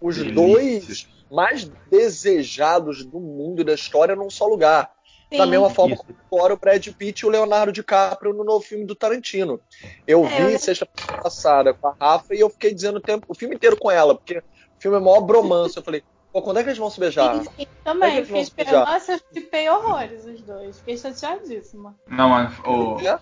Os 0.00 0.16
Delícia. 0.16 0.34
dois 0.34 1.06
mais 1.30 1.70
desejados 1.90 3.04
do 3.04 3.20
mundo 3.20 3.60
e 3.60 3.64
da 3.64 3.74
história 3.74 4.16
num 4.16 4.30
só 4.30 4.46
lugar. 4.46 4.90
Da 5.30 5.44
Sim. 5.44 5.50
mesma 5.50 5.70
forma 5.70 5.94
Isso. 5.94 6.04
como 6.28 6.54
o 6.54 6.56
Brad 6.56 6.84
Pitt 6.98 7.20
e 7.20 7.26
o 7.26 7.30
Leonardo 7.30 7.70
DiCaprio 7.70 8.32
no 8.32 8.42
novo 8.42 8.64
filme 8.64 8.84
do 8.84 8.96
Tarantino. 8.96 9.60
Eu 10.06 10.24
É, 10.24 10.46
vi 10.46 10.52
eu- 10.54 10.58
sexta-feira 10.58 11.22
passada 11.22 11.72
com 11.72 11.86
a 11.86 11.94
Rafa 12.00 12.34
e 12.34 12.40
eu 12.40 12.50
fiquei 12.50 12.74
dizendo 12.74 12.96
o, 12.96 13.00
tempo, 13.00 13.26
o 13.28 13.34
filme 13.34 13.54
inteiro 13.54 13.76
com 13.76 13.88
ela, 13.90 14.14
porque 14.16 14.38
o 14.38 14.42
filme 14.80 14.96
é 14.96 15.00
maior 15.00 15.20
bromance. 15.20 15.76
Eu 15.76 15.84
falei, 15.84 16.02
pô, 16.32 16.42
quando 16.42 16.58
é 16.58 16.62
que 16.64 16.70
eles 16.70 16.78
vão 16.78 16.90
se 16.90 16.98
beijar? 16.98 17.44
Sim, 17.44 17.48
é 17.58 17.66
também, 17.84 18.16
eles 18.16 18.26
fiquei 18.26 18.42
esperando. 18.42 18.86
Nossa, 18.86 19.12
eu 19.12 19.20
chipei 19.32 19.68
horrores 19.68 20.24
os 20.24 20.42
dois. 20.42 20.78
Fiquei 20.78 20.96
chateadíssima. 20.96 21.96
Não, 22.08 22.36
É? 22.36 23.20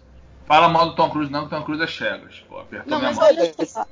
Fala 0.48 0.68
mal 0.68 0.86
do 0.88 0.96
Tom 0.96 1.10
Cruise, 1.10 1.30
não, 1.30 1.46
que 1.46 1.54
o 1.54 1.58
Tom 1.58 1.64
Cruise 1.64 1.82
é 1.84 1.86
Chegas. 1.86 2.42
Pô, 2.48 2.58
apertou 2.58 2.90
Não, 2.90 2.98
minha 2.98 3.10
mas 3.10 3.18
mão. 3.18 3.26
olha 3.26 3.66
só. 3.66 3.86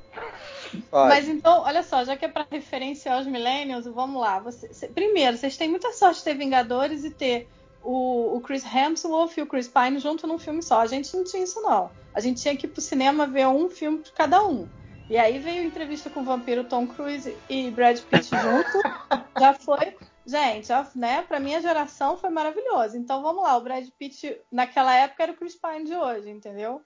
Mas 0.91 1.27
então, 1.29 1.61
olha 1.61 1.83
só, 1.83 2.03
já 2.03 2.17
que 2.17 2.25
é 2.25 2.27
pra 2.27 2.45
referenciar 2.51 3.21
os 3.21 3.27
millennials, 3.27 3.85
vamos 3.85 4.19
lá. 4.19 4.39
Você- 4.39 4.73
cê- 4.73 4.87
primeiro, 4.87 5.37
vocês 5.37 5.55
têm 5.55 5.69
muita 5.69 5.93
sorte 5.93 6.17
de 6.17 6.23
ter 6.25 6.33
Vingadores 6.33 7.03
e 7.03 7.11
ter 7.11 7.47
o, 7.83 8.35
o 8.37 8.41
Chris 8.41 8.65
Hemsworth 8.65 9.37
e 9.37 9.41
o 9.43 9.47
Chris 9.47 9.67
Pine 9.67 9.99
junto 9.99 10.25
num 10.25 10.39
filme 10.39 10.63
só. 10.63 10.81
A 10.81 10.87
gente 10.87 11.15
não 11.15 11.23
tinha 11.23 11.43
isso, 11.43 11.61
não. 11.61 11.91
A 12.13 12.19
gente 12.19 12.41
tinha 12.41 12.57
que 12.57 12.65
ir 12.65 12.69
pro 12.69 12.81
cinema 12.81 13.27
ver 13.27 13.47
um 13.47 13.69
filme 13.69 13.99
de 14.01 14.11
cada 14.11 14.43
um. 14.43 14.67
E 15.09 15.15
aí 15.17 15.37
veio 15.39 15.61
a 15.61 15.65
entrevista 15.65 16.09
com 16.09 16.21
o 16.21 16.25
vampiro 16.25 16.63
Tom 16.63 16.87
Cruise 16.87 17.37
e 17.47 17.69
Brad 17.71 17.99
Pitt 17.99 18.29
junto. 18.29 18.81
já 19.39 19.53
foi. 19.53 19.95
Gente, 20.27 20.67
já, 20.67 20.85
né, 20.93 21.21
pra 21.21 21.39
minha 21.39 21.61
geração 21.61 22.17
foi 22.17 22.29
maravilhoso. 22.29 22.97
Então 22.97 23.23
vamos 23.23 23.41
lá, 23.41 23.55
o 23.55 23.61
Brad 23.61 23.87
Pitt 23.97 24.37
naquela 24.51 24.93
época 24.93 25.23
era 25.23 25.31
o 25.31 25.35
Chris 25.35 25.55
Pine 25.55 25.85
de 25.85 25.95
hoje, 25.95 26.29
entendeu? 26.29 26.81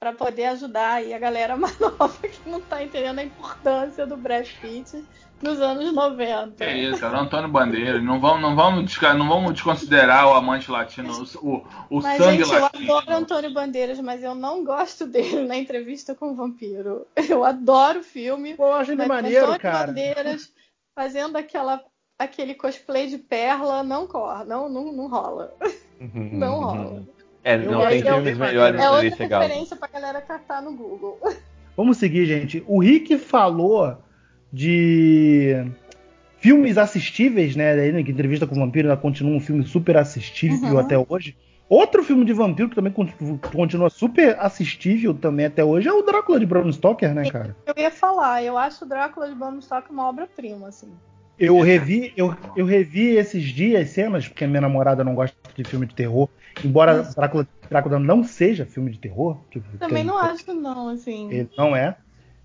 Pra 0.00 0.14
poder 0.14 0.46
ajudar 0.46 0.94
aí 0.94 1.12
a 1.12 1.18
galera 1.18 1.56
mais 1.58 1.78
nova 1.78 2.16
que 2.26 2.48
não 2.48 2.60
tá 2.60 2.82
entendendo 2.82 3.18
a 3.18 3.24
importância 3.24 4.06
do 4.06 4.16
Brad 4.16 4.48
Pitt 4.62 5.04
nos 5.42 5.60
anos 5.60 5.92
90. 5.92 6.56
Que 6.56 6.64
é 6.64 6.78
isso. 6.78 7.04
O 7.04 7.08
Antônio 7.08 7.50
Bandeira. 7.50 8.00
Não 8.00 8.18
vamos, 8.18 8.40
não, 8.40 8.56
vamos 8.56 8.98
não 9.00 9.28
vamos 9.28 9.52
desconsiderar 9.52 10.26
o 10.28 10.34
amante 10.34 10.70
latino, 10.70 11.12
o, 11.42 11.66
o, 11.90 12.00
Mas, 12.00 12.16
sangue 12.16 12.44
gente, 12.44 12.54
eu 12.54 12.60
latino. 12.60 12.96
adoro 12.96 13.16
Antônio 13.16 13.52
Bandeiras, 13.52 14.00
mas 14.00 14.22
eu 14.22 14.34
não 14.34 14.64
gosto 14.64 15.06
dele 15.06 15.46
na 15.46 15.56
entrevista 15.56 16.14
com 16.14 16.30
o 16.30 16.34
vampiro. 16.34 17.06
Eu 17.28 17.44
adoro 17.44 18.00
o 18.00 18.04
filme. 18.04 18.54
Pô, 18.54 18.80
eu 18.80 18.96
mas 18.96 19.08
maneiro, 19.08 19.44
Antônio 19.44 19.60
cara. 19.60 19.86
Bandeiras 19.88 20.50
fazendo 20.94 21.36
aquela, 21.36 21.84
aquele 22.18 22.54
cosplay 22.54 23.08
de 23.08 23.18
perla 23.18 23.82
não 23.82 24.06
corre, 24.06 24.44
não, 24.44 24.68
não, 24.68 24.92
não 24.92 25.08
rola. 25.08 25.54
Não 26.00 26.60
rola. 26.60 27.02
É, 27.44 27.56
não 27.58 27.86
tem 27.86 28.00
é 28.00 28.04
filmes 28.04 28.38
melhores 28.38 28.80
É 28.80 28.84
do 28.88 28.92
outra 28.94 29.40
referência 29.40 29.76
pra 29.76 29.88
galera 29.88 30.20
catar 30.20 30.60
no 30.60 30.72
Google. 30.74 31.18
Vamos 31.76 31.98
seguir, 31.98 32.26
gente. 32.26 32.64
O 32.66 32.80
Rick 32.80 33.18
falou 33.18 33.98
de 34.52 35.64
filmes 36.38 36.78
assistíveis, 36.78 37.54
né? 37.54 37.76
Daí, 37.76 38.02
que 38.04 38.10
entrevista 38.10 38.46
com 38.46 38.54
o 38.54 38.58
vampiro 38.58 38.88
ainda 38.88 39.00
continua 39.00 39.36
um 39.36 39.40
filme 39.40 39.64
super 39.64 39.96
assistível 39.96 40.72
Uhum. 40.74 40.78
até 40.78 40.96
hoje. 41.08 41.36
Outro 41.68 42.04
filme 42.04 42.24
de 42.24 42.32
vampiro 42.32 42.68
que 42.68 42.76
também 42.76 42.92
con- 42.92 43.08
continua 43.52 43.90
super 43.90 44.36
assistível 44.38 45.12
também 45.12 45.46
até 45.46 45.64
hoje 45.64 45.88
é 45.88 45.92
o 45.92 46.02
Drácula 46.02 46.38
de 46.38 46.46
Bram 46.46 46.70
Stoker, 46.72 47.12
né, 47.12 47.28
cara? 47.28 47.56
Eu 47.66 47.74
ia 47.76 47.90
falar, 47.90 48.42
eu 48.42 48.56
acho 48.56 48.84
o 48.84 48.88
Drácula 48.88 49.28
de 49.28 49.34
Bram 49.34 49.60
Stoker 49.60 49.90
uma 49.92 50.08
obra-prima, 50.08 50.68
assim. 50.68 50.92
Eu 51.38 51.60
revi, 51.60 52.12
eu, 52.16 52.34
eu 52.56 52.64
revi 52.64 53.08
esses 53.16 53.42
dias 53.44 53.90
cenas, 53.90 54.26
porque 54.26 54.44
a 54.44 54.48
minha 54.48 54.60
namorada 54.60 55.04
não 55.04 55.14
gosta 55.14 55.36
de 55.54 55.64
filme 55.64 55.84
de 55.86 55.94
terror. 55.94 56.28
Embora 56.64 57.02
Drácula, 57.02 57.46
Drácula 57.68 57.98
não 57.98 58.24
seja 58.24 58.64
filme 58.64 58.90
de 58.90 58.98
terror. 58.98 59.38
Também 59.78 60.02
não 60.02 60.16
acho, 60.18 60.54
não, 60.54 60.88
assim. 60.88 61.30
Ele 61.30 61.50
não 61.56 61.76
é. 61.76 61.96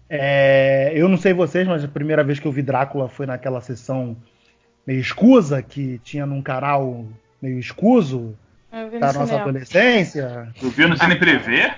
É, 0.09 0.91
Eu 0.93 1.07
não 1.07 1.15
sei 1.17 1.31
vocês, 1.33 1.65
mas 1.65 1.83
a 1.85 1.87
primeira 1.87 2.21
vez 2.23 2.37
que 2.37 2.45
eu 2.45 2.51
vi 2.51 2.61
Drácula 2.61 3.07
foi 3.07 3.25
naquela 3.25 3.61
sessão 3.61 4.17
meio 4.85 4.99
escusa 4.99 5.61
que 5.61 5.99
tinha 5.99 6.25
num 6.25 6.41
canal 6.41 7.05
meio 7.41 7.57
escuso 7.59 8.37
no 8.73 8.99
da 8.99 9.07
nossa 9.07 9.25
cinema. 9.27 9.41
adolescência. 9.43 10.49
Tu 10.59 10.69
viu 10.69 10.89
no 10.89 10.97
Cine 10.97 11.15
Privé? 11.17 11.77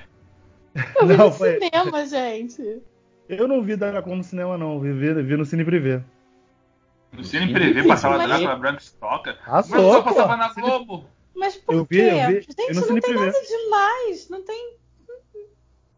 Eu 0.99 1.07
vi 1.07 1.15
Não, 1.17 1.25
no 1.27 1.31
foi- 1.31 1.59
cinema, 1.59 2.05
gente. 2.07 2.81
Eu 3.29 3.47
não 3.47 3.61
vi 3.61 3.75
Drácula 3.75 4.15
no 4.15 4.23
cinema, 4.23 4.57
não. 4.57 4.79
Vi, 4.79 4.91
vi, 4.93 5.13
vi 5.21 5.37
no 5.37 5.45
Cine 5.45 5.63
Privé. 5.63 6.01
No 7.13 7.23
Cine 7.23 7.53
Privé 7.53 7.83
passava 7.87 8.17
Mas- 8.17 8.27
Drácula 8.27 8.55
Branco 8.55 8.81
Stoker. 8.83 9.37
Passou, 9.45 9.77
Mas 9.77 9.91
só 9.93 10.01
pô. 10.01 10.09
passava 10.09 10.35
na 10.37 10.53
Globo. 10.53 11.05
Mas 11.35 11.55
por 11.55 11.75
Eu 11.75 11.81
vi, 11.85 11.97
quê? 11.97 12.01
eu 12.01 12.27
vi. 12.27 12.41
Gente, 12.41 12.55
Eu 12.69 12.75
não 12.75 12.87
não 12.87 12.99
tem 12.99 13.15
nada 13.15 13.31
demais. 13.41 14.29
Não 14.29 14.43
tem. 14.45 14.73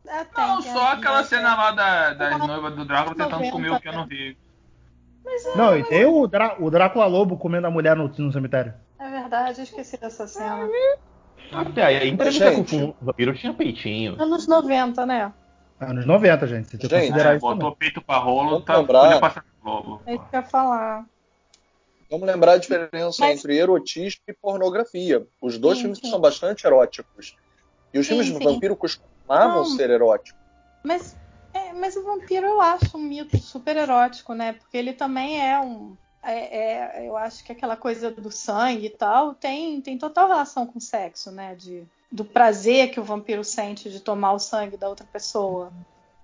É, 0.07 0.23
tem, 0.23 0.45
Não, 0.47 0.61
só 0.61 0.91
aquela 0.93 1.23
cena 1.23 1.55
lá 1.55 1.71
da, 1.71 2.13
das 2.13 2.37
noivas 2.37 2.75
do 2.75 2.85
Drácula 2.85 3.15
tentando 3.15 3.31
90, 3.43 3.51
comer 3.51 3.71
o 3.71 3.79
Keanu 3.81 4.05
Reeves. 4.07 4.37
Mas 5.23 5.45
é, 5.47 5.57
Não, 5.57 5.75
e 5.77 5.83
tem 5.83 6.05
o, 6.05 6.27
Drá- 6.27 6.55
o 6.59 6.69
Drácula 6.69 7.05
Lobo 7.07 7.37
comendo 7.37 7.65
a 7.65 7.71
mulher 7.71 7.95
no, 7.95 8.07
no 8.07 8.31
cemitério. 8.31 8.73
é 8.99 9.09
verdade, 9.09 9.59
eu 9.59 9.63
esqueci 9.63 9.97
dessa 9.99 10.27
cena. 10.27 10.69
Até 11.51 11.83
aí, 11.85 11.95
a 11.97 12.05
entrevista 12.05 12.51
Gente. 12.53 12.77
com 12.77 12.85
o 12.89 12.95
vampiro 13.01 13.33
tinha 13.33 13.53
peitinho. 13.53 14.15
Anos 14.21 14.47
90, 14.47 15.05
né? 15.07 15.33
Anos 15.79 16.05
90, 16.05 16.47
gente. 16.47 16.69
Você 16.69 16.77
tem 16.77 16.87
que 16.89 16.95
Gente, 16.95 17.07
considerar 17.07 17.33
É, 17.33 17.37
isso 17.37 17.45
também. 17.45 17.59
botou 17.59 17.75
peito 17.75 18.01
pra 18.01 18.17
rolo, 18.17 18.61
tá, 18.61 18.77
lembrar. 18.77 19.01
podia 19.05 19.19
passar 19.19 19.43
É 20.05 20.13
isso 20.15 20.25
que 20.29 20.35
eu 20.35 20.41
ia 20.41 20.45
falar. 20.47 21.05
Vamos 22.09 22.27
lembrar 22.27 22.53
a 22.53 22.57
diferença 22.57 23.17
Mas- 23.19 23.39
entre 23.39 23.57
erotismo 23.57 24.21
e 24.27 24.33
pornografia. 24.33 25.25
Os 25.41 25.57
dois 25.57 25.77
Sim, 25.77 25.83
filmes 25.83 25.99
sim. 25.99 26.09
são 26.09 26.19
bastante 26.19 26.65
eróticos. 26.67 27.35
E 27.93 27.97
os 27.99 28.05
Sim, 28.05 28.09
filmes 28.13 28.27
de 28.27 28.37
sim. 28.37 28.43
vampiro 28.43 28.75
costumavam 28.75 29.63
Não. 29.63 29.65
ser 29.65 29.89
eróticos. 29.89 30.39
Mas, 30.83 31.17
é, 31.53 31.73
mas 31.73 31.95
o 31.95 32.03
vampiro 32.03 32.45
eu 32.45 32.61
acho 32.61 32.95
um 32.95 33.01
mito 33.01 33.37
super 33.39 33.75
erótico, 33.75 34.33
né? 34.33 34.53
Porque 34.53 34.77
ele 34.77 34.93
também 34.93 35.41
é 35.41 35.59
um. 35.59 35.95
é- 36.21 37.01
é- 37.03 37.07
eu 37.07 37.15
acho 37.17 37.43
que 37.43 37.51
aquela 37.51 37.75
coisa 37.77 38.09
do 38.11 38.31
sangue 38.31 38.87
e 38.87 38.89
tal 38.89 39.33
tem, 39.33 39.79
tem 39.81 39.97
total 39.97 40.27
relação 40.27 40.65
com 40.67 40.77
o 40.77 40.81
sexo, 40.81 41.31
né? 41.31 41.55
De, 41.55 41.83
do 42.11 42.23
prazer 42.25 42.91
que 42.91 42.99
o 42.99 43.03
vampiro 43.03 43.43
sente 43.43 43.89
de 43.89 43.99
tomar 43.99 44.33
o 44.33 44.39
sangue 44.39 44.77
da 44.77 44.89
outra 44.89 45.05
pessoa. 45.11 45.71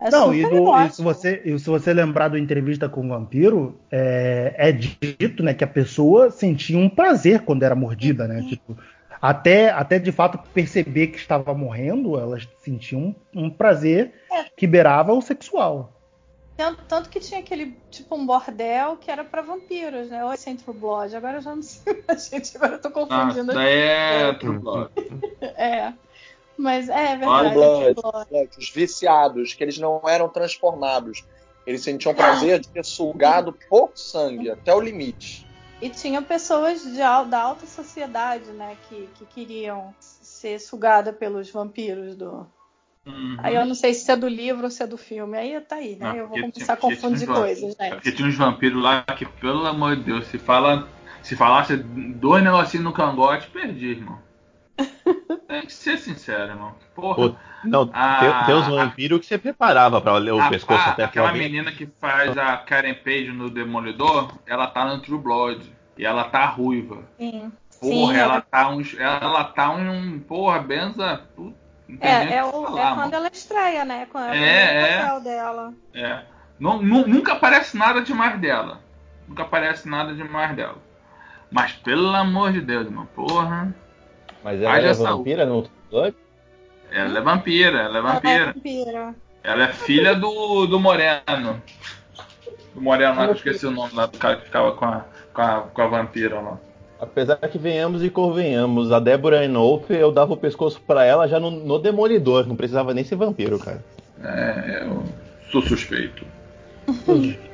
É 0.02 0.10
Não, 0.10 0.34
super 0.34 0.38
e, 0.38 0.50
do- 0.50 0.82
e 0.82 0.90
se, 0.90 1.02
você, 1.04 1.42
e 1.46 1.60
se 1.60 1.66
você 1.70 1.94
lembrar 1.94 2.28
do 2.30 2.38
entrevista 2.38 2.90
com 2.90 3.06
o 3.06 3.10
vampiro, 3.10 3.80
é, 3.92 4.54
é 4.58 4.72
dito 4.72 5.44
né, 5.44 5.54
que 5.54 5.64
a 5.64 5.68
pessoa 5.68 6.32
sentia 6.32 6.78
um 6.78 6.90
prazer 6.90 7.42
quando 7.42 7.62
era 7.64 7.76
mordida, 7.76 8.28
né? 8.28 8.44
Tipo, 8.50 8.76
até, 9.22 9.70
até 9.70 10.00
de 10.00 10.12
fato 10.12 10.40
perceber 10.54 11.08
que 11.08 11.18
estava 11.20 11.54
morrendo, 11.54 12.20
elas 12.20 12.48
sentiam 12.64 13.16
um, 13.36 13.44
um 13.46 13.50
prazer 13.50 14.12
É. 14.32 14.46
que 14.58 14.66
beirava 14.66 15.14
o 15.14 15.22
sexual. 15.22 15.94
Tanto, 16.58 16.84
tanto 16.88 17.10
que 17.10 17.20
tinha 17.20 17.40
aquele, 17.40 17.76
tipo, 17.90 18.16
um 18.16 18.26
bordel 18.26 18.98
que 18.98 19.10
era 19.10 19.24
pra 19.24 19.42
vampiros, 19.42 20.10
né? 20.10 20.24
Ou 20.26 20.36
Central 20.36 20.76
Blood. 20.76 21.16
Agora 21.16 21.38
eu 21.38 21.42
já 21.42 21.56
não 21.56 21.62
sei 21.64 22.04
mais, 22.08 22.28
gente. 22.30 22.56
Agora 22.58 22.74
eu 22.74 22.80
tô 22.82 22.88
Ah, 22.88 22.92
confundindo. 22.92 23.52
é 23.60 24.30
É. 24.30 24.34
True 24.34 24.60
Blood. 24.60 24.92
É. 25.42 25.94
Mas 26.58 26.90
é 26.90 27.16
verdade. 27.16 27.54
Blood, 27.56 27.84
é 27.86 27.94
Blood. 27.94 28.30
Blood, 28.30 28.50
Os 28.58 28.70
viciados, 28.70 29.54
que 29.54 29.64
eles 29.64 29.78
não 29.78 30.02
eram 30.08 30.30
transformados. 30.30 31.26
Eles 31.66 31.82
sentiam 31.82 32.14
prazer 32.14 32.60
de 32.60 32.68
ter 32.70 32.84
sugado 32.84 33.54
pouco 33.70 33.98
sangue, 33.98 34.50
até 34.50 34.74
o 34.74 34.82
limite. 34.82 35.46
E 35.82 35.90
tinha 35.90 36.22
pessoas 36.22 36.84
de, 36.84 36.98
da 36.98 37.42
alta 37.42 37.66
sociedade, 37.66 38.52
né? 38.52 38.78
Que, 38.88 39.10
que 39.16 39.26
queriam 39.26 39.94
ser 40.00 40.60
sugada 40.60 41.12
pelos 41.12 41.50
vampiros 41.50 42.16
do. 42.16 42.46
Uhum. 43.06 43.38
Aí 43.40 43.56
eu 43.56 43.66
não 43.66 43.74
sei 43.74 43.94
se 43.96 44.12
é 44.12 44.16
do 44.16 44.28
livro 44.28 44.66
ou 44.66 44.70
se 44.70 44.84
é 44.84 44.88
do 44.88 44.98
filme. 44.98 45.38
Aí 45.38 45.60
tá 45.62 45.78
aí, 45.78 45.96
né? 45.96 46.10
Não, 46.10 46.16
eu 46.16 46.28
vou 46.28 46.40
começar 46.40 46.74
a 46.74 46.78
tinha- 46.78 46.78
porque 46.78 46.96
confundir 46.96 47.28
coisas, 47.28 47.76
É 47.80 47.90
Porque 47.90 48.12
tinha 48.12 48.28
uns 48.28 48.36
vampiros 48.36 48.82
lá 48.82 49.02
que, 49.04 49.26
pelo 49.26 49.66
amor 49.66 49.96
de 49.96 50.04
Deus, 50.04 50.28
se 50.28 50.38
fala. 50.38 50.88
Se 51.24 51.36
falasse 51.36 51.78
dois 51.78 52.44
negocinhos 52.44 52.84
no 52.84 52.94
cangote, 52.94 53.48
perdi, 53.50 53.90
irmão. 53.92 54.18
Tem 55.48 55.66
que 55.66 55.74
ser 55.74 55.98
sincero, 55.98 56.52
irmão. 56.52 56.76
Porra. 56.96 57.16
Pô, 57.16 57.36
Não, 57.64 57.90
Ah, 57.94 58.20
tem, 58.20 58.46
tem 58.48 58.56
uns 58.56 58.68
vampiros 58.68 59.20
que 59.20 59.26
você 59.28 59.38
preparava 59.38 60.02
pra 60.02 60.18
ler 60.18 60.32
o 60.34 60.42
A- 60.42 60.50
pescoço 60.50 60.82
a- 60.82 60.92
até 60.92 61.04
aquela 61.04 61.28
aquela 61.30 61.44
menina 61.44 61.72
que 61.72 61.88
faz 62.00 62.36
a 62.38 62.58
Karen 62.58 62.94
Page 62.96 63.32
no 63.32 63.50
Demolidor, 63.50 64.32
ela 64.48 64.66
tá 64.68 64.86
no 64.86 65.00
True 65.02 65.20
Blood. 65.20 65.72
E 65.98 66.06
ela 66.06 66.24
tá 66.24 66.46
ruiva. 66.46 67.04
Sim. 67.20 67.52
Porra, 67.80 68.14
Sim, 68.14 68.20
ela 68.20 68.34
ela- 68.36 68.42
tá 68.42 68.70
uns. 68.70 68.96
Ela 68.98 69.44
tá 69.44 69.70
um. 69.72 70.20
Porra, 70.20 70.60
benza. 70.60 71.22
Não 71.38 71.54
É, 72.00 72.38
é, 72.38 72.44
o 72.44 72.48
o- 72.48 72.64
falar, 72.66 72.82
é 72.82 72.84
mano. 72.86 73.02
quando 73.02 73.14
ela 73.14 73.30
estreia, 73.32 73.86
né? 73.86 74.08
Quando 74.12 74.26
é 74.28 74.32
o 74.32 74.34
É, 74.36 74.76
é. 74.94 75.02
papel 75.02 75.22
dela. 75.22 75.74
É. 75.94 76.22
Nu- 76.60 76.82
nu- 76.82 77.06
nunca 77.08 77.34
aparece 77.34 77.78
nada 77.78 78.02
demais 78.02 78.40
dela. 78.40 78.80
Nunca 79.28 79.44
aparece 79.44 79.88
nada 79.90 80.14
demais 80.16 80.56
dela. 80.56 80.78
Mas 81.52 81.74
pelo 81.74 82.16
amor 82.16 82.52
de 82.54 82.62
Deus, 82.62 82.86
irmão, 82.86 83.06
porra. 83.08 83.76
Mas 84.44 84.62
ela 84.62 84.74
Haja 84.74 84.88
é 84.90 84.94
saúde. 84.94 85.18
vampira 85.18 85.46
no 85.46 85.68
Blood? 85.90 86.16
Ela 86.92 87.20
é 87.20 87.22
vampira, 87.22 87.80
ela 87.82 87.98
é 87.98 88.00
Ela 88.00 88.10
é 88.10 88.14
vampira. 88.14 88.46
vampira. 88.54 89.16
Ela 89.44 89.64
é 89.64 89.68
filha 89.74 90.16
do, 90.16 90.66
do 90.68 90.80
Moreno. 90.80 91.62
Do 92.76 92.82
Moreno 92.82 93.16
lá, 93.16 93.26
que 93.26 93.32
eu 93.32 93.36
esqueci 93.36 93.66
o 93.66 93.72
nome 93.72 93.94
lá 93.94 94.06
do 94.06 94.18
cara 94.18 94.36
que 94.38 94.46
ficava 94.46 94.72
com 94.74 94.86
a, 94.86 95.06
com 95.34 95.42
a, 95.42 95.62
com 95.62 95.82
a 95.82 95.88
vampira 95.88 96.40
lá. 96.40 96.60
Apesar 97.00 97.36
que 97.38 97.58
venhamos 97.58 98.04
e 98.04 98.10
convenhamos, 98.10 98.92
a 98.92 99.00
Débora 99.00 99.44
Enoff, 99.44 99.92
eu 99.92 100.12
dava 100.12 100.34
o 100.34 100.38
pescoço 100.38 100.80
pra 100.86 101.04
ela 101.04 101.28
já 101.28 101.40
no, 101.40 101.50
no 101.50 101.80
Demolidor, 101.80 102.46
não 102.46 102.56
precisava 102.56 102.94
nem 102.94 103.04
ser 103.04 103.16
vampiro, 103.16 103.58
cara. 103.58 103.84
É, 104.24 104.84
eu 104.84 105.04
sou 105.52 105.62
suspeito. 105.64 106.24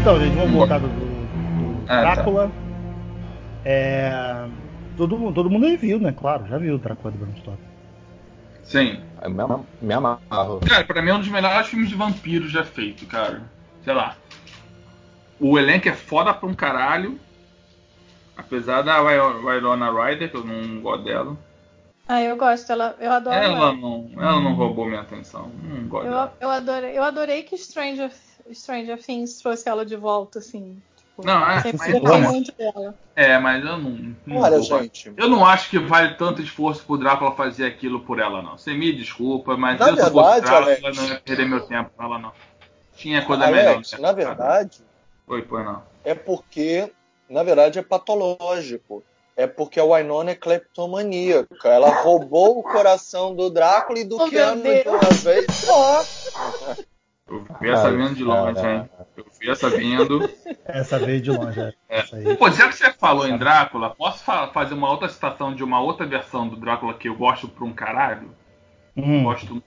então, 0.00 0.18
gente, 0.20 0.34
vamos 0.34 0.52
voltar 0.52 0.78
do, 0.78 0.88
do 0.88 1.84
Ah, 1.84 1.86
tá. 1.86 2.00
Drácula. 2.14 2.50
É, 3.64 4.46
todo, 4.96 5.18
mundo- 5.18 5.34
todo 5.34 5.50
mundo 5.50 5.66
aí 5.66 5.76
viu, 5.76 5.98
né? 5.98 6.12
Claro, 6.18 6.46
já 6.46 6.56
viu 6.58 6.74
o 6.74 6.78
Drácula 6.78 7.12
do 7.12 7.18
Bram 7.18 7.36
Stoker. 7.36 7.58
Sim. 8.62 9.00
Eu 9.22 9.30
me, 9.30 9.42
ama- 9.42 9.64
me 9.82 9.92
amarro. 9.92 10.60
Cara, 10.66 10.84
pra 10.84 11.02
mim 11.02 11.10
é 11.10 11.14
um 11.14 11.18
dos 11.18 11.28
melhores 11.28 11.66
filmes 11.68 11.88
de 11.88 11.94
vampiro 11.94 12.48
já 12.48 12.64
feito, 12.64 13.04
cara. 13.06 13.42
Sei 13.84 13.92
lá. 13.92 14.16
O 15.38 15.58
elenco 15.58 15.88
é 15.88 15.92
foda 15.92 16.32
pra 16.32 16.48
um 16.48 16.54
caralho. 16.54 17.18
Apesar 18.36 18.82
da 18.82 19.00
Winona 19.02 19.90
Ryder, 19.90 20.30
que 20.30 20.36
eu 20.36 20.44
não 20.44 20.80
gosto 20.80 21.04
dela. 21.04 21.36
Ah, 22.08 22.22
eu 22.22 22.36
gosto, 22.36 22.72
ela, 22.72 22.96
eu 22.98 23.12
adoro 23.12 23.36
Ela 23.36 23.54
ela. 23.56 23.72
não, 23.74 24.10
ela 24.16 24.40
não 24.40 24.54
roubou 24.54 24.86
minha 24.86 25.00
atenção. 25.02 25.50
Não 25.62 25.86
gosto 25.86 26.06
Eu, 26.06 26.10
dela. 26.12 26.34
eu, 26.40 26.50
adorei, 26.50 26.98
eu 26.98 27.02
adorei 27.04 27.42
que 27.42 27.56
Stranger, 27.56 28.10
Stranger 28.54 29.02
Things 29.02 29.38
trouxe 29.38 29.68
ela 29.68 29.84
de 29.86 29.96
volta, 29.96 30.38
assim. 30.38 30.80
Tipo, 30.96 31.26
Não, 31.26 31.50
é, 31.50 31.60
sempre 31.62 31.78
mas- 31.78 32.02
mas- 32.02 32.30
muito 32.30 32.52
dela. 32.52 32.94
É, 33.16 33.38
mas 33.38 33.64
eu 33.64 33.76
não. 33.78 34.14
não 34.26 34.36
Olha, 34.38 34.58
vou- 34.58 34.82
gente, 34.82 35.12
Eu 35.16 35.28
não 35.28 35.44
acho 35.44 35.68
que 35.70 35.78
vale 35.78 36.14
tanto 36.14 36.40
esforço 36.42 36.84
pro 36.84 36.96
Drácula 36.96 37.32
fazer 37.32 37.66
aquilo 37.66 38.00
por 38.00 38.18
ela, 38.18 38.40
não. 38.42 38.56
Você 38.56 38.72
me 38.72 38.92
desculpa, 38.92 39.56
mas 39.56 39.78
Na 39.78 39.88
eu 39.88 39.96
verdade, 39.96 40.14
Drácula, 40.42 40.56
Alex- 40.56 40.96
não 40.96 41.06
ia 41.08 41.20
perder 41.20 41.48
meu 41.48 41.60
tempo 41.60 41.90
com 41.96 42.02
ela, 42.02 42.18
não. 42.18 42.32
Tinha 42.96 43.24
coisa 43.24 43.46
melhor. 43.48 43.74
Alex, 43.74 43.92
no 43.92 44.00
na 44.02 44.12
mercado. 44.12 44.36
verdade, 44.38 44.78
Oi, 45.26 45.42
pois 45.42 45.64
não. 45.64 45.82
é 46.04 46.14
porque, 46.14 46.90
na 47.28 47.42
verdade, 47.42 47.78
é 47.78 47.82
patológico. 47.82 49.02
É 49.36 49.46
porque 49.46 49.80
a 49.80 49.84
Winona 49.84 50.32
é 50.32 50.34
cleptomaníaca. 50.34 51.68
Ela 51.68 52.02
roubou 52.02 52.58
o 52.58 52.62
coração 52.62 53.34
do 53.34 53.48
Drácula 53.48 53.98
e 54.00 54.04
do 54.04 54.16
Oh, 54.20 54.28
Keanu 54.28 54.62
de 54.62 54.88
uma 54.88 54.98
vez 55.22 55.46
só. 55.54 56.02
Eu 57.30 57.46
vi 57.60 57.70
essa 57.70 57.90
vindo 57.92 58.14
de 58.14 58.24
longe, 58.24 58.66
hein? 58.66 58.90
Eu 59.16 59.24
vi 59.40 59.48
essa 59.50 59.70
vindo. 59.70 60.28
Essa 60.64 60.98
veio 60.98 61.20
de 61.22 61.30
longe, 61.30 61.60
é. 61.60 61.72
É. 61.88 61.98
Essa 62.00 62.16
aí. 62.16 62.36
Pô, 62.36 62.50
já 62.50 62.66
que 62.68 62.74
você 62.74 62.92
falou 62.92 63.26
em 63.26 63.38
Drácula, 63.38 63.94
posso 63.94 64.24
fa- 64.24 64.48
fazer 64.48 64.74
uma 64.74 64.90
outra 64.90 65.08
citação 65.08 65.54
de 65.54 65.62
uma 65.62 65.80
outra 65.80 66.04
versão 66.04 66.48
do 66.48 66.56
Drácula 66.56 66.94
que 66.94 67.08
eu 67.08 67.14
gosto 67.14 67.46
pra 67.48 67.64
um 67.64 67.72
caralho? 67.72 68.34
Hum. 68.96 69.22
Gosto 69.22 69.52
muito. 69.52 69.64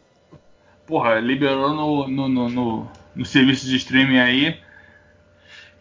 Porra, 0.86 1.16
liberou 1.20 1.74
no, 1.74 2.08
no, 2.10 2.28
no, 2.28 2.50
no, 2.50 2.92
no 3.16 3.26
serviço 3.26 3.66
de 3.66 3.78
streaming 3.78 4.20
aí. 4.20 4.60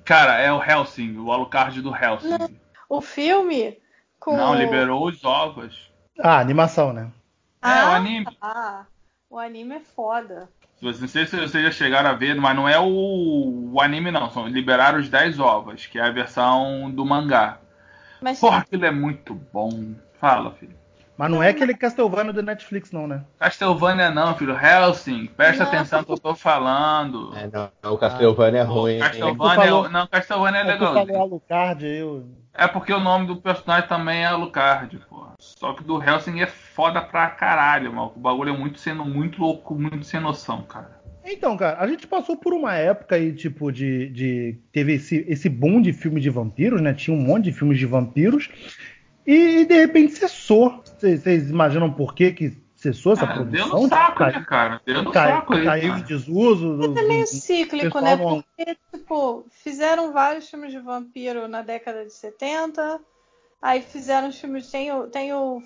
Cara, 0.05 0.39
é 0.39 0.53
o 0.53 0.63
Helsing, 0.63 1.17
o 1.19 1.33
Alucard 1.33 1.81
do 1.83 1.95
Helsing. 1.95 2.59
O 2.89 3.01
filme 3.01 3.79
com. 4.21 4.37
Não, 4.37 4.55
liberou 4.55 5.05
os 5.07 5.25
ovos. 5.25 5.91
Ah, 6.21 6.39
animação, 6.39 6.93
né? 6.93 7.11
É, 7.63 7.67
o 7.67 7.71
Ah, 7.71 7.97
anime. 7.97 8.27
Ah, 8.41 8.85
o 9.29 9.39
anime 9.39 9.77
é 9.77 9.81
foda. 9.81 10.49
Não 10.83 11.09
sei 11.09 11.27
se 11.27 11.37
vocês 11.37 11.65
já 11.65 11.71
chegaram 11.71 12.11
a 12.11 12.15
ver, 12.15 12.35
mas 12.35 12.57
não 12.57 12.69
é 12.69 12.79
o, 12.79 13.71
o 13.73 13.81
anime, 13.81 14.11
não. 14.11 14.29
São, 14.31 14.47
liberaram 14.49 14.99
os 14.99 15.09
10 15.09 15.39
ovos, 15.39 15.87
que 15.87 15.99
é 15.99 16.03
a 16.03 16.11
versão 16.11 16.91
do 16.91 17.05
mangá. 17.07 17.59
Mas 18.21 18.41
Porra, 18.41 18.59
aquilo 18.59 18.85
é 18.85 18.91
muito 18.91 19.35
bom. 19.53 19.95
Fala, 20.21 20.51
filho. 20.53 20.75
Mas 21.17 21.31
não 21.31 21.43
é 21.43 21.51
aquele 21.51 21.75
Castlevania 21.75 22.33
do 22.33 22.43
Netflix, 22.43 22.91
não, 22.91 23.07
né? 23.07 23.23
Castlevania 23.39 24.11
não, 24.11 24.35
filho. 24.35 24.57
Helsing, 24.59 25.27
presta 25.37 25.65
Não. 25.65 25.71
atenção 25.73 26.01
no 26.01 26.07
que 26.07 26.13
eu 26.13 26.19
tô 26.19 26.35
falando. 26.35 27.33
É, 27.37 27.49
não, 27.83 27.93
o 27.95 27.99
Castlevania 27.99 28.61
é 28.61 28.65
ruim. 28.65 28.93
hein? 28.95 28.99
Castlevania, 29.01 29.55
falou- 29.55 29.87
é, 29.87 29.89
não, 29.89 30.07
Castlevania 30.09 30.61
é 30.61 30.65
Quando 30.65 30.79
tu 30.79 30.85
legal. 30.85 31.07
falou 31.07 31.23
Alucard, 31.23 31.87
eu... 31.87 32.27
É 32.55 32.69
porque 32.69 32.93
o 32.93 33.01
nome 33.01 33.27
do 33.27 33.37
personagem 33.37 33.89
também 33.89 34.23
é 34.23 34.27
Alucard, 34.27 35.01
pô. 35.09 35.27
Só 35.39 35.73
que 35.73 35.83
do 35.83 36.03
Helsing 36.03 36.41
é 36.41 36.47
foda 36.47 37.01
pra 37.01 37.29
caralho, 37.31 37.93
mano. 37.93 38.13
O 38.15 38.21
bagulho 38.21 38.55
é 38.55 38.57
muito 38.57 38.79
sendo 38.79 39.05
muito 39.05 39.41
louco, 39.41 39.75
muito 39.75 40.05
sem 40.05 40.21
noção, 40.21 40.63
cara. 40.63 41.01
Então, 41.25 41.57
cara, 41.57 41.79
a 41.79 41.87
gente 41.87 42.07
passou 42.07 42.37
por 42.37 42.53
uma 42.53 42.75
época 42.75 43.17
aí, 43.17 43.33
tipo, 43.33 43.71
de. 43.73 44.09
de 44.09 44.59
teve 44.73 44.95
esse, 44.95 45.25
esse 45.29 45.49
boom 45.49 45.81
de 45.81 45.93
filmes 45.93 46.23
de 46.23 46.31
vampiros, 46.31 46.81
né? 46.81 46.93
Tinha 46.93 47.17
um 47.17 47.21
monte 47.21 47.45
de 47.45 47.53
filmes 47.53 47.79
de 47.79 47.87
vampiros. 47.87 48.51
E 49.27 49.65
de 49.65 49.75
repente 49.75 50.13
cessou. 50.13 50.83
Vocês 50.85 51.49
imaginam 51.49 51.91
por 51.91 52.15
quê 52.15 52.33
que 52.33 52.62
cessou 52.83 53.13
essa 53.13 53.25
Ah, 53.25 53.27
deu 53.27 53.45
produção. 53.69 53.83
no 53.83 53.89
saco, 53.89 54.19
cai- 54.19 54.33
né, 54.33 54.45
cara? 54.47 54.81
Deu 54.85 55.03
no 55.03 55.13
cai- 55.13 55.31
saco 55.33 55.55
aí. 55.55 55.65
caiu 55.65 55.85
em 55.89 55.91
cara. 55.93 56.03
desuso. 56.05 56.77
Mas 56.79 56.97
é 56.97 57.03
meio 57.09 57.27
cíclico, 57.27 58.01
né? 58.01 58.17
não- 58.17 58.43
Porque, 58.43 58.77
tipo, 58.93 59.47
fizeram 59.51 60.13
vários 60.13 60.49
filmes 60.51 60.73
de 60.73 60.79
vampiro 60.79 61.47
na 61.47 61.63
década 61.63 62.05
de 62.05 62.13
70, 62.13 63.01
aí 63.61 63.81
fizeram 63.83 64.29
os 64.29 64.39
filmes. 64.39 64.71
Tem 64.71 64.91
o, 64.93 65.07
tem 65.07 65.33
o, 65.33 65.63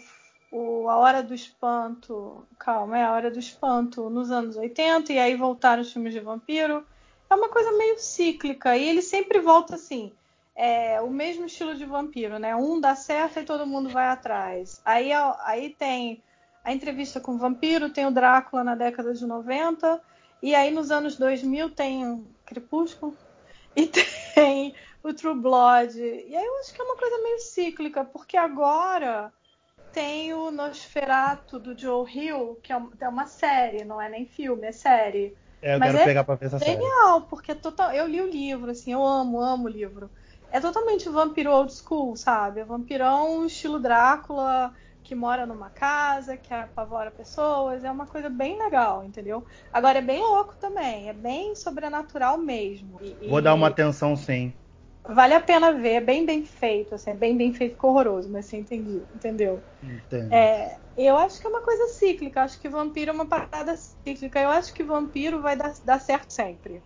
o 0.53 0.89
A 0.91 0.97
Hora 0.97 1.23
do 1.23 1.35
Espanto. 1.35 2.47
Calma, 2.59 2.99
é 2.99 3.05
A 3.05 3.12
Hora 3.12 3.31
do 3.31 3.39
Espanto 3.39 4.11
nos 4.11 4.31
anos 4.31 4.57
80, 4.57 5.12
e 5.12 5.19
aí 5.19 5.35
voltaram 5.37 5.81
os 5.83 5.93
filmes 5.93 6.12
de 6.12 6.21
vampiro. 6.21 6.85
É 7.31 7.35
uma 7.35 7.49
coisa 7.49 7.73
meio 7.73 7.99
cíclica, 7.99 8.77
e 8.77 8.89
ele 8.89 9.03
sempre 9.03 9.41
volta 9.41 9.75
assim. 9.75 10.12
É 10.55 11.01
o 11.01 11.11
mesmo 11.11 11.45
estilo 11.47 11.75
de 11.75 11.85
vampiro, 11.85 12.39
né? 12.39 12.55
Um 12.57 12.81
dá 12.81 12.95
certo 12.95 13.41
e 13.41 13.45
todo 13.45 13.67
mundo 13.67 13.89
vai 13.91 14.07
atrás. 14.07 14.81
Aí, 14.85 15.11
aí 15.45 15.71
tem 15.71 16.23
a 16.67 16.73
entrevista 16.73 17.21
com 17.21 17.37
o 17.37 17.39
vampiro, 17.39 17.91
tem 17.91 18.05
o 18.07 18.11
Drácula 18.11 18.64
na 18.64 18.75
década 18.75 19.14
de 19.14 19.25
90, 19.25 20.01
e 20.43 20.53
aí 20.53 20.73
nos 20.73 20.91
anos 20.91 21.17
2000 21.17 21.71
tem 21.71 22.05
o 22.05 22.27
Crepúsculo 22.45 23.17
e 23.77 23.87
tem 24.35 24.75
o 25.01 25.14
True 25.14 25.37
Blood. 25.37 25.97
E 25.97 26.37
aí 26.37 26.45
eu 26.45 26.59
acho 26.59 26.75
que 26.75 26.81
é 26.81 26.85
uma 26.85 26.97
coisa 26.97 27.23
meio 27.23 27.39
cíclica, 27.39 28.05
porque 28.05 28.37
agora 28.37 29.33
tem 29.93 30.35
o 30.35 30.51
Nosferatu 30.51 31.61
do 31.61 31.79
Joe 31.79 32.05
Hill, 32.12 32.59
que 32.61 32.73
é 32.73 32.83
é 33.01 33.09
uma 33.09 33.29
série, 33.29 33.85
não 33.85 34.03
é 34.03 34.09
nem 34.09 34.27
filme, 34.27 34.67
é 34.67 34.73
série. 34.73 35.37
É, 35.62 35.77
eu 35.77 35.79
Mas 35.79 35.93
quero 35.93 36.03
é 36.03 36.05
pegar 36.05 36.25
pra 36.25 36.35
ver 36.35 36.47
essa 36.47 36.59
série. 36.59 36.73
Genial, 36.73 37.23
porque 37.23 37.53
é 37.53 37.55
total... 37.55 37.93
eu 37.93 38.09
li 38.09 38.21
o 38.21 38.29
livro, 38.29 38.73
assim, 38.73 38.93
eu 38.93 39.07
amo, 39.07 39.41
amo 39.41 39.67
o 39.67 39.71
livro. 39.71 40.11
É 40.51 40.59
totalmente 40.59 41.09
vampiro 41.09 41.53
old 41.53 41.73
school, 41.73 42.17
sabe? 42.17 42.59
É 42.59 42.64
vampirão 42.64 43.47
estilo 43.47 43.79
Drácula, 43.79 44.75
que 45.07 45.15
mora 45.15 45.47
numa 45.47 45.71
casa, 45.71 46.37
que 46.37 46.53
apavora 46.53 47.11
pessoas. 47.11 47.85
É 47.85 47.91
uma 47.91 48.07
coisa 48.07 48.29
bem 48.29 48.59
legal, 48.59 49.05
entendeu? 49.05 49.47
Agora 49.73 49.99
é 49.99 50.03
bem 50.03 50.21
louco 50.21 50.57
também, 50.61 51.09
é 51.09 51.13
bem 51.13 51.55
sobrenatural 51.55 52.37
mesmo. 52.39 52.99
E- 53.01 53.31
Vou 53.31 53.39
e 53.39 53.43
dar 53.43 53.55
uma 53.55 53.69
atenção 53.69 54.17
sim. 54.17 54.53
Vale 55.09 55.35
a 55.35 55.41
pena 55.41 55.73
ver, 55.73 55.95
é 55.95 56.01
bem 56.01 56.27
bem 56.27 56.45
feito, 56.45 56.95
assim, 56.97 57.11
é 57.11 57.15
bem 57.15 57.37
bem 57.37 57.53
feito, 57.55 57.73
ficou 57.73 57.91
horroroso, 57.91 58.29
mas 58.31 58.47
você 58.47 58.57
entendeu, 58.57 59.07
entendeu? 59.15 59.63
Entendo. 59.83 60.33
É, 60.33 60.79
eu 60.97 61.17
acho 61.17 61.41
que 61.41 61.47
é 61.47 61.51
uma 61.51 61.63
coisa 61.63 61.87
cíclica, 61.95 62.43
acho 62.43 62.61
que 62.61 62.69
vampiro 62.69 63.11
é 63.13 63.15
uma 63.15 63.29
parada 63.29 63.77
cíclica. 63.77 64.41
Eu 64.41 64.49
acho 64.51 64.75
que 64.75 64.83
vampiro 64.83 65.41
vai 65.41 65.57
dar, 65.57 65.73
dar 65.85 66.01
certo 66.01 66.33
sempre. 66.33 66.83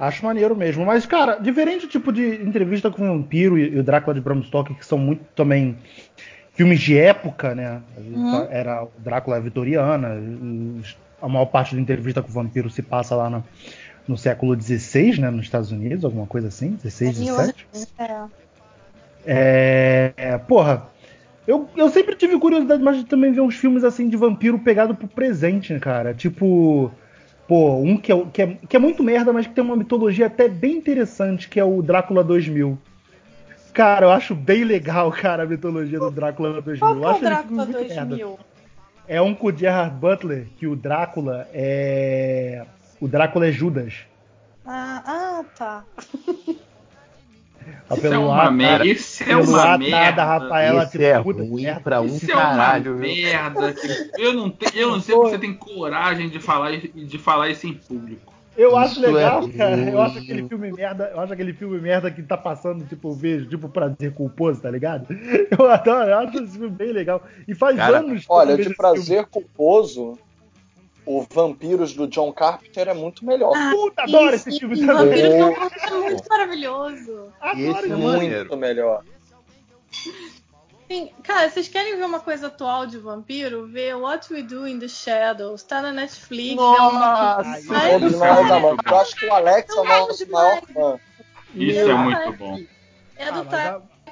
Acho 0.00 0.24
maneiro 0.24 0.56
mesmo. 0.56 0.84
Mas, 0.84 1.06
cara, 1.06 1.36
diferente 1.36 1.82
do 1.86 1.88
tipo 1.90 2.12
de 2.12 2.42
entrevista 2.42 2.90
com 2.90 3.02
o 3.02 3.18
Vampiro 3.18 3.56
e, 3.56 3.74
e 3.74 3.78
o 3.78 3.82
Drácula 3.82 4.14
de 4.14 4.20
Bram 4.20 4.42
Stoker, 4.42 4.76
que 4.76 4.84
são 4.84 4.98
muito 4.98 5.24
também 5.36 5.78
filmes 6.58 6.80
de 6.80 6.98
época, 6.98 7.54
né? 7.54 7.80
Uhum. 7.96 8.48
Era 8.50 8.82
o 8.82 8.90
Drácula 8.98 9.40
vitoriana. 9.40 10.20
A 11.22 11.28
maior 11.28 11.46
parte 11.46 11.76
da 11.76 11.80
entrevista 11.80 12.20
com 12.20 12.28
o 12.28 12.32
Vampiro 12.32 12.68
se 12.68 12.82
passa 12.82 13.14
lá 13.14 13.30
no, 13.30 13.44
no 14.08 14.18
século 14.18 14.60
XVI, 14.60 15.20
né? 15.20 15.30
Nos 15.30 15.44
Estados 15.44 15.70
Unidos, 15.70 16.04
alguma 16.04 16.26
coisa 16.26 16.48
assim. 16.48 16.70
16, 16.82 17.20
17. 17.20 17.68
É. 17.96 18.24
É, 19.24 20.12
é, 20.16 20.38
porra, 20.38 20.88
eu, 21.46 21.68
eu 21.76 21.88
sempre 21.90 22.16
tive 22.16 22.36
curiosidade 22.38 22.82
mais 22.82 22.96
de 22.96 23.04
também 23.04 23.30
ver 23.30 23.40
uns 23.40 23.54
filmes 23.54 23.84
assim 23.84 24.08
de 24.08 24.16
vampiro 24.16 24.58
pegado 24.58 24.96
pro 24.96 25.06
presente, 25.06 25.72
né, 25.72 25.78
cara? 25.78 26.12
Tipo, 26.12 26.90
pô, 27.46 27.76
um 27.76 27.96
que 27.96 28.10
é, 28.10 28.24
que, 28.32 28.42
é, 28.42 28.56
que 28.68 28.76
é 28.76 28.80
muito 28.80 29.04
merda, 29.04 29.32
mas 29.32 29.46
que 29.46 29.54
tem 29.54 29.62
uma 29.62 29.76
mitologia 29.76 30.26
até 30.26 30.48
bem 30.48 30.76
interessante, 30.76 31.48
que 31.48 31.60
é 31.60 31.64
o 31.64 31.80
Drácula 31.82 32.24
2000. 32.24 32.76
Cara, 33.78 34.06
eu 34.06 34.10
acho 34.10 34.34
bem 34.34 34.64
legal, 34.64 35.08
cara, 35.12 35.44
a 35.44 35.46
mitologia 35.46 36.00
do 36.00 36.10
Drácula 36.10 36.60
2000. 36.60 36.80
Qual 36.80 36.94
eu 36.96 37.00
que 37.00 37.06
é 37.06 37.08
acho 37.10 37.18
o 37.18 37.22
Drácula 37.22 37.64
muito 37.64 37.78
merda. 37.78 38.04
2000? 38.06 38.38
É 39.06 39.22
um 39.22 39.34
com 39.36 39.46
o 39.46 39.56
Gerard 39.56 39.94
Butler, 39.94 40.46
que 40.58 40.66
o 40.66 40.74
Drácula 40.74 41.48
é. 41.54 42.64
O 43.00 43.06
Drácula 43.06 43.46
é 43.46 43.52
Judas. 43.52 43.94
Ah, 44.66 45.02
ah, 45.06 45.44
tá. 45.56 45.84
Isso 47.96 48.06
é 48.08 48.18
uma 48.18 48.36
ar, 48.42 48.50
merda. 48.50 48.84
Isso 48.84 49.22
é 49.22 49.36
uma 49.36 49.60
ar, 49.62 49.78
merda. 49.78 49.96
nada, 49.96 50.24
Rafaela, 50.24 50.82
Esse 50.82 50.92
tipo, 50.92 51.04
é 51.04 51.22
puta 51.22 51.42
ruim 51.44 51.62
merda. 51.62 51.80
pra 51.80 52.00
um 52.00 52.06
Isso 52.06 52.24
é 52.24 52.34
caralho, 52.34 52.92
uma 52.96 53.00
viu? 53.00 53.14
merda. 53.14 53.74
Eu 54.18 54.32
não, 54.34 54.50
te- 54.50 54.76
eu 54.76 54.90
não 54.90 55.00
sei 55.00 55.14
porque 55.14 55.30
você 55.30 55.38
tem 55.38 55.54
coragem 55.54 56.28
de 56.28 56.40
falar, 56.40 56.76
de 56.76 57.18
falar 57.18 57.48
isso 57.48 57.66
em 57.68 57.74
público. 57.74 58.34
Eu 58.58 58.76
acho 58.76 58.94
Isso 58.94 59.00
legal, 59.00 59.48
é 59.48 59.52
cara. 59.56 59.76
Eu 59.76 60.02
acho 60.02 60.18
aquele 60.18 60.48
filme 60.48 60.72
merda. 60.72 61.12
Eu 61.14 61.20
acho 61.20 61.32
aquele 61.32 61.52
filme 61.52 61.80
merda 61.80 62.10
que 62.10 62.22
tá 62.24 62.36
passando, 62.36 62.84
tipo, 62.84 63.14
vejo, 63.14 63.48
tipo, 63.48 63.68
prazer 63.68 64.12
culposo, 64.12 64.60
tá 64.60 64.68
ligado? 64.68 65.06
Eu 65.56 65.70
adoro, 65.70 66.10
eu 66.10 66.18
acho 66.18 66.42
esse 66.42 66.58
filme 66.58 66.70
bem 66.70 66.92
legal. 66.92 67.22
E 67.46 67.54
faz 67.54 67.76
Cara, 67.76 67.98
anos 67.98 68.22
que 68.22 68.26
Olha, 68.28 68.56
de 68.56 68.62
esse 68.62 68.74
filme. 68.74 68.76
prazer 68.76 69.26
culposo, 69.26 70.18
o 71.06 71.24
Vampiros 71.32 71.94
do 71.94 72.08
John 72.08 72.32
Carpenter 72.32 72.88
é 72.88 72.94
muito 72.94 73.24
melhor. 73.24 73.52
Ah, 73.56 73.70
Puta, 73.72 74.02
adoro 74.02 74.34
esse 74.34 74.58
filme 74.58 74.76
também. 74.84 74.94
Vampiro 74.96 75.28
Oh. 75.28 75.60
Vampiro 75.60 75.86
é 75.86 76.10
muito 76.10 76.28
maravilhoso. 76.28 77.32
Adoro 77.40 77.60
Esse 77.60 77.78
esse 77.78 77.92
é 77.92 77.96
muito 77.96 78.56
melhor. 78.56 79.04
Sim, 80.90 81.10
cara, 81.22 81.50
vocês 81.50 81.68
querem 81.68 81.96
ver 81.96 82.04
uma 82.04 82.20
coisa 82.20 82.46
atual 82.46 82.86
de 82.86 82.96
vampiro? 82.98 83.66
Vê 83.66 83.92
What 83.92 84.32
We 84.32 84.42
Do 84.42 84.66
in 84.66 84.78
the 84.78 84.88
Shadows. 84.88 85.62
Tá 85.62 85.82
na 85.82 85.92
Netflix. 85.92 86.56
Nossa, 86.56 86.82
é 86.82 86.86
uma... 86.86 87.42
É. 87.84 88.92
Eu 88.92 88.96
acho 89.00 89.16
que 89.16 89.26
o 89.26 89.32
Alex 89.34 89.68
é 89.76 89.80
o 89.80 89.84
nosso 89.84 90.30
maior 90.30 90.62
fã. 90.72 90.98
Isso 91.54 91.78
Meu 91.86 91.90
é 91.90 91.94
muito 91.94 92.16
pai. 92.22 92.32
bom. 92.32 92.60
É 93.16 93.32
do 93.32 93.40
Ah, 93.40 93.44
mas, 93.44 93.54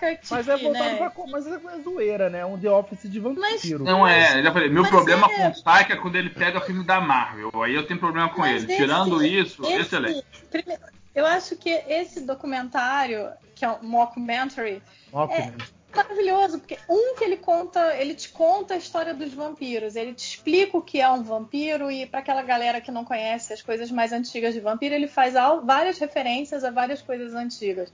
é, 0.03 0.19
mas 0.31 0.49
é 0.49 0.57
Waititi, 0.57 0.65
voltado 0.65 0.91
né? 0.91 0.97
pra. 0.97 1.13
Mas 1.29 1.47
é 1.47 1.59
zoeira, 1.83 2.29
né? 2.29 2.45
Um 2.45 2.59
The 2.59 2.71
Office 2.71 3.11
de 3.11 3.21
vampiro. 3.21 3.85
Não 3.85 4.07
é, 4.07 4.39
eu 4.41 4.43
já 4.43 4.53
falei, 4.53 4.69
meu 4.69 4.83
Mas 4.83 4.91
problema 4.91 5.31
é- 5.31 5.51
com 5.51 5.59
o 5.59 5.63
Taika 5.63 5.93
é 5.93 5.97
quando 5.97 6.17
ele 6.17 6.29
pega 6.31 6.61
filme 6.61 6.85
da 6.85 7.01
Marvel. 7.01 7.51
Aí 7.63 7.75
eu 7.75 7.87
tenho 7.87 8.01
problema 8.01 8.29
com 8.29 8.41
Mas 8.41 8.65
ele. 8.65 8.73
esse- 8.73 8.83
Tirando 8.83 9.25
isso, 9.25 9.63
esse- 9.65 9.81
excelente. 9.81 10.25
primeiro, 10.51 10.83
eu 11.15 11.25
acho 11.25 11.57
que 11.57 11.71
esse 11.71 12.21
documentário, 12.27 13.31
que 13.55 13.65
é 13.65 13.71
um 13.71 13.79
mockumentary, 13.83 14.83
Ótimo. 15.13 15.55
Maravilhoso, 15.97 16.59
porque 16.59 16.79
um 16.89 17.17
que 17.17 17.25
ele 17.25 17.37
conta, 17.37 17.95
ele 17.97 18.15
te 18.15 18.29
conta 18.29 18.75
a 18.75 18.77
história 18.77 19.15
dos 19.15 19.33
vampiros, 19.33 19.97
ele 19.97 20.15
te 20.15 20.29
explica 20.29 20.77
o 20.77 20.83
que 20.83 21.01
é 21.01 21.11
um 21.11 21.23
vampiro 21.23 21.91
e 21.91 22.07
para 22.07 22.21
aquela 22.21 22.43
galera 22.43 22.81
que 22.81 22.91
não 22.91 23.05
conhece 23.05 23.53
as 23.53 23.63
coisas 23.63 23.91
mais 23.91 24.13
antigas 24.13 24.55
de 24.55 24.61
vampiro, 24.61 24.95
ele 24.95 25.09
faz 25.09 25.35
várias 25.65 25.99
referências 25.99 26.63
a 26.63 26.71
várias 26.71 27.03
coisas 27.03 27.35
antigas. 27.35 27.93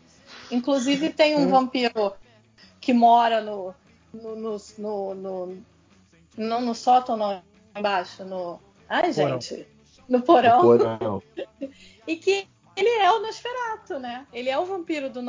Inclusive 0.50 1.10
tem 1.10 1.36
um 1.36 1.48
vampiro 1.48 2.12
que 2.80 2.92
mora 2.92 3.40
no 3.40 3.74
no, 4.12 4.36
no, 4.36 4.56
no, 4.78 5.14
no, 5.14 5.62
não 6.36 6.60
no 6.60 6.74
sótão, 6.74 7.16
não, 7.16 7.42
embaixo, 7.74 8.24
no. 8.24 8.60
Ai, 8.88 9.12
Porão. 9.12 9.40
gente. 9.40 9.66
No 10.08 10.22
porão. 10.22 10.60
Porão. 10.60 11.22
E 12.04 12.16
que 12.16 12.48
ele 12.76 12.88
é 12.88 13.12
o 13.12 13.20
Nosferatu, 13.20 14.00
né? 14.00 14.26
Ele 14.32 14.50
é 14.50 14.58
o 14.58 14.64
vampiro 14.64 15.08
do 15.08 15.22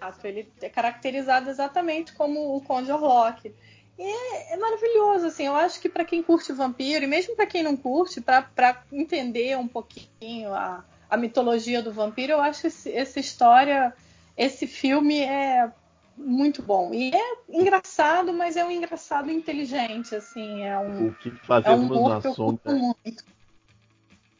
Nosferatu. 0.00 0.26
Ele 0.26 0.52
é 0.60 0.68
caracterizado 0.68 1.50
exatamente 1.50 2.12
como 2.12 2.56
o 2.56 2.60
Conde 2.60 2.90
Orlok. 2.90 3.54
E 3.98 4.02
é, 4.02 4.54
é 4.54 4.56
maravilhoso, 4.56 5.26
assim. 5.26 5.46
Eu 5.46 5.56
acho 5.56 5.80
que 5.80 5.88
para 5.88 6.04
quem 6.04 6.22
curte 6.22 6.52
vampiro, 6.52 7.04
e 7.04 7.08
mesmo 7.08 7.34
para 7.34 7.46
quem 7.46 7.62
não 7.62 7.76
curte, 7.76 8.20
para 8.20 8.82
entender 8.92 9.58
um 9.58 9.66
pouquinho 9.66 10.54
a, 10.54 10.84
a 11.10 11.16
mitologia 11.16 11.82
do 11.82 11.92
vampiro, 11.92 12.32
eu 12.32 12.40
acho 12.40 12.66
esse, 12.68 12.92
essa 12.92 13.18
história, 13.18 13.92
esse 14.36 14.66
filme 14.66 15.20
é 15.20 15.70
muito 16.16 16.62
bom. 16.62 16.92
E 16.92 17.10
é 17.14 17.34
engraçado, 17.48 18.32
mas 18.32 18.56
é 18.56 18.64
um 18.64 18.70
engraçado 18.70 19.30
inteligente, 19.30 20.14
assim. 20.14 20.62
É 20.62 20.78
um, 20.78 21.08
O 21.08 21.14
que 21.14 21.28
é 21.28 21.32
um 21.32 21.36
fazemos 21.38 22.08
na 22.08 22.20
que 22.20 22.26
eu 22.28 22.34
sombra. 22.34 22.74
muito. 22.74 23.24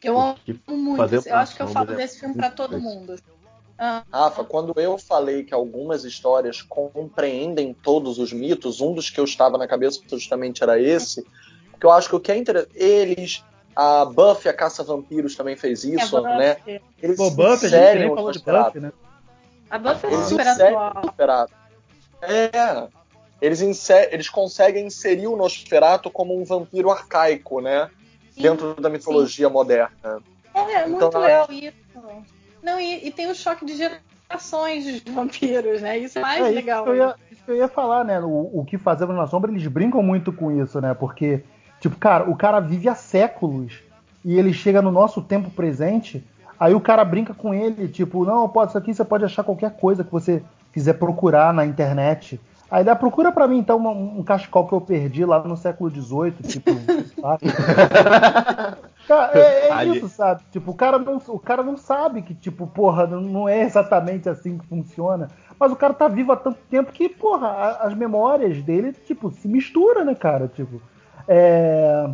Eu 0.01 0.19
amo 0.19 0.37
muito. 0.67 0.97
fazemos 0.97 1.25
Eu 1.25 1.35
acho 1.35 1.55
que 1.55 1.61
eu 1.61 1.67
falo 1.67 1.91
é 1.91 1.95
desse 1.95 2.19
filme 2.19 2.35
para 2.35 2.49
todo 2.49 2.79
mundo. 2.79 3.15
Ah, 3.81 4.03
Rafa, 4.11 4.43
quando 4.43 4.73
eu 4.77 4.97
falei 4.97 5.43
que 5.45 5.53
algumas 5.53 6.03
histórias 6.03 6.61
compreendem 6.61 7.73
todos 7.73 8.19
os 8.19 8.33
mitos, 8.33 8.81
um 8.81 8.93
dos 8.93 9.09
que 9.09 9.19
eu 9.19 9.23
estava 9.23 9.57
na 9.57 9.65
cabeça 9.67 10.01
justamente 10.11 10.61
era 10.61 10.77
esse, 10.77 11.25
porque 11.71 11.85
eu 11.85 11.91
acho 11.91 12.09
que 12.09 12.15
o 12.15 12.19
que 12.19 12.29
é 12.29 12.35
interessante, 12.35 12.71
eles, 12.75 13.43
a 13.73 14.03
Buffy, 14.03 14.49
a 14.49 14.53
Caça-Vampiros 14.53 15.33
também 15.37 15.55
fez 15.55 15.85
isso, 15.85 16.17
é 16.17 16.37
né? 16.37 16.57
Eles 17.01 17.15
Pô, 17.15 17.29
Buffy, 17.31 17.67
a 17.67 17.69
gente 17.69 17.79
inserem 17.79 17.99
nem 18.01 18.11
o 18.11 18.15
falou 18.15 18.31
de 18.31 18.39
Nosferatu. 18.39 18.65
Buffy, 18.65 18.79
né? 18.81 18.91
A 19.69 19.77
Buffy 19.77 20.13
é 20.13 20.23
super 20.23 20.47
atual. 20.47 20.93
Nosferatu. 21.05 21.53
É, 22.21 22.87
eles, 23.41 23.61
inser- 23.61 24.09
eles 24.11 24.27
conseguem 24.27 24.87
inserir 24.87 25.27
o 25.27 25.37
Nosferatu 25.37 26.11
como 26.11 26.37
um 26.37 26.43
vampiro 26.43 26.91
arcaico, 26.91 27.61
né? 27.61 27.89
Sim, 28.33 28.41
Dentro 28.41 28.73
da 28.75 28.89
mitologia 28.89 29.47
moderna. 29.47 30.21
É, 30.53 30.59
é 30.73 30.87
muito 30.87 31.05
Então, 31.05 31.21
legal 31.21 31.47
isso. 31.49 31.77
Não, 32.63 32.79
e, 32.79 33.07
e 33.07 33.11
tem 33.11 33.29
o 33.29 33.35
choque 33.35 33.65
de 33.65 33.75
gerações 33.75 34.83
de 34.83 35.11
vampiros, 35.11 35.81
né? 35.81 35.97
Isso 35.97 36.19
é 36.19 36.21
mais 36.21 36.41
É, 36.43 36.45
isso 36.47 36.55
legal. 36.55 36.83
que 36.83 36.89
eu 36.89 36.95
ia, 36.95 37.15
isso 37.31 37.43
que 37.43 37.51
eu 37.51 37.55
ia 37.55 37.67
falar, 37.67 38.03
né? 38.03 38.19
O, 38.19 38.49
o 38.53 38.65
que 38.65 38.77
fazemos 38.77 39.15
na 39.15 39.27
sombra, 39.27 39.51
eles 39.51 39.65
brincam 39.67 40.03
muito 40.03 40.31
com 40.31 40.51
isso, 40.51 40.79
né? 40.81 40.93
Porque, 40.93 41.41
tipo, 41.79 41.95
cara, 41.97 42.29
o 42.29 42.35
cara 42.35 42.59
vive 42.59 42.87
há 42.89 42.95
séculos 42.95 43.79
e 44.23 44.37
ele 44.37 44.53
chega 44.53 44.81
no 44.81 44.91
nosso 44.91 45.21
tempo 45.21 45.49
presente, 45.49 46.23
aí 46.59 46.73
o 46.75 46.81
cara 46.81 47.05
brinca 47.05 47.33
com 47.33 47.53
ele, 47.53 47.87
tipo, 47.87 48.25
não, 48.25 48.47
pode, 48.49 48.71
isso 48.71 48.77
aqui 48.77 48.93
você 48.93 49.05
pode 49.05 49.23
achar 49.23 49.43
qualquer 49.43 49.71
coisa 49.71 50.03
que 50.03 50.11
você 50.11 50.43
quiser 50.73 50.93
procurar 50.93 51.53
na 51.53 51.65
internet. 51.65 52.39
Aí 52.69 52.83
dá, 52.83 52.95
procura 52.95 53.31
pra 53.31 53.47
mim, 53.47 53.57
então, 53.57 53.77
uma- 53.77 53.89
um 53.91 54.21
cachecol 54.21 54.67
que 54.67 54.73
eu 54.73 54.81
perdi 54.81 55.25
lá 55.25 55.39
no 55.43 55.57
século 55.57 55.89
XVIII, 55.89 56.33
tipo, 56.47 56.69
sabe? 57.19 57.45
Cara, 59.09 59.37
é, 59.37 59.69
é 59.69 59.85
isso, 59.97 60.07
sabe? 60.07 60.43
Tipo, 60.51 60.71
o 60.71 60.75
cara, 60.75 60.99
não, 60.99 61.17
o 61.27 61.39
cara 61.39 61.63
não 61.63 61.75
sabe 61.75 62.21
que, 62.21 62.33
tipo, 62.35 62.67
porra, 62.67 63.07
não, 63.07 63.19
não 63.21 63.49
é 63.49 63.63
exatamente 63.63 64.29
assim 64.29 64.57
que 64.57 64.65
funciona. 64.67 65.27
Mas 65.59 65.71
o 65.71 65.75
cara 65.75 65.93
tá 65.93 66.07
vivo 66.07 66.31
há 66.31 66.37
tanto 66.37 66.59
tempo 66.69 66.91
que, 66.91 67.09
porra, 67.09 67.47
a- 67.47 67.87
as 67.87 67.93
memórias 67.95 68.61
dele, 68.63 68.93
tipo, 68.93 69.31
se 69.31 69.47
misturam, 69.47 70.05
né, 70.05 70.15
cara? 70.15 70.47
Tipo, 70.47 70.81
é, 71.27 72.09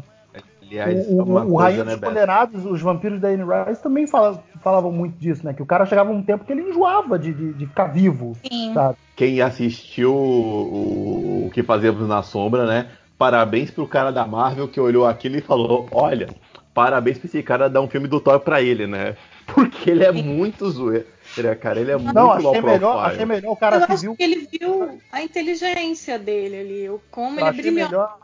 Aliás, 0.62 1.08
o, 1.10 1.22
o, 1.22 1.54
o 1.54 1.58
Rainha 1.58 1.84
né, 1.84 1.96
dos? 1.96 2.10
Condenados, 2.10 2.66
os 2.66 2.82
vampiros 2.82 3.20
da 3.20 3.28
Anne 3.28 3.44
Rice 3.44 3.84
também 3.84 4.08
fala- 4.08 4.44
falavam 4.62 4.92
muito 4.92 5.18
disso, 5.18 5.46
né? 5.46 5.54
Que 5.54 5.62
o 5.62 5.66
cara 5.66 5.86
chegava 5.86 6.12
um 6.12 6.24
tempo 6.24 6.44
que 6.44 6.52
ele 6.52 6.70
enjoava 6.70 7.20
de, 7.20 7.34
de, 7.34 7.54
de 7.54 7.66
ficar 7.68 7.86
vivo, 7.88 8.36
Sim. 8.52 8.74
sabe? 8.74 8.98
Quem 9.16 9.42
assistiu 9.42 10.14
o, 10.14 11.46
o 11.48 11.52
que 11.52 11.62
fazemos 11.64 12.08
na 12.08 12.24
sombra, 12.24 12.66
né? 12.66 12.90
Parabéns 13.18 13.72
pro 13.72 13.88
cara 13.88 14.12
da 14.12 14.26
Marvel 14.28 14.68
que 14.68 14.80
olhou 14.80 15.06
aquilo 15.06 15.38
e 15.38 15.42
falou: 15.42 15.88
Olha, 15.92 16.28
parabéns 16.76 17.18
pra 17.18 17.26
esse 17.28 17.42
cara 17.42 17.68
dar 17.68 17.82
um 17.82 17.88
filme 17.88 18.08
do 18.08 18.20
Thor 18.20 18.40
pra 18.42 18.62
ele, 18.62 18.86
né? 18.86 19.16
Porque 19.48 19.90
ele 19.90 20.04
é 20.04 20.12
muito 20.12 20.70
zoeiro, 20.70 21.08
cara. 21.62 21.80
Ele 21.80 21.92
é 21.92 21.98
muito 21.98 22.14
Não, 22.14 22.28
low 22.40 22.52
achei 22.52 22.62
melhor, 22.62 23.06
achei 23.06 23.26
melhor 23.26 23.50
o 23.50 23.54
Eu 23.54 23.56
cara 23.56 23.86
que 23.88 23.94
acho 23.94 24.02
viu. 24.04 24.16
que 24.16 24.24
ele 24.24 24.48
viu 24.52 25.00
a 25.12 25.22
inteligência 25.24 26.20
dele 26.20 26.60
ali, 26.60 26.90
o 26.90 27.02
como 27.10 27.40
Eu 27.40 27.48
ele 27.48 27.50
achei 27.50 27.62
brilhou. 27.72 27.90
melhor, 27.90 28.18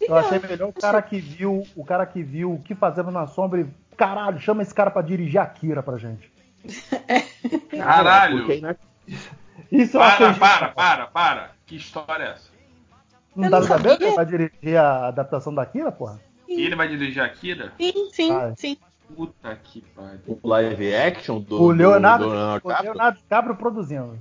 eu 0.00 0.16
achei 0.16 0.38
melhor 0.38 0.68
o 0.68 0.72
cara 0.72 1.02
que 1.02 1.18
viu, 1.18 1.62
o 1.74 1.84
cara 1.84 2.06
que 2.06 2.22
viu 2.22 2.52
o 2.54 2.62
que 2.62 2.74
fazemos 2.74 3.12
na 3.12 3.26
sombra 3.26 3.60
e 3.60 3.66
caralho, 3.96 4.38
chama 4.38 4.62
esse 4.62 4.74
cara 4.74 4.90
pra 4.90 5.02
dirigir 5.02 5.38
Akira 5.40 5.82
pra 5.82 5.96
gente. 5.98 6.30
Caralho! 7.70 8.60
Na- 8.60 8.76
Isso 9.72 9.96
eu 9.96 10.00
Para, 10.00 10.34
para, 10.34 10.68
para, 10.68 11.06
para. 11.06 11.50
Que 11.66 11.76
história 11.76 12.22
é 12.24 12.30
essa? 12.32 12.50
Não 13.34 13.44
Eu 13.44 13.50
dá 13.50 13.58
pra 13.58 13.66
saber 13.68 13.96
que 13.98 14.10
vai 14.12 14.24
dirigir 14.26 14.76
a 14.76 15.08
adaptação 15.08 15.52
da 15.54 15.62
Akira, 15.62 15.90
porra? 15.90 16.20
E 16.48 16.62
ele 16.62 16.76
vai 16.76 16.88
dirigir 16.88 17.22
a 17.22 17.26
Akira? 17.26 17.72
Sim, 17.80 18.10
sim, 18.12 18.30
Ah, 18.32 18.54
sim. 18.56 18.76
Puta 19.14 19.54
que 19.62 19.82
pariu. 19.94 20.18
o 20.42 20.48
live 20.48 20.94
action 20.94 21.40
do, 21.40 21.62
O 21.62 21.70
Leonardo, 21.70 22.24
do, 22.24 22.30
do 22.30 22.34
Leonardo 22.36 22.68
o. 22.68 22.82
Leonardo 22.82 23.18
DiCaprio 23.18 23.56
produzindo. 23.56 24.18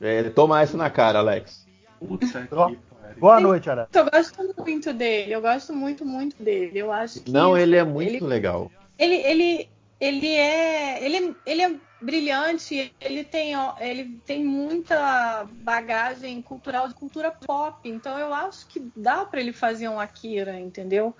É, 0.00 0.22
toma 0.30 0.60
essa 0.62 0.76
na 0.76 0.88
cara, 0.90 1.18
Alex. 1.18 1.66
Puta 1.98 2.26
que 2.26 2.46
pariu. 2.54 2.78
Boa 3.18 3.40
noite, 3.40 3.68
Ara. 3.70 3.88
Eu 3.92 4.04
gosto 4.10 4.62
muito 4.64 4.92
dele, 4.92 5.32
eu 5.34 5.40
gosto 5.40 5.72
muito, 5.72 6.04
muito 6.04 6.40
dele. 6.42 6.78
Eu 6.78 6.92
acho 6.92 7.20
que 7.20 7.30
Não, 7.32 7.56
ele 7.56 7.76
é 7.76 7.84
muito 7.84 8.14
ele- 8.16 8.20
legal. 8.26 8.70
ele, 8.98 9.14
ele, 9.16 9.68
ele 10.04 10.28
é 10.28 11.02
ele, 11.02 11.36
ele 11.46 11.62
é 11.62 11.80
brilhante, 12.00 12.94
ele 13.00 13.24
tem 13.24 13.52
ele 13.80 14.20
tem 14.26 14.44
muita 14.44 15.48
bagagem 15.62 16.42
cultural 16.42 16.86
de 16.88 16.94
cultura 16.94 17.30
pop, 17.30 17.88
então 17.88 18.18
eu 18.18 18.32
acho 18.34 18.66
que 18.66 18.90
dá 18.94 19.24
para 19.24 19.40
ele 19.40 19.52
fazer 19.52 19.88
um 19.88 19.98
Akira, 19.98 20.60
entendeu? 20.60 21.16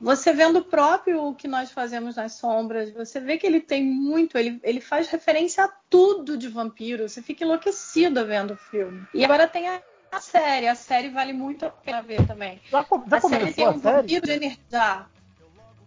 Você 0.00 0.32
vendo 0.32 0.60
o 0.60 0.64
próprio 0.64 1.34
que 1.34 1.48
nós 1.48 1.72
fazemos 1.72 2.16
nas 2.16 2.34
sombras, 2.34 2.92
você 2.92 3.18
vê 3.18 3.36
que 3.36 3.46
ele 3.46 3.60
tem 3.60 3.84
muito, 3.84 4.38
ele, 4.38 4.60
ele 4.62 4.80
faz 4.80 5.08
referência 5.08 5.64
a 5.64 5.72
tudo 5.90 6.36
de 6.36 6.48
vampiro, 6.48 7.08
você 7.08 7.20
fica 7.20 7.44
enlouquecida 7.44 8.24
vendo 8.24 8.52
o 8.52 8.56
filme. 8.56 9.04
E 9.12 9.24
agora 9.24 9.48
tem 9.48 9.66
a, 9.68 9.82
a 10.12 10.20
série, 10.20 10.68
a 10.68 10.74
série 10.76 11.08
vale 11.08 11.32
muito 11.32 11.66
a 11.66 11.70
pena 11.70 12.00
ver 12.00 12.24
também. 12.26 12.60
Já, 12.70 12.86
já 13.08 13.16
a 13.16 13.20
série 13.20 13.52
tem 13.52 13.64
a 13.64 13.70
um 13.70 13.78
vampiro 13.78 14.24
de 14.24 14.32
energia. 14.32 15.06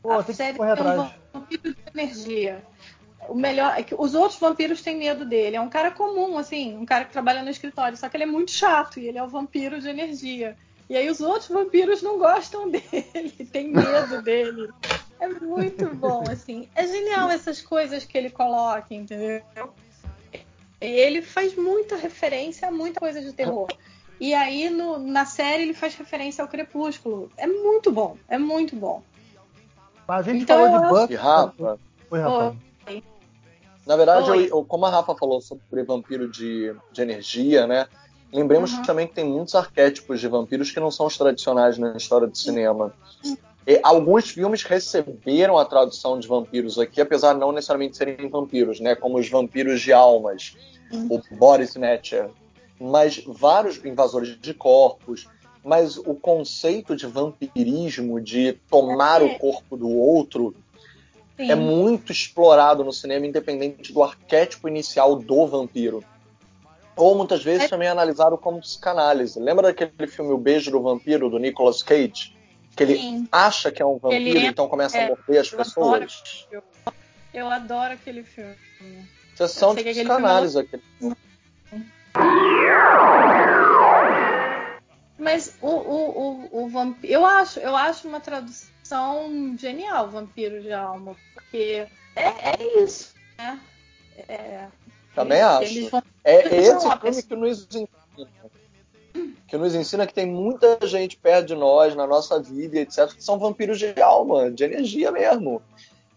Pô, 0.02 0.12
a 0.12 0.18
tem 0.24 0.26
que 0.26 0.34
série 0.34 0.58
correr 0.58 0.76
tem 0.76 0.84
um 0.86 0.90
atrás. 0.90 1.14
vampiro 1.34 1.64
de 1.64 1.78
energia. 1.94 2.66
O 3.30 3.36
melhor 3.36 3.78
é 3.78 3.84
que 3.84 3.94
os 3.98 4.16
outros 4.16 4.40
vampiros 4.40 4.82
têm 4.82 4.98
medo 4.98 5.24
dele. 5.26 5.56
É 5.56 5.62
um 5.62 5.70
cara 5.70 5.92
comum, 5.92 6.38
assim, 6.38 6.76
um 6.76 6.86
cara 6.86 7.06
que 7.06 7.12
trabalha 7.12 7.44
no 7.44 7.50
escritório, 7.50 7.96
só 7.98 8.10
que 8.10 8.18
ele 8.18 8.24
é 8.24 8.28
muito 8.28 8.52
chato 8.52 9.00
e 9.00 9.08
ele 9.08 9.18
é 9.20 9.24
o 9.24 9.28
vampiro 9.30 9.80
de 9.80 9.88
energia. 9.90 10.58
E 10.90 10.98
aí 10.98 11.10
os 11.10 11.22
outros 11.22 11.48
vampiros 11.50 12.02
não 12.02 12.18
gostam 12.18 12.68
dele, 12.72 13.48
têm 13.52 13.68
medo 13.70 14.22
dele. 14.24 14.70
É 15.20 15.28
muito 15.28 15.88
bom, 15.96 16.28
assim. 16.28 16.68
É 16.74 16.86
genial 16.88 17.30
essas 17.30 17.62
coisas 17.62 18.04
que 18.04 18.18
ele 18.18 18.32
coloca, 18.32 18.88
entendeu? 18.94 19.42
E 20.82 20.86
ele 20.88 21.22
faz 21.22 21.56
muita 21.56 21.96
referência 21.96 22.68
a 22.68 22.72
muita 22.72 23.00
coisa 23.00 23.22
de 23.22 23.32
terror. 23.34 23.68
E 24.20 24.34
aí 24.34 24.70
no- 24.72 24.98
na 24.98 25.26
série 25.26 25.62
ele 25.64 25.74
faz 25.76 25.94
referência 25.96 26.42
ao 26.44 26.48
Crepúsculo. 26.48 27.32
É 27.38 27.46
muito 27.46 27.92
bom, 27.92 28.18
é 28.28 28.38
muito 28.40 28.76
bom. 28.76 29.04
Mas 30.12 30.28
a 30.28 30.32
gente 30.34 30.44
Então 30.44 30.58
falou 30.70 30.82
de 30.82 30.88
Buffy. 30.90 31.14
E 31.14 31.16
Rafa, 31.16 31.80
Oi, 32.12 32.20
Rafa. 32.20 32.56
na 33.88 33.96
verdade, 33.96 34.30
Oi. 34.30 34.44
eu- 34.44 34.58
eu- 34.58 34.66
como 34.66 34.86
a 34.86 34.90
Rafa 34.90 35.16
falou 35.16 35.40
sobre 35.40 35.84
vampiro 35.84 36.30
de, 36.30 36.76
de 36.92 37.02
energia, 37.02 37.66
né? 37.66 37.88
Lembremos 38.34 38.74
Uhum. 38.74 38.82
também 38.82 39.08
que 39.08 39.14
tem 39.14 39.24
muitos 39.24 39.56
arquétipos 39.56 40.20
de 40.20 40.28
vampiros 40.28 40.70
que 40.70 40.82
não 40.82 40.92
são 40.92 41.06
os 41.06 41.18
tradicionais 41.18 41.78
na 41.78 41.96
história 41.96 42.28
do 42.28 42.38
cinema. 42.38 42.94
E 43.66 43.80
alguns 43.84 44.30
filmes 44.30 44.64
receberam 44.64 45.58
a 45.58 45.64
tradução 45.64 46.20
de 46.20 46.28
vampiros 46.28 46.78
aqui, 46.78 47.00
apesar 47.00 47.32
de 47.34 47.40
não 47.40 47.54
necessariamente 47.54 47.96
serem 47.96 48.30
vampiros, 48.30 48.82
né? 48.82 48.96
Como 48.96 49.18
os 49.18 49.30
vampiros 49.30 49.80
de 49.80 49.94
almas, 49.94 50.58
o 51.10 51.22
Body 51.38 51.64
Snatcher. 51.64 52.30
Mas 52.78 53.24
vários 53.26 53.78
invasores 53.86 54.38
de 54.42 54.54
corpos. 54.54 55.30
Mas 55.64 55.98
o 55.98 56.16
conceito 56.16 56.96
de 56.96 57.06
vampirismo, 57.06 58.20
de 58.20 58.54
tomar 58.70 59.22
o 59.22 59.38
corpo 59.38 59.78
do 59.78 59.90
outro, 59.90 60.56
Sim. 61.38 61.52
é 61.52 61.56
muito 61.56 62.12
explorado 62.12 62.84
no 62.84 62.92
cinema, 62.92 63.28
independente 63.28 63.94
do 63.94 64.02
arquétipo 64.02 64.68
inicial 64.68 65.16
do 65.16 65.46
vampiro. 65.46 66.04
Ou 66.96 67.16
muitas 67.16 67.44
vezes 67.44 67.64
É- 67.66 67.68
também 67.68 67.88
é 67.88 67.92
analisado 67.92 68.38
como 68.38 68.60
psicanálise. 68.60 69.40
Lembra 69.40 69.68
daquele 69.74 70.08
filme 70.08 70.32
O 70.34 70.38
Beijo 70.38 70.72
do 70.72 70.82
Vampiro, 70.82 71.30
do 71.30 71.38
Nicolas 71.40 71.82
Cage? 71.84 72.36
Que 72.76 72.84
ele 72.84 72.98
Sim. 72.98 73.28
acha 73.32 73.72
que 73.72 73.82
é 73.82 73.86
um 73.86 73.98
vampiro, 73.98 74.38
Ele 74.38 74.46
é- 74.46 74.50
então 74.50 74.68
começa 74.68 74.98
é, 74.98 75.06
a 75.06 75.08
morder 75.10 75.42
as 75.42 75.52
eu 75.52 75.58
pessoas. 75.58 76.48
Eu, 76.52 76.64
eu 77.34 77.50
adoro 77.50 77.94
aquele 77.94 78.24
filme. 78.24 78.56
Sessão 79.36 79.76
de 79.76 79.84
que 79.84 79.90
aquele 79.90 80.06
psicanálise. 80.10 80.60
Aquele... 80.60 80.84
Mas 85.22 85.56
o, 85.62 85.68
o, 85.68 86.50
o, 86.52 86.64
o 86.64 86.70
vampiro. 86.70 87.14
Eu 87.14 87.24
acho, 87.24 87.60
eu 87.60 87.76
acho 87.76 88.08
uma 88.08 88.20
tradução 88.20 89.56
genial, 89.56 90.10
Vampiro 90.10 90.60
de 90.64 90.74
Alma. 90.74 91.16
Porque 91.36 91.86
é, 92.16 92.26
é 92.26 92.84
isso, 92.84 93.14
né? 93.38 93.60
É, 94.28 94.66
Também 95.14 95.38
eles- 95.38 95.48
acho. 95.52 95.64
eles 95.78 95.90
vão- 95.92 96.04
É 96.24 96.58
esse 96.58 97.00
filme 97.00 97.24
que 97.24 97.36
nos 97.36 97.68
ensina. 97.68 97.88
Que 99.48 99.58
nos 99.58 99.76
ensina 99.76 100.08
que 100.08 100.14
tem 100.14 100.26
muita 100.26 100.80
gente 100.88 101.18
perto 101.18 101.48
de 101.48 101.56
nós, 101.56 101.94
na 101.96 102.08
nossa 102.08 102.42
vida, 102.42 102.80
etc., 102.80 103.14
que 103.14 103.24
são 103.24 103.38
vampiros 103.38 103.78
de 103.78 104.02
alma, 104.02 104.50
de 104.50 104.64
energia 104.64 105.12
mesmo. 105.12 105.62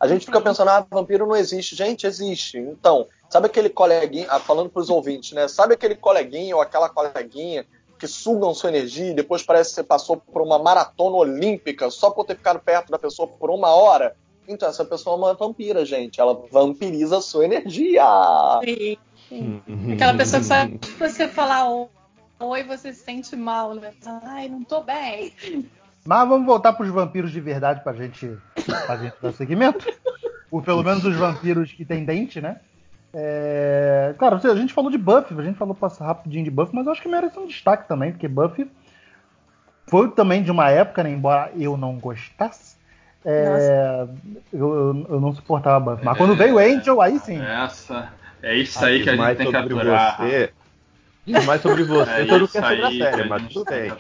A 0.00 0.08
gente 0.08 0.24
fica 0.24 0.40
pensando, 0.40 0.70
ah, 0.70 0.86
vampiro 0.90 1.26
não 1.26 1.36
existe. 1.36 1.76
Gente, 1.76 2.06
existe. 2.06 2.56
Então, 2.58 3.06
sabe 3.28 3.46
aquele 3.46 3.68
coleguinha, 3.68 4.28
ah, 4.30 4.38
falando 4.40 4.70
pros 4.70 4.88
ouvintes, 4.88 5.32
né? 5.32 5.46
Sabe 5.48 5.74
aquele 5.74 5.94
coleguinha 5.94 6.54
ou 6.56 6.62
aquela 6.62 6.88
coleguinha 6.88 7.66
que 8.04 8.08
sugam 8.08 8.52
sua 8.52 8.68
energia 8.68 9.12
e 9.12 9.14
depois 9.14 9.42
parece 9.42 9.70
que 9.70 9.76
você 9.76 9.82
passou 9.82 10.18
por 10.18 10.42
uma 10.42 10.58
maratona 10.58 11.16
olímpica 11.16 11.90
só 11.90 12.10
por 12.10 12.26
ter 12.26 12.36
ficado 12.36 12.60
perto 12.60 12.90
da 12.90 12.98
pessoa 12.98 13.26
por 13.26 13.50
uma 13.50 13.68
hora? 13.68 14.14
Então, 14.46 14.68
essa 14.68 14.84
pessoa 14.84 15.14
é 15.14 15.18
uma 15.18 15.32
vampira, 15.32 15.86
gente. 15.86 16.20
Ela 16.20 16.38
vampiriza 16.52 17.16
a 17.16 17.22
sua 17.22 17.46
energia. 17.46 18.04
Sim, 18.62 18.98
sim. 19.30 19.62
Aquela 19.94 20.14
pessoa 20.18 20.38
que 20.42 20.46
só 20.46 20.66
que 20.66 20.98
você 20.98 21.28
falar 21.28 21.66
"Oi", 22.40 22.62
você 22.64 22.92
se 22.92 23.02
sente 23.04 23.34
mal, 23.34 23.72
né? 23.72 23.94
Ai, 24.22 24.48
não 24.48 24.62
tô 24.62 24.82
bem. 24.82 25.32
Mas 26.06 26.28
vamos 26.28 26.44
voltar 26.44 26.74
pros 26.74 26.90
vampiros 26.90 27.32
de 27.32 27.40
verdade 27.40 27.82
pra 27.82 27.94
gente, 27.94 28.36
pra 28.84 28.98
gente 28.98 29.14
dar 29.22 29.32
seguimento. 29.32 29.86
Ou 30.50 30.60
pelo 30.60 30.82
menos 30.82 31.02
os 31.06 31.16
vampiros 31.16 31.72
que 31.72 31.86
tem 31.86 32.04
dente, 32.04 32.38
né? 32.38 32.60
É... 33.14 34.14
Cara, 34.18 34.36
a 34.36 34.54
gente 34.56 34.72
falou 34.74 34.90
de 34.90 34.98
Buffy, 34.98 35.38
a 35.38 35.42
gente 35.42 35.56
falou 35.56 35.76
rapidinho 36.00 36.44
de 36.44 36.50
Buffy, 36.50 36.74
mas 36.74 36.86
eu 36.86 36.92
acho 36.92 37.00
que 37.02 37.08
merece 37.08 37.38
um 37.38 37.46
destaque 37.46 37.86
também, 37.86 38.10
porque 38.12 38.26
Buffy 38.26 38.68
foi 39.86 40.10
também 40.10 40.42
de 40.42 40.50
uma 40.50 40.70
época, 40.70 41.02
né, 41.04 41.10
embora 41.10 41.52
eu 41.56 41.76
não 41.76 41.96
gostasse, 41.98 42.76
é, 43.24 44.06
eu, 44.52 45.06
eu- 45.08 45.20
não 45.20 45.32
suportava 45.32 45.92
Buffy. 45.92 46.04
Mas 46.04 46.18
quando 46.18 46.34
veio 46.34 46.58
Angel, 46.58 47.00
aí 47.00 47.18
sim. 47.18 47.40
Essa. 47.40 48.12
É 48.42 48.56
isso 48.56 48.84
aí 48.84 49.02
que 49.02 49.08
a 49.08 49.16
gente 49.16 49.36
tem 49.36 49.46
que 49.46 49.52
sobre 49.56 49.74
aturar. 49.74 50.16
você. 50.18 50.52
Diz 51.24 51.46
mais 51.46 51.62
sobre 51.62 51.84
você 51.84 52.10
É 52.10 52.24
do 52.24 52.48
que 52.48 52.58
isso 52.58 52.68
sobre 52.68 52.84
a 52.84 52.90
série, 52.90 53.22
a 53.22 53.26
mas 53.26 53.52
tudo 53.52 53.64
bem. 53.70 53.92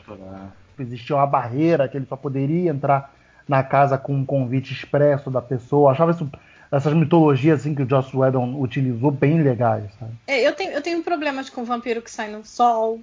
existia 0.78 1.16
uma 1.16 1.26
barreira 1.26 1.88
que 1.88 1.96
ele 1.96 2.06
só 2.06 2.16
poderia 2.16 2.70
entrar 2.70 3.14
na 3.48 3.62
casa 3.62 3.96
com 3.96 4.14
um 4.14 4.24
convite 4.24 4.72
expresso 4.72 5.30
da 5.30 5.40
pessoa. 5.40 5.88
Eu 5.88 5.92
achava 5.92 6.10
isso, 6.10 6.30
essas 6.76 6.92
mitologias 6.94 7.60
assim 7.60 7.74
que 7.74 7.82
o 7.82 7.88
Joss 7.88 8.14
Whedon 8.16 8.60
utilizou 8.60 9.10
bem 9.10 9.42
legais, 9.42 9.84
sabe? 9.98 10.12
É, 10.26 10.40
eu, 10.46 10.52
tenho, 10.54 10.72
eu 10.72 10.82
tenho 10.82 11.02
problemas 11.02 11.48
com 11.50 11.64
vampiro 11.64 12.02
que 12.02 12.10
sai 12.10 12.28
no 12.30 12.44
sol, 12.44 13.00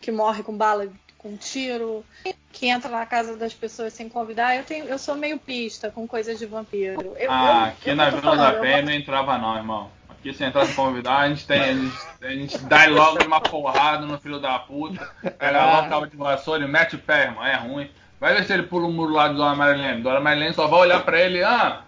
que 0.00 0.10
morre 0.12 0.42
com 0.42 0.56
bala, 0.56 0.86
com 1.18 1.36
tiro, 1.36 2.04
que 2.52 2.66
entra 2.68 2.90
na 2.90 3.04
casa 3.06 3.36
das 3.36 3.52
pessoas 3.54 3.92
sem 3.92 4.08
convidar. 4.08 4.54
Eu, 4.56 4.64
tenho, 4.64 4.84
eu 4.86 4.98
sou 4.98 5.14
meio 5.14 5.38
pista 5.38 5.90
com 5.90 6.06
coisas 6.06 6.38
de 6.38 6.46
vampiro. 6.46 7.14
Eu, 7.18 7.30
Ah, 7.30 7.58
eu- 7.64 7.64
aqui 7.68 7.90
eu 7.90 7.96
na 7.96 8.10
Vila 8.10 8.20
da 8.22 8.28
falando, 8.36 8.54
eu 8.56 8.60
Penha 8.62 8.82
não 8.82 8.92
entrava 8.92 9.38
não, 9.38 9.56
irmão. 9.56 9.90
Aqui 10.08 10.32
se 10.34 10.44
entrasse 10.44 10.74
convidar, 10.74 11.18
a 11.18 11.28
gente 11.28 11.46
tem. 11.46 11.60
A 11.60 11.72
gente, 11.74 11.96
a 12.22 12.30
gente 12.30 12.58
dá 12.64 12.86
logo 12.86 13.24
uma 13.24 13.40
porrada 13.40 14.04
no 14.06 14.18
filho 14.18 14.38
da 14.40 14.58
puta. 14.58 15.08
Pega 15.38 15.64
logo 15.66 15.86
o 15.86 15.90
cabo 15.90 16.06
de 16.06 16.16
vassoura 16.16 16.64
e 16.64 16.68
mete 16.68 16.96
o 16.96 16.98
pé, 16.98 17.24
irmão. 17.24 17.44
É 17.44 17.54
ruim. 17.56 17.88
Vai 18.18 18.34
ver 18.34 18.44
se 18.44 18.52
ele 18.52 18.64
pula 18.64 18.86
o 18.86 18.92
muro 18.92 19.12
lá 19.12 19.28
do 19.28 19.34
Dona 19.36 19.54
Marilene. 19.54 20.02
Dona 20.02 20.20
Marilene 20.20 20.54
só 20.54 20.66
vai 20.66 20.80
olhar 20.80 21.04
pra 21.04 21.20
ele, 21.20 21.42
ah. 21.44 21.82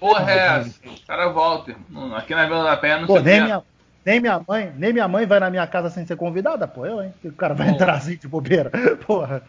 Porra, 0.00 0.32
é? 0.32 0.60
O 0.62 1.06
cara 1.06 1.28
volta. 1.28 1.74
Aqui 2.16 2.34
na 2.34 2.46
Vila 2.46 2.64
da 2.64 2.76
Penha 2.76 2.98
não 3.00 3.06
Pô, 3.06 3.18
se 3.18 3.24
nem 3.24 3.42
minha, 3.42 3.62
nem 4.04 4.20
minha 4.20 4.42
mãe, 4.46 4.72
nem 4.76 4.92
minha 4.92 5.06
mãe 5.08 5.26
vai 5.26 5.38
na 5.38 5.50
minha 5.50 5.66
casa 5.66 5.90
sem 5.90 6.06
ser 6.06 6.16
convidada, 6.16 6.66
pô, 6.66 6.84
eu, 6.86 7.02
hein? 7.02 7.12
O 7.24 7.32
cara 7.32 7.54
vai 7.54 7.68
Pô. 7.68 7.74
entrar 7.74 7.94
assim 7.94 8.16
de 8.16 8.26
bobeira. 8.26 8.70
Porra. 9.06 9.42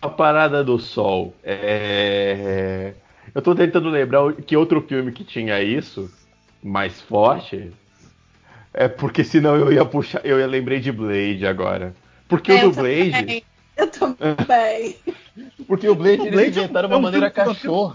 A 0.00 0.08
Parada 0.08 0.64
do 0.64 0.78
Sol. 0.78 1.34
É... 1.44 2.94
Eu 3.34 3.42
tô 3.42 3.54
tentando 3.54 3.88
lembrar 3.90 4.32
que 4.32 4.56
outro 4.56 4.80
filme 4.82 5.12
que 5.12 5.24
tinha 5.24 5.60
isso, 5.62 6.10
mais 6.62 7.00
forte. 7.00 7.72
É 8.72 8.88
porque 8.88 9.24
senão 9.24 9.56
eu 9.56 9.72
ia 9.72 9.84
puxar. 9.84 10.20
Eu 10.24 10.38
ia 10.38 10.46
lembrei 10.46 10.80
de 10.80 10.92
Blade 10.92 11.46
agora. 11.46 11.94
Porque 12.28 12.52
É, 12.52 12.64
o 12.64 12.70
do 12.70 12.76
Blade. 12.76 13.10
também. 13.12 13.44
Eu 13.78 13.86
também. 13.90 14.96
Porque 15.66 15.88
o 15.88 15.94
Blade, 15.94 16.22
O 16.22 16.30
Blade 16.30 16.58
é 16.58 16.62
um- 16.62 16.78
é 16.78 16.86
uma 16.86 16.96
um 16.96 17.00
maneira 17.02 17.30
filme. 17.54 17.94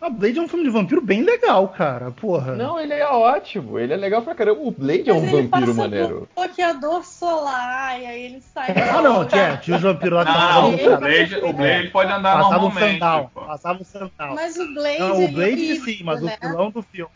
A 0.00 0.10
Blade 0.10 0.38
é 0.38 0.42
um 0.42 0.48
filme 0.48 0.64
de 0.64 0.70
vampiro 0.70 1.00
bem 1.00 1.22
legal, 1.22 1.68
cara. 1.68 2.10
Porra. 2.10 2.56
Não, 2.56 2.80
ele 2.80 2.92
é 2.92 3.06
ótimo. 3.06 3.78
Ele 3.78 3.92
é 3.92 3.96
legal 3.96 4.20
pra 4.22 4.34
caramba. 4.34 4.60
O 4.62 4.70
Blade 4.72 5.08
é 5.08 5.12
um 5.12 5.20
Mas 5.20 5.32
ele 5.32 5.42
vampiro 5.42 5.66
passa 5.66 5.74
maneiro. 5.74 6.28
por 6.34 6.44
bloqueador 6.44 7.04
solar 7.04 8.00
e 8.00 8.06
aí 8.06 8.22
ele 8.24 8.40
sai. 8.40 8.74
Ah, 8.90 9.00
não, 9.00 9.24
tinha, 9.24 9.56
tinha 9.58 9.76
os 9.76 9.82
vampiros 9.82 10.14
lá 10.18 10.24
que 10.24 10.30
Não, 10.32 10.38
passavam 10.38 10.70
o. 10.74 10.98
Blade, 10.98 11.36
o 11.36 11.52
Blade 11.52 11.88
pode 11.90 12.12
andar 12.12 12.32
Passava 12.36 12.48
um 12.58 12.62
normalmente. 12.62 12.92
sandal. 12.94 13.30
pô. 13.32 13.40
Passava 13.42 13.80
um 13.80 13.84
sandal. 13.84 14.34
Mas 14.34 14.56
o 14.56 14.74
Blade. 14.74 14.98
Não, 14.98 15.18
o 15.18 15.22
é 15.22 15.28
Blade 15.28 15.52
horrível, 15.52 15.84
sim, 15.84 16.00
mas 16.02 16.20
né? 16.20 16.36
o 16.42 16.48
vilão 16.48 16.70
do 16.70 16.82
filme. 16.82 17.10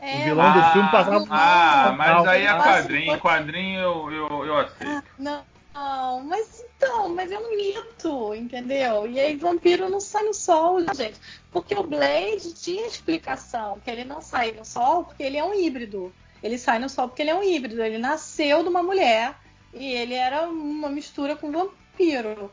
É, 0.00 0.16
o 0.16 0.24
vilão 0.24 0.52
do 0.52 0.62
filme 0.72 0.90
passava 0.90 1.18
um 1.18 1.26
Ah, 1.30 1.94
mas 1.96 2.26
aí 2.26 2.44
é 2.44 2.54
quadrinho. 2.54 3.18
Quadrinho 3.20 3.80
eu, 3.80 4.10
eu, 4.10 4.46
eu 4.46 4.58
aceito. 4.58 5.04
Não, 5.16 5.42
não, 5.74 6.22
mas 6.22 6.64
então, 6.76 7.08
mas 7.08 7.32
é 7.32 7.38
um 7.38 7.56
mito, 7.56 8.32
entendeu? 8.32 9.08
E 9.08 9.18
aí 9.18 9.34
vampiro 9.34 9.90
não 9.90 9.98
sai 9.98 10.22
no 10.22 10.32
sol, 10.32 10.80
gente. 10.94 11.20
Porque 11.50 11.74
o 11.74 11.82
Blade 11.82 12.54
tinha 12.54 12.86
explicação 12.86 13.80
que 13.80 13.90
ele 13.90 14.04
não 14.04 14.20
sai 14.20 14.52
no 14.52 14.64
sol 14.64 15.04
porque 15.04 15.24
ele 15.24 15.36
é 15.36 15.42
um 15.42 15.52
híbrido. 15.52 16.14
Ele 16.40 16.58
sai 16.58 16.78
no 16.78 16.88
sol 16.88 17.08
porque 17.08 17.22
ele 17.22 17.30
é 17.30 17.34
um 17.34 17.42
híbrido. 17.42 17.82
Ele 17.82 17.98
nasceu 17.98 18.62
de 18.62 18.68
uma 18.68 18.84
mulher 18.84 19.34
e 19.72 19.84
ele 19.84 20.14
era 20.14 20.48
uma 20.48 20.88
mistura 20.88 21.34
com 21.34 21.50
vampiro. 21.50 22.52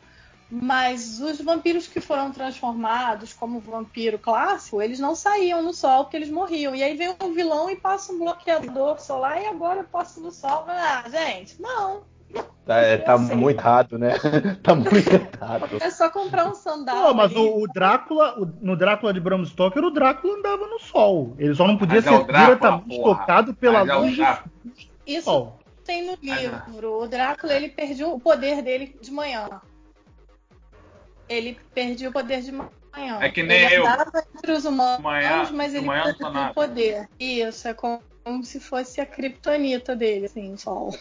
Mas 0.50 1.22
os 1.22 1.40
vampiros 1.40 1.88
que 1.88 2.02
foram 2.02 2.32
transformados 2.32 3.34
como 3.34 3.60
vampiro 3.60 4.18
clássico, 4.18 4.82
eles 4.82 5.00
não 5.00 5.16
saíam 5.16 5.62
no 5.62 5.74
sol 5.74 6.06
porque 6.06 6.18
eles 6.18 6.30
morriam. 6.30 6.74
E 6.74 6.84
aí 6.84 6.98
vem 6.98 7.16
um 7.22 7.34
vilão 7.34 7.70
e 7.70 7.76
passa 7.76 8.12
um 8.12 8.18
bloqueador 8.18 9.00
solar 9.00 9.42
e 9.42 9.46
agora 9.46 9.82
eu 9.82 9.86
passo 9.86 10.20
no 10.20 10.32
sol. 10.32 10.66
Ah, 10.68 11.06
gente, 11.08 11.62
não. 11.62 12.10
Tá, 12.66 12.78
é, 12.78 12.98
tá 12.98 13.18
muito 13.18 13.60
errado, 13.60 13.98
né? 13.98 14.12
tá 14.64 14.76
muito 14.76 14.96
errado. 14.96 15.78
É 15.82 15.90
só 15.90 16.10
comprar 16.10 16.48
um 16.48 16.54
sandal. 16.54 17.08
Pô, 17.08 17.14
mas 17.14 17.36
o, 17.36 17.62
o 17.64 17.68
Drácula, 17.68 18.40
o- 18.40 18.46
no 18.62 18.76
Drácula 18.78 19.12
de 19.14 19.20
Bram 19.20 19.44
Stoker, 19.46 19.84
o 19.84 19.90
Drácula 19.92 20.38
andava 20.38 20.68
no 20.68 20.80
sol. 20.80 21.36
Ele 21.40 21.54
só 21.56 21.68
não 21.68 21.78
podia 21.78 21.96
Mas 21.96 22.06
é 22.06 22.10
ser 22.10 22.16
o 22.16 22.24
Drácula, 22.24 22.46
diretamente 22.56 22.98
porra. 22.98 23.20
tocado 23.20 23.54
pela 23.56 23.80
Mas 23.80 23.90
é 23.90 23.96
luz 23.96 24.12
do 24.12 24.18
Drácula. 24.18 24.52
Isso 25.08 25.24
sol. 25.24 25.60
tem 25.84 26.06
no 26.06 26.18
livro. 26.22 27.02
O 27.02 27.08
Drácula, 27.08 27.54
ele 27.54 27.70
perdeu 27.70 28.14
o 28.14 28.20
poder 28.20 28.62
dele 28.62 28.96
de 29.02 29.12
manhã. 29.12 29.50
Ele 31.28 31.58
perdia 31.74 32.10
o 32.10 32.14
poder 32.14 32.42
de 32.42 32.52
manhã. 32.52 33.20
É 33.22 33.30
que 33.30 33.42
nem 33.42 33.64
ele 33.64 33.76
eu. 33.78 33.88
andava 33.88 34.24
entre 34.36 34.52
os 34.52 34.66
humanos, 34.66 35.02
manhã- 35.02 35.50
mas 35.54 35.74
ele 35.74 35.86
manhã 35.86 36.06
não 36.06 36.14
perdeu 36.14 36.42
o 36.44 36.54
poder. 36.54 37.10
Isso, 37.20 37.68
é 37.68 37.74
como, 37.74 38.02
como 38.24 38.44
se 38.44 38.60
fosse 38.60 39.02
a 39.02 39.06
kriptonita 39.06 39.96
dele, 39.96 40.26
assim, 40.26 40.54
o 40.54 40.58
sol. 40.58 40.94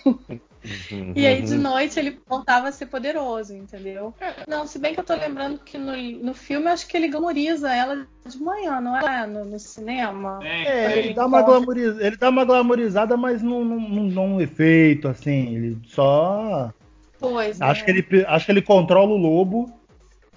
E 1.14 1.26
aí 1.26 1.40
de 1.42 1.56
noite 1.56 1.98
ele 1.98 2.20
voltava 2.28 2.68
a 2.68 2.72
ser 2.72 2.86
poderoso, 2.86 3.54
entendeu? 3.54 4.14
Não, 4.46 4.66
se 4.66 4.78
bem 4.78 4.92
que 4.92 5.00
eu 5.00 5.04
tô 5.04 5.14
lembrando 5.14 5.58
que 5.58 5.78
no, 5.78 5.96
no 5.96 6.34
filme 6.34 6.66
eu 6.66 6.72
acho 6.72 6.86
que 6.86 6.96
ele 6.96 7.08
glamoriza 7.08 7.74
ela 7.74 8.06
de 8.26 8.38
manhã, 8.38 8.80
não 8.80 8.96
é 8.96 9.26
no, 9.26 9.44
no 9.44 9.58
cinema? 9.58 10.38
Tem, 10.38 10.66
É, 10.66 10.88
tem. 10.88 10.98
ele 10.98 11.14
dá 11.14 11.26
uma 11.26 11.42
glamorizada, 11.42 12.06
ele 12.06 12.16
dá 12.16 12.28
uma 12.28 12.44
glamorizada, 12.44 13.16
mas 13.16 13.42
não, 13.42 13.64
não, 13.64 13.80
não 13.80 14.08
dá 14.08 14.20
um 14.20 14.40
efeito 14.40 15.08
assim. 15.08 15.54
Ele 15.56 15.78
só 15.86 16.72
Pois 17.18 17.60
acho 17.60 17.82
é. 17.82 17.84
que 17.84 17.90
ele 17.90 18.24
acho 18.26 18.46
que 18.46 18.52
ele 18.52 18.62
controla 18.62 19.12
o 19.12 19.16
lobo 19.16 19.72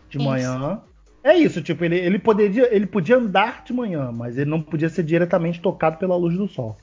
de 0.10 0.18
Isso. 0.18 0.26
manhã. 0.26 0.82
É 1.24 1.36
isso, 1.38 1.62
tipo, 1.62 1.86
ele, 1.86 1.98
ele 1.98 2.20
poderia 2.20 2.74
ele 2.76 2.86
podia 2.86 3.18
andar 3.18 3.64
de 3.64 3.72
manhã, 3.74 4.12
mas 4.12 4.38
ele 4.38 4.50
não 4.50 4.62
podia 4.62 4.90
ser 4.90 5.04
diretamente 5.04 5.62
tocado 5.62 5.98
pela 5.98 6.16
luz 6.18 6.38
do 6.38 6.48
sol. 6.48 6.76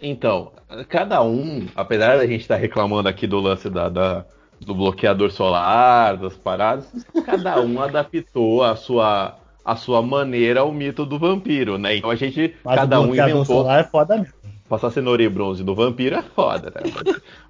Então, 0.00 0.52
cada 0.88 1.22
um, 1.22 1.66
apesar 1.74 2.16
da 2.16 2.26
gente 2.26 2.40
estar 2.42 2.56
reclamando 2.56 3.08
aqui 3.08 3.26
do 3.26 3.38
lance 3.40 3.68
da, 3.68 3.88
da- 3.88 4.24
do 4.60 4.74
bloqueador 4.74 5.30
solar, 5.30 6.16
das 6.16 6.36
paradas, 6.36 6.86
cada 7.24 7.60
um 7.60 7.80
adaptou 7.82 8.62
a 8.62 8.76
sua, 8.76 9.36
a 9.64 9.74
sua 9.76 10.00
maneira 10.02 10.60
ao 10.60 10.72
mito 10.72 11.04
do 11.04 11.18
vampiro, 11.18 11.76
né? 11.76 11.96
Então 11.96 12.10
a 12.10 12.14
gente, 12.14 12.54
Mas 12.64 12.76
cada 12.76 13.00
o 13.00 13.04
um 13.04 13.14
inventou. 13.14 13.44
solar 13.44 13.80
é 13.80 13.84
foda 13.84 14.16
mesmo. 14.16 14.34
Passar 14.68 14.90
cenoura 14.90 15.22
e 15.22 15.28
bronze 15.28 15.64
do 15.64 15.74
vampiro 15.74 16.14
é 16.16 16.22
foda, 16.22 16.72
né? 16.74 16.80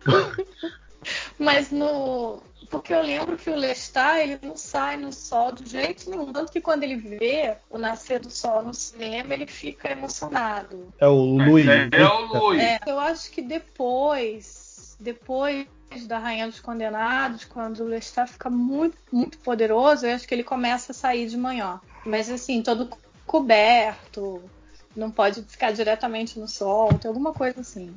Mas 1.39 1.71
no. 1.71 2.43
Porque 2.69 2.95
eu 2.95 3.03
lembro 3.03 3.37
que 3.37 3.51
o 3.51 3.57
Lestat, 3.57 4.21
ele 4.21 4.39
não 4.43 4.57
sai 4.57 4.97
no 4.97 5.13
sol 5.13 5.51
de 5.51 5.69
jeito 5.69 6.09
nenhum. 6.09 6.33
Tanto 6.33 6.53
que 6.53 6.61
quando 6.61 6.85
ele 6.85 6.97
vê 6.97 7.57
o 7.69 7.79
nascer 7.79 8.21
do 8.21 8.31
sol 8.31 8.63
no 8.63 8.73
cinema, 8.73 9.35
ele 9.35 9.47
fica 9.47 9.91
emocionado. 9.91 10.93
É 10.99 11.09
o 11.09 11.37
Luiz. 11.37 11.67
É, 11.67 11.89
é 11.93 12.07
o 12.07 12.27
Luiz. 12.27 12.63
É, 12.63 12.79
eu 12.87 13.01
acho 13.01 13.31
que 13.31 13.43
depois, 13.43 14.97
depois 15.01 15.67
da 16.07 16.19
Rainha 16.19 16.47
dos 16.47 16.61
Condenados, 16.61 17.45
quando 17.45 17.81
o 17.81 17.89
Lestat 17.89 18.31
fica 18.31 18.49
muito, 18.49 18.97
muito 19.11 19.39
poderoso, 19.39 20.07
eu 20.07 20.15
acho 20.15 20.29
que 20.29 20.35
ele 20.35 20.45
começa 20.45 20.93
a 20.93 20.95
sair 20.95 21.27
de 21.27 21.37
manhã. 21.37 21.81
Mas 22.05 22.31
assim, 22.31 22.63
todo 22.63 22.89
coberto, 23.27 24.43
não 24.95 25.11
pode 25.11 25.43
ficar 25.43 25.73
diretamente 25.73 26.39
no 26.39 26.47
sol, 26.49 26.95
tem 26.95 27.09
alguma 27.09 27.33
coisa 27.33 27.61
assim. 27.61 27.95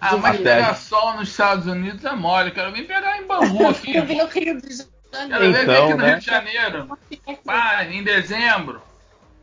Ah, 0.00 0.16
mas 0.16 0.34
Até- 0.40 0.56
pegar 0.56 0.74
sol 0.74 1.14
nos 1.14 1.28
Estados 1.28 1.66
Unidos 1.66 2.04
é 2.04 2.12
mole. 2.14 2.50
Quero 2.50 2.72
vir 2.72 2.86
pegar 2.86 3.18
em 3.20 3.26
Bangu 3.26 3.66
aqui. 3.68 3.96
Eu 3.96 4.04
vi 4.04 4.14
no 4.16 4.26
Rio 4.26 4.60
de 4.60 4.68
Quero 5.10 5.28
Janeiro. 5.30 5.52
ver 5.52 5.62
Então, 5.62 5.84
aqui 5.84 5.92
no 5.94 5.98
né? 6.02 6.10
Rio 6.10 6.18
de 6.18 6.26
Janeiro. 6.26 6.98
Pá, 7.44 7.84
em 7.84 8.02
dezembro. 8.04 8.80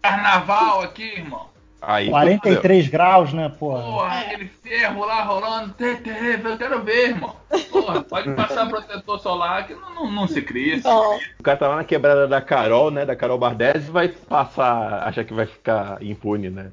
Carnaval 0.01 0.81
aqui, 0.81 1.03
irmão. 1.03 1.51
Aí, 1.85 2.09
43 2.09 2.87
graus, 2.87 3.33
né, 3.33 3.49
porra? 3.59 3.81
Porra, 3.83 4.19
aquele 4.21 4.47
ferro 4.47 5.03
lá 5.05 5.21
rolando. 5.23 5.73
tê, 5.73 5.95
tê, 5.95 6.39
Eu 6.41 6.57
quero 6.57 6.81
ver, 6.81 7.09
irmão. 7.09 7.35
Porra, 7.69 8.01
pode 8.03 8.31
passar 8.35 8.69
protetor 8.69 9.19
solar 9.19 9.67
que 9.67 9.73
não, 9.75 9.93
não, 9.93 10.09
não 10.11 10.27
se 10.27 10.41
cria. 10.41 10.79
Bom, 10.83 11.19
O 11.39 11.43
cara 11.43 11.57
tá 11.57 11.67
lá 11.67 11.75
na 11.77 11.83
quebrada 11.83 12.25
da 12.25 12.39
Carol, 12.41 12.89
né? 12.89 13.05
Da 13.05 13.17
Carol 13.17 13.37
Bardez 13.37 13.87
e 13.87 13.91
vai 13.91 14.07
passar, 14.07 15.05
acha 15.07 15.25
que 15.25 15.33
vai 15.33 15.45
ficar 15.45 16.01
impune, 16.01 16.49
né? 16.49 16.71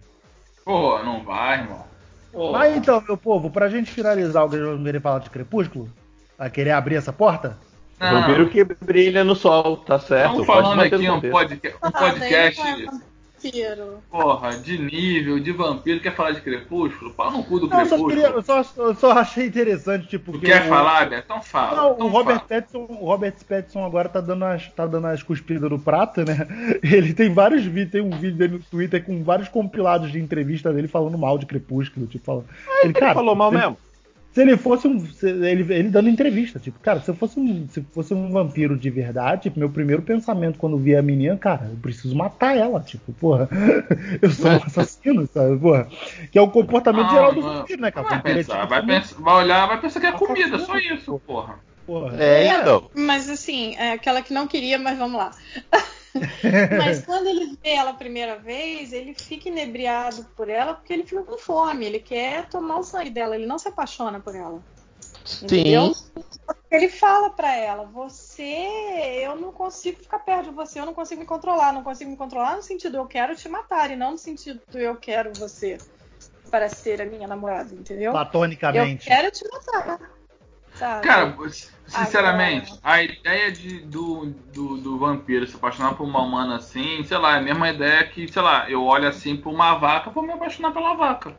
Porra, 0.64 1.02
não 1.02 1.24
vai, 1.24 1.58
irmão. 1.58 1.84
Porra. 2.32 2.58
Mas 2.58 2.76
então, 2.76 3.02
meu 3.06 3.16
povo, 3.16 3.50
pra 3.50 3.68
gente 3.68 3.90
finalizar 3.90 4.44
o 4.44 4.48
vamos 4.48 5.02
falar 5.02 5.18
de 5.20 5.30
Crepúsculo, 5.30 5.88
vai 6.38 6.48
querer 6.50 6.70
abrir 6.72 6.96
essa 6.96 7.12
porta? 7.12 7.58
Não, 7.98 8.20
Vampiro 8.22 8.48
que 8.48 8.64
brilha 8.64 9.22
no 9.24 9.34
sol, 9.34 9.76
tá 9.78 9.98
certo. 9.98 10.40
Estamos 10.40 10.46
falando 10.46 10.80
aqui 10.80 11.10
um, 11.10 11.20
podca- 11.20 11.74
um 11.82 11.90
daí 11.90 12.12
podcast, 12.12 12.60
é 12.60 13.09
vampiro. 13.42 13.98
porra, 14.10 14.50
de 14.50 14.78
nível, 14.78 15.38
de 15.40 15.52
vampiro. 15.52 16.00
Quer 16.00 16.14
falar 16.14 16.32
de 16.32 16.40
Crepúsculo? 16.40 17.12
Pau 17.14 17.30
no 17.30 17.42
cu 17.44 17.60
do 17.60 17.68
Não, 17.68 17.78
eu 17.80 17.86
só, 17.86 17.96
Crepúsculo. 17.96 18.08
queria, 18.08 18.26
eu, 18.28 18.42
só, 18.42 18.64
eu 18.76 18.94
só 18.94 19.12
achei 19.12 19.46
interessante, 19.46 20.06
tipo. 20.08 20.32
Tu 20.32 20.40
que 20.40 20.46
quer 20.46 20.62
o- 20.64 20.68
falar, 20.68 21.08
Beto? 21.08 21.22
Então 21.24 21.42
fala. 21.42 21.76
Não, 21.76 21.92
então 21.94 22.06
o 22.06 22.10
Robert 22.10 22.36
fala. 22.36 22.48
Pattinson, 22.48 22.78
o 22.88 23.04
Robert 23.06 23.34
Pattinson 23.48 23.84
agora 23.84 24.08
tá 24.08 24.20
dando 24.20 24.44
as, 24.44 24.68
tá 24.72 24.86
dando 24.86 25.06
as 25.06 25.22
cuspidas 25.22 25.70
no 25.70 25.78
prato, 25.78 26.20
né? 26.24 26.46
Ele 26.82 27.12
tem 27.14 27.32
vários 27.32 27.64
vídeos, 27.64 27.90
tem 27.92 28.00
um 28.02 28.10
vídeo 28.10 28.36
dele 28.36 28.52
no 28.54 28.60
Twitter 28.60 29.04
com 29.04 29.22
vários 29.22 29.48
compilados 29.48 30.10
de 30.12 30.18
entrevista 30.18 30.72
dele 30.72 30.88
falando 30.88 31.16
mal 31.18 31.38
de 31.38 31.46
Crepúsculo, 31.46 32.06
tipo, 32.06 32.24
falando. 32.24 32.46
Ele, 32.82 32.92
Ele 32.96 33.14
falou 33.14 33.34
mal 33.34 33.52
ele- 33.52 33.60
mesmo. 33.60 33.76
Se 34.32 34.42
ele 34.42 34.56
fosse 34.56 34.86
um. 34.86 35.04
ele, 35.22 35.74
ele 35.74 35.88
dando 35.90 36.08
entrevista, 36.08 36.60
tipo, 36.60 36.78
cara, 36.78 37.00
se 37.00 37.10
eu 37.10 37.14
fosse 37.16 37.38
um, 37.40 37.68
se 37.68 37.80
eu 37.80 37.84
fosse 37.92 38.14
um 38.14 38.30
vampiro 38.30 38.76
de 38.78 38.88
verdade, 38.88 39.42
tipo, 39.42 39.58
meu 39.58 39.68
primeiro 39.68 40.02
pensamento 40.02 40.56
quando 40.58 40.78
vi 40.78 40.94
a 40.94 41.02
menina, 41.02 41.36
cara, 41.36 41.66
eu 41.68 41.76
preciso 41.76 42.14
matar 42.14 42.56
ela, 42.56 42.78
tipo, 42.80 43.12
porra, 43.14 43.48
eu 44.22 44.30
sou 44.30 44.50
um 44.50 44.56
assassino, 44.56 45.26
sabe, 45.26 45.58
porra. 45.58 45.88
Que 46.30 46.38
é 46.38 46.42
o 46.42 46.48
comportamento 46.48 47.06
Não, 47.06 47.10
geral 47.10 47.34
do 47.34 47.42
vampiro, 47.42 47.82
né, 47.82 47.90
cara? 47.90 48.06
Vai 48.06 48.16
Vampiro 48.18 48.34
é 48.38 48.42
pensar, 48.42 48.58
tido 48.60 48.68
vai, 48.68 48.80
como- 48.80 48.92
pensar, 48.92 49.20
vai 49.20 49.34
olhar, 49.34 49.66
vai 49.66 49.80
pensar 49.80 50.00
que 50.00 50.06
é 50.06 50.12
comida, 50.12 50.58
só 50.60 50.78
isso, 50.78 51.20
porra. 51.26 51.58
porra. 51.84 52.22
É, 52.22 52.46
então. 52.60 52.88
Mas 52.94 53.28
assim, 53.28 53.74
é 53.76 53.92
aquela 53.94 54.22
que 54.22 54.32
não 54.32 54.46
queria, 54.46 54.78
mas 54.78 54.96
vamos 54.96 55.18
lá. 55.18 55.32
mas 56.78 57.04
quando 57.04 57.26
ele 57.28 57.56
vê 57.62 57.70
ela 57.70 57.90
a 57.90 57.94
primeira 57.94 58.36
vez, 58.36 58.92
ele 58.92 59.14
fica 59.14 59.48
inebriado 59.48 60.24
por 60.36 60.48
ela 60.48 60.74
porque 60.74 60.92
ele 60.92 61.04
fica 61.04 61.22
com 61.22 61.38
fome. 61.38 61.84
Ele 61.86 62.00
quer 62.00 62.48
tomar 62.48 62.78
o 62.78 62.82
sangue 62.82 63.10
dela, 63.10 63.34
ele 63.34 63.46
não 63.46 63.58
se 63.58 63.68
apaixona 63.68 64.20
por 64.20 64.34
ela. 64.34 64.62
Entendeu? 65.42 65.94
Ele 66.70 66.88
fala 66.88 67.30
pra 67.30 67.54
ela: 67.54 67.84
Você, 67.84 69.22
eu 69.22 69.36
não 69.36 69.52
consigo 69.52 70.00
ficar 70.00 70.20
perto 70.20 70.50
de 70.50 70.54
você, 70.54 70.80
eu 70.80 70.86
não 70.86 70.94
consigo 70.94 71.20
me 71.20 71.26
controlar. 71.26 71.72
Não 71.72 71.82
consigo 71.82 72.10
me 72.10 72.16
controlar 72.16 72.56
no 72.56 72.62
sentido 72.62 72.96
eu 72.96 73.06
quero 73.06 73.36
te 73.36 73.48
matar, 73.48 73.90
e 73.90 73.96
não 73.96 74.12
no 74.12 74.18
sentido 74.18 74.60
eu 74.74 74.96
quero 74.96 75.32
você 75.34 75.78
para 76.50 76.68
ser 76.68 77.00
a 77.00 77.06
minha 77.06 77.28
namorada, 77.28 77.72
entendeu? 77.74 78.06
Eu 78.06 78.12
Platonicamente. 78.12 79.06
quero 79.06 79.30
te 79.30 79.44
matar. 79.48 80.19
Sabe? 80.80 81.06
Cara, 81.06 81.36
sinceramente, 81.86 82.72
a 82.82 83.02
ideia 83.02 83.52
de, 83.52 83.80
do, 83.80 84.26
do, 84.52 84.78
do 84.78 84.98
vampiro 84.98 85.46
se 85.46 85.54
apaixonar 85.54 85.94
por 85.94 86.04
uma 86.04 86.22
humana 86.22 86.56
assim, 86.56 87.04
sei 87.04 87.18
lá, 87.18 87.34
é 87.34 87.38
a 87.38 87.42
mesma 87.42 87.68
ideia 87.68 88.02
que, 88.04 88.26
sei 88.26 88.40
lá, 88.40 88.68
eu 88.70 88.82
olho 88.82 89.06
assim 89.06 89.36
por 89.36 89.52
uma 89.52 89.74
vaca, 89.74 90.10
vou 90.10 90.22
me 90.22 90.32
apaixonar 90.32 90.72
pela 90.72 90.94
vaca. 90.94 91.34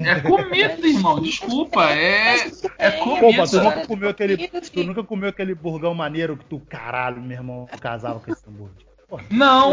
É 0.00 0.20
comida, 0.20 0.86
irmão, 0.86 1.20
desculpa, 1.20 1.90
é, 1.90 2.36
é 2.78 2.90
comida. 2.92 3.46
tu 3.48 3.60
nunca 3.60 3.86
comeu 3.86 4.10
aquele. 4.10 4.48
Tu 4.48 4.84
nunca 4.84 5.02
comeu 5.02 5.28
aquele 5.28 5.54
burgão 5.54 5.92
maneiro 5.92 6.36
que 6.36 6.44
tu, 6.44 6.60
caralho, 6.68 7.20
meu 7.20 7.36
irmão, 7.36 7.68
casava 7.80 8.20
com 8.20 8.30
esse 8.30 8.48
hambúrguer. 8.48 8.86
Não, 9.30 9.72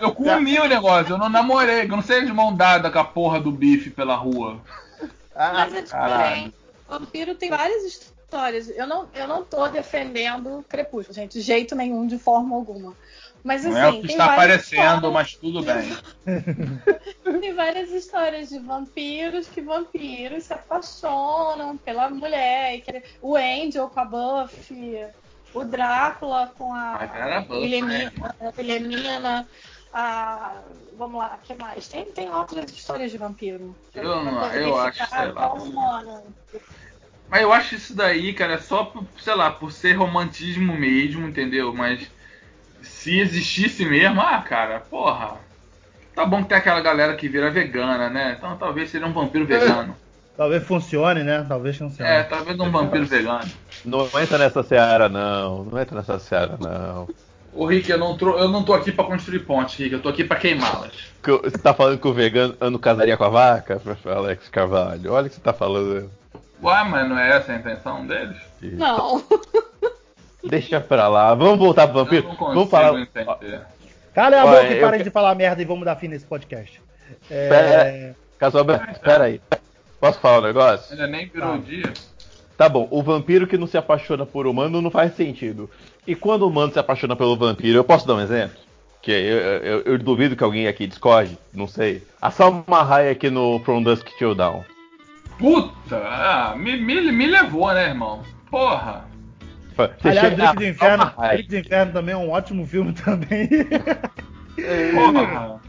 eu 0.00 0.14
comi 0.14 0.58
o 0.58 0.68
negócio, 0.68 1.14
eu 1.14 1.18
não 1.18 1.30
namorei, 1.30 1.84
eu 1.84 1.88
não 1.88 2.02
sei 2.02 2.24
de 2.24 2.32
mão 2.32 2.54
dada 2.54 2.90
com 2.90 2.98
a 2.98 3.04
porra 3.04 3.40
do 3.40 3.50
bife 3.50 3.88
pela 3.90 4.14
rua. 4.14 4.60
Mas 5.34 5.74
é 5.74 5.82
caralho. 5.82 6.52
Vampiro 6.88 7.34
tem 7.34 7.50
várias 7.50 7.84
histórias. 7.84 8.68
Eu 8.70 8.86
não, 8.86 9.08
eu 9.14 9.26
não 9.28 9.44
tô 9.44 9.66
defendendo 9.68 10.64
Crepúsculo, 10.68 11.14
gente, 11.14 11.32
de 11.34 11.40
jeito 11.40 11.74
nenhum, 11.74 12.06
de 12.06 12.18
forma 12.18 12.54
alguma. 12.56 12.94
Mas 13.44 13.64
assim, 13.64 13.74
Não 13.74 13.80
é 13.80 13.88
o 13.90 14.00
que 14.00 14.06
está 14.08 14.26
várias 14.36 14.60
aparecendo, 14.60 14.94
histórias- 14.94 15.12
mas 15.12 15.34
tudo 15.36 15.62
bem. 15.62 15.96
Tem 17.40 17.54
várias 17.54 17.90
histórias 17.92 18.48
de 18.48 18.58
vampiros 18.58 19.46
que 19.46 19.60
vampiros 19.60 20.44
se 20.44 20.52
apaixonam 20.52 21.76
pela 21.76 22.10
mulher. 22.10 22.76
e 22.76 23.02
O 23.22 23.36
Angel 23.36 23.88
com 23.88 24.00
a 24.00 24.04
Buffy, 24.04 25.06
o 25.54 25.62
Drácula 25.64 26.52
com 26.58 26.74
a 26.74 27.46
Wilhelmina, 28.58 29.48
a 29.96 30.02
Wilhelmina, 30.02 30.52
a... 30.52 30.52
Vamos 30.98 31.18
lá, 31.18 31.38
o 31.42 31.46
que 31.46 31.54
mais? 31.60 31.88
Tem, 31.88 32.04
tem 32.06 32.30
outras 32.30 32.70
histórias 32.70 33.10
de 33.10 33.18
vampiro. 33.18 33.74
Eu 33.94 34.24
não- 34.24 34.44
eu 34.52 34.78
acho, 34.78 35.06
sei 35.06 35.26
lá. 35.26 35.32
qual 35.32 35.56
humano. 35.58 36.22
Mas 37.28 37.42
eu 37.42 37.52
acho 37.52 37.74
isso 37.74 37.94
daí, 37.94 38.32
cara, 38.32 38.54
é 38.54 38.58
só, 38.58 38.84
por, 38.84 39.04
sei 39.18 39.34
lá, 39.34 39.50
por 39.50 39.72
ser 39.72 39.92
romantismo 39.94 40.74
mesmo, 40.74 41.26
entendeu? 41.26 41.74
Mas 41.74 42.10
se 42.82 43.18
existisse 43.18 43.84
mesmo, 43.84 44.20
ah, 44.20 44.40
cara, 44.40 44.80
porra. 44.80 45.34
Tá 46.14 46.24
bom 46.24 46.42
que 46.42 46.48
tem 46.48 46.56
aquela 46.56 46.80
galera 46.80 47.14
que 47.16 47.28
vira 47.28 47.50
vegana, 47.50 48.08
né? 48.08 48.36
Então 48.38 48.56
talvez 48.56 48.90
seria 48.90 49.06
um 49.06 49.12
vampiro 49.12 49.44
vegano. 49.46 49.94
Talvez 50.36 50.62
funcione, 50.64 51.22
né? 51.22 51.44
Talvez 51.48 51.76
funcione. 51.76 52.10
É, 52.10 52.22
talvez 52.22 52.58
um 52.58 52.70
vampiro 52.70 53.04
vegano. 53.06 53.50
Não 53.84 54.06
entra 54.20 54.38
nessa 54.38 54.62
seara, 54.62 55.08
não. 55.08 55.64
Não 55.64 55.78
entra 55.80 55.96
nessa 55.96 56.18
seara, 56.18 56.56
não. 56.60 57.08
Ô 57.56 57.66
Rick, 57.66 57.90
eu 57.90 57.98
não, 57.98 58.16
tro- 58.16 58.38
eu 58.38 58.48
não 58.48 58.62
tô 58.62 58.74
aqui 58.74 58.92
pra 58.92 59.04
construir 59.04 59.40
pontes, 59.40 59.76
Rick, 59.78 59.92
eu 59.94 60.02
tô 60.02 60.08
aqui 60.10 60.22
pra 60.24 60.36
queimá-las. 60.36 60.92
Que 61.22 61.30
eu- 61.30 61.40
Você 61.42 61.56
tá 61.58 61.72
falando 61.72 61.98
que 61.98 62.06
o 62.06 62.12
vegano 62.12 62.78
casaria 62.78 63.16
com 63.16 63.24
a 63.24 63.28
vaca, 63.28 63.80
professor 63.80 64.16
Alex 64.16 64.48
Carvalho? 64.48 65.12
Olha 65.12 65.26
o 65.26 65.28
que 65.30 65.34
você 65.36 65.40
tá 65.40 65.52
falando. 65.52 66.10
Ué, 66.62 66.84
mas 66.84 67.08
não 67.08 67.18
é 67.18 67.36
essa 67.36 67.52
a 67.52 67.56
intenção 67.56 68.06
deles? 68.06 68.36
Não. 68.62 69.22
Deixa 70.44 70.80
pra 70.80 71.08
lá. 71.08 71.34
Vamos 71.34 71.58
voltar 71.58 71.88
pro 71.88 71.98
Eu 72.00 72.04
vampiro? 72.04 72.28
não 72.28 72.36
consigo 72.36 72.54
Vamos 72.54 72.70
falar. 72.70 73.00
entender. 73.00 73.60
Cala 74.14 74.40
a 74.40 74.44
Olha, 74.44 74.60
boca 74.62 74.72
e 74.72 74.76
eu 74.78 74.82
parem 74.82 74.98
que- 74.98 75.04
de 75.04 75.10
falar 75.10 75.34
merda 75.34 75.60
e 75.60 75.64
vamos 75.64 75.84
dar 75.84 75.96
fim 75.96 76.08
nesse 76.08 76.24
podcast. 76.24 76.80
É, 77.30 77.48
Pera- 77.48 78.16
Casobra, 78.38 78.78
pera 79.02 79.24
aí. 79.24 79.40
Posso 80.00 80.18
falar 80.20 80.38
um 80.38 80.42
negócio? 80.42 80.92
Ainda 80.92 81.06
nem 81.06 81.26
virou 81.26 81.48
Tá. 81.50 81.54
o 81.54 81.58
dia. 81.58 81.92
Tá 82.56 82.68
bom, 82.68 82.86
o 82.90 83.02
vampiro 83.02 83.46
que 83.46 83.58
não 83.58 83.66
se 83.66 83.76
apaixona 83.76 84.24
por 84.24 84.46
humano 84.46 84.80
não 84.80 84.90
faz 84.90 85.14
sentido. 85.14 85.68
E 86.06 86.14
quando 86.14 86.42
o 86.42 86.48
humano 86.48 86.72
se 86.72 86.78
apaixona 86.78 87.16
pelo 87.16 87.36
vampiro, 87.36 87.78
eu 87.78 87.84
posso 87.84 88.06
dar 88.06 88.14
um 88.14 88.20
exemplo? 88.20 88.56
Que 89.02 89.10
eu, 89.12 89.36
eu- 89.38 89.80
eu 89.82 89.98
duvido 89.98 90.36
que 90.36 90.42
alguém 90.44 90.66
aqui 90.66 90.86
discorde, 90.86 91.36
não 91.52 91.66
sei. 91.68 92.02
A 92.20 92.30
Salma 92.30 92.82
Hayek 92.82 93.28
no 93.30 93.60
From 93.60 93.82
Dusk 93.82 94.06
Till 94.18 94.34
Dawn. 94.34 94.62
Puta, 95.38 95.96
ah, 95.98 96.54
me, 96.56 96.76
me, 96.76 97.12
me 97.12 97.26
levou, 97.26 97.72
né, 97.72 97.88
irmão? 97.88 98.22
Porra. 98.50 99.04
Você 99.76 100.08
aliás, 100.08 100.20
chega- 100.30 100.36
Drake 100.36 100.56
do 100.56 100.64
Inferno. 100.66 101.12
Drake 101.18 101.48
do 101.48 101.56
Inferno 101.58 101.92
também 101.92 102.14
é 102.14 102.18
um 102.18 102.30
ótimo 102.30 102.66
filme 102.66 102.92
também. 102.94 103.48
Porra. 104.94 105.60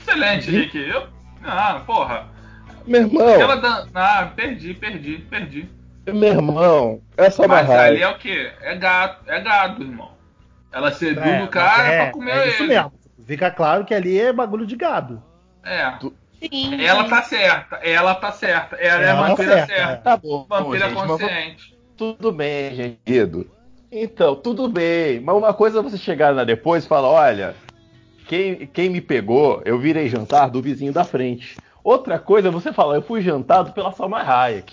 Excelente, 0.00 0.50
Rick. 0.50 0.78
Eu. 0.78 1.06
Ah, 1.44 1.82
porra. 1.86 2.28
Meu 2.86 3.02
irmão, 3.02 3.60
dan... 3.60 3.86
Ah, 3.94 4.30
perdi, 4.34 4.74
perdi, 4.74 5.18
perdi. 5.28 5.68
Meu 6.12 6.28
irmão, 6.28 7.00
é 7.16 7.22
Mas 7.46 7.70
ali 7.70 8.02
Hayek. 8.02 8.02
é 8.02 8.08
o 8.08 8.18
quê? 8.18 8.52
É 8.62 8.76
gato, 8.76 9.22
é 9.30 9.40
gado, 9.40 9.82
irmão. 9.82 10.10
Ela 10.72 10.92
seduz 10.92 11.26
É, 11.26 11.42
o 11.42 11.48
cara 11.48 11.78
mas 11.78 11.92
é, 11.92 12.02
pra 12.02 12.12
comer 12.12 12.30
é 12.36 12.48
isso 12.48 12.62
ele. 12.62 12.74
mesmo. 12.74 12.92
Fica 13.26 13.50
claro 13.50 13.84
que 13.84 13.94
ali 13.94 14.20
é 14.20 14.32
bagulho 14.32 14.66
de 14.66 14.76
gado. 14.76 15.22
É. 15.64 15.92
Sim. 16.40 16.80
Ela 16.82 17.04
tá 17.04 17.22
certa, 17.22 17.76
ela 17.76 18.14
tá 18.14 18.32
certa. 18.32 18.76
Ela, 18.76 19.02
é 19.02 19.06
a 19.06 19.10
Ela 19.10 19.28
vampira 19.28 19.52
certa, 19.66 19.66
certa. 19.74 19.92
é. 19.92 19.96
Tá 19.96 20.16
bom, 20.16 20.46
Vampira 20.48 20.88
gente, 20.88 20.94
mas 20.96 21.06
consciente. 21.06 21.78
tudo 21.96 22.32
bem, 22.32 22.74
gente. 22.74 23.50
Então, 23.92 24.36
tudo 24.36 24.68
bem. 24.68 25.20
Mas 25.20 25.36
uma 25.36 25.52
coisa 25.52 25.80
é 25.80 25.82
você 25.82 25.98
chegar 25.98 26.34
lá 26.34 26.44
depois 26.44 26.84
e 26.84 26.88
falar, 26.88 27.08
olha, 27.08 27.54
quem, 28.26 28.66
quem 28.68 28.88
me 28.88 29.00
pegou, 29.00 29.60
eu 29.64 29.78
virei 29.78 30.08
jantar 30.08 30.48
do 30.48 30.62
vizinho 30.62 30.92
da 30.92 31.04
frente. 31.04 31.56
Outra 31.84 32.18
coisa 32.18 32.48
é 32.48 32.50
você 32.50 32.72
falar, 32.72 32.94
eu 32.94 33.02
fui 33.02 33.20
jantado 33.20 33.72
pela 33.72 33.92
Salma 33.92 34.20
Hayek. 34.22 34.72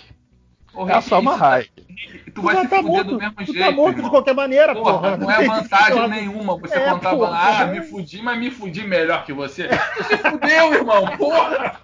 Ô, 0.78 0.88
É 0.88 0.92
a 0.92 0.96
Rick, 0.96 1.08
Salma 1.08 1.30
isso 1.32 1.40
tá- 1.40 1.46
Hayek. 1.54 1.88
Tu 2.34 2.42
vai 2.42 2.56
se 2.56 2.68
tá 2.68 2.76
fuder 2.76 2.84
morto, 2.92 3.10
do 3.10 3.18
mesmo 3.18 3.34
tu 3.36 3.44
jeito, 3.52 3.58
tá 3.58 3.70
morto 3.72 3.90
de 3.94 3.98
irmão. 3.98 4.10
qualquer 4.10 4.34
maneira, 4.34 4.74
porra. 4.74 4.92
Porra, 4.92 5.16
não 5.16 5.30
é 5.30 5.44
vantagem 5.44 5.92
Porra. 5.94 6.08
nenhuma 6.08 6.56
você 6.56 6.74
É, 6.78 6.90
contar, 6.90 7.10
porra. 7.10 7.36
ah, 7.62 7.66
me 7.66 7.82
fudi, 7.82 8.22
mas 8.22 8.38
me 8.38 8.50
fudi 8.50 8.86
melhor 8.86 9.24
que 9.24 9.32
você. 9.32 9.68
Tu 9.68 10.04
se 10.04 10.16
fudeu, 10.18 10.74
irmão, 10.74 11.06
porra! 11.16 11.80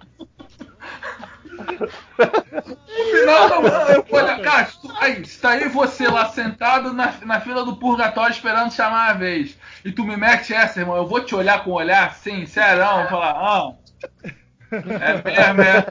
No 2.17 3.05
final, 3.19 3.49
não, 3.61 3.89
eu 3.89 4.05
olha, 4.11 4.39
cara, 4.39 4.67
tu- 4.81 4.93
aí, 4.99 5.21
está 5.21 5.49
aí 5.51 5.67
você 5.69 6.07
lá 6.07 6.25
sentado 6.29 6.93
na, 6.93 7.13
na 7.25 7.39
fila 7.41 7.63
do 7.65 7.75
purgatório 7.75 8.31
esperando 8.31 8.71
chamar 8.73 9.09
a 9.09 9.13
vez. 9.13 9.57
E 9.83 9.91
tu 9.91 10.03
me 10.03 10.15
mete 10.17 10.53
essa, 10.53 10.79
irmão, 10.79 10.95
eu 10.95 11.05
vou 11.07 11.21
te 11.23 11.35
olhar 11.35 11.63
com 11.63 11.71
um 11.71 11.75
olhar 11.75 12.13
serão, 12.45 13.07
falar, 13.09 13.31
ah, 13.31 13.73
é 14.71 15.53
mesmo, 15.53 15.61
é. 15.61 15.85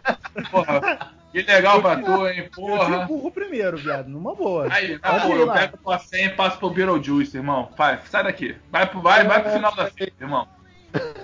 Porra, 0.50 1.12
que 1.43 1.53
legal 1.53 1.82
pra 1.82 1.97
tu, 1.97 2.28
hein, 2.28 2.39
Eu 2.39 2.45
te 2.45 2.51
porra. 2.51 3.03
empurro 3.05 3.30
primeiro, 3.30 3.76
viado, 3.76 4.09
numa 4.09 4.35
boa. 4.35 4.68
Aí, 4.70 4.99
na 5.03 5.18
boa, 5.18 5.35
eu 5.35 5.47
lá. 5.47 5.55
pego 5.55 5.76
tua 5.78 5.99
senha 5.99 6.26
e 6.26 6.30
passo 6.30 6.59
pro 6.59 6.70
Beetlejuice, 6.70 7.37
irmão. 7.37 7.70
Vai, 7.76 7.99
sai 8.11 8.24
daqui. 8.24 8.57
Vai 8.70 8.87
pro, 8.87 9.01
vai, 9.01 9.24
vai 9.24 9.43
pro 9.43 9.53
final 9.53 9.74
da 9.74 9.87
fila, 9.91 10.12
irmão. 10.20 10.47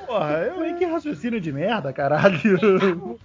Porra, 0.07 0.33
eu 0.39 0.61
que 0.77 0.85
raciocínio 0.85 1.41
de 1.41 1.53
merda, 1.53 1.93
caralho. 1.93 2.41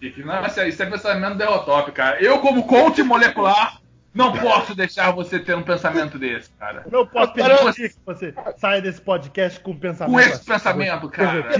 Dick. 0.00 0.24
Nossa, 0.24 0.66
isso 0.66 0.82
é 0.82 0.86
pensamento 0.86 1.36
derrotop, 1.36 1.92
cara. 1.92 2.20
Eu, 2.20 2.40
como 2.40 2.66
coach 2.66 3.02
molecular, 3.02 3.80
não 4.14 4.32
posso 4.32 4.74
deixar 4.74 5.12
você 5.12 5.38
ter 5.38 5.54
um 5.54 5.62
pensamento 5.62 6.18
desse, 6.18 6.50
cara. 6.58 6.82
Eu 6.86 6.90
não 6.90 7.06
posso 7.06 7.32
Agora 7.32 7.58
permitir 7.58 7.90
que 7.90 7.96
você 8.04 8.34
saia 8.56 8.80
desse 8.80 9.00
podcast 9.00 9.60
com 9.60 9.72
um 9.72 9.78
pensamento 9.78 10.14
Com 10.14 10.20
esse 10.20 10.32
assim, 10.32 10.44
pensamento, 10.46 11.08
cara. 11.08 11.36
Eu 11.38 11.42
ver? 11.42 11.52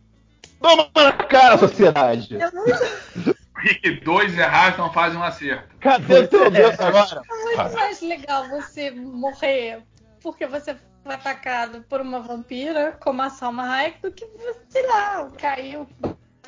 Toma 0.60 0.88
na 0.94 1.12
cara, 1.12 1.58
sociedade! 1.58 2.34
eu 2.34 2.52
não 2.52 2.64
Rick, 3.58 4.00
dois 4.00 4.36
errados 4.36 4.78
não 4.78 4.92
fazem 4.92 5.18
um 5.18 5.22
acerto. 5.22 5.74
Cadê 5.80 6.18
o 6.20 6.28
teu 6.28 6.50
Deus 6.50 6.78
agora? 6.78 7.22
É 7.26 7.56
muito 7.56 7.74
mais 7.74 8.00
legal 8.02 8.48
você 8.48 8.90
morrer 8.90 9.82
porque 10.22 10.46
você 10.46 10.76
foi 11.02 11.14
atacado 11.14 11.82
por 11.88 12.00
uma 12.00 12.20
vampira, 12.20 12.92
como 13.00 13.22
a 13.22 13.30
Salma 13.30 13.68
Hayek, 13.68 14.00
do 14.00 14.10
que, 14.10 14.26
sei 14.68 14.86
lá, 14.86 15.30
caiu, 15.38 15.86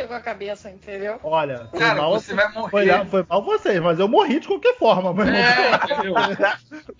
com 0.05 0.14
a 0.14 0.20
cabeça, 0.20 0.68
entendeu? 0.70 1.18
Olha, 1.23 1.68
foi 1.70 1.78
Cara, 1.81 2.02
mal, 2.02 2.12
você 2.12 2.35
vai 2.35 2.52
morrer. 2.52 2.70
Foi, 2.70 3.05
foi 3.06 3.27
mal 3.28 3.43
vocês, 3.43 3.81
mas 3.81 3.98
eu 3.98 4.09
morri 4.09 4.40
de 4.40 4.48
qualquer 4.48 4.77
forma, 4.77 5.12
meu 5.14 5.24
irmão. 5.27 5.40
É, 5.40 5.74
entendeu? 5.93 6.14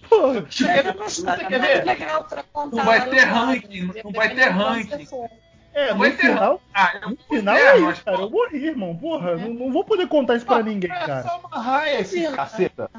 Porra. 0.09 0.47
É 0.87 0.91
uma 0.93 1.07
história 1.07 1.47
quer 1.47 1.61
ver? 1.61 1.85
legal 1.85 2.25
pra 2.25 2.43
contar. 2.53 2.77
Não 2.77 2.85
vai 2.85 3.09
ter 3.11 3.21
ranking, 3.25 3.81
não 3.83 3.93
dependendo 3.95 4.13
vai 4.17 4.29
ter 4.29 4.35
de 4.35 4.43
quando 4.55 4.63
ranking. 4.69 4.89
você 4.89 5.07
for. 5.07 5.31
É, 5.75 5.89
Não 5.89 5.93
no 5.95 5.99
vai 6.01 6.11
ter 6.13 6.17
final, 6.23 6.63
Ah, 6.73 6.93
eu 7.03 7.11
no 7.11 7.17
final 7.29 7.55
é, 7.55 7.61
é 7.61 7.79
isso, 7.91 8.03
cara. 8.03 8.17
pô, 8.17 8.23
Eu 8.25 8.31
morri, 8.31 8.67
irmão. 8.67 8.97
Porra, 8.97 9.37
não, 9.37 9.49
não 9.51 9.71
vou 9.73 9.85
poder 9.85 10.09
contar 10.09 10.37
isso 10.37 10.47
pra 10.47 10.63
ninguém, 10.63 10.91
É 10.91 10.95
cara. 11.07 11.23
Salma 11.23 11.51
Hayek, 11.53 12.33
caceta. 12.33 12.91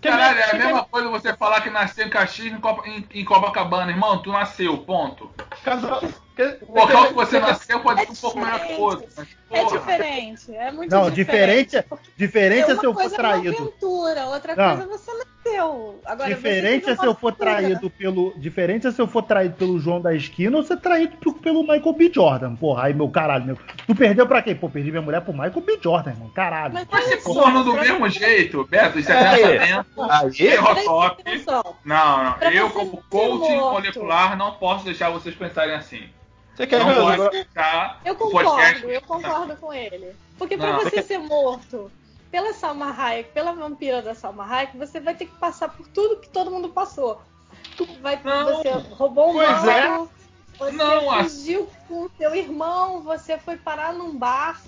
Quer 0.00 0.10
Caralho, 0.10 0.36
ver? 0.36 0.40
é 0.42 0.50
a 0.50 0.54
mesma 0.54 0.84
coisa 0.84 1.08
você 1.08 1.34
falar 1.36 1.60
que 1.60 1.68
nasceu 1.68 2.06
em 2.06 2.10
Caxias 2.10 2.52
em, 2.54 2.60
Copa, 2.60 2.88
em, 2.88 3.04
em 3.12 3.24
Copacabana, 3.24 3.90
irmão. 3.90 4.22
Tu 4.22 4.30
nasceu, 4.32 4.78
ponto. 4.78 5.30
Casal- 5.64 6.00
quer- 6.36 6.58
O 6.62 6.78
local 6.78 7.08
que 7.08 7.14
você 7.14 7.38
nasceu 7.40 7.80
pode 7.80 8.00
ser 8.04 8.10
um 8.12 8.14
pouco 8.14 8.40
melhor 8.40 8.60
que 8.66 8.72
o 8.74 8.80
outro. 8.80 9.08
É 9.52 9.64
diferente, 9.66 10.54
é 10.54 10.72
muito 10.72 10.90
Não, 10.90 11.10
diferente. 11.10 11.70
diferente, 11.70 11.84
diferente 12.16 12.70
é 12.70 12.76
se 12.76 12.84
eu 12.86 12.92
for 12.94 13.00
coisa 13.02 13.14
é 13.16 13.18
uma 13.20 13.28
traído. 13.28 13.56
aventura, 13.56 14.26
outra 14.26 14.56
Não. 14.56 14.76
coisa 14.76 14.98
você 14.98 15.10
nasceu. 15.12 16.00
Agora, 16.04 16.28
você 16.28 16.34
Diferente 16.34 16.90
é 16.90 16.96
se 16.96 17.04
eu 17.06 17.14
for 17.14 17.32
traído 17.32 17.90
pelo. 17.90 18.32
Diferente 18.38 18.86
é 18.86 18.90
se 18.92 19.00
eu 19.02 19.06
for 19.06 19.22
traído 19.22 19.54
pelo 19.56 19.78
João 19.78 20.00
da 20.00 20.14
esquina 20.14 20.56
ou 20.56 20.62
ser 20.62 20.78
traído 20.78 21.16
pelo 21.34 21.62
Michael 21.62 21.92
B. 21.92 22.10
Jordan. 22.14 22.54
Porra, 22.56 22.84
aí 22.84 22.94
meu 22.94 23.08
caralho, 23.08 23.44
meu. 23.44 23.58
Tu 23.86 23.94
perdeu 23.94 24.26
pra 24.26 24.40
quem? 24.40 24.54
Pô, 24.54 24.68
perdi 24.70 24.90
minha 24.90 25.02
mulher 25.02 25.20
pro 25.20 25.32
Michael 25.32 25.60
B. 25.60 25.78
Jordan, 25.82 26.10
irmão. 26.12 26.30
Caralho. 26.30 26.74
Mas 26.74 26.86
olha 26.90 27.02
ser 27.04 27.20
só, 27.20 27.32
corno 27.34 27.64
do 27.64 27.74
mesmo 27.74 28.08
jeito, 28.08 28.64
Beto. 28.68 28.98
Isso 28.98 29.12
é 29.12 29.16
Aí. 29.28 29.42
pensamento. 29.58 31.00
Atenção. 31.02 31.76
Não, 31.84 32.24
não. 32.24 32.32
Pra 32.34 32.52
Eu, 32.54 32.68
você 32.68 32.74
como 32.74 33.02
morto. 33.12 33.72
molecular, 33.72 34.36
não 34.36 34.52
posso 34.52 34.84
deixar 34.84 35.10
vocês 35.10 35.34
pensarem 35.34 35.74
assim. 35.74 36.02
Você 36.56 36.66
quer 36.66 36.78
Não 36.80 36.88
ver 36.88 36.94
pode 37.30 37.48
Eu 38.04 38.14
concordo, 38.16 38.50
podcast- 38.50 38.86
eu 38.86 39.02
concordo 39.02 39.56
com 39.56 39.72
ele. 39.72 40.14
Porque 40.38 40.56
pra 40.56 40.72
Não. 40.72 40.80
você 40.80 41.02
ser 41.02 41.18
morto 41.18 41.90
pela 42.30 42.52
Salma 42.52 42.90
Hayek, 42.96 43.30
pela 43.32 43.52
vampira 43.52 44.02
da 44.02 44.14
Salma 44.14 44.44
Hayek, 44.46 44.76
você 44.76 45.00
vai 45.00 45.14
ter 45.14 45.26
que 45.26 45.34
passar 45.36 45.68
por 45.68 45.86
tudo 45.88 46.16
que 46.20 46.28
todo 46.28 46.50
mundo 46.50 46.68
passou. 46.68 47.20
Vai, 48.00 48.20
Não. 48.22 48.44
você 48.56 48.70
roubou 48.94 49.30
um 49.30 49.32
Pois 49.34 49.64
é. 49.66 49.88
você 50.58 50.72
Não, 50.72 51.10
a- 51.10 51.24
fugiu 51.24 51.68
com 51.88 52.02
o 52.04 52.10
seu 52.18 52.34
irmão, 52.34 53.00
você 53.02 53.38
foi 53.38 53.56
parar 53.56 53.92
num 53.92 54.16
bar 54.16 54.60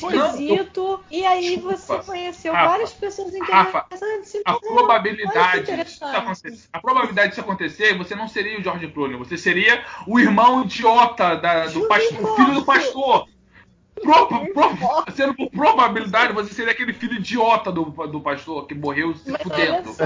Pois 0.00 0.14
não. 0.14 0.26
esquisito, 0.26 1.04
e 1.10 1.24
aí 1.24 1.56
Desculpa. 1.56 1.76
você 1.76 1.98
conheceu 2.10 2.52
Rafa, 2.52 2.68
várias 2.68 2.92
pessoas 2.92 3.34
Rafa, 3.34 3.86
interessantes. 3.88 4.34
e 4.34 4.42
A 4.44 4.52
morreu. 4.52 4.70
probabilidade, 4.74 5.38
Olha 5.38 5.62
que 5.62 5.84
disso 5.84 5.96
interessante. 6.04 6.16
acontecer, 6.16 6.68
a 6.72 6.80
probabilidade 6.80 7.28
disso 7.30 7.40
acontecer, 7.40 7.98
você 7.98 8.14
não 8.14 8.28
seria 8.28 8.58
o 8.58 8.62
George 8.62 8.88
Clooney, 8.88 9.16
você 9.16 9.36
seria 9.38 9.84
o 10.06 10.18
irmão 10.20 10.62
idiota 10.64 11.36
da- 11.36 11.66
do 11.66 11.88
pastor, 11.88 12.36
filho 12.36 12.54
do 12.54 12.64
pastor. 12.64 13.28
Pro, 14.00 14.26
pro, 14.28 15.12
sendo 15.14 15.34
por 15.34 15.50
probabilidade, 15.50 16.32
você 16.32 16.54
seria 16.54 16.70
aquele 16.72 16.92
filho 16.92 17.14
idiota 17.14 17.72
do, 17.72 17.84
do 17.86 18.20
pastor 18.20 18.66
que 18.66 18.74
morreu 18.74 19.16
se 19.16 19.30
Mas 19.32 19.42
fudendo. 19.42 19.96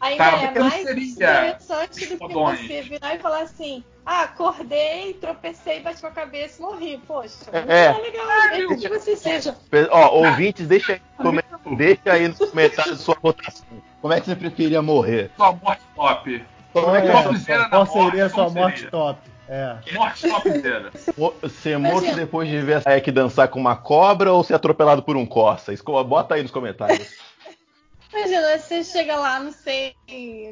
ainda 0.00 0.24
Tá, 0.24 0.36
é 0.42 0.60
mais 0.60 0.74
seria 0.86 1.04
interessante 1.04 2.06
do 2.06 2.18
que 2.28 2.34
você 2.34 2.82
virar 2.82 3.14
e 3.16 3.18
falar 3.18 3.42
assim: 3.42 3.82
ah, 4.10 4.22
acordei, 4.22 5.12
tropecei, 5.14 5.80
bati 5.80 6.00
com 6.00 6.06
a 6.06 6.10
cabeça 6.10 6.58
e 6.58 6.62
morri. 6.62 6.98
Poxa, 7.06 7.36
não 7.52 7.70
É. 7.72 7.86
é, 7.86 7.92
legal, 7.92 8.26
mesmo 8.50 8.78
que 8.78 8.88
você 8.88 9.14
seja. 9.16 9.54
Ó, 9.90 10.08
ouvintes, 10.26 10.66
deixa 10.66 10.94
aí, 10.94 11.02
come- 11.18 11.42
deixa 11.76 12.00
aí 12.12 12.26
nos 12.28 12.38
comentários 12.38 13.00
sua 13.02 13.16
votação. 13.22 13.66
Como 14.00 14.14
é 14.14 14.20
que 14.20 14.26
você 14.26 14.34
preferia 14.36 14.80
morrer? 14.80 15.30
Sua 15.36 15.52
morte 15.52 15.82
top. 15.94 16.44
Qual, 16.72 16.96
é, 16.96 17.00
Qual 17.02 17.22
qual 17.22 17.34
seria 17.36 17.68
qual 17.68 17.84
morte, 17.86 17.92
seria 18.10 18.24
a 18.26 18.30
sua 18.30 18.44
como 18.44 18.56
morte 18.60 18.76
seria? 18.76 18.90
top? 18.90 19.20
É. 19.50 19.76
Morte 19.92 20.28
top 20.28 20.48
inteira. 20.48 20.92
Mo- 21.16 21.34
Ser 21.48 21.78
morto 21.78 21.98
Imagina. 22.04 22.16
depois 22.16 22.48
de 22.48 22.60
ver 22.60 22.82
a 22.86 22.96
Ek 22.96 23.10
dançar 23.10 23.48
com 23.48 23.58
uma 23.60 23.76
cobra 23.76 24.32
ou 24.32 24.42
ser 24.44 24.54
atropelado 24.54 25.02
por 25.02 25.16
um 25.16 25.26
Corsa? 25.26 25.72
Esco- 25.72 26.02
Bota 26.04 26.34
aí 26.34 26.42
nos 26.42 26.50
comentários. 26.50 27.14
Imagina, 28.12 28.58
você 28.58 28.82
chega 28.84 29.16
lá, 29.16 29.38
não 29.40 29.52
sei 29.52 29.94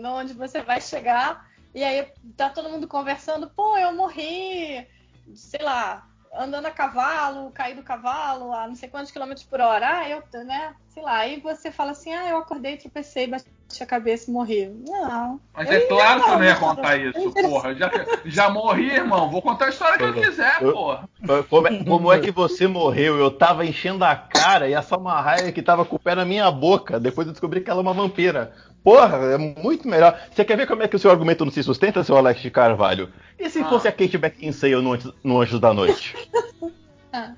onde 0.05 0.35
você 0.35 0.61
vai 0.63 0.81
chegar, 0.81 1.47
e 1.77 1.85
aí 1.85 2.11
tá 2.39 2.49
todo 2.49 2.71
mundo 2.71 2.89
conversando, 2.89 3.51
pô, 3.51 3.77
eu 3.77 3.93
morri, 3.93 4.89
sei 5.35 5.61
lá, 5.63 6.09
andando 6.33 6.65
a 6.65 6.71
cavalo, 6.71 7.51
caí 7.51 7.75
do 7.75 7.83
cavalo 7.83 8.51
a 8.51 8.67
não 8.67 8.75
sei 8.75 8.89
quantos 8.89 9.11
quilômetros 9.11 9.45
por 9.47 9.61
hora. 9.61 9.99
Ah, 9.99 10.09
eu, 10.09 10.23
né? 10.47 10.75
Sei 10.89 11.03
lá. 11.03 11.19
Aí 11.19 11.39
você 11.39 11.71
fala 11.71 11.91
assim, 11.91 12.15
ah, 12.15 12.31
eu 12.31 12.39
acordei, 12.39 12.79
tropecei, 12.79 13.27
bati 13.27 13.51
a 13.83 13.87
cabeça 13.87 14.31
e 14.31 14.33
morri. 14.33 14.67
Não. 14.87 15.41
Mas 15.55 15.71
é 15.71 15.81
claro 15.81 16.23
que 16.25 16.31
eu 16.31 16.35
não 16.39 16.45
ia 16.45 16.57
contar 16.57 16.97
isso, 16.97 17.33
porra. 17.33 17.75
Já, 17.75 17.91
já 18.25 18.51
morri, 18.51 18.91
irmão. 18.91 19.29
Vou 19.31 19.43
contar 19.43 19.67
a 19.67 19.69
história 19.71 19.99
que 19.99 20.05
eu 20.05 20.15
quiser, 20.15 20.59
Eu- 20.61 20.73
porra. 20.73 21.09
Como 21.51 21.67
é, 21.69 21.85
como 21.85 22.13
é 22.13 22.19
que 22.21 22.31
você 22.31 22.67
morreu? 22.67 23.17
Eu 23.19 23.31
tava 23.31 23.65
enchendo 23.67 24.05
a 24.05 24.15
cara 24.15 24.69
e 24.69 24.75
a 24.75 24.83
Salma 24.83 25.21
Hayek 25.21 25.61
tava 25.63 25.85
com 25.85 25.97
o 25.97 25.99
pé 25.99 26.15
na 26.15 26.25
minha 26.25 26.51
boca. 26.51 26.99
Depois 27.01 27.27
eu 27.27 27.33
descobri 27.33 27.61
que 27.61 27.69
ela 27.71 27.81
é 27.81 27.83
uma 27.83 27.93
vampira. 27.95 28.53
Porra, 28.85 29.17
é 29.33 29.37
muito 29.37 29.89
melhor. 29.89 30.17
Você 30.31 30.45
quer 30.45 30.57
ver 30.57 30.67
como 30.69 30.83
é 30.85 30.89
que 30.89 30.95
o 30.95 30.99
seu 30.99 31.11
argumento 31.11 31.45
não 31.45 31.51
se 31.53 31.63
sustenta, 31.63 32.05
seu 32.05 32.17
Alex 32.17 32.41
de 32.41 32.51
Carvalho? 32.53 33.11
E 33.39 33.51
se 33.51 33.61
Ah. 33.61 33.65
fosse 33.69 33.89
a 33.89 33.93
Kate 33.93 34.17
Beckinsale 34.17 34.77
no, 34.77 34.97
no 35.25 35.41
Anjos 35.41 35.59
da 35.61 35.75
Noite? 35.75 36.15
Ah, 37.13 37.33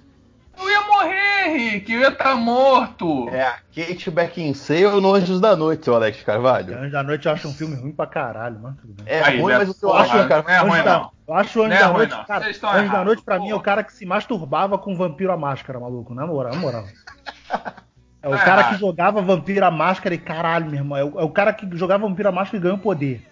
Eu 0.61 0.71
ia 0.71 0.81
morrer, 0.87 1.49
Rick. 1.57 1.93
Eu 1.93 2.01
ia 2.01 2.09
estar 2.09 2.35
morto. 2.35 3.29
É 3.31 3.43
a 3.43 3.59
Kate 3.75 4.11
Beckinsale 4.11 5.01
no 5.01 5.15
Anjos 5.15 5.41
da 5.41 5.55
Noite, 5.57 5.85
seu 5.85 5.95
Alex 5.95 6.23
Carvalho. 6.23 6.77
Anjos 6.79 6.93
da 6.93 7.03
Noite 7.03 7.27
eu 7.27 7.33
acho 7.33 7.49
um 7.49 7.53
filme 7.55 7.77
ruim 7.77 7.93
pra 7.93 8.07
caralho, 8.07 8.57
bem. 8.57 8.75
É 9.07 9.23
Aí, 9.23 9.41
ruim, 9.41 9.53
mas 9.55 9.69
o 9.69 9.73
seu 9.73 9.89
Porra, 9.89 10.05
de 10.23 10.29
Carvalho. 10.29 10.45
não 10.45 10.51
é 10.55 10.59
ruim, 10.59 10.71
Anjos 10.73 10.85
da- 10.85 10.99
não. 10.99 11.11
Eu 11.29 11.35
acho 11.35 11.61
o 11.61 11.63
Anjos 11.63 11.69
Não 11.69 11.77
é 11.77 11.81
da 11.81 11.87
ruim, 11.87 11.97
Noite, 12.09 12.27
cara. 12.27 12.47
Anjos 12.47 12.91
da 12.93 13.05
Noite 13.05 13.23
pra 13.23 13.39
mim 13.39 13.45
é 13.47 13.49
porra. 13.51 13.61
o 13.61 13.63
cara 13.63 13.85
que 13.85 13.93
se 13.93 14.05
masturbava 14.07 14.79
com 14.79 14.97
vampiro 14.97 15.31
à 15.33 15.37
máscara, 15.37 15.79
maluco. 15.79 16.15
Na 16.15 16.27
moral, 16.27 16.53
na 16.55 16.59
moral. 16.61 16.85
É 18.21 18.27
o 18.27 18.33
Tá 18.33 18.39
cara 18.39 18.61
errado. 18.63 18.75
que 18.75 18.81
jogava 18.81 19.23
vampiro 19.23 19.65
à 19.65 19.71
máscara 19.71 20.13
e 20.13 20.19
caralho, 20.19 20.67
meu 20.67 20.75
irmão. 20.81 20.99
É 20.99 21.05
o, 21.05 21.21
é 21.21 21.23
o 21.23 21.31
cara 21.31 21.53
que 21.53 21.65
jogava 21.77 22.05
vampiro 22.09 22.29
à 22.29 22.33
máscara 22.33 22.57
e 22.57 22.61
ganhou 22.61 22.77
poder. 22.77 23.25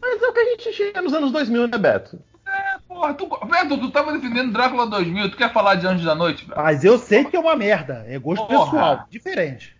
Mas 0.00 0.22
é 0.22 0.26
o 0.26 0.32
que 0.32 0.38
a 0.40 0.44
gente 0.46 0.72
chega 0.72 1.02
nos 1.02 1.12
anos 1.12 1.30
2000, 1.30 1.68
né, 1.68 1.76
Beto? 1.76 2.18
É, 3.08 3.12
porra, 3.12 3.14
tu, 3.14 3.46
Beto, 3.46 3.78
tu 3.78 3.90
tava 3.90 4.12
defendendo 4.12 4.52
Drácula 4.52 4.86
2000. 4.86 5.30
Tu 5.30 5.36
quer 5.36 5.52
falar 5.52 5.76
de 5.76 5.86
Anjos 5.86 6.04
da 6.04 6.14
Noite, 6.14 6.44
velho? 6.44 6.60
Mas 6.60 6.84
eu 6.84 6.98
sei 6.98 7.24
que 7.24 7.36
é 7.36 7.40
uma 7.40 7.56
merda. 7.56 8.04
É 8.08 8.18
gosto 8.18 8.46
Porra. 8.46 8.64
pessoal. 8.64 9.04
Diferente. 9.10 9.76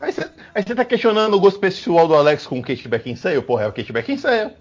Aí 0.00 0.12
você, 0.12 0.74
tá 0.74 0.84
questionando 0.84 1.34
o 1.34 1.40
gosto 1.40 1.60
pessoal 1.60 2.08
do 2.08 2.14
Alex 2.14 2.46
com 2.46 2.58
o 2.58 2.62
Kate 2.62 2.88
Beckinsale? 2.88 3.42
Porra, 3.42 3.64
é 3.64 3.68
o 3.68 3.72
Kate 3.72 3.92
Beckinsale. 3.92 4.52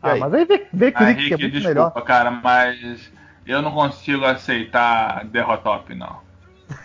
Ah, 0.00 0.12
aí? 0.12 0.20
mas 0.20 0.32
aí 0.32 0.44
vê, 0.46 0.66
vê 0.72 0.90
que 0.92 1.02
Ah, 1.02 1.06
Rick 1.08 1.20
é 1.20 1.22
Rick, 1.24 1.42
muito 1.42 1.52
desculpa, 1.52 1.68
melhor. 1.68 2.04
cara, 2.04 2.30
mas 2.30 3.12
eu 3.46 3.60
não 3.60 3.70
consigo 3.72 4.24
aceitar 4.24 5.26
Derrotop, 5.26 5.94
não. 5.94 6.20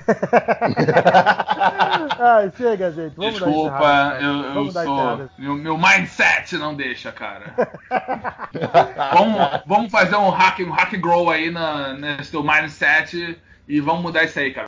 Ai, 2.19 2.51
chega, 2.55 2.91
gente. 2.91 3.15
Vamos 3.15 3.39
dar 3.39 3.45
Desculpa, 3.45 3.77
encerrada. 3.77 4.21
eu, 4.21 4.33
eu 4.33 4.53
Vamos 4.53 4.73
dar 4.73 4.85
sou. 4.85 5.29
Meu, 5.37 5.55
meu 5.55 5.77
mindset 5.77 6.57
não 6.57 6.75
deixa, 6.75 7.11
cara. 7.11 7.53
vamos, 9.13 9.61
vamos 9.65 9.91
fazer 9.91 10.15
um 10.15 10.29
hack, 10.29 10.59
um 10.59 10.71
hack 10.71 10.97
grow 10.97 11.29
aí 11.29 11.51
na, 11.51 11.93
nesse 11.93 12.31
teu 12.31 12.43
mindset 12.43 13.37
e 13.67 13.81
vamos 13.81 14.01
mudar 14.01 14.23
isso 14.23 14.39
aí, 14.39 14.53
cara. 14.53 14.67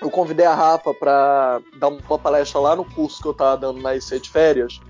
Eu 0.00 0.10
convidei 0.10 0.46
a 0.46 0.54
Rafa 0.54 0.92
pra 0.92 1.60
dar 1.78 1.88
uma 1.88 2.18
palestra 2.18 2.60
lá 2.60 2.74
no 2.74 2.84
curso 2.84 3.22
que 3.22 3.28
eu 3.28 3.34
tava 3.34 3.56
dando 3.56 3.80
na 3.80 3.94
IC 3.94 4.20
de 4.20 4.28
férias. 4.28 4.80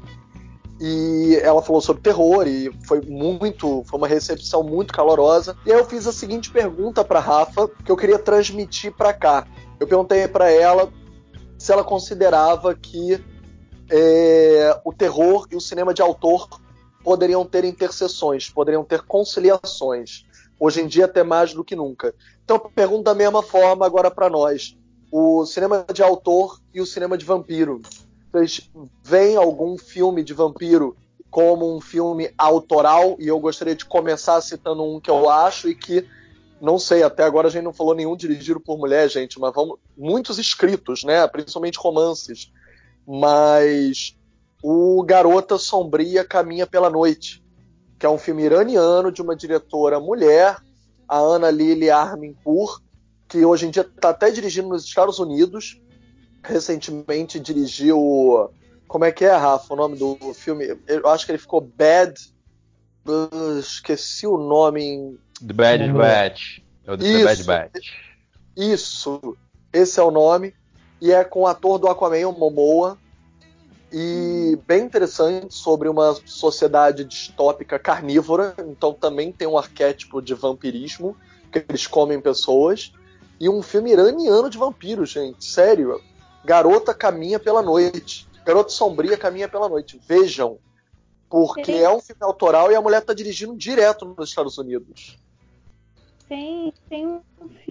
E 0.84 1.36
ela 1.36 1.62
falou 1.62 1.80
sobre 1.80 2.02
terror 2.02 2.44
e 2.48 2.68
foi 2.84 3.00
muito, 3.02 3.84
foi 3.84 3.98
uma 3.98 4.09
recepção 4.09 4.64
muito 4.64 4.92
calorosa. 4.92 5.56
E 5.64 5.72
aí 5.72 5.78
eu 5.78 5.84
fiz 5.84 6.09
a 6.09 6.12
seguinte 6.12 6.50
pergunta 6.50 7.04
pra 7.04 7.20
Rafa 7.20 7.68
que 7.84 7.92
eu 7.92 7.96
queria 7.96 8.18
transmitir 8.18 8.92
pra 8.92 9.12
cá. 9.12 9.46
Eu 9.78 9.86
perguntei 9.86 10.26
pra 10.26 10.50
ela 10.50 10.92
se 11.56 11.70
ela 11.72 11.84
considerava 11.84 12.74
que 12.74 13.24
é, 13.88 14.80
o 14.84 14.92
terror 14.92 15.46
e 15.52 15.54
o 15.54 15.60
cinema 15.60 15.94
de 15.94 16.02
autor 16.02 16.48
poderiam 17.04 17.46
ter 17.46 17.64
interseções, 17.64 18.50
poderiam 18.50 18.82
ter 18.82 19.02
conciliações. 19.02 20.24
Hoje 20.59 20.80
em 20.80 20.88
dia 20.88 21.04
até 21.04 21.22
mais 21.22 21.54
do 21.54 21.62
que 21.62 21.76
nunca. 21.76 22.12
Então 22.44 22.59
pergunto 22.59 23.04
da 23.04 23.14
mesma 23.14 23.40
forma 23.40 23.86
agora 23.86 24.10
pra 24.10 24.28
nós 24.28 24.76
o 25.12 25.46
cinema 25.46 25.86
de 25.94 26.02
autor 26.02 26.59
e 26.74 26.80
o 26.80 26.86
cinema 26.86 27.16
de 27.16 27.24
vampiro. 27.24 27.82
Vocês 28.32 28.70
veem 29.02 29.36
algum 29.36 29.76
filme 29.76 30.24
de 30.24 30.32
vampiro 30.32 30.96
como 31.30 31.76
um 31.76 31.80
filme 31.80 32.32
autoral? 32.38 33.16
E 33.18 33.28
eu 33.28 33.38
gostaria 33.38 33.76
de 33.76 33.84
começar 33.84 34.40
citando 34.40 34.82
um 34.82 34.98
que 34.98 35.10
eu 35.10 35.28
acho 35.28 35.68
e 35.68 35.74
que, 35.74 36.09
não 36.60 36.78
sei, 36.78 37.02
até 37.02 37.24
agora 37.24 37.48
a 37.48 37.50
gente 37.50 37.64
não 37.64 37.74
falou 37.74 37.94
nenhum 37.94 38.16
dirigido 38.16 38.59
por 38.59 38.78
mulher, 38.78 39.09
gente, 39.10 39.38
mas 39.38 39.52
vamos. 39.54 39.78
Muitos 39.96 40.38
escritos, 40.38 41.04
né? 41.04 41.26
Principalmente 41.28 41.78
romances. 41.78 42.50
Mas 43.06 44.16
o 44.62 45.02
Garota 45.02 45.59
Sombria 45.59 46.24
Caminha 46.24 46.66
pela 46.66 46.88
Noite, 46.88 47.44
que 47.98 48.06
é 48.06 48.09
um 48.09 48.18
filme 48.18 48.44
iraniano 48.44 49.12
de 49.12 49.20
uma 49.20 49.36
diretora 49.36 50.00
mulher, 50.00 50.56
a 51.06 51.18
Ana 51.18 51.50
Lili 51.50 51.90
Arminpour, 51.90 52.80
que 53.28 53.44
hoje 53.44 53.66
em 53.66 53.70
dia 53.70 53.82
está 53.82 54.10
até 54.10 54.30
dirigindo 54.30 54.68
nos 54.68 54.84
Estados 54.84 55.18
Unidos. 55.18 55.81
Recentemente 56.43 57.39
dirigiu. 57.39 58.51
Como 58.89 59.05
é 59.05 59.12
que 59.12 59.24
é, 59.24 59.35
Rafa? 59.35 59.73
O 59.73 59.77
nome 59.77 59.97
do 59.97 60.16
filme? 60.35 60.77
Eu 60.86 61.09
acho 61.09 61.24
que 61.24 61.32
ele 61.32 61.39
ficou 61.39 61.60
Bad. 61.60 62.14
Esqueci 63.59 64.27
o 64.27 64.36
nome 64.36 65.19
The 65.47 65.52
Bad 65.52 65.93
Batch. 65.93 66.59
É 66.86 66.93
o 66.93 66.98
The 66.98 67.05
Isso. 67.05 67.24
Bad 67.24 67.44
Batch. 67.44 67.89
Isso, 68.56 69.36
esse 69.73 69.98
é 69.98 70.02
o 70.02 70.10
nome. 70.10 70.55
E 71.01 71.10
é 71.10 71.24
com 71.24 71.40
o 71.40 71.47
ator 71.47 71.78
do 71.78 71.89
Aquaman, 71.89 72.28
o 72.28 72.39
Momoa. 72.39 72.98
E 73.93 74.59
bem 74.66 74.85
interessante 74.85 75.55
sobre 75.55 75.89
uma 75.89 76.14
sociedade 76.24 77.05
distópica 77.05 77.78
carnívora. 77.78 78.55
Então 78.69 78.93
também 78.93 79.32
tem 79.32 79.48
um 79.48 79.59
arquétipo 79.59 80.23
de 80.23 80.32
vampirismo, 80.32 81.16
que 81.51 81.64
eles 81.69 81.86
comem 81.86 82.20
pessoas. 82.20 82.93
E 83.40 83.48
um 83.48 83.60
filme 83.60 83.90
iraniano 83.90 84.48
de 84.48 84.56
vampiros, 84.56 85.10
gente. 85.10 85.44
Sério. 85.44 86.01
Garota 86.44 86.93
caminha 86.94 87.39
pela 87.39 87.62
noite. 87.62 88.27
Garota 88.44 88.70
sombria 88.70 89.16
caminha 89.16 89.48
pela 89.48 89.69
noite. 89.69 90.01
Vejam. 90.06 90.59
Porque 91.31 91.62
Tem- 91.62 91.82
é 91.82 91.89
um 91.89 92.01
filme 92.01 92.23
autoral 92.23 92.70
e 92.70 92.74
a 92.74 92.81
mulher 92.81 93.01
tá 93.02 93.14
dirigindo 93.14 93.56
direto 93.56 94.05
nos 94.05 94.28
Estados 94.28 94.59
Unidos. 94.59 95.19
Tem, 96.28 96.73
tem 96.89 97.06
um 97.06 97.23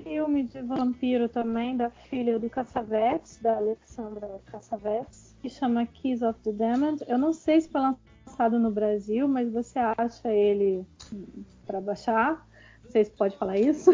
filme 0.03 0.43
de 0.43 0.61
vampiro 0.61 1.27
também, 1.27 1.75
da 1.75 1.89
filha 1.89 2.37
do 2.37 2.49
Cassavetes, 2.49 3.37
da 3.41 3.57
Alexandra 3.57 4.39
Cassavetes, 4.51 5.35
que 5.41 5.49
chama 5.49 5.85
Keys 5.85 6.21
of 6.21 6.39
the 6.43 6.51
Damned. 6.51 7.03
Eu 7.07 7.17
não 7.17 7.33
sei 7.33 7.61
se 7.61 7.69
foi 7.69 7.81
lançado 7.81 8.59
no 8.59 8.69
Brasil, 8.71 9.27
mas 9.27 9.51
você 9.51 9.79
acha 9.79 10.29
ele 10.29 10.85
para 11.65 11.81
baixar. 11.81 12.47
Não 12.83 12.91
sei 12.91 13.05
se 13.05 13.11
pode 13.11 13.35
falar 13.37 13.57
isso. 13.57 13.91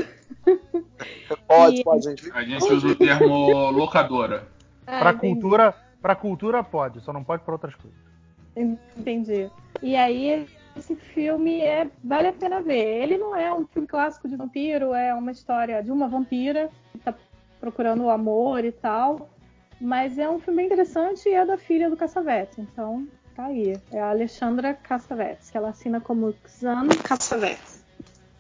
Pode, 1.48 1.76
E- 1.80 1.84
pode, 1.84 2.04
gente. 2.04 2.32
A 2.32 2.44
gente 2.44 2.64
usa 2.72 2.88
o 2.88 2.96
termo 2.96 3.70
locadora. 3.72 4.48
Ah, 4.88 5.12
entendi. 5.12 5.42
cultura, 5.42 5.76
pra 6.02 6.16
cultura 6.16 6.64
pode, 6.64 7.02
só 7.02 7.12
não 7.12 7.24
pode 7.24 7.44
pra 7.44 7.54
outras 7.54 7.76
coisas. 7.76 8.00
Entendi. 8.56 9.52
E 9.82 9.96
aí 9.96 10.48
esse 10.76 10.96
filme 10.96 11.62
é 11.62 11.90
vale 12.04 12.30
a 12.30 12.34
pena 12.34 12.62
ver. 12.62 13.04
Ele 13.04 13.18
não 13.18 13.36
é 13.36 13.54
um 13.54 13.68
filme 13.68 13.88
clássico 13.88 14.28
de 14.28 14.36
vampiro, 14.36 14.94
é 14.94 15.14
uma 15.14 15.32
história 15.32 15.84
de 15.84 15.92
uma 15.92 16.08
vampira 16.08 16.70
que 16.92 17.00
tá 17.00 17.14
procurando 17.60 18.04
o 18.04 18.10
amor 18.10 18.64
e 18.64 18.72
tal. 18.72 19.30
Mas 19.80 20.18
é 20.18 20.28
um 20.28 20.40
filme 20.40 20.58
bem 20.58 20.66
interessante 20.68 21.30
e 21.30 21.34
é 21.34 21.46
da 21.46 21.58
filha 21.58 21.90
do 21.90 21.98
Cassavetes. 21.98 22.58
Então, 22.58 23.08
tá 23.36 23.46
aí. 23.46 23.80
É 23.92 24.00
a 24.00 24.10
Alexandra 24.10 24.74
Cassavetes, 24.74 25.52
que 25.52 25.58
ela 25.58 25.70
assina 25.70 26.02
como 26.02 26.34
Xan 26.48 26.88
Cassavetes. 27.04 27.84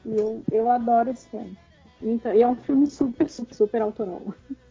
E 0.03 0.15
eu, 0.17 0.41
eu 0.51 0.71
adoro 0.71 1.11
esse 1.11 1.29
filme. 1.29 1.55
Então, 2.01 2.33
e 2.33 2.41
é 2.41 2.47
um 2.47 2.55
filme 2.55 2.87
super, 2.87 3.29
super, 3.29 3.53
super 3.53 3.81
autoral. 3.81 4.21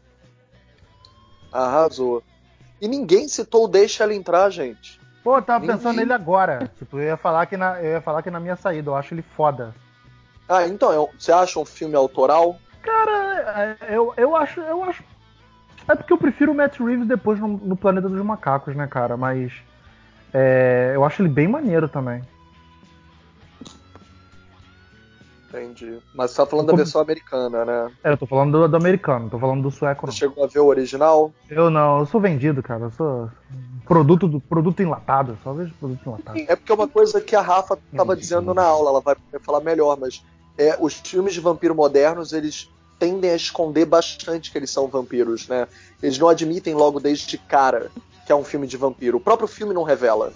Arrasou. 1.53 2.23
E 2.81 2.87
ninguém 2.89 3.27
citou 3.29 3.67
Deixa 3.69 4.05
Ela 4.05 4.15
Entrar, 4.15 4.51
gente. 4.51 5.01
Pô, 5.25 5.37
eu 5.39 5.43
tava 5.43 5.61
Ninguém. 5.61 5.77
pensando 5.77 5.97
nele 5.97 6.13
agora. 6.13 6.71
Tipo, 6.79 6.99
eu 6.99 7.05
ia 7.05 7.17
falar 7.17 7.47
que 7.47 7.57
na, 7.57 7.81
eu 7.83 7.93
ia 7.93 8.01
falar 8.01 8.23
que 8.23 8.31
na 8.31 8.39
minha 8.39 8.57
saída, 8.57 8.91
eu 8.91 8.97
acho 8.97 9.15
ele 9.15 9.23
foda. 9.23 9.75
Ah, 10.49 10.67
então, 10.67 10.93
é 10.93 11.01
um- 11.01 11.09
você 11.19 11.33
acha 11.33 11.59
um 11.59 11.65
filme 11.65 11.97
autoral? 11.97 12.57
Cara, 12.83 13.77
é, 13.81 13.97
eu, 13.97 14.15
eu 14.17 14.37
acho, 14.37 14.61
eu 14.61 14.85
acho. 14.85 15.03
É 15.89 15.95
porque 15.97 16.13
eu 16.13 16.19
prefiro 16.19 16.53
o 16.53 16.55
Matt 16.55 16.79
Reeves 16.79 17.07
depois 17.09 17.41
no, 17.41 17.49
no 17.49 17.77
Planeta 17.77 18.09
dos 18.09 18.25
Macacos, 18.25 18.77
né, 18.77 18.87
cara? 18.87 19.17
Mas 19.17 19.53
é, 20.33 20.93
eu 20.95 21.05
acho 21.05 21.23
ele 21.23 21.29
bem 21.29 21.49
maneiro 21.49 21.89
também. 21.89 22.23
Entendi. 25.49 25.99
Mas 26.15 26.31
você 26.31 26.37
tá 26.39 26.47
falando 26.47 26.67
da 26.67 26.77
versão 26.77 27.01
americana, 27.01 27.65
né? 27.65 27.93
É, 28.03 28.13
eu 28.13 28.17
tô 28.17 28.27
falando 28.27 28.53
do, 28.53 28.69
do 28.69 28.77
americano, 28.77 29.25
não 29.25 29.29
tô 29.29 29.39
falando 29.39 29.63
do 29.63 29.71
sueco, 29.71 30.07
não. 30.07 30.13
Você 30.13 30.19
chegou 30.19 30.45
a 30.45 30.47
ver 30.47 30.59
o 30.59 30.67
original? 30.67 31.33
Eu 31.49 31.71
não, 31.71 32.01
eu 32.01 32.07
sou 32.07 32.21
vendido, 32.21 32.63
cara. 32.63 32.85
Eu 32.85 32.91
sou 32.91 33.31
produto, 33.87 34.27
do, 34.27 34.41
produto 34.41 34.83
enlatado, 34.83 35.39
só 35.43 35.53
vejo 35.53 35.73
produto 35.79 36.01
enlatado. 36.07 36.39
É 36.39 36.57
porque 36.57 36.73
é 36.73 36.75
uma 36.75 36.89
coisa 36.89 37.21
que 37.21 37.37
a 37.37 37.41
Rafa 37.41 37.79
estava 37.91 38.17
dizendo 38.17 38.53
na 38.53 38.65
aula, 38.65 38.91
ela 38.91 39.01
vai 39.01 39.15
poder 39.15 39.43
falar 39.45 39.61
melhor, 39.61 39.97
mas 39.99 40.23
é, 40.59 40.77
os 40.81 40.95
filmes 40.95 41.35
de 41.35 41.41
vampiro 41.41 41.75
modernos, 41.75 42.33
eles 42.33 42.69
tendem 42.99 43.31
a 43.31 43.37
esconder 43.37 43.85
bastante 43.85 44.51
que 44.51 44.59
eles 44.59 44.71
são 44.71 44.89
vampiros, 44.89 45.47
né? 45.49 45.69
Eles 46.03 46.19
não 46.19 46.29
admitem 46.29 46.75
logo 46.75 46.99
desde 46.99 47.39
cara 47.39 47.91
que 48.27 48.33
é 48.33 48.35
um 48.35 48.45
filme 48.45 48.67
de 48.67 48.77
vampiro. 48.77 49.19
O 49.19 49.21
próprio 49.21 49.47
filme 49.47 49.73
não 49.73 49.85
revela. 49.85 50.33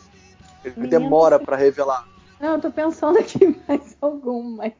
Ele 0.65 0.75
Menino. 0.77 0.91
demora 0.91 1.39
pra 1.39 1.57
revelar. 1.57 2.07
Não, 2.41 2.55
eu 2.55 2.61
tô 2.61 2.71
pensando 2.71 3.19
aqui 3.19 3.45
em 3.45 3.63
mais 3.69 3.97
algum, 4.01 4.57
mas 4.57 4.73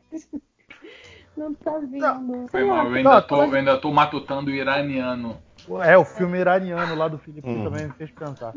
não 1.37 1.53
tá 1.55 1.79
vindo. 1.79 2.49
Foi 2.49 2.65
mal, 2.65 2.87
eu 2.87 2.95
ainda, 2.95 3.11
Não, 3.11 3.23
tô, 3.23 3.43
eu 3.43 3.53
ainda 3.55 3.79
tô 3.79 3.93
matutando 3.93 4.51
o 4.51 4.55
iraniano. 4.55 5.37
É, 5.85 5.97
o 5.99 6.05
filme 6.05 6.39
iraniano 6.39 6.95
lá 6.95 7.07
do 7.07 7.19
Felipe 7.19 7.47
Hum. 7.47 7.63
também 7.63 7.87
me 7.87 7.93
fez 7.93 8.11
pensar. 8.13 8.55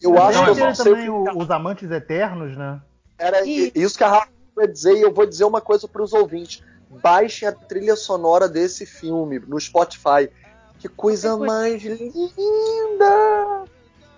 Eu 0.00 0.12
Tem 0.12 0.20
acho 0.20 0.44
que 0.44 0.50
eu 0.60 0.74
sei 0.74 0.84
também, 0.92 1.08
o- 1.08 1.24
Os 1.36 1.50
Amantes 1.50 1.90
Eternos, 1.90 2.56
né? 2.56 2.80
Era 3.18 3.44
E- 3.44 3.72
isso 3.74 3.98
que 3.98 4.04
a 4.04 4.08
Rafa 4.08 4.28
vai 4.54 4.68
dizer, 4.68 4.94
e 4.96 5.02
eu 5.02 5.12
vou 5.12 5.26
dizer 5.26 5.44
uma 5.44 5.60
coisa 5.60 5.88
para 5.88 6.02
os 6.02 6.12
ouvintes. 6.12 6.62
Baixem 7.02 7.48
a 7.48 7.52
trilha 7.52 7.96
sonora 7.96 8.48
desse 8.48 8.86
filme 8.86 9.40
no 9.40 9.58
Spotify. 9.58 10.30
Que 10.78 10.88
coisa 10.88 11.36
mais 11.36 11.82
linda! 11.82 13.64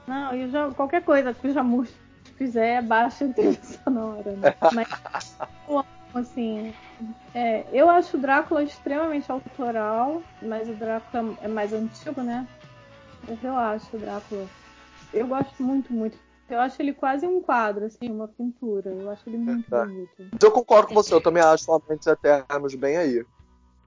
Não, 0.06 0.34
e 0.34 0.50
já, 0.50 0.70
qualquer 0.72 1.02
coisa 1.02 1.34
o 1.42 1.50
Jamus 1.52 1.88
fizer, 2.38 2.82
baixa 2.82 3.28
trilha 3.28 3.58
sonora, 3.84 4.30
né? 4.32 4.54
Mas, 4.72 4.88
eu 5.68 5.84
assim, 6.14 6.72
é, 7.34 7.64
eu 7.72 7.90
acho 7.90 8.16
o 8.16 8.20
Drácula 8.20 8.62
extremamente 8.62 9.30
autoral, 9.30 10.22
mas 10.40 10.68
o 10.68 10.72
Drácula 10.72 11.36
é 11.42 11.48
mais 11.48 11.72
antigo, 11.72 12.22
né? 12.22 12.46
Mas 13.28 13.42
eu 13.42 13.56
acho 13.56 13.96
o 13.96 13.98
Drácula. 13.98 14.46
Eu 15.12 15.26
gosto 15.26 15.62
muito, 15.62 15.92
muito. 15.92 16.16
Eu 16.48 16.60
acho 16.60 16.80
ele 16.80 16.94
quase 16.94 17.26
um 17.26 17.42
quadro, 17.42 17.84
assim, 17.84 18.10
uma 18.10 18.26
pintura. 18.26 18.88
Eu 18.90 19.10
acho 19.10 19.22
ele 19.26 19.36
muito 19.36 19.68
Tá. 19.68 19.84
bonito. 19.84 20.30
Eu 20.42 20.50
concordo 20.50 20.88
com 20.88 20.94
você, 20.94 21.12
eu 21.12 21.20
também 21.20 21.42
acho 21.42 21.70
o 21.70 21.74
Amantes 21.74 22.06
Eternos 22.06 22.74
bem 22.74 22.96
aí. 22.96 23.24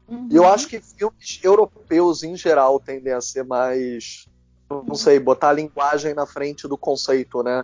Uhum. 0.07 0.27
E 0.29 0.35
eu 0.35 0.45
acho 0.45 0.67
que 0.67 0.79
filmes 0.79 1.39
europeus, 1.41 2.21
em 2.21 2.35
geral, 2.35 2.79
tendem 2.79 3.13
a 3.13 3.21
ser 3.21 3.43
mais. 3.43 4.27
Não 4.69 4.95
sei, 4.95 5.19
botar 5.19 5.49
a 5.49 5.53
linguagem 5.53 6.13
na 6.13 6.25
frente 6.25 6.67
do 6.67 6.77
conceito, 6.77 7.41
né? 7.43 7.63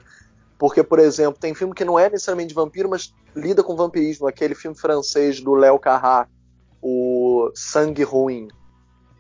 Porque, 0.58 0.84
por 0.84 1.00
exemplo, 1.00 1.40
tem 1.40 1.54
filme 1.54 1.74
que 1.74 1.86
não 1.86 2.00
é 2.00 2.10
necessariamente 2.10 2.50
de 2.50 2.56
vampiro, 2.56 2.90
mas 2.90 3.14
lida 3.36 3.64
com 3.64 3.76
vampirismo. 3.76 4.28
Aquele 4.28 4.56
filme 4.56 4.76
francês 4.76 5.40
do 5.40 5.54
Léo 5.54 5.78
Carrat, 5.78 6.28
o 6.82 7.52
Sangue 7.54 8.04
Ruim. 8.04 8.48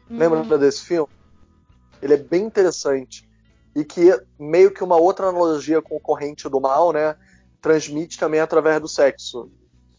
Uhum. 0.09 0.18
Lembra 0.18 0.57
desse 0.57 0.81
filme? 0.81 1.09
Ele 2.01 2.14
é 2.14 2.18
bem 2.18 2.45
interessante. 2.45 3.27
E 3.76 3.84
que 3.84 4.19
meio 4.39 4.72
que 4.72 4.84
uma 4.84 4.97
outra 4.97 5.27
analogia 5.27 5.81
com 5.81 5.95
o 5.95 5.99
corrente 5.99 6.49
do 6.49 6.59
mal, 6.59 6.91
né? 6.91 7.15
Transmite 7.61 8.18
também 8.18 8.39
através 8.39 8.81
do 8.81 8.88
sexo 8.88 9.51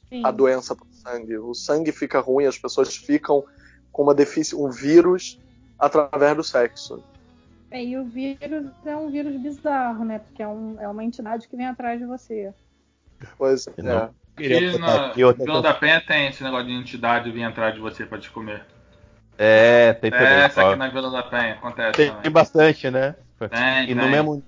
Sim. 0.08 0.24
a 0.24 0.30
doença 0.32 0.74
pro 0.74 0.86
sangue. 0.92 1.38
O 1.38 1.54
sangue 1.54 1.92
fica 1.92 2.18
ruim, 2.18 2.46
as 2.46 2.58
pessoas 2.58 2.96
ficam 2.96 3.44
com 3.92 4.02
uma 4.02 4.14
deficiência, 4.14 4.58
um 4.58 4.70
vírus 4.70 5.38
através 5.78 6.36
do 6.36 6.42
sexo. 6.42 7.02
É, 7.70 7.84
e 7.84 7.96
o 7.96 8.04
vírus 8.04 8.66
é 8.86 8.96
um 8.96 9.10
vírus 9.10 9.36
bizarro, 9.40 10.04
né? 10.04 10.18
Porque 10.18 10.42
é, 10.42 10.48
um- 10.48 10.80
é 10.80 10.88
uma 10.88 11.04
entidade 11.04 11.46
que 11.46 11.56
vem 11.56 11.66
atrás 11.66 11.98
de 12.00 12.06
você. 12.06 12.52
Pois 13.36 13.66
é. 13.66 13.82
Não. 13.82 14.10
Aqui 14.36 14.78
na 14.78 15.34
Vila 15.34 15.62
da 15.62 15.74
Penha 15.74 16.00
tem 16.00 16.28
esse 16.28 16.42
negócio 16.44 16.66
de 16.66 16.72
entidade 16.72 17.30
vir 17.30 17.42
atrás 17.42 17.74
de 17.74 17.80
você 17.80 18.06
pra 18.06 18.18
te 18.18 18.30
comer. 18.30 18.64
É, 19.36 19.92
tem 19.94 20.10
também. 20.10 20.26
É, 20.26 20.40
essa 20.42 20.62
aqui 20.62 20.76
na 20.76 20.88
Vila 20.88 21.10
da 21.10 21.22
Penha 21.22 21.54
acontece 21.54 21.96
Tem, 21.96 22.10
também. 22.10 22.30
bastante, 22.30 22.90
né? 22.90 23.14
Tem, 23.50 23.90
E 23.90 23.94
no 23.94 24.02
tem. 24.02 24.10
mesmo, 24.10 24.44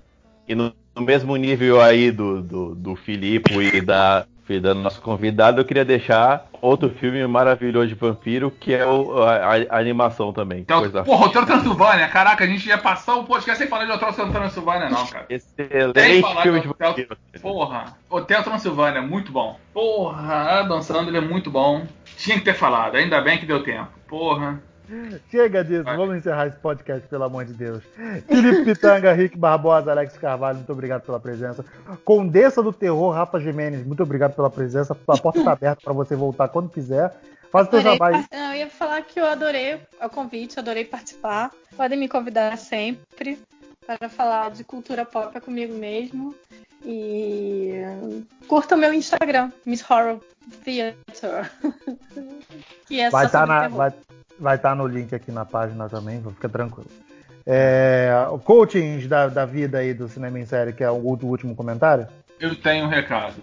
e 0.47 0.55
no, 0.55 0.73
no 0.95 1.01
mesmo 1.01 1.35
nível 1.35 1.81
aí 1.81 2.11
do, 2.11 2.41
do, 2.41 2.75
do 2.75 2.95
Filipe 2.95 3.53
e 3.53 3.81
da, 3.81 4.25
e 4.53 4.59
da 4.59 4.73
nossa 4.73 4.99
convidada, 5.01 5.59
eu 5.61 5.65
queria 5.65 5.85
deixar 5.85 6.45
outro 6.61 6.89
filme 6.89 7.25
maravilhoso 7.27 7.87
de 7.87 7.95
vampiro, 7.95 8.51
que 8.51 8.73
é 8.73 8.85
o, 8.85 9.23
a, 9.23 9.55
a 9.69 9.79
animação 9.79 10.31
também. 10.31 10.59
Então, 10.59 10.79
Coisa 10.79 11.03
porra, 11.03 11.25
Hotel 11.25 11.45
Transilvânia, 11.45 12.07
caraca, 12.07 12.43
a 12.43 12.47
gente 12.47 12.67
ia 12.67 12.77
passar 12.77 13.15
o 13.15 13.23
podcast 13.23 13.57
sem 13.57 13.67
falar 13.67 13.85
de 13.85 13.91
Hotel 13.91 14.13
Transilvânia, 14.31 14.89
não, 14.89 15.05
cara. 15.07 15.25
Excelente 15.29 16.41
filme 16.41 16.61
de 16.61 16.67
Hotel- 16.69 16.89
vampiro. 16.89 17.17
Porra, 17.41 17.97
Hotel 18.09 18.43
Transilvânia, 18.43 19.01
muito 19.01 19.31
bom. 19.31 19.59
Porra, 19.73 20.59
Adam 20.59 20.81
Sandler 20.81 21.23
é 21.23 21.25
muito 21.25 21.49
bom. 21.49 21.85
Tinha 22.17 22.37
que 22.37 22.45
ter 22.45 22.53
falado, 22.53 22.95
ainda 22.95 23.19
bem 23.21 23.37
que 23.39 23.45
deu 23.45 23.63
tempo. 23.63 23.87
Porra. 24.07 24.61
Chega 25.29 25.63
disso, 25.63 25.83
Vai. 25.83 25.97
vamos 25.97 26.17
encerrar 26.17 26.47
esse 26.47 26.57
podcast, 26.57 27.07
pelo 27.07 27.23
amor 27.23 27.45
de 27.45 27.53
Deus. 27.53 27.83
Felipe 28.27 28.65
Pitanga, 28.65 29.13
Rick 29.13 29.37
Barbosa, 29.37 29.91
Alex 29.91 30.17
Carvalho, 30.17 30.57
muito 30.57 30.71
obrigado 30.71 31.01
pela 31.03 31.19
presença. 31.19 31.63
Condessa 32.03 32.61
do 32.61 32.73
Terror, 32.73 33.11
Rafa 33.11 33.39
Jimenez, 33.39 33.85
muito 33.85 34.03
obrigado 34.03 34.35
pela 34.35 34.49
presença. 34.49 34.93
A 35.07 35.17
porta 35.17 35.39
está 35.39 35.51
aberta 35.51 35.81
para 35.83 35.93
você 35.93 36.15
voltar 36.15 36.47
quando 36.49 36.69
quiser. 36.69 37.13
Faz 37.51 37.67
o 37.67 37.69
teu 37.69 37.79
Adorei 37.79 37.97
trabalho. 37.97 38.25
eu 38.31 38.55
ia 38.55 38.69
falar 38.69 39.01
que 39.01 39.19
eu 39.19 39.25
adorei 39.25 39.79
o 40.01 40.09
convite, 40.09 40.57
adorei 40.57 40.85
participar. 40.85 41.51
Podem 41.75 41.99
me 41.99 42.07
convidar 42.07 42.57
sempre 42.57 43.37
para 43.85 44.07
falar 44.07 44.51
de 44.51 44.63
cultura 44.63 45.05
pop 45.05 45.35
é 45.35 45.39
comigo 45.39 45.73
mesmo. 45.73 46.33
E 46.83 47.73
curta 48.47 48.75
o 48.75 48.77
meu 48.77 48.93
Instagram, 48.93 49.51
Miss 49.65 49.83
Horror 49.89 50.19
Theater. 50.63 51.51
que 52.87 52.99
é 52.99 53.09
Vai 53.09 53.23
só 53.23 53.27
estar 53.27 53.47
sobre 53.47 53.77
na. 53.77 53.93
Vai, 54.41 54.57
vai 54.57 54.57
tá 54.57 54.75
no 54.75 54.87
link 54.87 55.13
aqui 55.13 55.31
na 55.31 55.45
página 55.45 55.87
também, 55.87 56.21
fica 56.21 56.49
tranquilo. 56.49 56.89
É, 57.45 58.27
o 58.31 58.37
coachings 58.37 59.07
da, 59.07 59.27
da 59.27 59.45
vida 59.45 59.79
aí 59.79 59.93
do 59.93 60.07
cinema 60.07 60.39
em 60.39 60.45
série, 60.45 60.73
que 60.73 60.83
é 60.83 60.89
o 60.89 60.95
último 60.95 61.55
comentário. 61.55 62.07
Eu 62.39 62.55
tenho 62.55 62.85
um 62.85 62.89
recado. 62.89 63.41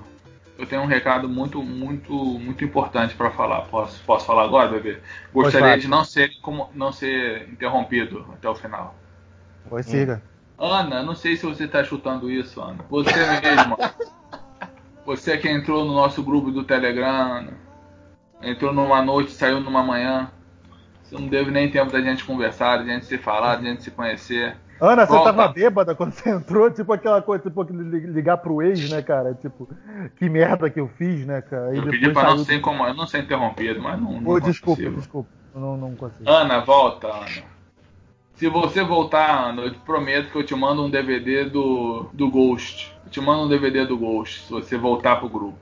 Eu 0.58 0.66
tenho 0.66 0.82
um 0.82 0.86
recado 0.86 1.28
muito, 1.28 1.62
muito, 1.62 2.12
muito 2.12 2.64
importante 2.64 3.14
para 3.14 3.30
falar. 3.30 3.62
Posso, 3.62 4.02
posso 4.04 4.26
falar 4.26 4.44
agora, 4.44 4.70
bebê? 4.70 4.98
Gostaria 5.32 5.78
de 5.78 5.86
não 5.86 6.04
ser, 6.04 6.40
como, 6.40 6.68
não 6.74 6.92
ser 6.92 7.48
interrompido 7.48 8.26
até 8.32 8.48
o 8.48 8.56
final. 8.56 8.94
Pois 9.68 9.86
siga. 9.86 10.20
Ana, 10.58 11.02
não 11.02 11.14
sei 11.14 11.36
se 11.36 11.46
você 11.46 11.68
tá 11.68 11.84
chutando 11.84 12.28
isso, 12.28 12.60
Ana. 12.60 12.84
Você 12.90 13.12
mesma. 13.40 13.76
você 15.06 15.38
que 15.38 15.48
entrou 15.48 15.84
no 15.84 15.94
nosso 15.94 16.22
grupo 16.24 16.50
do 16.50 16.64
Telegram, 16.64 17.46
entrou 18.42 18.72
numa 18.72 19.00
noite, 19.00 19.30
saiu 19.30 19.60
numa 19.60 19.82
manhã. 19.82 20.28
Você 21.09 21.14
não 21.14 21.28
teve 21.28 21.51
nem 21.51 21.70
tempo 21.70 21.90
da 21.90 22.02
gente 22.02 22.22
conversar, 22.22 22.78
da 22.78 22.85
gente 22.85 23.06
se 23.06 23.16
falar, 23.16 23.56
da 23.56 23.62
gente 23.62 23.82
se 23.82 23.90
conhecer. 23.90 24.55
Ana, 24.78 25.06
você 25.06 25.12
Volta. 25.12 25.32
tava 25.32 25.52
bêbada 25.52 25.94
quando 25.94 26.12
você 26.12 26.28
entrou, 26.28 26.70
tipo 26.70 26.93
aquela 26.93 27.22
coisa, 27.22 27.44
tipo 27.44 27.62
ligar 27.62 28.36
pro 28.36 28.62
ex, 28.62 28.90
né, 28.90 29.01
cara? 29.01 29.35
Tipo, 29.35 29.68
que 30.16 30.28
merda 30.28 30.68
que 30.68 30.78
eu 30.78 30.86
fiz, 30.86 31.26
né, 31.26 31.40
cara? 31.40 31.74
E 31.74 31.78
Eu 31.78 31.85
pedi 31.85 32.12
pra 32.12 32.24
não 32.24 32.44
ser 32.44 32.60
como, 32.60 32.85
eu 32.85 32.94
não 32.94 33.06
ser 33.06 33.20
interrompido, 33.20 33.80
mas 33.80 33.98
não, 34.01 34.20
não 34.20 34.36
é 34.36 34.40
desculpa, 34.40 34.76
possível. 34.76 34.98
desculpa. 34.98 35.30
Não, 35.55 35.76
não 35.76 35.94
consigo. 35.97 36.28
Ana, 36.28 36.60
volta, 36.60 37.09
Ana. 37.09 37.26
Se 38.35 38.47
você 38.47 38.85
voltar, 38.85 39.48
Ana, 39.48 39.62
eu 39.62 39.72
te 39.72 39.78
prometo 39.80 40.30
que 40.30 40.36
eu 40.39 40.44
te 40.44 40.55
mando 40.55 40.85
um 40.85 40.90
DVD 40.90 41.47
do, 41.47 42.09
do 42.12 42.30
Ghost. 42.30 42.94
Eu 43.05 43.10
te 43.10 43.20
mando 43.20 43.44
um 43.44 43.48
DVD 43.48 43.85
do 43.85 43.97
Ghost, 43.97 44.43
se 44.43 44.52
você 44.52 44.76
voltar 44.76 45.16
pro 45.16 45.28
grupo. 45.28 45.59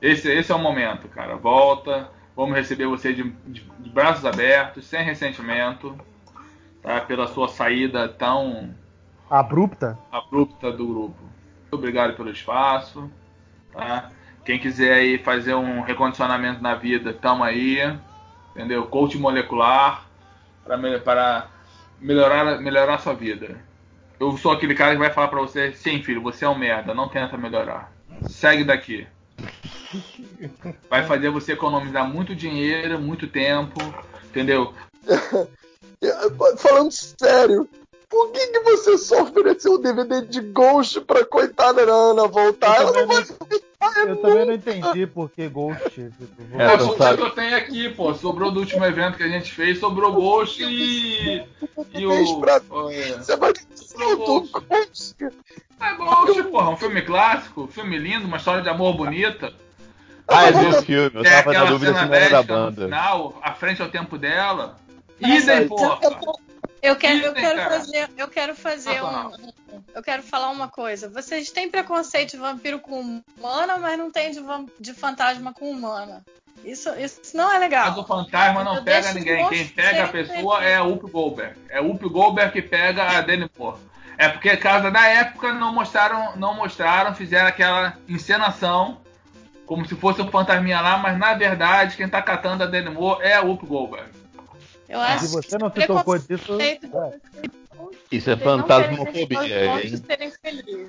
Esse, 0.00 0.30
esse 0.30 0.52
é 0.52 0.54
o 0.54 0.58
momento, 0.58 1.08
cara. 1.08 1.36
Volta. 1.36 2.08
Vamos 2.36 2.56
receber 2.56 2.86
você 2.86 3.12
de, 3.12 3.22
de- 3.46 3.60
de 3.78 3.90
braços 3.90 4.24
abertos, 4.24 4.86
sem 4.86 5.02
ressentimento, 5.04 5.98
tá? 6.82 7.00
Pela 7.00 7.26
sua 7.26 7.48
saída 7.48 8.08
tão 8.08 8.74
Abrupta? 9.28 9.98
abrupta 10.10 10.72
do 10.72 10.86
grupo. 10.86 11.22
Muito 11.22 11.74
obrigado 11.74 12.14
pelo 12.16 12.30
espaço. 12.30 13.10
Tá? 13.72 14.10
Quem 14.44 14.58
quiser 14.58 14.94
aí 14.94 15.18
fazer 15.18 15.54
um 15.54 15.82
recondicionamento 15.82 16.62
na 16.62 16.74
vida, 16.74 17.12
tamo 17.12 17.44
aí. 17.44 17.78
Entendeu? 18.56 18.86
Coach 18.86 19.16
molecular 19.18 20.04
para 20.64 20.76
me- 20.76 20.98
para 20.98 21.46
melhorar, 22.00 22.60
melhorar 22.60 22.94
a 22.94 22.98
sua 22.98 23.14
vida. 23.14 23.60
Eu 24.18 24.36
sou 24.36 24.52
aquele 24.52 24.74
cara 24.74 24.92
que 24.92 24.98
vai 24.98 25.10
falar 25.10 25.28
pra 25.28 25.40
você, 25.40 25.72
sim, 25.72 26.02
filho, 26.02 26.20
você 26.22 26.44
é 26.44 26.48
um 26.48 26.58
merda, 26.58 26.92
não 26.92 27.08
tenta 27.08 27.36
melhorar. 27.38 27.92
Segue 28.22 28.64
daqui. 28.64 29.06
Vai 30.88 31.06
fazer 31.06 31.30
você 31.30 31.52
economizar 31.52 32.08
muito 32.08 32.34
dinheiro, 32.34 32.98
muito 32.98 33.26
tempo, 33.26 33.78
entendeu? 34.28 34.72
Falando 36.58 36.90
sério, 36.90 37.68
por 38.08 38.30
que, 38.32 38.46
que 38.48 38.60
você 38.60 38.96
só 38.98 39.22
ofereceu 39.22 39.74
o 39.74 39.78
DVD 39.78 40.22
de 40.22 40.40
Ghost 40.40 41.00
pra 41.02 41.24
coitada 41.24 41.84
da 41.84 41.92
Ana 41.92 42.26
voltar? 42.26 42.76
Eu 42.80 42.88
Ela 42.88 42.92
não 42.92 42.92
também 42.92 43.16
vai 43.16 43.24
voltar 43.24 44.08
Eu 44.08 44.16
também 44.16 44.44
não 44.46 44.54
entendi 44.54 45.06
por 45.06 45.30
que 45.30 45.48
Ghost. 45.48 46.00
É, 46.58 46.62
É, 46.64 46.76
porque 46.76 46.96
sabe. 47.02 47.22
eu 47.22 47.30
tenho 47.30 47.56
aqui, 47.56 47.88
pô. 47.90 48.14
Sobrou 48.14 48.50
do 48.50 48.60
último 48.60 48.84
evento 48.84 49.16
que 49.16 49.22
a 49.22 49.28
gente 49.28 49.52
fez, 49.52 49.78
sobrou 49.78 50.12
Ghost 50.12 50.62
e. 50.62 51.44
E 51.92 52.06
o. 52.06 52.40
Pra- 52.40 52.62
o- 52.70 52.90
é. 52.90 53.18
Você 53.18 53.36
vai 53.36 53.52
do 53.52 54.16
Ghost. 54.16 54.52
Ghost. 54.52 55.16
É 55.80 55.94
Ghost, 55.96 56.42
porra. 56.44 56.70
Um 56.70 56.76
filme 56.76 57.02
clássico, 57.02 57.66
filme 57.68 57.98
lindo, 57.98 58.26
uma 58.26 58.36
história 58.38 58.62
de 58.62 58.68
amor 58.68 58.96
bonita. 58.96 59.52
Ah, 60.30 60.46
é 60.46 60.52
do 60.52 60.82
filme. 60.82 61.10
Eu 61.14 61.22
Tem 61.22 61.32
tava 61.32 61.52
na 61.52 61.58
aquela 61.58 61.70
dúvida 61.70 61.94
se 61.94 62.04
não 62.06 62.14
era 62.14 62.30
da 62.30 62.42
banda. 62.42 62.84
final, 62.84 63.38
à 63.42 63.52
frente 63.52 63.82
ao 63.82 63.88
tempo 63.88 64.16
dela. 64.16 64.76
Mas 65.20 65.42
Idem, 65.44 65.68
porra. 65.68 65.98
Eu 66.82 66.96
quero, 66.96 67.26
eu 67.26 67.34
quero 67.34 67.62
fazer, 67.62 68.10
eu 68.16 68.28
quero 68.28 68.54
fazer 68.54 69.02
um, 69.02 69.30
eu 69.94 70.02
quero 70.02 70.22
falar 70.22 70.48
uma 70.48 70.68
coisa. 70.68 71.10
Vocês 71.10 71.50
têm 71.50 71.70
preconceito 71.70 72.30
de 72.30 72.36
vampiro 72.38 72.78
com 72.78 73.22
humana, 73.38 73.76
mas 73.76 73.98
não 73.98 74.10
tem 74.10 74.30
de, 74.30 74.40
de 74.78 74.94
fantasma 74.94 75.52
com 75.52 75.70
humana. 75.70 76.24
Isso, 76.64 76.90
isso 76.98 77.36
não 77.36 77.48
é 77.50 77.54
Mas 77.54 77.60
legal. 77.60 77.98
o 77.98 78.04
fantasma 78.04 78.64
não 78.64 78.76
Eu 78.76 78.82
pega 78.82 79.12
ninguém. 79.12 79.48
Quem 79.48 79.68
pega 79.68 80.04
a 80.04 80.08
pessoa 80.08 80.64
é 80.64 80.76
a 80.76 80.84
Up 80.84 81.10
Goldberg. 81.10 81.54
É 81.68 81.80
o 81.80 81.90
Up 81.90 82.08
Goldberg 82.08 82.52
que 82.52 82.62
pega 82.62 83.02
a 83.02 83.20
Danny 83.20 83.50
Moore. 83.58 83.78
É 84.18 84.28
porque, 84.28 84.54
causa 84.58 84.90
da 84.90 85.06
época, 85.06 85.52
não 85.54 85.72
mostraram, 85.72 86.36
não 86.36 86.54
mostraram, 86.54 87.14
fizeram 87.14 87.48
aquela 87.48 87.96
encenação 88.06 89.00
como 89.70 89.86
se 89.86 89.94
fosse 89.94 90.20
o 90.20 90.28
fantasminha 90.28 90.80
lá, 90.80 90.98
mas 90.98 91.16
na 91.16 91.32
verdade 91.34 91.96
quem 91.96 92.08
tá 92.08 92.20
catando 92.20 92.64
a 92.64 92.66
Danny 92.66 92.90
Moore 92.90 93.22
é 93.22 93.36
a 93.36 93.42
Up 93.42 93.64
Goldberg. 93.64 94.10
Eu 94.88 94.98
acho 94.98 95.26
Se 95.26 95.32
você 95.32 95.56
que 95.56 95.58
não 95.58 95.70
se 95.70 95.86
tocou 95.86 96.18
disso. 96.18 96.60
é. 96.60 96.80
Isso 98.10 98.28
é 98.28 98.36
fantasmofobia, 98.36 99.72
respostas 99.72 100.02
hein? 100.44 100.82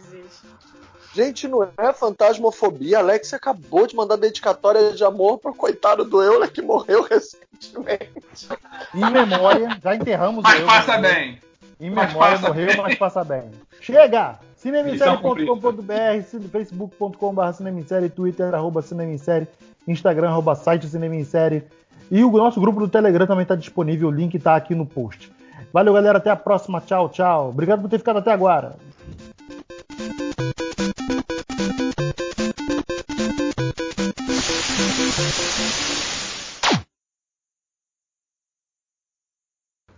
Gente, 1.13 1.47
não 1.47 1.61
é 1.77 1.93
fantasmofobia. 1.93 2.97
Alex 2.97 3.31
acabou 3.35 3.85
de 3.85 3.95
mandar 3.95 4.15
dedicatória 4.15 4.93
de 4.93 5.03
amor 5.03 5.37
pro 5.37 5.53
coitado 5.53 6.03
do 6.03 6.19
Euler 6.19 6.51
que 6.51 6.63
morreu 6.63 7.03
recentemente. 7.03 8.49
Em 8.95 9.11
memória, 9.11 9.77
já 9.83 9.93
enterramos 9.93 10.41
Mas 10.41 10.59
eu, 10.59 10.65
passa 10.65 10.97
né? 10.97 11.13
bem. 11.13 11.41
Em 11.79 11.91
Mas 11.91 12.07
memória 12.07 12.35
passa 12.35 12.47
morreu, 12.47 12.67
bem. 12.67 12.77
mas 12.77 12.95
passa 12.97 13.23
bem. 13.23 13.51
Chega! 13.79 14.39
Cinemissérie.com.br, 14.61 16.21
facebook.com.br 16.51 17.51
cinemissérie, 17.51 18.09
twitter, 18.11 18.53
arroba 18.53 18.83
cinemissérie, 18.83 19.47
instagram, 19.87 20.29
arroba 20.29 20.53
site 20.53 20.85
cinemissérie. 20.85 21.63
E 22.11 22.23
o 22.23 22.29
nosso 22.29 22.61
grupo 22.61 22.79
do 22.79 22.87
Telegram 22.87 23.25
também 23.25 23.41
está 23.41 23.55
disponível, 23.55 24.09
o 24.09 24.11
link 24.11 24.35
está 24.35 24.55
aqui 24.55 24.75
no 24.75 24.85
post. 24.85 25.31
Valeu, 25.73 25.95
galera, 25.95 26.19
até 26.19 26.29
a 26.29 26.35
próxima. 26.35 26.79
Tchau, 26.79 27.09
tchau. 27.09 27.49
Obrigado 27.49 27.81
por 27.81 27.89
ter 27.89 27.97
ficado 27.97 28.19
até 28.19 28.31
agora. 28.31 28.75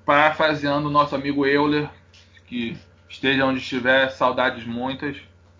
Parafraseando 0.06 0.88
o 0.88 0.91
nosso 0.91 1.14
amigo 1.15 1.45
Euler, 1.45 1.90
que 2.48 2.77
esteja 3.14 3.45
onde 3.45 3.60
estiver, 3.60 4.10
saudades 4.10 4.65
muitas. 4.65 5.18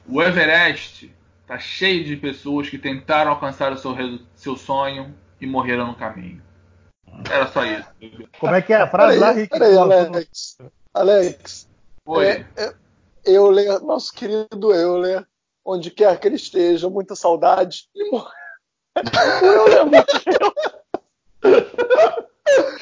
O 0.08 0.22
Everest 0.22 1.14
tá 1.48 1.58
cheio 1.60 2.04
de 2.04 2.18
pessoas 2.18 2.70
que 2.70 2.78
tentaram 2.78 3.32
alcançar 3.32 3.72
o 3.72 3.78
seu, 3.78 3.96
seu 4.36 4.58
sonho 4.58 5.16
e 5.40 5.46
morreram 5.46 5.88
no 5.88 5.96
caminho. 5.96 6.42
Era 7.30 7.48
só 7.48 7.64
isso. 7.64 7.88
Como 8.40 8.56
é 8.56 8.62
que 8.62 8.74
é 8.74 8.78
a 8.78 8.90
frase 8.90 9.20
lá, 9.20 9.32
Rick? 9.32 9.50
peraí, 9.50 9.78
Alex. 9.78 10.58
Alex, 10.94 11.70
Foi. 12.04 12.26
é, 12.26 12.46
é, 12.58 12.74
Euler, 13.26 13.80
nosso 13.82 14.12
querido 14.14 14.74
Euler, 14.74 15.26
onde 15.64 15.92
quer 15.92 16.20
que 16.20 16.28
ele 16.28 16.36
esteja, 16.36 16.90
muita 16.90 17.16
saudade. 17.16 17.88
Ele 17.96 18.10
morreu. 18.12 18.32
O 19.42 19.46
Euler 19.46 19.86
morreu. 19.86 20.54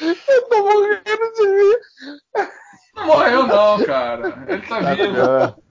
Eu 0.00 0.48
tô 0.48 0.62
morrendo. 0.62 1.11
Não 3.02 3.06
morreu 3.06 3.46
não, 3.46 3.84
cara. 3.84 4.44
Ele 4.46 4.62
tá 4.66 4.80
vivo. 4.80 5.62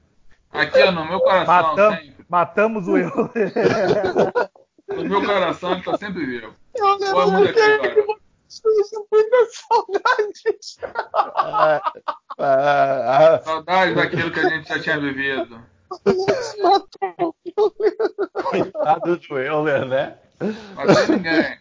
Aqui, 0.51 0.83
ó, 0.83 0.91
no 0.91 1.05
meu 1.05 1.19
coração, 1.21 1.45
Matam- 1.45 1.91
sempre. 1.95 2.25
matamos 2.29 2.87
o 2.87 2.97
eu. 2.97 3.11
No 4.91 5.05
meu 5.05 5.25
coração, 5.25 5.71
ele 5.71 5.83
tá 5.83 5.97
sempre 5.97 6.25
vivo. 6.25 6.53
É 6.75 6.81
eu 6.81 6.91
que 6.91 8.01
você 8.01 8.19
esteja 8.49 9.05
muita 9.09 9.37
saudade. 9.69 10.77
Ah, 11.15 11.81
ah, 12.37 13.35
ah. 13.35 13.41
Saudades 13.41 13.95
daquilo 13.95 14.31
que 14.31 14.39
a 14.41 14.49
gente 14.49 14.67
já 14.67 14.79
tinha 14.79 14.99
vivido. 14.99 15.61
Coitado 18.43 19.17
do 19.17 19.39
Euler, 19.39 19.85
né? 19.85 20.17
Mas 20.75 21.07
ninguém. 21.07 21.60